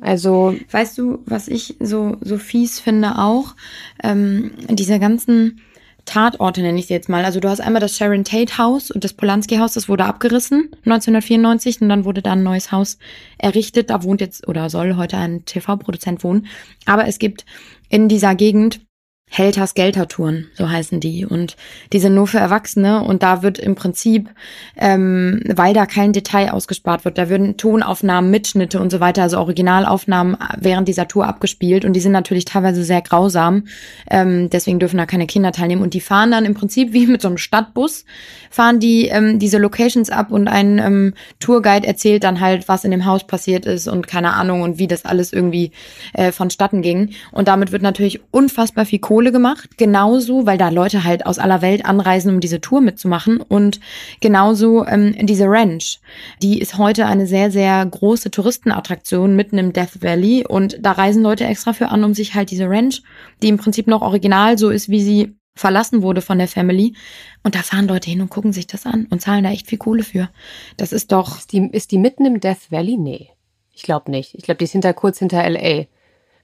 Also 0.00 0.54
weißt 0.70 0.98
du, 0.98 1.20
was 1.26 1.48
ich 1.48 1.76
so 1.80 2.16
so 2.20 2.38
fies 2.38 2.78
finde 2.78 3.18
auch 3.18 3.54
ähm, 4.02 4.52
diese 4.68 4.98
ganzen 4.98 5.60
Tatorte, 6.08 6.62
nenne 6.62 6.78
ich 6.78 6.86
sie 6.86 6.94
jetzt 6.94 7.08
mal. 7.08 7.24
Also 7.24 7.38
du 7.38 7.48
hast 7.48 7.60
einmal 7.60 7.80
das 7.80 7.96
Sharon 7.96 8.24
Tate 8.24 8.56
Haus 8.56 8.90
und 8.90 9.04
das 9.04 9.12
Polanski 9.12 9.58
Haus, 9.58 9.74
das 9.74 9.88
wurde 9.88 10.06
abgerissen 10.06 10.70
1994 10.86 11.82
und 11.82 11.90
dann 11.90 12.04
wurde 12.06 12.22
da 12.22 12.32
ein 12.32 12.42
neues 12.42 12.72
Haus 12.72 12.98
errichtet. 13.36 13.90
Da 13.90 14.02
wohnt 14.02 14.22
jetzt 14.22 14.48
oder 14.48 14.70
soll 14.70 14.96
heute 14.96 15.18
ein 15.18 15.44
TV-Produzent 15.44 16.24
wohnen. 16.24 16.46
Aber 16.86 17.06
es 17.06 17.18
gibt 17.18 17.44
in 17.90 18.08
dieser 18.08 18.34
Gegend 18.34 18.80
Helters 19.28 19.74
Geltertouren, 19.74 20.48
so 20.54 20.68
heißen 20.68 21.00
die. 21.00 21.26
Und 21.26 21.56
die 21.92 21.98
sind 21.98 22.14
nur 22.14 22.26
für 22.26 22.38
Erwachsene 22.38 23.02
und 23.02 23.22
da 23.22 23.42
wird 23.42 23.58
im 23.58 23.74
Prinzip, 23.74 24.30
ähm, 24.76 25.42
weil 25.46 25.74
da 25.74 25.86
kein 25.86 26.12
Detail 26.12 26.50
ausgespart 26.50 27.04
wird, 27.04 27.18
da 27.18 27.28
würden 27.28 27.56
Tonaufnahmen, 27.56 28.30
Mitschnitte 28.30 28.80
und 28.80 28.90
so 28.90 29.00
weiter, 29.00 29.22
also 29.22 29.38
Originalaufnahmen 29.38 30.36
während 30.58 30.88
dieser 30.88 31.08
Tour 31.08 31.26
abgespielt 31.26 31.84
und 31.84 31.92
die 31.92 32.00
sind 32.00 32.12
natürlich 32.12 32.46
teilweise 32.46 32.84
sehr 32.84 33.02
grausam. 33.02 33.64
Ähm, 34.10 34.48
deswegen 34.50 34.78
dürfen 34.78 34.96
da 34.96 35.06
keine 35.06 35.26
Kinder 35.26 35.52
teilnehmen. 35.52 35.82
Und 35.82 35.94
die 35.94 36.00
fahren 36.00 36.30
dann 36.30 36.44
im 36.44 36.54
Prinzip 36.54 36.92
wie 36.92 37.06
mit 37.06 37.22
so 37.22 37.28
einem 37.28 37.38
Stadtbus, 37.38 38.04
fahren 38.50 38.80
die 38.80 39.08
ähm, 39.08 39.38
diese 39.38 39.58
Locations 39.58 40.10
ab 40.10 40.30
und 40.30 40.48
ein 40.48 40.78
ähm, 40.78 41.14
Tourguide 41.38 41.86
erzählt 41.86 42.24
dann 42.24 42.40
halt, 42.40 42.66
was 42.68 42.84
in 42.84 42.90
dem 42.90 43.04
Haus 43.04 43.26
passiert 43.26 43.66
ist 43.66 43.88
und 43.88 44.06
keine 44.06 44.32
Ahnung 44.32 44.62
und 44.62 44.78
wie 44.78 44.86
das 44.86 45.04
alles 45.04 45.32
irgendwie 45.32 45.72
äh, 46.14 46.32
vonstatten 46.32 46.82
ging. 46.82 47.10
Und 47.30 47.48
damit 47.48 47.72
wird 47.72 47.82
natürlich 47.82 48.20
unfassbar 48.30 48.86
viel 48.86 48.98
Kohle 48.98 49.17
Kohle 49.18 49.32
gemacht. 49.32 49.78
Genauso, 49.78 50.46
weil 50.46 50.58
da 50.58 50.68
Leute 50.68 51.02
halt 51.02 51.26
aus 51.26 51.40
aller 51.40 51.60
Welt 51.60 51.84
anreisen, 51.84 52.32
um 52.32 52.38
diese 52.38 52.60
Tour 52.60 52.80
mitzumachen. 52.80 53.40
Und 53.40 53.80
genauso 54.20 54.86
ähm, 54.86 55.12
diese 55.26 55.46
Ranch. 55.46 55.98
Die 56.40 56.60
ist 56.60 56.78
heute 56.78 57.04
eine 57.06 57.26
sehr, 57.26 57.50
sehr 57.50 57.84
große 57.84 58.30
Touristenattraktion 58.30 59.34
mitten 59.34 59.58
im 59.58 59.72
Death 59.72 60.02
Valley. 60.02 60.46
Und 60.46 60.78
da 60.80 60.92
reisen 60.92 61.24
Leute 61.24 61.46
extra 61.46 61.72
für 61.72 61.88
an, 61.88 62.04
um 62.04 62.14
sich 62.14 62.36
halt 62.36 62.52
diese 62.52 62.70
Ranch, 62.70 63.02
die 63.42 63.48
im 63.48 63.56
Prinzip 63.56 63.88
noch 63.88 64.02
original 64.02 64.56
so 64.56 64.70
ist, 64.70 64.88
wie 64.88 65.02
sie 65.02 65.34
verlassen 65.56 66.02
wurde 66.02 66.22
von 66.22 66.38
der 66.38 66.46
Family. 66.46 66.94
Und 67.42 67.56
da 67.56 67.64
fahren 67.64 67.88
Leute 67.88 68.10
hin 68.10 68.20
und 68.20 68.30
gucken 68.30 68.52
sich 68.52 68.68
das 68.68 68.86
an 68.86 69.08
und 69.10 69.20
zahlen 69.20 69.42
da 69.42 69.50
echt 69.50 69.66
viel 69.66 69.78
Kohle 69.78 70.04
für. 70.04 70.30
Das 70.76 70.92
ist 70.92 71.10
doch. 71.10 71.38
Ist 71.38 71.52
die, 71.52 71.68
ist 71.72 71.90
die 71.90 71.98
mitten 71.98 72.24
im 72.24 72.38
Death 72.38 72.70
Valley? 72.70 72.96
Nee. 72.96 73.30
Ich 73.74 73.82
glaube 73.82 74.12
nicht. 74.12 74.36
Ich 74.36 74.44
glaube, 74.44 74.58
die 74.58 74.64
ist 74.66 74.72
hinter 74.72 74.94
kurz 74.94 75.18
hinter 75.18 75.42
LA. 75.42 75.86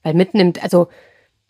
Weil 0.03 0.15
mitten 0.15 0.41
im, 0.41 0.53
also 0.61 0.89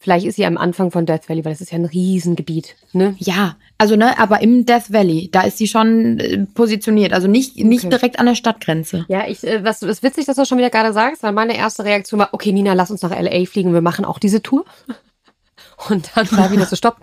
Vielleicht 0.04 0.26
ist 0.26 0.36
sie 0.36 0.44
am 0.44 0.58
Anfang 0.58 0.90
von 0.90 1.06
Death 1.06 1.30
Valley, 1.30 1.46
weil 1.46 1.52
das 1.52 1.62
ist 1.62 1.72
ja 1.72 1.78
ein 1.78 1.86
Riesengebiet, 1.86 2.76
ne? 2.92 3.16
Ja, 3.18 3.56
also 3.78 3.96
ne, 3.96 4.18
aber 4.18 4.42
im 4.42 4.66
Death 4.66 4.92
Valley, 4.92 5.30
da 5.32 5.44
ist 5.44 5.56
sie 5.56 5.66
schon 5.66 6.20
äh, 6.20 6.44
positioniert, 6.52 7.14
also 7.14 7.26
nicht 7.26 7.56
nicht 7.56 7.86
okay. 7.86 7.96
direkt 7.96 8.18
an 8.18 8.26
der 8.26 8.34
Stadtgrenze. 8.34 9.06
Ja, 9.08 9.26
ich 9.26 9.42
äh, 9.44 9.64
was 9.64 9.80
was 9.80 10.02
witzig, 10.02 10.26
dass 10.26 10.36
du 10.36 10.44
schon 10.44 10.58
wieder 10.58 10.68
gerade 10.68 10.92
sagst, 10.92 11.22
weil 11.22 11.32
meine 11.32 11.56
erste 11.56 11.86
Reaktion 11.86 12.20
war, 12.20 12.28
okay, 12.32 12.52
Nina, 12.52 12.74
lass 12.74 12.90
uns 12.90 13.00
nach 13.00 13.18
LA 13.18 13.46
fliegen, 13.46 13.72
wir 13.72 13.80
machen 13.80 14.04
auch 14.04 14.18
diese 14.18 14.42
Tour. 14.42 14.66
Und 15.88 16.10
dann 16.14 16.30
war 16.32 16.52
wieder 16.52 16.66
so 16.66 16.76
stopp. 16.76 16.98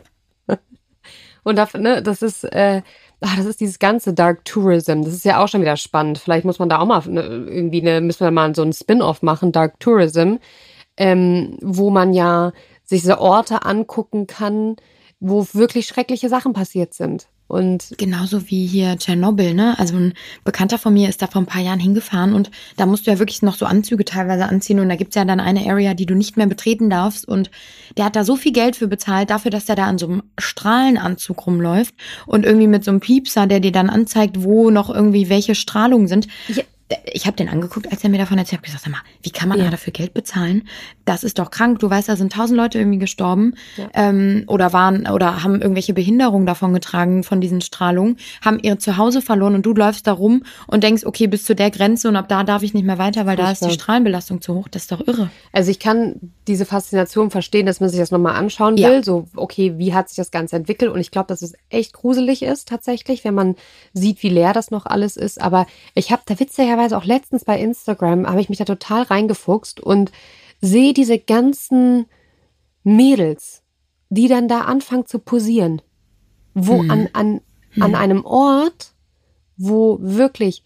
Und 1.43 1.55
da, 1.55 1.67
ne, 1.73 2.03
das 2.03 2.21
ist 2.21 2.43
äh, 2.43 2.83
ach, 3.19 3.35
das 3.35 3.47
ist 3.47 3.61
dieses 3.61 3.79
ganze 3.79 4.13
Dark 4.13 4.45
Tourism. 4.45 5.01
Das 5.01 5.15
ist 5.15 5.25
ja 5.25 5.43
auch 5.43 5.47
schon 5.47 5.61
wieder 5.61 5.75
spannend. 5.75 6.19
Vielleicht 6.19 6.45
muss 6.45 6.59
man 6.59 6.69
da 6.69 6.77
auch 6.77 6.85
mal 6.85 7.01
ne, 7.07 7.21
irgendwie 7.21 7.81
eine, 7.81 7.99
müssen 7.99 8.23
wir 8.23 8.29
mal 8.29 8.53
so 8.53 8.61
ein 8.61 8.73
Spin-off 8.73 9.23
machen, 9.23 9.51
Dark 9.51 9.79
Tourism, 9.79 10.35
ähm, 10.97 11.57
wo 11.61 11.89
man 11.89 12.13
ja 12.13 12.51
sich 12.91 13.01
diese 13.01 13.19
Orte 13.19 13.65
angucken 13.65 14.27
kann, 14.27 14.75
wo 15.19 15.47
wirklich 15.53 15.87
schreckliche 15.87 16.29
Sachen 16.29 16.53
passiert 16.53 16.93
sind. 16.93 17.27
Und 17.51 17.95
Genauso 17.97 18.49
wie 18.49 18.65
hier 18.65 18.97
Tschernobyl, 18.97 19.53
ne? 19.53 19.77
Also 19.77 19.97
ein 19.97 20.13
Bekannter 20.45 20.77
von 20.77 20.93
mir 20.93 21.09
ist 21.09 21.21
da 21.21 21.27
vor 21.27 21.41
ein 21.41 21.47
paar 21.47 21.61
Jahren 21.61 21.81
hingefahren 21.81 22.33
und 22.33 22.49
da 22.77 22.85
musst 22.85 23.05
du 23.05 23.11
ja 23.11 23.19
wirklich 23.19 23.41
noch 23.41 23.55
so 23.55 23.65
Anzüge 23.65 24.05
teilweise 24.05 24.45
anziehen 24.45 24.79
und 24.79 24.87
da 24.87 24.95
gibt's 24.95 25.15
ja 25.15 25.25
dann 25.25 25.41
eine 25.41 25.69
Area, 25.69 25.93
die 25.93 26.05
du 26.05 26.15
nicht 26.15 26.37
mehr 26.37 26.47
betreten 26.47 26.89
darfst 26.89 27.27
und 27.27 27.51
der 27.97 28.05
hat 28.05 28.15
da 28.15 28.23
so 28.23 28.37
viel 28.37 28.53
Geld 28.53 28.77
für 28.77 28.87
bezahlt, 28.87 29.29
dafür, 29.29 29.51
dass 29.51 29.65
der 29.65 29.75
da 29.75 29.85
an 29.85 29.97
so 29.97 30.07
einem 30.07 30.23
Strahlenanzug 30.37 31.45
rumläuft 31.45 31.93
und 32.25 32.45
irgendwie 32.45 32.67
mit 32.67 32.85
so 32.85 32.91
einem 32.91 33.01
Piepser, 33.01 33.47
der 33.47 33.59
dir 33.59 33.73
dann 33.73 33.89
anzeigt, 33.89 34.43
wo 34.43 34.69
noch 34.69 34.89
irgendwie 34.89 35.27
welche 35.27 35.53
Strahlungen 35.53 36.07
sind. 36.07 36.27
Ja. 36.47 36.63
Ich 37.05 37.25
habe 37.25 37.37
den 37.37 37.49
angeguckt, 37.49 37.91
als 37.91 38.03
er 38.03 38.09
mir 38.09 38.17
davon 38.17 38.37
erzählt 38.37 38.59
hat, 38.59 38.65
gesagt, 38.65 38.83
sag 38.83 38.91
mal, 38.91 39.01
wie 39.23 39.29
kann 39.31 39.49
man 39.49 39.57
Ja. 39.59 39.65
da 39.65 39.71
dafür 39.71 39.93
Geld 39.93 40.13
bezahlen? 40.13 40.67
Das 41.05 41.23
ist 41.23 41.39
doch 41.39 41.51
krank. 41.51 41.79
Du 41.79 41.89
weißt, 41.89 42.09
da 42.09 42.15
sind 42.15 42.33
tausend 42.33 42.57
Leute 42.57 42.77
irgendwie 42.79 42.99
gestorben 42.99 43.55
Ja. 43.77 43.89
ähm, 43.93 44.43
oder 44.47 44.73
waren 44.73 45.07
oder 45.07 45.43
haben 45.43 45.61
irgendwelche 45.61 45.93
Behinderungen 45.93 46.45
davon 46.45 46.73
getragen 46.73 47.23
von 47.23 47.41
diesen 47.41 47.61
Strahlungen, 47.61 48.17
haben 48.43 48.59
ihr 48.61 48.79
Zuhause 48.79 49.21
verloren 49.21 49.55
und 49.55 49.65
du 49.65 49.73
läufst 49.73 50.07
da 50.07 50.11
rum 50.13 50.43
und 50.67 50.83
denkst, 50.83 51.05
okay, 51.05 51.27
bis 51.27 51.43
zu 51.45 51.55
der 51.55 51.71
Grenze 51.71 52.07
und 52.07 52.15
ab 52.15 52.27
da 52.27 52.43
darf 52.43 52.63
ich 52.63 52.73
nicht 52.73 52.85
mehr 52.85 52.97
weiter, 52.97 53.25
weil 53.25 53.35
da 53.37 53.51
ist 53.51 53.63
die. 53.65 53.71
Strahlenbelastung 53.71 54.41
zu 54.41 54.55
hoch. 54.55 54.67
Das 54.69 54.83
ist 54.83 54.91
doch 54.91 55.05
irre. 55.07 55.29
Also 55.51 55.71
ich 55.71 55.79
kann 55.79 56.15
diese 56.47 56.65
Faszination 56.65 57.31
verstehen, 57.31 57.65
dass 57.65 57.79
man 57.79 57.89
sich 57.89 57.99
das 57.99 58.11
nochmal 58.11 58.35
anschauen 58.35 58.77
Ja. 58.77 58.89
will. 58.89 59.03
So, 59.03 59.27
okay, 59.35 59.77
wie 59.77 59.93
hat 59.93 60.09
sich 60.09 60.15
das 60.17 60.31
Ganze 60.31 60.55
entwickelt? 60.55 60.91
Und 60.91 60.99
ich 60.99 61.11
glaube, 61.11 61.27
dass 61.27 61.41
es 61.41 61.53
echt 61.69 61.93
gruselig 61.93 62.41
ist 62.43 62.67
tatsächlich, 62.67 63.23
wenn 63.23 63.33
man 63.33 63.55
sieht, 63.93 64.23
wie 64.23 64.29
leer 64.29 64.53
das 64.53 64.71
noch 64.71 64.85
alles 64.85 65.17
ist. 65.17 65.41
Aber 65.41 65.65
ich 65.93 66.11
habe 66.11 66.21
da 66.25 66.39
witzigerweise 66.39 66.80
auch 66.93 67.05
letztens 67.05 67.45
bei 67.45 67.59
Instagram, 67.59 68.27
habe 68.27 68.41
ich 68.41 68.49
mich 68.49 68.57
da 68.57 68.65
total 68.65 69.03
reingefuchst 69.03 69.79
und 69.79 70.11
sehe 70.61 70.93
diese 70.93 71.19
ganzen 71.19 72.05
Mädels, 72.83 73.63
die 74.09 74.27
dann 74.27 74.47
da 74.47 74.61
anfangen 74.61 75.05
zu 75.05 75.19
posieren. 75.19 75.81
Wo 76.53 76.81
an, 76.81 77.07
an, 77.13 77.41
an 77.79 77.95
einem 77.95 78.25
Ort, 78.25 78.93
wo 79.55 79.97
wirklich 80.01 80.63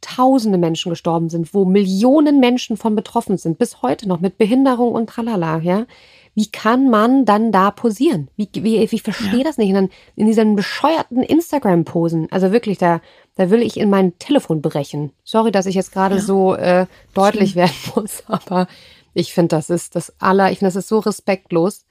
tausende 0.00 0.58
Menschen 0.58 0.90
gestorben 0.90 1.30
sind, 1.30 1.54
wo 1.54 1.64
Millionen 1.64 2.40
Menschen 2.40 2.76
von 2.76 2.94
betroffen 2.94 3.38
sind, 3.38 3.58
bis 3.58 3.80
heute 3.80 4.08
noch 4.08 4.20
mit 4.20 4.38
Behinderung 4.38 4.92
und 4.92 5.08
tralala, 5.08 5.58
ja. 5.58 5.86
Wie 6.34 6.50
kann 6.50 6.90
man 6.90 7.24
dann 7.24 7.52
da 7.52 7.70
posieren? 7.70 8.28
Wie, 8.36 8.48
wie, 8.54 8.78
ich 8.78 9.02
verstehe 9.02 9.44
das 9.44 9.56
nicht. 9.56 9.68
Und 9.68 9.74
dann 9.74 9.90
in 10.16 10.26
diesen 10.26 10.56
bescheuerten 10.56 11.22
Instagram-Posen. 11.22 12.26
Also 12.32 12.50
wirklich, 12.50 12.78
da, 12.78 13.00
da 13.36 13.50
will 13.50 13.62
ich 13.62 13.76
in 13.76 13.88
mein 13.88 14.18
Telefon 14.18 14.60
brechen. 14.60 15.12
Sorry, 15.22 15.52
dass 15.52 15.66
ich 15.66 15.76
jetzt 15.76 15.92
gerade 15.92 16.20
so 16.20 16.54
äh, 16.54 16.86
deutlich 17.14 17.54
werden 17.54 17.74
muss, 17.94 18.24
aber 18.26 18.66
ich 19.14 19.32
finde, 19.32 19.56
das 19.56 19.70
ist 19.70 19.94
das 19.94 20.12
aller, 20.20 20.50
ich 20.50 20.58
finde, 20.58 20.74
das 20.74 20.84
ist 20.84 20.88
so 20.88 20.98
respektlos. 20.98 21.86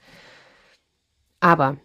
Aber 1.40 1.78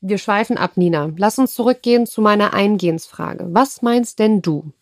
wir 0.00 0.18
schweifen 0.18 0.58
ab, 0.58 0.76
Nina. 0.76 1.10
Lass 1.16 1.38
uns 1.38 1.54
zurückgehen 1.54 2.06
zu 2.06 2.20
meiner 2.20 2.52
Eingehensfrage. 2.52 3.48
Was 3.50 3.82
meinst 3.82 4.18
denn 4.18 4.42
du? 4.42 4.72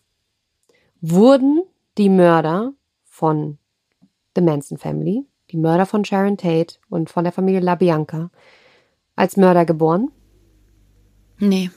Wurden 0.99 1.63
die 1.97 2.09
Mörder 2.09 2.73
von 3.05 3.57
The 4.35 4.41
Manson 4.41 4.77
Family, 4.77 5.25
die 5.51 5.57
Mörder 5.57 5.85
von 5.85 6.05
Sharon 6.05 6.37
Tate 6.37 6.75
und 6.89 7.09
von 7.09 7.23
der 7.23 7.33
Familie 7.33 7.61
LaBianca 7.61 8.29
als 9.15 9.37
Mörder 9.37 9.65
geboren? 9.65 10.11
Nee. 11.39 11.69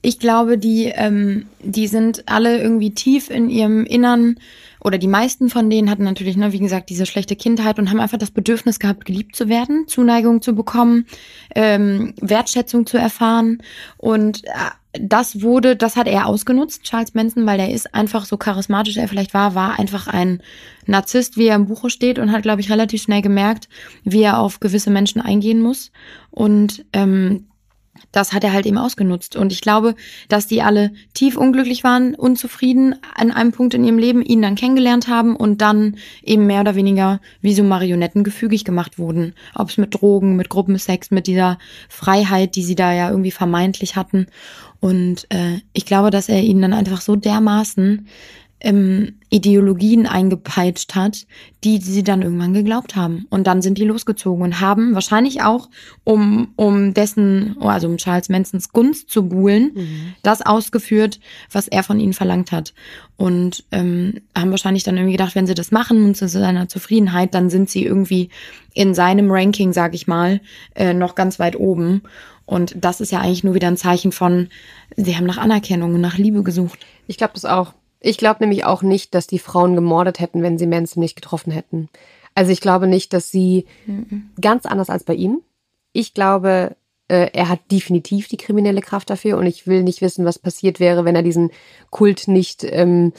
Ich 0.00 0.18
glaube, 0.18 0.58
die, 0.58 0.86
ähm, 0.86 1.46
die 1.60 1.86
sind 1.86 2.24
alle 2.26 2.60
irgendwie 2.60 2.92
tief 2.92 3.30
in 3.30 3.48
ihrem 3.48 3.84
Innern, 3.84 4.40
oder 4.82 4.98
die 4.98 5.08
meisten 5.08 5.48
von 5.48 5.70
denen 5.70 5.90
hatten 5.90 6.04
natürlich, 6.04 6.36
ne, 6.36 6.52
wie 6.52 6.58
gesagt, 6.58 6.90
diese 6.90 7.06
schlechte 7.06 7.36
Kindheit 7.36 7.78
und 7.78 7.90
haben 7.90 8.00
einfach 8.00 8.18
das 8.18 8.30
Bedürfnis 8.30 8.78
gehabt, 8.78 9.04
geliebt 9.04 9.36
zu 9.36 9.48
werden, 9.48 9.86
Zuneigung 9.86 10.42
zu 10.42 10.54
bekommen, 10.54 11.06
ähm, 11.54 12.14
Wertschätzung 12.20 12.86
zu 12.86 12.98
erfahren. 12.98 13.58
Und 13.96 14.44
äh, 14.44 14.50
das 14.92 15.40
wurde, 15.40 15.76
das 15.76 15.96
hat 15.96 16.06
er 16.06 16.26
ausgenutzt, 16.26 16.82
Charles 16.82 17.14
Manson, 17.14 17.46
weil 17.46 17.60
er 17.60 17.70
ist 17.70 17.94
einfach 17.94 18.24
so 18.24 18.36
charismatisch, 18.36 18.96
er 18.96 19.08
vielleicht 19.08 19.34
war, 19.34 19.54
war 19.54 19.78
einfach 19.78 20.06
ein 20.06 20.42
Narzisst, 20.86 21.36
wie 21.36 21.46
er 21.46 21.56
im 21.56 21.66
Buche 21.66 21.88
steht 21.88 22.18
und 22.18 22.32
hat, 22.32 22.42
glaube 22.42 22.60
ich, 22.60 22.70
relativ 22.70 23.02
schnell 23.02 23.22
gemerkt, 23.22 23.68
wie 24.02 24.22
er 24.22 24.40
auf 24.40 24.58
gewisse 24.58 24.90
Menschen 24.90 25.22
eingehen 25.22 25.60
muss. 25.60 25.92
Und 26.30 26.84
ähm, 26.92 27.46
das 28.10 28.32
hat 28.32 28.44
er 28.44 28.52
halt 28.52 28.66
eben 28.66 28.78
ausgenutzt. 28.78 29.36
Und 29.36 29.52
ich 29.52 29.60
glaube, 29.60 29.94
dass 30.28 30.46
die 30.46 30.62
alle 30.62 30.92
tief 31.14 31.36
unglücklich 31.36 31.84
waren, 31.84 32.14
unzufrieden 32.14 32.94
an 33.14 33.30
einem 33.30 33.52
Punkt 33.52 33.74
in 33.74 33.84
ihrem 33.84 33.98
Leben, 33.98 34.22
ihn 34.22 34.42
dann 34.42 34.54
kennengelernt 34.54 35.08
haben 35.08 35.36
und 35.36 35.60
dann 35.60 35.96
eben 36.22 36.46
mehr 36.46 36.60
oder 36.60 36.74
weniger 36.74 37.20
wie 37.40 37.54
so 37.54 37.62
Marionetten 37.62 38.24
gefügig 38.24 38.64
gemacht 38.64 38.98
wurden. 38.98 39.34
Ob 39.54 39.70
es 39.70 39.78
mit 39.78 39.94
Drogen, 39.94 40.36
mit 40.36 40.48
Gruppensex, 40.48 41.10
mit 41.10 41.26
dieser 41.26 41.58
Freiheit, 41.88 42.56
die 42.56 42.64
sie 42.64 42.74
da 42.74 42.92
ja 42.92 43.08
irgendwie 43.10 43.30
vermeintlich 43.30 43.96
hatten. 43.96 44.26
Und 44.80 45.26
äh, 45.30 45.60
ich 45.72 45.86
glaube, 45.86 46.10
dass 46.10 46.28
er 46.28 46.40
ihnen 46.42 46.62
dann 46.62 46.72
einfach 46.72 47.00
so 47.00 47.14
dermaßen 47.14 48.08
ähm, 48.62 49.14
Ideologien 49.28 50.06
eingepeitscht 50.06 50.94
hat, 50.94 51.26
die 51.64 51.78
sie 51.78 52.02
dann 52.02 52.22
irgendwann 52.22 52.54
geglaubt 52.54 52.96
haben. 52.96 53.26
Und 53.28 53.46
dann 53.46 53.60
sind 53.60 53.76
die 53.78 53.84
losgezogen 53.84 54.42
und 54.42 54.60
haben 54.60 54.94
wahrscheinlich 54.94 55.42
auch, 55.42 55.68
um, 56.04 56.52
um 56.56 56.94
dessen, 56.94 57.56
also 57.60 57.88
um 57.88 57.96
Charles 57.96 58.28
Mansons 58.28 58.72
Gunst 58.72 59.10
zu 59.10 59.28
buhlen, 59.28 59.72
das 60.22 60.42
ausgeführt, 60.42 61.18
was 61.50 61.66
er 61.66 61.82
von 61.82 61.98
ihnen 61.98 62.12
verlangt 62.12 62.52
hat. 62.52 62.72
Und 63.16 63.64
ähm, 63.72 64.20
haben 64.36 64.50
wahrscheinlich 64.50 64.84
dann 64.84 64.96
irgendwie 64.96 65.16
gedacht, 65.16 65.34
wenn 65.34 65.46
sie 65.46 65.54
das 65.54 65.72
machen 65.72 66.04
und 66.04 66.16
zu 66.16 66.28
seiner 66.28 66.68
Zufriedenheit, 66.68 67.34
dann 67.34 67.50
sind 67.50 67.68
sie 67.68 67.84
irgendwie 67.84 68.28
in 68.74 68.94
seinem 68.94 69.30
Ranking, 69.30 69.72
sag 69.72 69.94
ich 69.94 70.06
mal, 70.06 70.40
äh, 70.74 70.94
noch 70.94 71.14
ganz 71.14 71.38
weit 71.38 71.56
oben. 71.56 72.02
Und 72.46 72.74
das 72.76 73.00
ist 73.00 73.12
ja 73.12 73.20
eigentlich 73.20 73.44
nur 73.44 73.54
wieder 73.54 73.68
ein 73.68 73.76
Zeichen 73.76 74.12
von, 74.12 74.48
sie 74.96 75.16
haben 75.16 75.26
nach 75.26 75.38
Anerkennung 75.38 75.94
und 75.94 76.00
nach 76.00 76.18
Liebe 76.18 76.42
gesucht. 76.42 76.80
Ich 77.06 77.16
glaube 77.16 77.34
das 77.34 77.44
auch. 77.44 77.74
Ich 78.02 78.18
glaube 78.18 78.40
nämlich 78.40 78.64
auch 78.64 78.82
nicht, 78.82 79.14
dass 79.14 79.26
die 79.26 79.38
Frauen 79.38 79.74
gemordet 79.74 80.20
hätten, 80.20 80.42
wenn 80.42 80.58
sie 80.58 80.66
Manson 80.66 81.00
nicht 81.00 81.14
getroffen 81.14 81.52
hätten. 81.52 81.88
Also 82.34 82.50
ich 82.50 82.60
glaube 82.60 82.86
nicht, 82.86 83.12
dass 83.12 83.30
sie 83.30 83.66
ganz 84.40 84.66
anders 84.66 84.90
als 84.90 85.04
bei 85.04 85.14
ihm. 85.14 85.42
Ich 85.92 86.14
glaube, 86.14 86.76
äh, 87.08 87.30
er 87.32 87.48
hat 87.48 87.60
definitiv 87.70 88.28
die 88.28 88.36
kriminelle 88.36 88.80
Kraft 88.80 89.10
dafür 89.10 89.36
und 89.38 89.46
ich 89.46 89.66
will 89.66 89.82
nicht 89.82 90.00
wissen, 90.00 90.24
was 90.24 90.38
passiert 90.38 90.80
wäre, 90.80 91.04
wenn 91.04 91.14
er 91.14 91.22
diesen 91.22 91.50
Kult 91.90 92.26
nicht 92.26 92.64
ähm, 92.64 93.12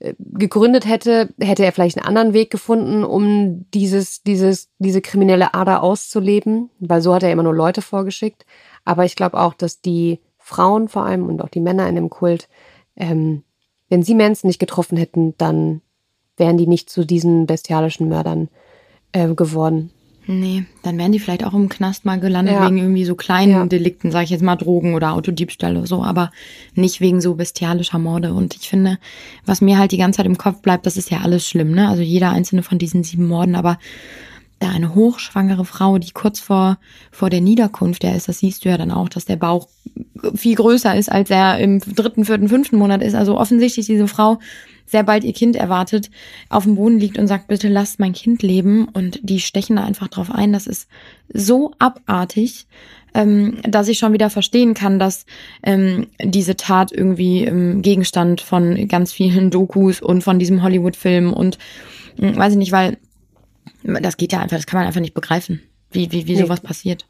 äh, 0.00 0.14
gegründet 0.18 0.86
hätte. 0.86 1.32
Hätte 1.40 1.64
er 1.64 1.72
vielleicht 1.72 1.96
einen 1.96 2.06
anderen 2.06 2.34
Weg 2.34 2.50
gefunden, 2.50 3.04
um 3.04 3.66
dieses, 3.72 4.22
dieses, 4.22 4.68
diese 4.78 5.00
kriminelle 5.00 5.54
Ader 5.54 5.82
auszuleben, 5.82 6.70
weil 6.78 7.00
so 7.00 7.14
hat 7.14 7.22
er 7.22 7.32
immer 7.32 7.42
nur 7.42 7.54
Leute 7.54 7.80
vorgeschickt. 7.80 8.44
Aber 8.84 9.04
ich 9.04 9.16
glaube 9.16 9.40
auch, 9.40 9.54
dass 9.54 9.80
die 9.80 10.20
Frauen 10.36 10.88
vor 10.88 11.04
allem 11.04 11.26
und 11.26 11.42
auch 11.42 11.48
die 11.48 11.60
Männer 11.60 11.88
in 11.88 11.94
dem 11.94 12.10
Kult 12.10 12.48
ähm, 12.96 13.42
wenn 13.88 14.02
sie 14.02 14.14
Manson 14.14 14.48
nicht 14.48 14.58
getroffen 14.60 14.96
hätten, 14.98 15.34
dann 15.38 15.80
wären 16.36 16.56
die 16.58 16.66
nicht 16.66 16.90
zu 16.90 17.04
diesen 17.04 17.46
bestialischen 17.46 18.08
Mördern 18.08 18.48
äh, 19.12 19.28
geworden. 19.34 19.90
Nee, 20.30 20.64
dann 20.82 20.98
wären 20.98 21.10
die 21.10 21.20
vielleicht 21.20 21.42
auch 21.42 21.54
im 21.54 21.70
Knast 21.70 22.04
mal 22.04 22.20
gelandet 22.20 22.54
Ja. 22.54 22.66
wegen 22.66 22.76
irgendwie 22.76 23.06
so 23.06 23.14
kleinen 23.14 23.50
Ja. 23.52 23.64
Delikten, 23.66 24.10
sage 24.10 24.24
ich 24.24 24.30
jetzt 24.30 24.42
mal 24.42 24.56
Drogen 24.56 24.94
oder 24.94 25.14
Autodiebstahl 25.14 25.74
oder 25.78 25.86
so, 25.86 26.02
aber 26.04 26.30
nicht 26.74 27.00
wegen 27.00 27.22
so 27.22 27.34
bestialischer 27.34 27.98
Morde. 27.98 28.34
Und 28.34 28.54
ich 28.54 28.68
finde, 28.68 28.98
was 29.46 29.62
mir 29.62 29.78
halt 29.78 29.90
die 29.90 29.96
ganze 29.96 30.18
Zeit 30.18 30.26
im 30.26 30.36
Kopf 30.36 30.60
bleibt, 30.60 30.84
das 30.84 30.98
ist 30.98 31.10
ja 31.10 31.20
alles 31.22 31.48
schlimm, 31.48 31.70
ne? 31.72 31.88
Also 31.88 32.02
jeder 32.02 32.30
einzelne 32.30 32.62
von 32.62 32.78
diesen 32.78 33.04
sieben 33.04 33.26
Morden, 33.26 33.54
aber 33.54 33.78
da 34.58 34.70
eine 34.70 34.94
hochschwangere 34.94 35.64
Frau, 35.64 35.98
die 35.98 36.10
kurz 36.10 36.40
vor, 36.40 36.78
vor 37.10 37.30
der 37.30 37.40
Niederkunft 37.40 38.02
der 38.02 38.16
ist, 38.16 38.28
das 38.28 38.40
siehst 38.40 38.64
du 38.64 38.68
ja 38.68 38.78
dann 38.78 38.90
auch, 38.90 39.08
dass 39.08 39.24
der 39.24 39.36
Bauch 39.36 39.68
viel 40.34 40.56
größer 40.56 40.96
ist, 40.96 41.10
als 41.10 41.30
er 41.30 41.58
im 41.58 41.80
dritten, 41.80 42.24
vierten, 42.24 42.48
fünften 42.48 42.76
Monat 42.76 43.02
ist. 43.02 43.14
Also 43.14 43.38
offensichtlich 43.38 43.86
diese 43.86 44.08
Frau 44.08 44.38
sehr 44.86 45.02
bald 45.02 45.22
ihr 45.22 45.32
Kind 45.32 45.54
erwartet, 45.54 46.10
auf 46.48 46.64
dem 46.64 46.76
Boden 46.76 46.98
liegt 46.98 47.18
und 47.18 47.26
sagt, 47.26 47.48
bitte 47.48 47.68
lasst 47.68 48.00
mein 48.00 48.14
Kind 48.14 48.42
leben. 48.42 48.88
Und 48.88 49.20
die 49.22 49.40
stechen 49.40 49.76
da 49.76 49.84
einfach 49.84 50.08
drauf 50.08 50.30
ein. 50.30 50.52
Das 50.52 50.66
ist 50.66 50.88
so 51.32 51.72
abartig, 51.78 52.66
ähm, 53.14 53.58
dass 53.62 53.88
ich 53.88 53.98
schon 53.98 54.12
wieder 54.12 54.30
verstehen 54.30 54.74
kann, 54.74 54.98
dass 54.98 55.26
ähm, 55.62 56.06
diese 56.22 56.56
Tat 56.56 56.90
irgendwie 56.90 57.44
ähm, 57.44 57.82
Gegenstand 57.82 58.40
von 58.40 58.88
ganz 58.88 59.12
vielen 59.12 59.50
Dokus 59.50 60.00
und 60.00 60.22
von 60.22 60.38
diesem 60.38 60.62
Hollywood-Film 60.62 61.32
und 61.32 61.58
äh, 62.18 62.34
weiß 62.34 62.52
ich 62.52 62.58
nicht, 62.58 62.72
weil 62.72 62.98
das 63.82 64.16
geht 64.16 64.32
ja 64.32 64.40
einfach, 64.40 64.56
das 64.56 64.66
kann 64.66 64.78
man 64.80 64.86
einfach 64.86 65.00
nicht 65.00 65.14
begreifen, 65.14 65.62
wie, 65.90 66.10
wie, 66.12 66.26
wie 66.26 66.34
Nee. 66.36 66.42
sowas 66.42 66.60
passiert. 66.60 67.06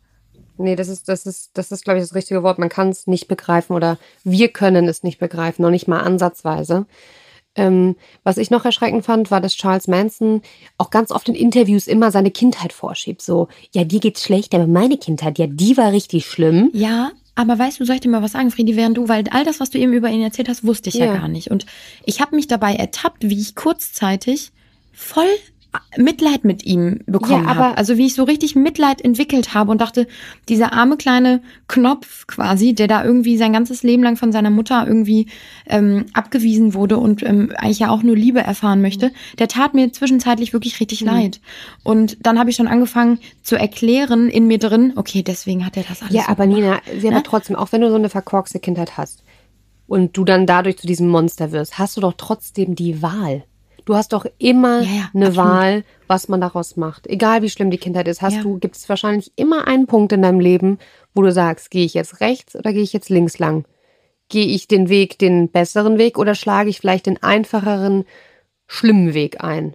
Nee, 0.61 0.75
das 0.75 0.89
ist, 0.89 1.09
das 1.09 1.25
ist, 1.25 1.51
das 1.55 1.71
ist, 1.71 1.85
glaube 1.85 1.99
ich, 1.99 2.05
das 2.05 2.15
richtige 2.17 2.43
Wort. 2.43 2.59
Man 2.59 2.69
kann 2.69 2.89
es 2.89 3.07
nicht 3.07 3.29
begreifen 3.29 3.77
oder 3.77 3.97
wir 4.25 4.49
können 4.49 4.89
es 4.89 5.05
nicht 5.05 5.19
begreifen, 5.19 5.63
noch 5.63 5.71
nicht 5.71 5.87
mal 5.87 6.01
ansatzweise. 6.01 6.87
Ähm, 7.55 7.97
was 8.25 8.39
ich 8.39 8.51
noch 8.51 8.65
erschreckend 8.65 9.05
fand, 9.05 9.31
war, 9.31 9.41
dass 9.41 9.55
Charles 9.55 9.89
Manson 9.89 10.43
auch 10.77 10.91
ganz 10.91 11.11
oft 11.11 11.29
in 11.29 11.35
Interviews 11.35 11.87
immer 11.87 12.11
seine 12.11 12.31
Kindheit 12.31 12.73
vorschiebt. 12.73 13.23
So, 13.23 13.49
ja, 13.73 13.85
dir 13.85 14.01
geht's 14.01 14.23
schlecht, 14.25 14.55
aber 14.55 14.67
meine 14.67 14.97
Kindheit, 14.99 15.39
ja, 15.39 15.47
die 15.47 15.77
war 15.77 15.93
richtig 15.93 16.27
schlimm. 16.27 16.71
Ja, 16.73 17.11
aber 17.35 17.59
weißt 17.59 17.79
du, 17.81 17.85
soll 17.85 17.97
ich 17.97 18.01
dir 18.01 18.11
mal 18.11 18.23
was 18.23 18.33
sagen, 18.33 18.51
Friedi, 18.51 18.77
während 18.77 18.97
du, 18.97 19.09
weil 19.09 19.25
all 19.31 19.45
das, 19.45 19.61
was 19.61 19.71
du 19.71 19.79
eben 19.79 19.93
über 19.93 20.09
ihn 20.09 20.23
erzählt 20.23 20.49
hast, 20.49 20.65
wusste 20.65 20.89
ich 20.89 20.97
ja, 20.97 21.07
Ja. 21.07 21.17
gar 21.17 21.29
nicht. 21.29 21.51
Und 21.53 21.67
ich 22.05 22.21
habe 22.21 22.35
mich 22.37 22.49
dabei 22.49 22.75
ertappt, 22.75 23.29
wie 23.29 23.41
ich 23.41 23.55
kurzzeitig 23.55 24.51
voll 24.93 25.27
Mitleid 25.99 26.45
mit 26.45 26.65
ihm 26.65 27.01
bekommen 27.07 27.45
Ja, 27.45 27.51
aber- 27.51 27.65
habe. 27.67 27.79
Also 27.79 27.99
wie 27.99 28.07
ich 28.07 28.15
so 28.15 28.25
richtig 28.25 28.57
Mitleid 28.57 29.03
entwickelt 29.03 29.53
habe 29.53 29.71
und 29.71 29.81
dachte, 29.81 30.07
dieser 30.49 30.73
arme 30.73 30.97
kleine 30.97 31.43
Knopf 31.67 32.27
quasi, 32.27 32.73
der 32.75 32.89
da 32.89 33.05
irgendwie 33.05 33.37
sein 33.37 33.53
ganzes 33.53 33.83
Leben 33.83 34.03
lang 34.03 34.17
von 34.17 34.33
seiner 34.33 34.49
Mutter 34.51 34.87
irgendwie 34.87 35.27
ähm, 35.67 36.07
abgewiesen 36.15 36.73
wurde 36.73 36.97
und 36.97 37.23
ähm, 37.23 37.53
eigentlich 37.57 37.81
ja 37.81 37.91
auch 37.91 38.03
nur 38.03 38.17
Liebe 38.17 38.41
erfahren 38.41 38.81
möchte, 38.81 39.13
der 39.39 39.49
tat 39.49 39.75
mir 39.75 39.93
zwischenzeitlich 39.93 40.53
wirklich 40.55 40.81
richtig 40.81 41.03
Mhm. 41.03 41.07
leid. 41.09 41.41
Und 41.85 42.17
dann 42.25 42.39
habe 42.39 42.49
ich 42.51 42.57
schon 42.57 42.69
angefangen 42.69 43.19
zu 43.43 43.57
erklären 43.57 44.29
in 44.31 44.47
mir 44.47 44.59
drin, 44.59 44.95
okay, 44.97 45.23
deswegen 45.23 45.67
hat 45.67 45.77
er 45.77 45.83
das 45.85 46.01
alles 46.03 46.15
Ja, 46.15 46.23
so 46.25 46.29
aber 46.31 46.47
gemacht. 46.47 46.83
Nina, 46.87 47.01
sie 47.01 47.09
aber 47.09 47.17
Ne? 47.19 47.23
trotzdem, 47.25 47.57
auch 47.57 47.73
wenn 47.73 47.83
du 47.83 47.91
so 47.91 47.97
eine 47.97 48.09
verkorkste 48.09 48.59
Kindheit 48.59 48.97
hast 48.97 49.23
und 49.87 50.17
du 50.17 50.25
dann 50.25 50.47
dadurch 50.47 50.79
zu 50.79 50.87
diesem 50.87 51.09
Monster 51.09 51.53
wirst, 51.53 51.79
hast 51.79 51.97
du 51.97 52.01
doch 52.01 52.15
trotzdem 52.17 52.75
die 52.75 53.03
Wahl. 53.03 53.45
Du 53.89 53.95
hast 53.97 54.13
doch 54.13 54.27
immer 54.37 54.83
Ja, 54.83 54.89
ja, 54.91 55.11
eine 55.15 55.29
absolut. 55.29 55.37
Wahl, 55.51 55.85
was 56.09 56.29
man 56.29 56.43
daraus 56.43 56.77
macht. 56.77 57.07
Egal 57.07 57.41
wie 57.41 57.49
schlimm 57.49 57.71
die 57.71 57.79
Kindheit 57.79 58.07
ist, 58.07 58.21
hast 58.21 58.35
Ja. 58.37 58.43
du, 58.43 58.59
gibt 58.59 58.77
es 58.77 58.87
wahrscheinlich 58.87 59.33
immer 59.37 59.67
einen 59.67 59.87
Punkt 59.87 60.13
in 60.13 60.21
deinem 60.21 60.41
Leben, 60.41 60.79
wo 61.15 61.23
du 61.23 61.33
sagst, 61.33 61.71
gehe 61.71 61.87
ich 61.87 61.95
jetzt 61.95 62.21
rechts 62.21 62.55
oder 62.55 62.75
gehe 62.75 62.83
ich 62.83 62.93
jetzt 62.93 63.09
links 63.09 63.39
lang? 63.39 63.65
Gehe 64.29 64.45
ich 64.45 64.69
den 64.69 64.91
Weg, 64.91 65.19
den 65.19 65.49
besseren 65.49 65.97
Weg 65.97 66.19
oder 66.19 66.35
schlage 66.35 66.69
ich 66.69 66.81
vielleicht 66.81 67.07
den 67.07 67.23
einfacheren, 67.23 68.05
schlimmen 68.67 69.15
Weg 69.15 69.43
ein? 69.43 69.75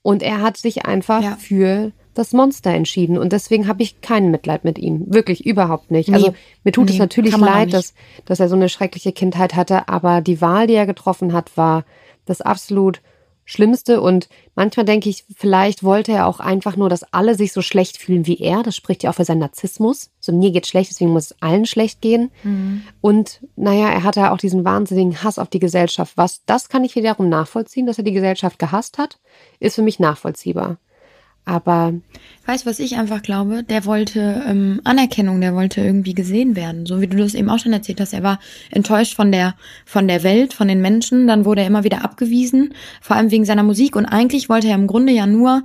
Und 0.00 0.22
er 0.22 0.40
hat 0.40 0.56
sich 0.56 0.86
einfach 0.86 1.36
für 1.36 1.92
das 2.14 2.32
Monster 2.32 2.70
entschieden 2.70 3.18
und 3.18 3.30
deswegen 3.34 3.68
habe 3.68 3.82
ich 3.82 4.00
kein 4.00 4.30
Mitleid 4.30 4.64
mit 4.64 4.78
ihm. 4.78 5.04
Wirklich 5.12 5.44
überhaupt 5.44 5.90
nicht. 5.90 6.14
Also 6.14 6.28
Nee. 6.28 6.34
mir 6.64 6.72
tut 6.72 6.88
es 6.88 6.94
Nee, 6.94 7.00
natürlich 7.00 7.36
man 7.36 7.44
auch 7.46 7.54
leid, 7.54 7.74
dass, 7.74 7.92
dass 8.24 8.40
er 8.40 8.48
so 8.48 8.56
eine 8.56 8.70
schreckliche 8.70 9.12
Kindheit 9.12 9.54
hatte, 9.54 9.86
aber 9.90 10.22
die 10.22 10.40
Wahl, 10.40 10.66
die 10.66 10.74
er 10.76 10.86
getroffen 10.86 11.34
hat, 11.34 11.58
war 11.58 11.84
das 12.24 12.40
absolut 12.40 13.02
Schlimmste. 13.50 14.00
Und 14.00 14.28
manchmal 14.54 14.86
denke 14.86 15.08
ich, 15.08 15.24
vielleicht 15.36 15.82
wollte 15.82 16.12
er 16.12 16.26
auch 16.26 16.38
einfach 16.38 16.76
nur, 16.76 16.88
dass 16.88 17.12
alle 17.12 17.34
sich 17.34 17.52
so 17.52 17.62
schlecht 17.62 17.98
fühlen 17.98 18.26
wie 18.26 18.38
er. 18.38 18.62
Das 18.62 18.76
spricht 18.76 19.02
ja 19.02 19.10
auch 19.10 19.16
für 19.16 19.24
seinen 19.24 19.40
Narzissmus. 19.40 20.10
So 20.20 20.32
mir 20.32 20.52
geht 20.52 20.68
schlecht, 20.68 20.90
deswegen 20.90 21.10
muss 21.10 21.32
es 21.32 21.42
allen 21.42 21.66
schlecht 21.66 22.00
gehen. 22.00 22.30
Mhm. 22.44 22.82
Und 23.00 23.40
naja, 23.56 23.90
er 23.90 24.04
hatte 24.04 24.30
auch 24.30 24.38
diesen 24.38 24.64
wahnsinnigen 24.64 25.22
Hass 25.24 25.38
auf 25.38 25.48
die 25.48 25.58
Gesellschaft. 25.58 26.12
Was, 26.16 26.44
das 26.46 26.68
kann 26.68 26.84
ich 26.84 26.94
wiederum 26.94 27.28
nachvollziehen, 27.28 27.86
dass 27.86 27.98
er 27.98 28.04
die 28.04 28.12
Gesellschaft 28.12 28.58
gehasst 28.58 28.98
hat, 28.98 29.18
ist 29.58 29.74
für 29.74 29.82
mich 29.82 29.98
nachvollziehbar. 29.98 30.78
Aber 31.44 31.94
Weißt 32.50 32.66
du, 32.66 32.70
was 32.70 32.80
ich 32.80 32.96
einfach 32.96 33.22
glaube? 33.22 33.62
Der 33.62 33.84
wollte 33.84 34.42
ähm, 34.44 34.80
Anerkennung, 34.82 35.40
der 35.40 35.54
wollte 35.54 35.82
irgendwie 35.82 36.14
gesehen 36.14 36.56
werden. 36.56 36.84
So 36.84 37.00
wie 37.00 37.06
du 37.06 37.16
das 37.16 37.34
eben 37.34 37.48
auch 37.48 37.60
schon 37.60 37.72
erzählt 37.72 38.00
hast. 38.00 38.12
Er 38.12 38.24
war 38.24 38.40
enttäuscht 38.72 39.14
von 39.14 39.30
der, 39.30 39.54
von 39.84 40.08
der 40.08 40.24
Welt, 40.24 40.52
von 40.52 40.66
den 40.66 40.80
Menschen. 40.80 41.28
Dann 41.28 41.44
wurde 41.44 41.60
er 41.60 41.68
immer 41.68 41.84
wieder 41.84 42.02
abgewiesen, 42.02 42.74
vor 43.00 43.14
allem 43.14 43.30
wegen 43.30 43.44
seiner 43.44 43.62
Musik. 43.62 43.94
Und 43.94 44.06
eigentlich 44.06 44.48
wollte 44.48 44.66
er 44.66 44.74
im 44.74 44.88
Grunde 44.88 45.12
ja 45.12 45.28
nur 45.28 45.62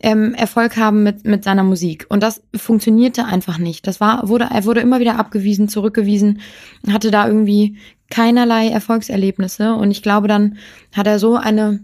ähm, 0.00 0.32
Erfolg 0.34 0.76
haben 0.76 1.02
mit, 1.02 1.24
mit 1.24 1.42
seiner 1.42 1.64
Musik. 1.64 2.06
Und 2.08 2.22
das 2.22 2.40
funktionierte 2.54 3.24
einfach 3.24 3.58
nicht. 3.58 3.84
Das 3.88 4.00
war, 4.00 4.28
wurde, 4.28 4.48
er 4.52 4.64
wurde 4.64 4.80
immer 4.80 5.00
wieder 5.00 5.18
abgewiesen, 5.18 5.68
zurückgewiesen, 5.68 6.40
hatte 6.88 7.10
da 7.10 7.26
irgendwie 7.26 7.78
keinerlei 8.10 8.68
Erfolgserlebnisse. 8.68 9.74
Und 9.74 9.90
ich 9.90 10.04
glaube, 10.04 10.28
dann 10.28 10.58
hat 10.92 11.08
er 11.08 11.18
so 11.18 11.34
eine 11.34 11.80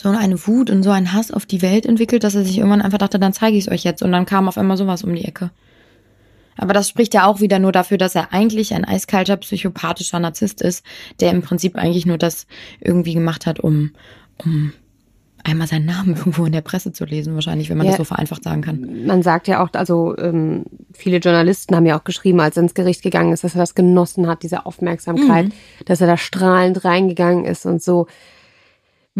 so 0.00 0.08
eine 0.10 0.46
Wut 0.46 0.70
und 0.70 0.84
so 0.84 0.90
einen 0.90 1.12
Hass 1.12 1.32
auf 1.32 1.44
die 1.44 1.60
Welt 1.60 1.84
entwickelt, 1.84 2.22
dass 2.22 2.36
er 2.36 2.44
sich 2.44 2.58
irgendwann 2.58 2.82
einfach 2.82 2.98
dachte, 2.98 3.18
dann 3.18 3.32
zeige 3.32 3.56
ich 3.56 3.66
es 3.66 3.72
euch 3.72 3.82
jetzt. 3.82 4.00
Und 4.02 4.12
dann 4.12 4.26
kam 4.26 4.46
auf 4.46 4.56
einmal 4.56 4.76
sowas 4.76 5.02
um 5.02 5.12
die 5.12 5.24
Ecke. 5.24 5.50
Aber 6.56 6.72
das 6.72 6.88
spricht 6.88 7.14
ja 7.14 7.26
auch 7.26 7.40
wieder 7.40 7.58
nur 7.58 7.72
dafür, 7.72 7.98
dass 7.98 8.14
er 8.14 8.32
eigentlich 8.32 8.74
ein 8.74 8.84
eiskalter, 8.84 9.36
psychopathischer 9.38 10.20
Narzisst 10.20 10.62
ist, 10.62 10.84
der 11.20 11.32
im 11.32 11.42
Prinzip 11.42 11.74
eigentlich 11.76 12.06
nur 12.06 12.16
das 12.18 12.46
irgendwie 12.80 13.14
gemacht 13.14 13.44
hat, 13.46 13.58
um, 13.60 13.90
um 14.38 14.72
einmal 15.42 15.66
seinen 15.66 15.86
Namen 15.86 16.14
irgendwo 16.16 16.44
in 16.46 16.52
der 16.52 16.60
Presse 16.60 16.92
zu 16.92 17.04
lesen, 17.04 17.34
wahrscheinlich, 17.34 17.68
wenn 17.68 17.78
man 17.78 17.86
Ja. 17.86 17.92
das 17.92 17.98
so 17.98 18.04
vereinfacht 18.04 18.44
sagen 18.44 18.62
kann. 18.62 19.04
man 19.06 19.22
sagt 19.24 19.48
ja 19.48 19.62
auch, 19.64 19.70
also 19.72 20.16
ähm, 20.18 20.64
viele 20.92 21.18
Journalisten 21.18 21.74
haben 21.74 21.86
ja 21.86 21.98
auch 21.98 22.04
geschrieben, 22.04 22.38
als 22.40 22.56
er 22.56 22.62
ins 22.64 22.74
Gericht 22.74 23.02
gegangen 23.02 23.32
ist, 23.32 23.42
dass 23.44 23.54
er 23.56 23.60
das 23.62 23.74
genossen 23.74 24.28
hat, 24.28 24.42
diese 24.44 24.64
Aufmerksamkeit, 24.66 25.46
Mhm. 25.46 25.52
dass 25.86 26.00
er 26.00 26.06
da 26.06 26.16
strahlend 26.16 26.84
reingegangen 26.84 27.44
ist 27.44 27.66
und 27.66 27.82
so. 27.82 28.06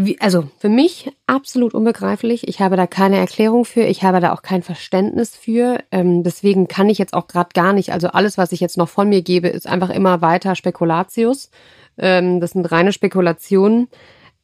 Wie, 0.00 0.20
also 0.20 0.48
für 0.60 0.68
mich 0.68 1.10
absolut 1.26 1.74
unbegreiflich. 1.74 2.46
Ich 2.46 2.60
habe 2.60 2.76
da 2.76 2.86
keine 2.86 3.16
Erklärung 3.16 3.64
für. 3.64 3.80
Ich 3.80 4.04
habe 4.04 4.20
da 4.20 4.32
auch 4.32 4.42
kein 4.42 4.62
Verständnis 4.62 5.34
für. 5.34 5.80
Ähm, 5.90 6.22
deswegen 6.22 6.68
kann 6.68 6.88
ich 6.88 6.98
jetzt 6.98 7.14
auch 7.14 7.26
gerade 7.26 7.48
gar 7.52 7.72
nicht. 7.72 7.92
Also 7.92 8.06
alles, 8.06 8.38
was 8.38 8.52
ich 8.52 8.60
jetzt 8.60 8.76
noch 8.76 8.88
von 8.88 9.08
mir 9.08 9.22
gebe, 9.22 9.48
ist 9.48 9.66
einfach 9.66 9.90
immer 9.90 10.20
weiter 10.20 10.54
Spekulatius. 10.54 11.50
Ähm, 11.96 12.38
das 12.38 12.52
sind 12.52 12.70
reine 12.70 12.92
Spekulationen. 12.92 13.88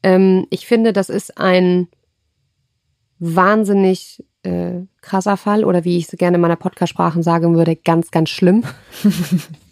Ähm, 0.02 0.48
ich 0.50 0.66
finde, 0.66 0.92
das 0.92 1.08
ist 1.08 1.38
ein 1.38 1.86
wahnsinnig 3.20 4.24
äh, 4.42 4.80
krasser 5.02 5.36
Fall 5.36 5.64
oder 5.64 5.84
wie 5.84 5.98
ich 5.98 6.12
es 6.12 6.18
gerne 6.18 6.34
in 6.34 6.40
meiner 6.40 6.56
Podcast-Sprachen 6.56 7.22
sagen 7.22 7.54
würde, 7.54 7.76
ganz, 7.76 8.10
ganz 8.10 8.28
schlimm. 8.30 8.64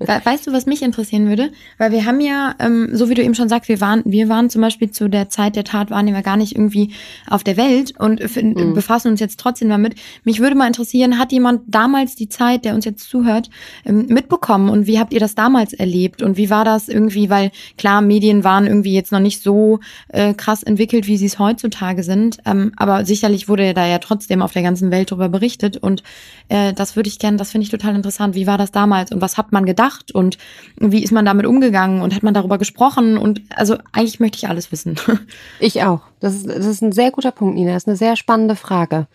We- 0.00 0.20
Weißt 0.24 0.46
du, 0.46 0.52
was 0.52 0.66
mich 0.66 0.82
interessieren 0.82 1.28
würde? 1.28 1.50
Weil 1.78 1.92
wir 1.92 2.04
haben 2.06 2.20
ja, 2.20 2.54
ähm, 2.58 2.88
so 2.92 3.08
wie 3.08 3.14
du 3.14 3.22
eben 3.22 3.34
schon 3.34 3.48
sagst, 3.48 3.68
wir 3.68 3.80
waren, 3.80 4.02
wir 4.06 4.28
waren 4.28 4.48
zum 4.50 4.62
Beispiel 4.62 4.90
zu 4.90 5.08
der 5.08 5.28
Zeit 5.28 5.56
der 5.56 5.64
Tat, 5.64 5.90
waren 5.90 6.06
wir 6.06 6.22
gar 6.22 6.36
nicht 6.36 6.54
irgendwie 6.54 6.92
auf 7.28 7.44
der 7.44 7.56
Welt 7.56 7.92
und 7.98 8.20
f- 8.20 8.38
befassen 8.74 9.08
uns 9.08 9.20
jetzt 9.20 9.38
trotzdem 9.38 9.68
damit. 9.68 9.94
Mich 10.24 10.40
würde 10.40 10.56
mal 10.56 10.66
interessieren, 10.66 11.18
hat 11.18 11.32
jemand 11.32 11.62
damals 11.66 12.14
die 12.16 12.28
Zeit, 12.28 12.64
der 12.64 12.74
uns 12.74 12.84
jetzt 12.84 13.08
zuhört, 13.08 13.50
ähm, 13.84 14.06
mitbekommen 14.08 14.68
und 14.70 14.86
wie 14.86 14.98
habt 14.98 15.12
ihr 15.12 15.20
das 15.20 15.34
damals 15.34 15.72
erlebt 15.72 16.22
und 16.22 16.36
wie 16.36 16.50
war 16.50 16.64
das 16.64 16.88
irgendwie, 16.88 17.28
weil 17.30 17.50
klar, 17.76 18.00
Medien 18.00 18.44
waren 18.44 18.66
irgendwie 18.66 18.94
jetzt 18.94 19.12
noch 19.12 19.20
nicht 19.20 19.42
so 19.42 19.80
äh, 20.08 20.34
krass 20.34 20.62
entwickelt, 20.62 21.06
wie 21.06 21.16
sie 21.16 21.26
es 21.26 21.38
heutzutage 21.38 22.02
sind, 22.02 22.38
ähm, 22.46 22.72
aber 22.76 23.04
sicherlich 23.04 23.48
wurde 23.48 23.74
da 23.74 23.86
ja 23.86 23.98
trotzdem 23.98 24.42
auf 24.42 24.52
der 24.52 24.62
ganzen 24.62 24.90
Welt 24.90 25.10
darüber 25.10 25.28
berichtet 25.28 25.76
und 25.76 26.02
äh, 26.48 26.72
das 26.72 26.96
würde 26.96 27.08
ich 27.08 27.18
gerne, 27.18 27.36
das 27.36 27.50
finde 27.52 27.64
ich 27.64 27.70
total 27.70 27.94
interessant. 27.94 28.34
Wie 28.34 28.46
war 28.46 28.58
das 28.58 28.72
damals 28.72 29.12
und 29.12 29.20
was 29.20 29.36
man 29.52 29.66
gedacht 29.66 30.12
und 30.12 30.38
wie 30.76 31.02
ist 31.02 31.12
man 31.12 31.24
damit 31.24 31.46
umgegangen 31.46 32.02
und 32.02 32.14
hat 32.14 32.22
man 32.22 32.34
darüber 32.34 32.58
gesprochen 32.58 33.16
und 33.16 33.42
also 33.54 33.76
eigentlich 33.92 34.20
möchte 34.20 34.38
ich 34.38 34.48
alles 34.48 34.72
wissen. 34.72 34.96
Ich 35.60 35.82
auch. 35.82 36.00
Das 36.20 36.34
ist, 36.34 36.48
das 36.48 36.66
ist 36.66 36.82
ein 36.82 36.92
sehr 36.92 37.10
guter 37.10 37.30
Punkt, 37.32 37.54
Nina. 37.54 37.72
Das 37.72 37.84
ist 37.84 37.88
eine 37.88 37.96
sehr 37.96 38.16
spannende 38.16 38.56
Frage. 38.56 39.06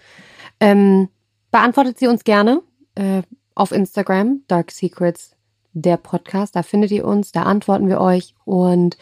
Ähm, 0.59 1.09
beantwortet 1.51 1.97
sie 1.97 2.07
uns 2.07 2.23
gerne 2.23 2.61
äh, 2.95 3.21
auf 3.55 3.71
Instagram, 3.71 4.41
Dark 4.47 4.71
Secrets, 4.71 5.35
der 5.73 5.97
Podcast. 5.97 6.55
Da 6.55 6.63
findet 6.63 6.91
ihr 6.91 7.05
uns, 7.05 7.31
da 7.31 7.43
antworten 7.43 7.87
wir 7.87 7.99
euch. 7.99 8.35
Und 8.45 8.97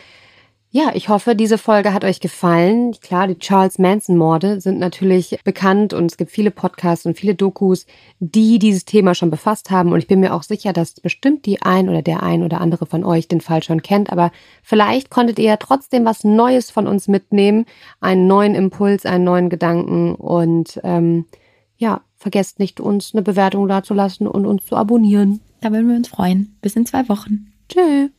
ja, 0.75 0.89
ich 0.95 1.07
hoffe, 1.07 1.35
diese 1.35 1.59
Folge 1.59 1.93
hat 1.93 2.03
euch 2.03 2.19
gefallen. 2.19 2.93
Klar, 2.99 3.27
die 3.27 3.37
Charles 3.37 3.77
Manson-Morde 3.77 4.59
sind 4.59 4.79
natürlich 4.79 5.37
bekannt 5.43 5.93
und 5.93 6.07
es 6.07 6.17
gibt 6.17 6.31
viele 6.31 6.49
Podcasts 6.49 7.05
und 7.05 7.15
viele 7.15 7.35
Dokus, 7.35 7.85
die 8.19 8.57
dieses 8.57 8.83
Thema 8.83 9.13
schon 9.13 9.29
befasst 9.29 9.69
haben. 9.69 9.91
Und 9.91 9.99
ich 9.99 10.07
bin 10.07 10.19
mir 10.19 10.33
auch 10.33 10.41
sicher, 10.41 10.73
dass 10.73 10.95
bestimmt 10.95 11.45
die 11.45 11.61
ein 11.61 11.89
oder 11.89 12.01
der 12.01 12.23
ein 12.23 12.41
oder 12.41 12.59
andere 12.59 12.87
von 12.87 13.05
euch 13.05 13.27
den 13.27 13.39
Fall 13.39 13.61
schon 13.61 13.83
kennt. 13.83 14.11
Aber 14.11 14.31
vielleicht 14.63 15.11
konntet 15.11 15.37
ihr 15.37 15.45
ja 15.45 15.57
trotzdem 15.57 16.05
was 16.05 16.23
Neues 16.23 16.71
von 16.71 16.87
uns 16.87 17.07
mitnehmen, 17.07 17.67
einen 18.01 18.25
neuen 18.25 18.55
Impuls, 18.55 19.05
einen 19.05 19.25
neuen 19.25 19.49
Gedanken. 19.49 20.15
Und 20.15 20.81
ähm, 20.83 21.25
ja, 21.77 22.01
vergesst 22.15 22.57
nicht, 22.57 22.79
uns 22.79 23.13
eine 23.13 23.21
Bewertung 23.21 23.67
dazulassen 23.67 24.25
und 24.25 24.47
uns 24.47 24.65
zu 24.65 24.75
abonnieren. 24.75 25.39
da 25.61 25.71
würden 25.71 25.87
wir 25.87 25.97
uns 25.97 26.07
freuen. 26.07 26.57
Bis 26.63 26.75
in 26.75 26.87
zwei 26.87 27.07
Wochen. 27.09 27.53
Tschüss. 27.69 28.09